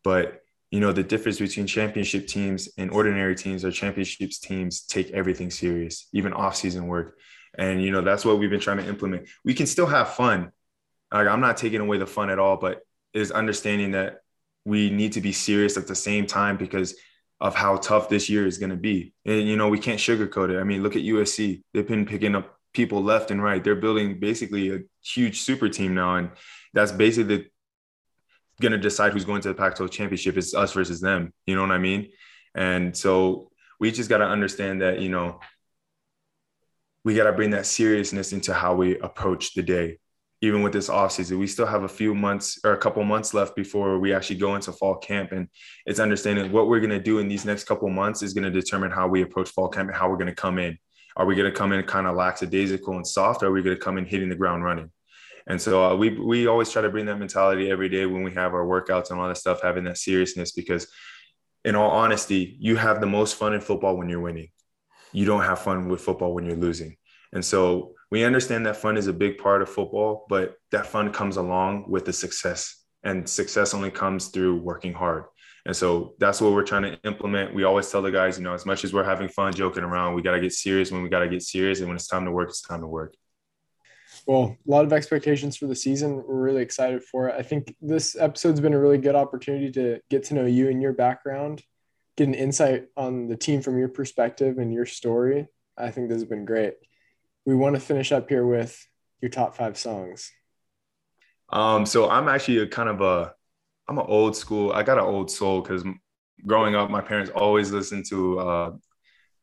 but 0.03 0.41
you 0.71 0.79
know, 0.79 0.91
the 0.91 1.03
difference 1.03 1.39
between 1.39 1.65
championship 1.65 2.27
teams 2.27 2.69
and 2.77 2.91
ordinary 2.91 3.35
teams 3.35 3.63
or 3.63 3.71
championships 3.71 4.39
teams 4.39 4.81
take 4.81 5.09
everything 5.11 5.49
serious, 5.49 6.07
even 6.13 6.33
off 6.33 6.55
season 6.55 6.87
work. 6.87 7.17
And, 7.57 7.81
you 7.81 7.91
know, 7.91 8.01
that's 8.01 8.25
what 8.25 8.39
we've 8.39 8.49
been 8.49 8.59
trying 8.59 8.79
to 8.79 8.87
implement. 8.87 9.29
We 9.45 9.53
can 9.53 9.67
still 9.67 9.85
have 9.85 10.15
fun. 10.15 10.51
Like, 11.13 11.27
I'm 11.27 11.39
not 11.39 11.55
taking 11.55 11.79
away 11.79 11.97
the 11.97 12.05
fun 12.05 12.29
at 12.29 12.39
all, 12.39 12.57
but 12.57 12.81
is 13.13 13.31
understanding 13.31 13.91
that 13.91 14.17
we 14.65 14.89
need 14.89 15.13
to 15.13 15.21
be 15.21 15.31
serious 15.31 15.77
at 15.77 15.87
the 15.87 15.95
same 15.95 16.25
time 16.25 16.57
because 16.57 16.95
of 17.41 17.55
how 17.55 17.77
tough 17.77 18.09
this 18.09 18.29
year 18.29 18.45
is 18.45 18.57
going 18.57 18.69
to 18.69 18.75
be. 18.75 19.13
And, 19.25 19.47
you 19.47 19.57
know, 19.57 19.69
we 19.69 19.79
can't 19.79 19.99
sugarcoat 19.99 20.51
it. 20.51 20.59
I 20.59 20.63
mean, 20.63 20.83
look 20.83 20.95
at 20.95 21.03
USC. 21.03 21.63
They've 21.73 21.87
been 21.87 22.05
picking 22.05 22.35
up 22.35 22.57
people 22.73 23.03
left 23.03 23.31
and 23.31 23.43
right. 23.43 23.63
They're 23.63 23.75
building 23.75 24.19
basically 24.19 24.73
a 24.73 24.79
huge 25.03 25.41
super 25.41 25.69
team 25.69 25.95
now. 25.95 26.15
And 26.15 26.31
that's 26.73 26.91
basically 26.91 27.51
going 28.61 28.71
to 28.71 28.77
decide 28.77 29.11
who's 29.11 29.25
going 29.25 29.41
to 29.41 29.49
the 29.49 29.53
Pac 29.53 29.75
12 29.75 29.91
championship. 29.91 30.37
It's 30.37 30.55
us 30.55 30.73
versus 30.73 31.01
them. 31.01 31.33
You 31.45 31.55
know 31.55 31.61
what 31.61 31.71
I 31.71 31.77
mean? 31.77 32.09
And 32.53 32.95
so 32.95 33.51
we 33.79 33.91
just 33.91 34.09
got 34.09 34.19
to 34.19 34.25
understand 34.25 34.81
that, 34.81 35.01
you 35.01 35.09
know, 35.09 35.41
we 37.03 37.15
got 37.15 37.25
to 37.25 37.33
bring 37.33 37.51
that 37.51 37.65
seriousness 37.65 38.33
into 38.33 38.53
how 38.53 38.75
we 38.75 38.97
approach 38.97 39.53
the 39.53 39.61
day 39.61 39.99
even 40.41 40.61
with 40.61 40.73
this 40.73 40.89
off 40.89 41.13
season 41.13 41.39
we 41.39 41.47
still 41.47 41.65
have 41.65 41.83
a 41.83 41.87
few 41.87 42.13
months 42.13 42.59
or 42.63 42.73
a 42.73 42.77
couple 42.77 43.03
months 43.03 43.33
left 43.33 43.55
before 43.55 43.99
we 43.99 44.13
actually 44.13 44.35
go 44.35 44.55
into 44.55 44.71
fall 44.71 44.95
camp. 44.95 45.31
And 45.31 45.47
it's 45.85 45.99
understanding 45.99 46.51
what 46.51 46.67
we're 46.67 46.79
going 46.79 46.89
to 46.91 46.99
do 46.99 47.19
in 47.19 47.27
these 47.27 47.45
next 47.45 47.65
couple 47.65 47.89
months 47.89 48.21
is 48.21 48.33
going 48.33 48.43
to 48.43 48.51
determine 48.51 48.91
how 48.91 49.07
we 49.07 49.21
approach 49.21 49.49
fall 49.49 49.69
camp 49.69 49.89
and 49.89 49.97
how 49.97 50.09
we're 50.09 50.17
going 50.17 50.27
to 50.27 50.35
come 50.35 50.59
in. 50.59 50.77
Are 51.17 51.25
we 51.25 51.35
going 51.35 51.49
to 51.49 51.57
come 51.57 51.71
in 51.71 51.81
kind 51.83 52.07
of 52.07 52.15
lackadaisical 52.15 52.95
and 52.95 53.07
soft 53.07 53.41
or 53.41 53.47
are 53.47 53.51
we 53.51 53.61
going 53.61 53.75
to 53.75 53.81
come 53.81 53.97
in 53.97 54.05
hitting 54.05 54.29
the 54.29 54.35
ground 54.35 54.63
running? 54.63 54.91
And 55.47 55.61
so 55.61 55.83
uh, 55.83 55.95
we 55.95 56.17
we 56.17 56.47
always 56.47 56.71
try 56.71 56.81
to 56.81 56.89
bring 56.89 57.05
that 57.05 57.17
mentality 57.17 57.69
every 57.69 57.87
day 57.87 58.05
when 58.05 58.23
we 58.23 58.33
have 58.33 58.53
our 58.53 58.65
workouts 58.65 59.11
and 59.11 59.19
all 59.19 59.27
that 59.27 59.37
stuff 59.37 59.61
having 59.61 59.83
that 59.83 59.97
seriousness 59.97 60.51
because 60.51 60.87
in 61.63 61.75
all 61.75 61.91
honesty 61.91 62.57
you 62.59 62.75
have 62.75 62.99
the 62.99 63.07
most 63.07 63.35
fun 63.35 63.53
in 63.53 63.61
football 63.61 63.95
when 63.95 64.09
you're 64.09 64.21
winning. 64.21 64.49
You 65.13 65.25
don't 65.25 65.43
have 65.43 65.59
fun 65.59 65.87
with 65.87 66.01
football 66.01 66.33
when 66.33 66.45
you're 66.45 66.57
losing. 66.57 66.97
And 67.31 67.45
so 67.45 67.94
we 68.15 68.23
understand 68.23 68.65
that 68.65 68.77
fun 68.77 68.95
is 68.95 69.07
a 69.07 69.13
big 69.13 69.37
part 69.37 69.61
of 69.61 69.67
football, 69.67 70.25
but 70.29 70.55
that 70.71 70.85
fun 70.85 71.11
comes 71.11 71.35
along 71.35 71.89
with 71.89 72.05
the 72.05 72.13
success. 72.13 72.81
And 73.03 73.27
success 73.27 73.73
only 73.73 73.91
comes 73.91 74.29
through 74.29 74.61
working 74.61 74.93
hard. 74.93 75.25
And 75.65 75.75
so 75.75 76.13
that's 76.17 76.39
what 76.39 76.53
we're 76.53 76.63
trying 76.63 76.83
to 76.83 76.97
implement. 77.03 77.53
We 77.53 77.65
always 77.65 77.91
tell 77.91 78.01
the 78.01 78.11
guys, 78.11 78.37
you 78.37 78.45
know, 78.45 78.53
as 78.53 78.65
much 78.65 78.85
as 78.85 78.93
we're 78.93 79.03
having 79.03 79.27
fun 79.27 79.53
joking 79.53 79.83
around, 79.83 80.13
we 80.13 80.21
got 80.21 80.31
to 80.31 80.39
get 80.39 80.53
serious 80.53 80.93
when 80.93 81.03
we 81.03 81.09
got 81.09 81.19
to 81.19 81.27
get 81.27 81.41
serious. 81.41 81.79
And 81.79 81.89
when 81.89 81.97
it's 81.97 82.07
time 82.07 82.23
to 82.23 82.31
work, 82.31 82.47
it's 82.47 82.61
time 82.61 82.79
to 82.79 82.87
work. 82.87 83.15
Well, 84.25 84.55
a 84.65 84.71
lot 84.71 84.85
of 84.85 84.93
expectations 84.93 85.57
for 85.57 85.67
the 85.67 85.75
season. 85.75 86.15
We're 86.15 86.41
really 86.41 86.61
excited 86.61 87.03
for 87.03 87.27
it. 87.27 87.35
I 87.37 87.41
think 87.41 87.75
this 87.81 88.15
episode's 88.15 88.61
been 88.61 88.73
a 88.73 88.79
really 88.79 88.97
good 88.97 89.15
opportunity 89.15 89.71
to 89.73 89.99
get 90.09 90.23
to 90.25 90.35
know 90.35 90.45
you 90.45 90.69
and 90.69 90.81
your 90.81 90.93
background 90.93 91.61
get 92.15 92.29
an 92.29 92.33
insight 92.33 92.85
on 92.95 93.27
the 93.27 93.35
team 93.35 93.61
from 93.61 93.77
your 93.77 93.89
perspective 93.89 94.57
and 94.57 94.73
your 94.73 94.85
story. 94.85 95.47
I 95.77 95.91
think 95.91 96.07
this 96.07 96.21
has 96.21 96.29
been 96.29 96.45
great. 96.45 96.75
We 97.45 97.55
want 97.55 97.75
to 97.75 97.81
finish 97.81 98.11
up 98.11 98.29
here 98.29 98.45
with 98.45 98.85
your 99.21 99.29
top 99.29 99.55
five 99.55 99.77
songs. 99.77 100.31
Um, 101.49 101.85
so 101.85 102.09
I'm 102.09 102.27
actually 102.27 102.59
a 102.59 102.67
kind 102.67 102.89
of 102.89 103.01
a, 103.01 103.33
I'm 103.87 103.97
an 103.97 104.05
old 104.07 104.35
school. 104.35 104.71
I 104.71 104.83
got 104.83 104.97
an 104.97 105.03
old 105.03 105.29
soul 105.29 105.61
because 105.61 105.83
growing 106.45 106.75
up, 106.75 106.89
my 106.89 107.01
parents 107.01 107.31
always 107.35 107.71
listened 107.71 108.05
to 108.09 108.39
uh, 108.39 108.71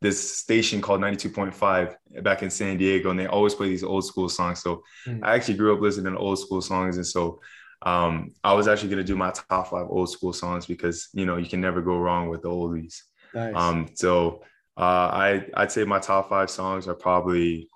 this 0.00 0.38
station 0.38 0.80
called 0.80 1.00
92.5 1.00 1.94
back 2.22 2.42
in 2.42 2.50
San 2.50 2.76
Diego, 2.76 3.10
and 3.10 3.18
they 3.18 3.26
always 3.26 3.54
play 3.54 3.68
these 3.68 3.84
old 3.84 4.04
school 4.04 4.28
songs. 4.28 4.60
So 4.60 4.82
mm-hmm. 5.06 5.24
I 5.24 5.34
actually 5.34 5.54
grew 5.54 5.74
up 5.74 5.80
listening 5.80 6.12
to 6.12 6.18
old 6.18 6.38
school 6.38 6.60
songs, 6.60 6.96
and 6.96 7.06
so 7.06 7.40
um, 7.82 8.32
I 8.44 8.52
was 8.52 8.68
actually 8.68 8.90
gonna 8.90 9.04
do 9.04 9.16
my 9.16 9.30
top 9.30 9.68
five 9.68 9.86
old 9.88 10.10
school 10.10 10.32
songs 10.32 10.66
because 10.66 11.08
you 11.14 11.24
know 11.24 11.36
you 11.36 11.48
can 11.48 11.60
never 11.60 11.80
go 11.80 11.98
wrong 11.98 12.28
with 12.28 12.42
the 12.42 12.48
oldies. 12.48 12.96
Nice. 13.34 13.54
Um, 13.54 13.88
so 13.94 14.42
uh, 14.76 14.80
I 14.80 15.46
I'd 15.54 15.72
say 15.72 15.84
my 15.84 15.98
top 15.98 16.28
five 16.28 16.50
songs 16.50 16.88
are 16.88 16.94
probably 16.94 17.68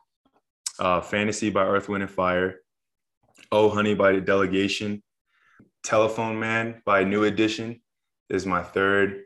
uh, 0.79 1.01
"Fantasy" 1.01 1.51
by 1.51 1.65
Earth, 1.65 1.89
Wind 1.89 2.03
and 2.03 2.11
Fire, 2.11 2.61
"Oh 3.53 3.69
Honey" 3.69 3.95
by 3.95 4.13
The 4.13 4.21
Delegation, 4.21 5.03
"Telephone 5.83 6.39
Man" 6.39 6.83
by 6.85 7.05
New 7.05 7.25
Edition 7.25 7.81
is 8.29 8.47
my 8.47 8.63
third. 8.63 9.25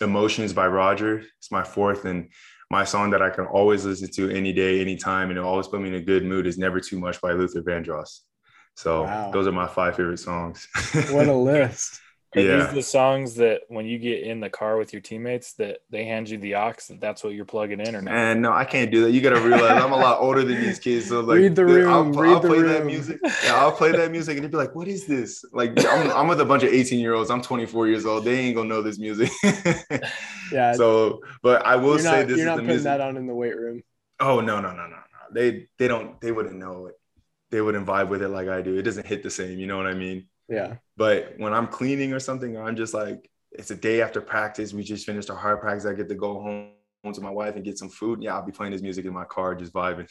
"Emotions" 0.00 0.52
by 0.52 0.66
Roger 0.66 1.18
is 1.18 1.50
my 1.50 1.62
fourth, 1.62 2.04
and 2.04 2.28
my 2.70 2.84
song 2.84 3.10
that 3.10 3.22
I 3.22 3.30
can 3.30 3.46
always 3.46 3.84
listen 3.84 4.10
to 4.12 4.30
any 4.30 4.52
day, 4.52 4.80
anytime, 4.80 5.30
and 5.30 5.38
it 5.38 5.42
always 5.42 5.66
put 5.66 5.80
me 5.80 5.88
in 5.88 5.94
a 5.94 6.00
good 6.00 6.24
mood 6.24 6.46
is 6.46 6.58
"Never 6.58 6.80
Too 6.80 6.98
Much" 6.98 7.20
by 7.20 7.32
Luther 7.32 7.62
Vandross. 7.62 8.20
So 8.76 9.02
wow. 9.02 9.30
those 9.30 9.46
are 9.46 9.52
my 9.52 9.66
five 9.66 9.96
favorite 9.96 10.18
songs. 10.18 10.68
what 11.10 11.26
a 11.26 11.34
list. 11.50 12.00
Are 12.36 12.40
yeah. 12.40 12.64
these 12.64 12.74
the 12.74 12.82
songs 12.82 13.34
that 13.36 13.62
when 13.66 13.86
you 13.86 13.98
get 13.98 14.22
in 14.22 14.38
the 14.38 14.48
car 14.48 14.76
with 14.76 14.92
your 14.92 15.02
teammates 15.02 15.54
that 15.54 15.78
they 15.90 16.04
hand 16.04 16.28
you 16.28 16.38
the 16.38 16.54
aux 16.54 16.74
that 16.88 17.00
that's 17.00 17.24
what 17.24 17.32
you're 17.32 17.44
plugging 17.44 17.80
in 17.80 17.96
or 17.96 18.02
not? 18.02 18.14
And 18.14 18.40
no, 18.40 18.52
I 18.52 18.64
can't 18.64 18.88
do 18.92 19.02
that. 19.02 19.10
You 19.10 19.20
got 19.20 19.30
to 19.30 19.40
realize 19.40 19.82
I'm 19.82 19.90
a 19.90 19.96
lot 19.96 20.20
older 20.20 20.44
than 20.44 20.60
these 20.60 20.78
kids. 20.78 21.08
So 21.08 21.22
like, 21.22 21.38
read 21.38 21.56
the 21.56 21.64
room. 21.64 21.92
I'll, 21.92 22.04
read 22.04 22.34
I'll 22.34 22.40
the 22.40 22.48
play 22.48 22.58
room. 22.58 22.68
that 22.68 22.86
music. 22.86 23.18
Yeah, 23.24 23.56
I'll 23.56 23.72
play 23.72 23.90
that 23.90 24.12
music, 24.12 24.36
and 24.36 24.44
they'd 24.44 24.50
be 24.50 24.56
like, 24.56 24.76
"What 24.76 24.86
is 24.86 25.06
this?" 25.06 25.44
Like, 25.52 25.72
I'm, 25.84 26.10
I'm 26.12 26.28
with 26.28 26.40
a 26.40 26.44
bunch 26.44 26.62
of 26.62 26.72
18 26.72 27.00
year 27.00 27.14
olds. 27.14 27.30
I'm 27.30 27.42
24 27.42 27.88
years 27.88 28.06
old. 28.06 28.24
They 28.24 28.38
ain't 28.38 28.54
gonna 28.54 28.68
know 28.68 28.82
this 28.82 29.00
music. 29.00 29.32
yeah. 30.52 30.74
So, 30.74 31.22
but 31.42 31.66
I 31.66 31.74
will 31.74 31.98
say 31.98 32.20
not, 32.20 32.28
this 32.28 32.38
you're 32.38 32.46
not 32.46 32.54
putting 32.54 32.68
music. 32.68 32.84
that 32.84 33.00
on 33.00 33.16
in 33.16 33.26
the 33.26 33.34
weight 33.34 33.56
room. 33.56 33.82
Oh 34.20 34.40
no, 34.40 34.60
no, 34.60 34.68
no, 34.68 34.82
no, 34.82 34.88
no. 34.88 34.96
They 35.32 35.66
they 35.78 35.88
don't. 35.88 36.20
They 36.20 36.30
wouldn't 36.30 36.56
know 36.56 36.86
it 36.86 36.94
they 37.50 37.60
wouldn't 37.60 37.86
vibe 37.86 38.08
with 38.08 38.22
it 38.22 38.28
like 38.28 38.48
I 38.48 38.62
do. 38.62 38.76
It 38.76 38.82
doesn't 38.82 39.06
hit 39.06 39.22
the 39.22 39.30
same, 39.30 39.58
you 39.58 39.66
know 39.66 39.76
what 39.76 39.86
I 39.86 39.94
mean? 39.94 40.26
Yeah. 40.50 40.76
But 40.96 41.34
when 41.38 41.54
I'm 41.54 41.66
cleaning 41.66 42.12
or 42.12 42.20
something, 42.20 42.56
or 42.56 42.64
I'm 42.64 42.76
just 42.76 42.92
like, 42.92 43.30
it's 43.52 43.70
a 43.70 43.76
day 43.76 44.02
after 44.02 44.20
practice. 44.20 44.72
We 44.72 44.82
just 44.82 45.06
finished 45.06 45.30
our 45.30 45.36
hard 45.36 45.60
practice. 45.60 45.86
I 45.86 45.94
get 45.94 46.08
to 46.08 46.14
go 46.14 46.34
home 46.40 46.72
home 47.02 47.14
to 47.14 47.20
my 47.20 47.30
wife 47.30 47.56
and 47.56 47.64
get 47.64 47.78
some 47.78 47.88
food. 47.88 48.22
Yeah, 48.22 48.34
I'll 48.34 48.44
be 48.44 48.52
playing 48.52 48.72
this 48.72 48.82
music 48.82 49.04
in 49.06 49.12
my 49.12 49.24
car, 49.24 49.54
just 49.54 49.72
vibing. 49.72 50.08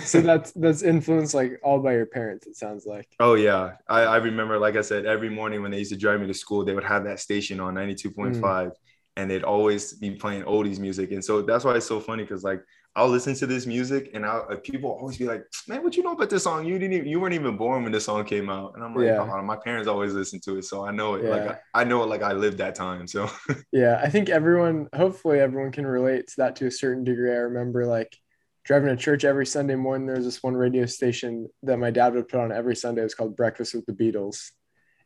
so 0.04 0.20
that's 0.20 0.52
that's 0.52 0.82
influenced 0.82 1.34
like 1.34 1.58
all 1.62 1.80
by 1.80 1.94
your 1.94 2.06
parents. 2.06 2.46
It 2.46 2.56
sounds 2.56 2.86
like. 2.86 3.08
Oh 3.18 3.34
yeah, 3.34 3.72
I, 3.88 4.02
I 4.02 4.16
remember, 4.16 4.58
like 4.58 4.76
I 4.76 4.82
said, 4.82 5.06
every 5.06 5.30
morning 5.30 5.62
when 5.62 5.70
they 5.70 5.78
used 5.78 5.92
to 5.92 5.98
drive 5.98 6.20
me 6.20 6.26
to 6.26 6.34
school, 6.34 6.64
they 6.64 6.74
would 6.74 6.84
have 6.84 7.04
that 7.04 7.20
station 7.20 7.60
on 7.60 7.74
ninety 7.74 7.94
two 7.94 8.10
point 8.10 8.36
five, 8.36 8.68
mm. 8.68 8.76
and 9.16 9.30
they'd 9.30 9.44
always 9.44 9.94
be 9.94 10.10
playing 10.12 10.42
oldies 10.44 10.78
music. 10.78 11.12
And 11.12 11.24
so 11.24 11.42
that's 11.42 11.64
why 11.64 11.76
it's 11.76 11.86
so 11.86 12.00
funny 12.00 12.24
because 12.24 12.44
like 12.44 12.62
I'll 12.94 13.08
listen 13.08 13.34
to 13.36 13.46
this 13.46 13.66
music 13.66 14.10
and 14.12 14.26
I'll, 14.26 14.46
uh, 14.50 14.56
people 14.56 14.90
always 14.90 15.16
be 15.16 15.24
like, 15.24 15.46
man, 15.66 15.82
what 15.82 15.96
you 15.96 16.02
know 16.02 16.12
about 16.12 16.28
this 16.28 16.44
song? 16.44 16.66
You 16.66 16.78
didn't 16.78 16.92
even, 16.92 17.08
you 17.08 17.20
weren't 17.20 17.34
even 17.34 17.56
born 17.56 17.84
when 17.84 17.92
this 17.92 18.04
song 18.04 18.24
came 18.24 18.50
out. 18.50 18.74
And 18.74 18.84
I'm 18.84 18.94
like, 18.94 19.06
yeah. 19.06 19.20
oh, 19.20 19.42
my 19.42 19.56
parents 19.56 19.88
always 19.88 20.12
listen 20.12 20.40
to 20.40 20.58
it. 20.58 20.66
So 20.66 20.84
I 20.84 20.90
know 20.90 21.14
it. 21.14 21.24
Yeah. 21.24 21.30
Like, 21.30 21.50
I, 21.50 21.80
I, 21.80 21.84
know 21.84 22.02
it 22.02 22.06
like 22.06 22.22
I 22.22 22.32
lived 22.32 22.58
that 22.58 22.74
time. 22.74 23.06
So 23.06 23.30
yeah, 23.72 23.98
I 24.02 24.10
think 24.10 24.28
everyone, 24.28 24.88
hopefully 24.94 25.40
everyone 25.40 25.72
can 25.72 25.86
relate 25.86 26.26
to 26.28 26.34
that 26.38 26.56
to 26.56 26.66
a 26.66 26.70
certain 26.70 27.02
degree. 27.02 27.30
I 27.30 27.36
remember 27.36 27.86
like 27.86 28.14
driving 28.64 28.90
to 28.90 28.96
church 28.96 29.24
every 29.24 29.46
Sunday 29.46 29.74
morning. 29.74 30.06
There 30.06 30.16
was 30.16 30.26
this 30.26 30.42
one 30.42 30.54
radio 30.54 30.84
station 30.84 31.48
that 31.62 31.78
my 31.78 31.90
dad 31.90 32.14
would 32.14 32.28
put 32.28 32.40
on 32.40 32.52
every 32.52 32.76
Sunday. 32.76 33.00
It 33.00 33.04
was 33.04 33.14
called 33.14 33.36
Breakfast 33.36 33.74
with 33.74 33.86
the 33.86 33.92
Beatles. 33.92 34.50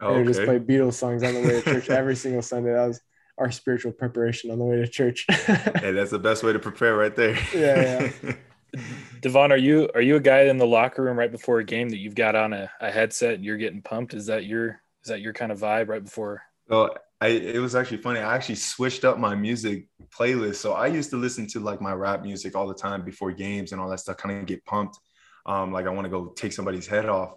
Oh, 0.01 0.15
and 0.15 0.29
okay. 0.29 0.33
just 0.33 0.45
play 0.45 0.59
Beatles 0.59 0.95
songs 0.95 1.23
on 1.23 1.35
the 1.35 1.41
way 1.41 1.61
to 1.61 1.63
church 1.63 1.89
every 1.91 2.17
single 2.17 2.43
Sunday. 2.43 2.73
That 2.73 2.89
was 2.89 3.01
our 3.39 3.51
spiritual 3.51 3.93
preparation 3.93 4.51
on 4.51 4.59
the 4.59 4.65
way 4.65 4.77
to 4.77 4.89
church. 4.89 5.27
hey, 5.31 5.93
that's 5.93 6.11
the 6.11 6.19
best 6.19 6.43
way 6.43 6.53
to 6.53 6.59
prepare 6.59 6.97
right 6.97 7.15
there. 7.15 7.39
Yeah, 7.55 8.11
yeah. 8.25 8.33
Devaughn, 9.21 9.51
are 9.51 9.57
you 9.57 9.89
are 9.95 10.03
you 10.03 10.17
a 10.17 10.21
guy 10.21 10.43
in 10.43 10.59
the 10.59 10.67
locker 10.67 11.03
room 11.03 11.19
right 11.19 11.31
before 11.31 11.59
a 11.59 11.65
game 11.65 11.89
that 11.91 11.99
you've 11.99 12.15
got 12.15 12.35
on 12.35 12.53
a, 12.53 12.71
a 12.81 12.91
headset 12.91 13.35
and 13.35 13.45
you're 13.45 13.57
getting 13.57 13.83
pumped? 13.83 14.15
Is 14.15 14.27
that 14.27 14.45
your 14.45 14.81
is 15.03 15.09
that 15.09 15.21
your 15.21 15.33
kind 15.33 15.53
of 15.53 15.61
vibe 15.61 15.89
right 15.89 16.05
before? 16.05 16.43
Oh, 16.71 16.91
I 17.21 17.29
it 17.29 17.61
was 17.61 17.75
actually 17.75 17.99
funny. 17.99 18.21
I 18.21 18.35
actually 18.35 18.57
switched 18.57 19.05
up 19.05 19.19
my 19.19 19.35
music 19.35 19.89
playlist. 20.17 20.57
So 20.57 20.75
I 20.75 20.89
used 20.89 21.11
to 21.11 21.17
listen 21.17 21.47
to 21.49 21.61
like 21.61 21.81
my 21.81 21.93
rap 21.93 22.23
music 22.23 22.55
all 22.55 22.67
the 22.67 22.75
time 22.75 23.05
before 23.05 23.33
games 23.33 23.73
and 23.73 23.81
all 23.81 23.89
that 23.89 24.01
stuff, 24.01 24.19
kind 24.19 24.39
of 24.39 24.47
get 24.47 24.65
pumped. 24.65 24.99
Um, 25.47 25.73
like 25.73 25.87
I 25.87 25.91
want 25.91 26.05
to 26.05 26.11
go 26.11 26.27
take 26.37 26.53
somebody's 26.53 26.87
head 26.87 27.07
off. 27.07 27.35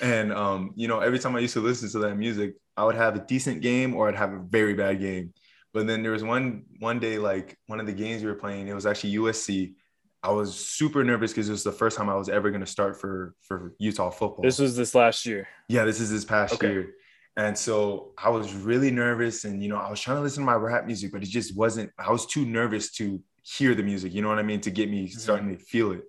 And 0.00 0.32
um, 0.32 0.72
you 0.76 0.88
know, 0.88 1.00
every 1.00 1.18
time 1.18 1.34
I 1.34 1.40
used 1.40 1.54
to 1.54 1.60
listen 1.60 1.88
to 1.90 1.98
that 2.00 2.16
music, 2.16 2.54
I 2.76 2.84
would 2.84 2.94
have 2.94 3.16
a 3.16 3.20
decent 3.20 3.62
game 3.62 3.94
or 3.94 4.08
I'd 4.08 4.14
have 4.14 4.32
a 4.32 4.38
very 4.38 4.74
bad 4.74 5.00
game. 5.00 5.32
But 5.74 5.86
then 5.86 6.02
there 6.02 6.12
was 6.12 6.22
one 6.22 6.64
one 6.78 6.98
day, 6.98 7.18
like 7.18 7.56
one 7.66 7.80
of 7.80 7.86
the 7.86 7.92
games 7.92 8.22
we 8.22 8.28
were 8.28 8.36
playing, 8.36 8.68
it 8.68 8.74
was 8.74 8.86
actually 8.86 9.14
USC. 9.14 9.74
I 10.22 10.30
was 10.32 10.54
super 10.54 11.04
nervous 11.04 11.32
because 11.32 11.48
it 11.48 11.52
was 11.52 11.62
the 11.62 11.72
first 11.72 11.96
time 11.96 12.08
I 12.08 12.16
was 12.16 12.28
ever 12.28 12.50
going 12.50 12.60
to 12.60 12.66
start 12.66 13.00
for 13.00 13.34
for 13.40 13.74
Utah 13.78 14.10
football. 14.10 14.42
This 14.42 14.58
was 14.58 14.76
this 14.76 14.94
last 14.94 15.26
year. 15.26 15.48
Yeah, 15.68 15.84
this 15.84 16.00
is 16.00 16.10
this 16.10 16.24
past 16.24 16.54
okay. 16.54 16.72
year. 16.72 16.94
And 17.36 17.56
so 17.56 18.14
I 18.18 18.30
was 18.30 18.52
really 18.52 18.90
nervous, 18.90 19.44
and 19.44 19.62
you 19.62 19.68
know, 19.68 19.76
I 19.76 19.88
was 19.88 20.00
trying 20.00 20.16
to 20.16 20.22
listen 20.22 20.42
to 20.42 20.46
my 20.46 20.54
rap 20.54 20.86
music, 20.86 21.12
but 21.12 21.22
it 21.22 21.28
just 21.28 21.56
wasn't. 21.56 21.92
I 21.98 22.10
was 22.10 22.26
too 22.26 22.44
nervous 22.44 22.90
to 22.92 23.22
hear 23.42 23.74
the 23.74 23.82
music. 23.82 24.12
You 24.12 24.22
know 24.22 24.28
what 24.28 24.38
I 24.38 24.42
mean? 24.42 24.60
To 24.62 24.70
get 24.70 24.90
me 24.90 25.04
mm-hmm. 25.04 25.18
starting 25.18 25.56
to 25.56 25.62
feel 25.62 25.92
it. 25.92 26.02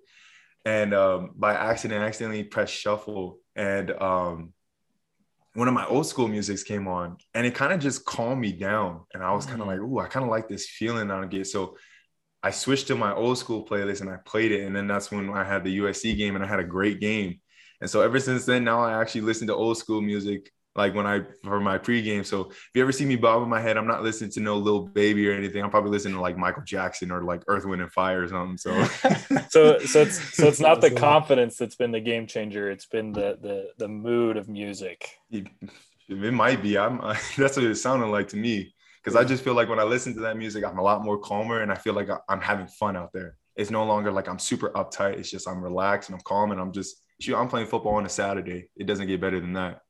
And 0.64 0.92
um, 0.92 1.30
by 1.36 1.54
accident, 1.54 2.02
I 2.02 2.06
accidentally 2.06 2.44
pressed 2.44 2.74
shuffle, 2.74 3.38
and 3.56 3.90
um, 3.90 4.52
one 5.54 5.68
of 5.68 5.74
my 5.74 5.86
old 5.86 6.06
school 6.06 6.28
musics 6.28 6.62
came 6.62 6.86
on 6.86 7.16
and 7.34 7.46
it 7.46 7.54
kind 7.54 7.72
of 7.72 7.80
just 7.80 8.04
calmed 8.04 8.40
me 8.40 8.52
down. 8.52 9.02
And 9.12 9.22
I 9.22 9.32
was 9.32 9.46
kind 9.46 9.60
of 9.60 9.66
mm. 9.66 9.70
like, 9.70 9.80
oh, 9.80 9.98
I 9.98 10.08
kind 10.08 10.24
of 10.24 10.30
like 10.30 10.48
this 10.48 10.68
feeling 10.68 11.10
I 11.10 11.26
get. 11.26 11.46
So 11.46 11.76
I 12.42 12.50
switched 12.50 12.86
to 12.88 12.94
my 12.94 13.12
old 13.12 13.38
school 13.38 13.66
playlist 13.66 14.00
and 14.00 14.10
I 14.10 14.16
played 14.24 14.52
it. 14.52 14.64
And 14.64 14.74
then 14.74 14.86
that's 14.86 15.10
when 15.10 15.28
I 15.30 15.44
had 15.44 15.64
the 15.64 15.78
USC 15.78 16.16
game 16.16 16.36
and 16.36 16.44
I 16.44 16.48
had 16.48 16.60
a 16.60 16.64
great 16.64 17.00
game. 17.00 17.40
And 17.80 17.90
so 17.90 18.00
ever 18.02 18.20
since 18.20 18.44
then, 18.44 18.64
now 18.64 18.80
I 18.80 19.00
actually 19.00 19.22
listen 19.22 19.46
to 19.48 19.54
old 19.54 19.78
school 19.78 20.00
music 20.00 20.50
like 20.76 20.94
when 20.94 21.06
I 21.06 21.22
for 21.42 21.60
my 21.60 21.78
pregame. 21.78 22.24
So 22.24 22.50
if 22.50 22.70
you 22.74 22.82
ever 22.82 22.92
see 22.92 23.04
me 23.04 23.16
bobbing 23.16 23.48
my 23.48 23.60
head, 23.60 23.76
I'm 23.76 23.86
not 23.86 24.02
listening 24.02 24.30
to 24.32 24.40
no 24.40 24.56
Lil 24.56 24.86
Baby 24.86 25.28
or 25.28 25.32
anything. 25.32 25.62
I'm 25.62 25.70
probably 25.70 25.90
listening 25.90 26.14
to 26.14 26.20
like 26.20 26.36
Michael 26.36 26.62
Jackson 26.62 27.10
or 27.10 27.22
like 27.22 27.42
Earth, 27.48 27.64
Wind, 27.64 27.82
and 27.82 27.92
Fire 27.92 28.22
or 28.22 28.28
something. 28.28 28.56
So, 28.56 28.84
so 29.50 29.78
so 29.80 30.02
it's 30.02 30.34
so 30.36 30.46
it's 30.46 30.60
not 30.60 30.80
the 30.80 30.90
confidence 30.90 31.56
that's 31.56 31.74
been 31.74 31.90
the 31.90 32.00
game 32.00 32.26
changer. 32.26 32.70
It's 32.70 32.86
been 32.86 33.12
the 33.12 33.38
the 33.40 33.70
the 33.78 33.88
mood 33.88 34.36
of 34.36 34.48
music. 34.48 35.10
It, 35.30 35.48
it 36.08 36.32
might 36.32 36.62
be. 36.62 36.78
I'm. 36.78 36.98
that's 37.36 37.56
what 37.56 37.64
it 37.64 37.74
sounded 37.76 38.06
like 38.06 38.28
to 38.28 38.36
me. 38.36 38.72
Because 39.02 39.16
I 39.16 39.24
just 39.24 39.42
feel 39.42 39.54
like 39.54 39.68
when 39.68 39.80
I 39.80 39.84
listen 39.84 40.14
to 40.14 40.20
that 40.20 40.36
music, 40.36 40.62
I'm 40.62 40.78
a 40.78 40.82
lot 40.82 41.02
more 41.02 41.18
calmer 41.18 41.62
and 41.62 41.72
I 41.72 41.74
feel 41.74 41.94
like 41.94 42.08
I'm 42.28 42.40
having 42.40 42.66
fun 42.66 42.96
out 42.96 43.12
there. 43.14 43.36
It's 43.56 43.70
no 43.70 43.84
longer 43.84 44.12
like 44.12 44.28
I'm 44.28 44.38
super 44.38 44.70
uptight. 44.70 45.18
It's 45.18 45.30
just 45.30 45.48
I'm 45.48 45.62
relaxed 45.62 46.10
and 46.10 46.16
I'm 46.16 46.22
calm 46.24 46.50
and 46.52 46.60
I'm 46.60 46.70
just 46.70 47.02
shoot. 47.18 47.34
I'm 47.34 47.48
playing 47.48 47.66
football 47.66 47.94
on 47.94 48.04
a 48.04 48.10
Saturday. 48.10 48.68
It 48.76 48.84
doesn't 48.86 49.06
get 49.06 49.20
better 49.20 49.40
than 49.40 49.54
that. 49.54 49.80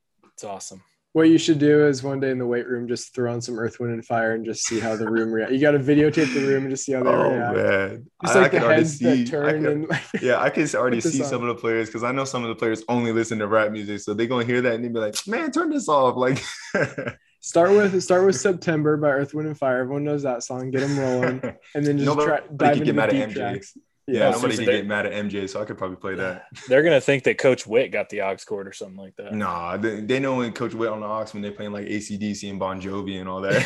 It's 0.41 0.45
awesome. 0.47 0.83
What 1.13 1.29
you 1.29 1.37
should 1.37 1.59
do 1.59 1.87
is 1.87 2.03
one 2.03 2.19
day 2.19 2.31
in 2.31 2.39
the 2.39 2.47
weight 2.47 2.67
room, 2.67 2.89
just 2.89 3.15
throw 3.15 3.31
on 3.31 3.43
some 3.43 3.59
Earth, 3.59 3.79
Wind, 3.79 3.93
and 3.93 4.03
Fire 4.03 4.33
and 4.33 4.43
just 4.43 4.65
see 4.65 4.81
how 4.81 4.97
the 4.97 5.07
room 5.07 5.31
reacts. 5.31 5.53
You 5.53 5.61
got 5.61 5.73
to 5.73 5.79
videotape 5.79 6.33
the 6.33 6.47
room 6.47 6.63
and 6.63 6.71
just 6.71 6.87
see 6.87 6.93
how 6.93 7.03
they 7.03 7.11
oh, 7.11 7.31
react. 7.31 7.57
man, 7.57 8.07
just 8.25 8.37
like 8.37 8.55
I 8.55 8.59
the 8.59 8.75
heads 8.75 8.97
see, 8.97 9.05
that 9.25 9.31
turn 9.31 9.65
can, 9.65 9.67
and 9.67 9.89
like, 9.91 10.03
yeah, 10.23 10.41
I 10.41 10.49
can 10.49 10.67
already 10.75 11.03
see 11.03 11.23
some 11.23 11.43
of 11.43 11.49
the 11.49 11.61
players 11.61 11.89
because 11.89 12.05
I 12.05 12.13
know 12.13 12.25
some 12.25 12.43
of 12.43 12.49
the 12.49 12.55
players 12.55 12.83
only 12.89 13.13
listen 13.13 13.39
to 13.41 13.49
rap 13.49 13.71
music, 13.71 14.01
so 14.01 14.15
they're 14.15 14.29
gonna 14.29 14.47
hear 14.47 14.63
that 14.63 14.73
and 14.73 14.83
they 14.83 14.89
be 14.89 14.99
like, 14.99 15.15
"Man, 15.27 15.51
turn 15.51 15.69
this 15.69 15.91
off!" 15.91 16.17
Like, 16.17 16.43
start 17.41 17.73
with 17.73 18.03
start 18.03 18.25
with 18.25 18.37
September 18.37 18.97
by 18.97 19.09
Earth, 19.09 19.35
Wind, 19.35 19.49
and 19.49 19.59
Fire. 19.59 19.81
Everyone 19.81 20.05
knows 20.05 20.23
that 20.23 20.43
song. 20.43 20.71
Get 20.71 20.81
them 20.81 20.99
rolling, 20.99 21.43
and 21.75 21.85
then 21.85 21.99
just 21.99 22.07
Nobody 22.07 22.29
try, 22.29 22.41
dive 22.57 22.81
into 22.81 22.95
the 22.95 23.07
deep 23.09 23.31
tracks. 23.37 23.77
Yeah, 24.11 24.25
yeah 24.25 24.31
nobody 24.31 24.57
can 24.57 24.65
get 24.65 24.87
mad 24.87 25.07
at 25.07 25.13
MJ, 25.13 25.49
so 25.49 25.63
I 25.63 25.65
could 25.65 25.79
probably 25.79 25.97
play 25.97 26.17
that. 26.17 26.47
They're 26.69 26.83
gonna 26.83 27.01
think 27.01 27.23
that 27.25 27.39
Coach 27.39 27.67
Witt 27.67 27.93
got 27.93 28.09
the 28.09 28.23
aux 28.23 28.37
cord 28.45 28.67
or 28.67 28.73
something 28.73 28.97
like 28.97 29.15
that. 29.17 29.33
Nah, 29.35 29.77
they, 29.77 30.01
they 30.01 30.19
know 30.19 30.37
when 30.37 30.53
Coach 30.53 30.75
Witt 30.75 30.91
on 30.91 31.01
the 31.01 31.07
aux 31.07 31.27
when 31.33 31.43
they're 31.43 31.53
playing 31.53 31.73
like 31.73 31.87
ACDC 31.87 32.51
and 32.51 32.59
Bon 32.59 32.81
Jovi 32.81 33.21
and 33.21 33.29
all 33.29 33.41
that. 33.43 33.63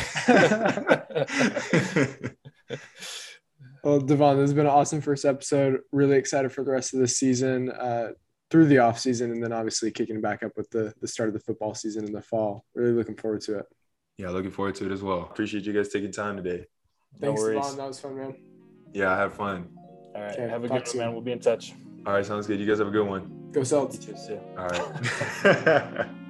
well, 3.83 3.99
Devaughn, 3.99 4.35
this 4.35 4.43
has 4.43 4.53
been 4.53 4.67
an 4.67 4.71
awesome 4.71 5.01
first 5.01 5.25
episode. 5.25 5.79
Really 5.91 6.17
excited 6.17 6.51
for 6.51 6.63
the 6.63 6.71
rest 6.71 6.93
of 6.93 6.99
the 6.99 7.07
season, 7.07 7.71
uh, 7.71 8.09
through 8.51 8.67
the 8.67 8.77
off 8.77 8.99
season, 8.99 9.31
and 9.31 9.41
then 9.41 9.51
obviously 9.51 9.89
kicking 9.89 10.21
back 10.21 10.43
up 10.43 10.51
with 10.55 10.69
the 10.69 10.93
the 11.01 11.07
start 11.07 11.29
of 11.29 11.33
the 11.33 11.39
football 11.39 11.73
season 11.73 12.05
in 12.05 12.11
the 12.11 12.21
fall. 12.21 12.65
Really 12.75 12.93
looking 12.93 13.15
forward 13.15 13.41
to 13.41 13.59
it. 13.59 13.65
Yeah, 14.17 14.29
looking 14.29 14.51
forward 14.51 14.75
to 14.75 14.85
it 14.85 14.91
as 14.91 15.01
well. 15.01 15.21
Appreciate 15.23 15.65
you 15.65 15.73
guys 15.73 15.89
taking 15.89 16.11
time 16.11 16.37
today. 16.37 16.65
Thanks, 17.19 17.41
no 17.41 17.47
Devaughn. 17.47 17.77
That 17.77 17.87
was 17.87 17.99
fun, 17.99 18.15
man. 18.15 18.35
Yeah, 18.93 19.11
I 19.11 19.17
had 19.17 19.33
fun. 19.33 19.74
All 20.15 20.21
right. 20.21 20.31
Okay, 20.31 20.47
have 20.47 20.63
a 20.63 20.67
good 20.69 20.87
one, 20.87 20.97
man. 20.97 21.11
We'll 21.11 21.21
be 21.21 21.33
in 21.33 21.39
touch. 21.39 21.73
All 22.05 22.13
right. 22.13 22.25
Sounds 22.25 22.47
good. 22.47 22.59
You 22.59 22.65
guys 22.65 22.79
have 22.79 22.87
a 22.87 22.91
good 22.91 23.07
one. 23.07 23.49
Go 23.51 23.61
Celtics. 23.61 24.07
You 24.07 24.15
too. 24.27 24.39
All 24.57 24.67
right. 24.67 26.07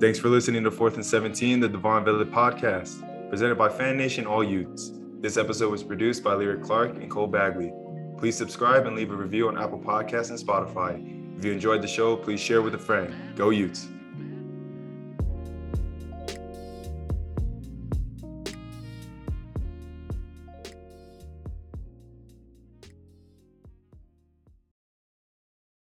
Thanks 0.00 0.18
for 0.18 0.28
listening 0.30 0.64
to 0.64 0.70
Fourth 0.70 0.96
and 0.96 1.06
17, 1.06 1.60
the 1.60 1.68
Devaughn 1.68 2.04
Vele 2.04 2.24
podcast, 2.24 3.28
presented 3.30 3.54
by 3.56 3.68
Fan 3.68 3.96
Nation 3.96 4.26
All 4.26 4.42
Utes. 4.42 4.92
This 5.20 5.36
episode 5.36 5.70
was 5.70 5.84
produced 5.84 6.24
by 6.24 6.34
Lyric 6.34 6.62
Clark 6.64 6.96
and 6.96 7.08
Cole 7.08 7.28
Bagley. 7.28 7.72
Please 8.18 8.36
subscribe 8.36 8.86
and 8.86 8.96
leave 8.96 9.12
a 9.12 9.14
review 9.14 9.46
on 9.46 9.56
Apple 9.56 9.78
Podcasts 9.78 10.30
and 10.30 10.38
Spotify. 10.38 11.38
If 11.38 11.44
you 11.44 11.52
enjoyed 11.52 11.82
the 11.82 11.88
show, 11.88 12.16
please 12.16 12.40
share 12.40 12.62
with 12.62 12.74
a 12.74 12.78
friend. 12.78 13.14
Go 13.36 13.50
Utes. 13.50 13.86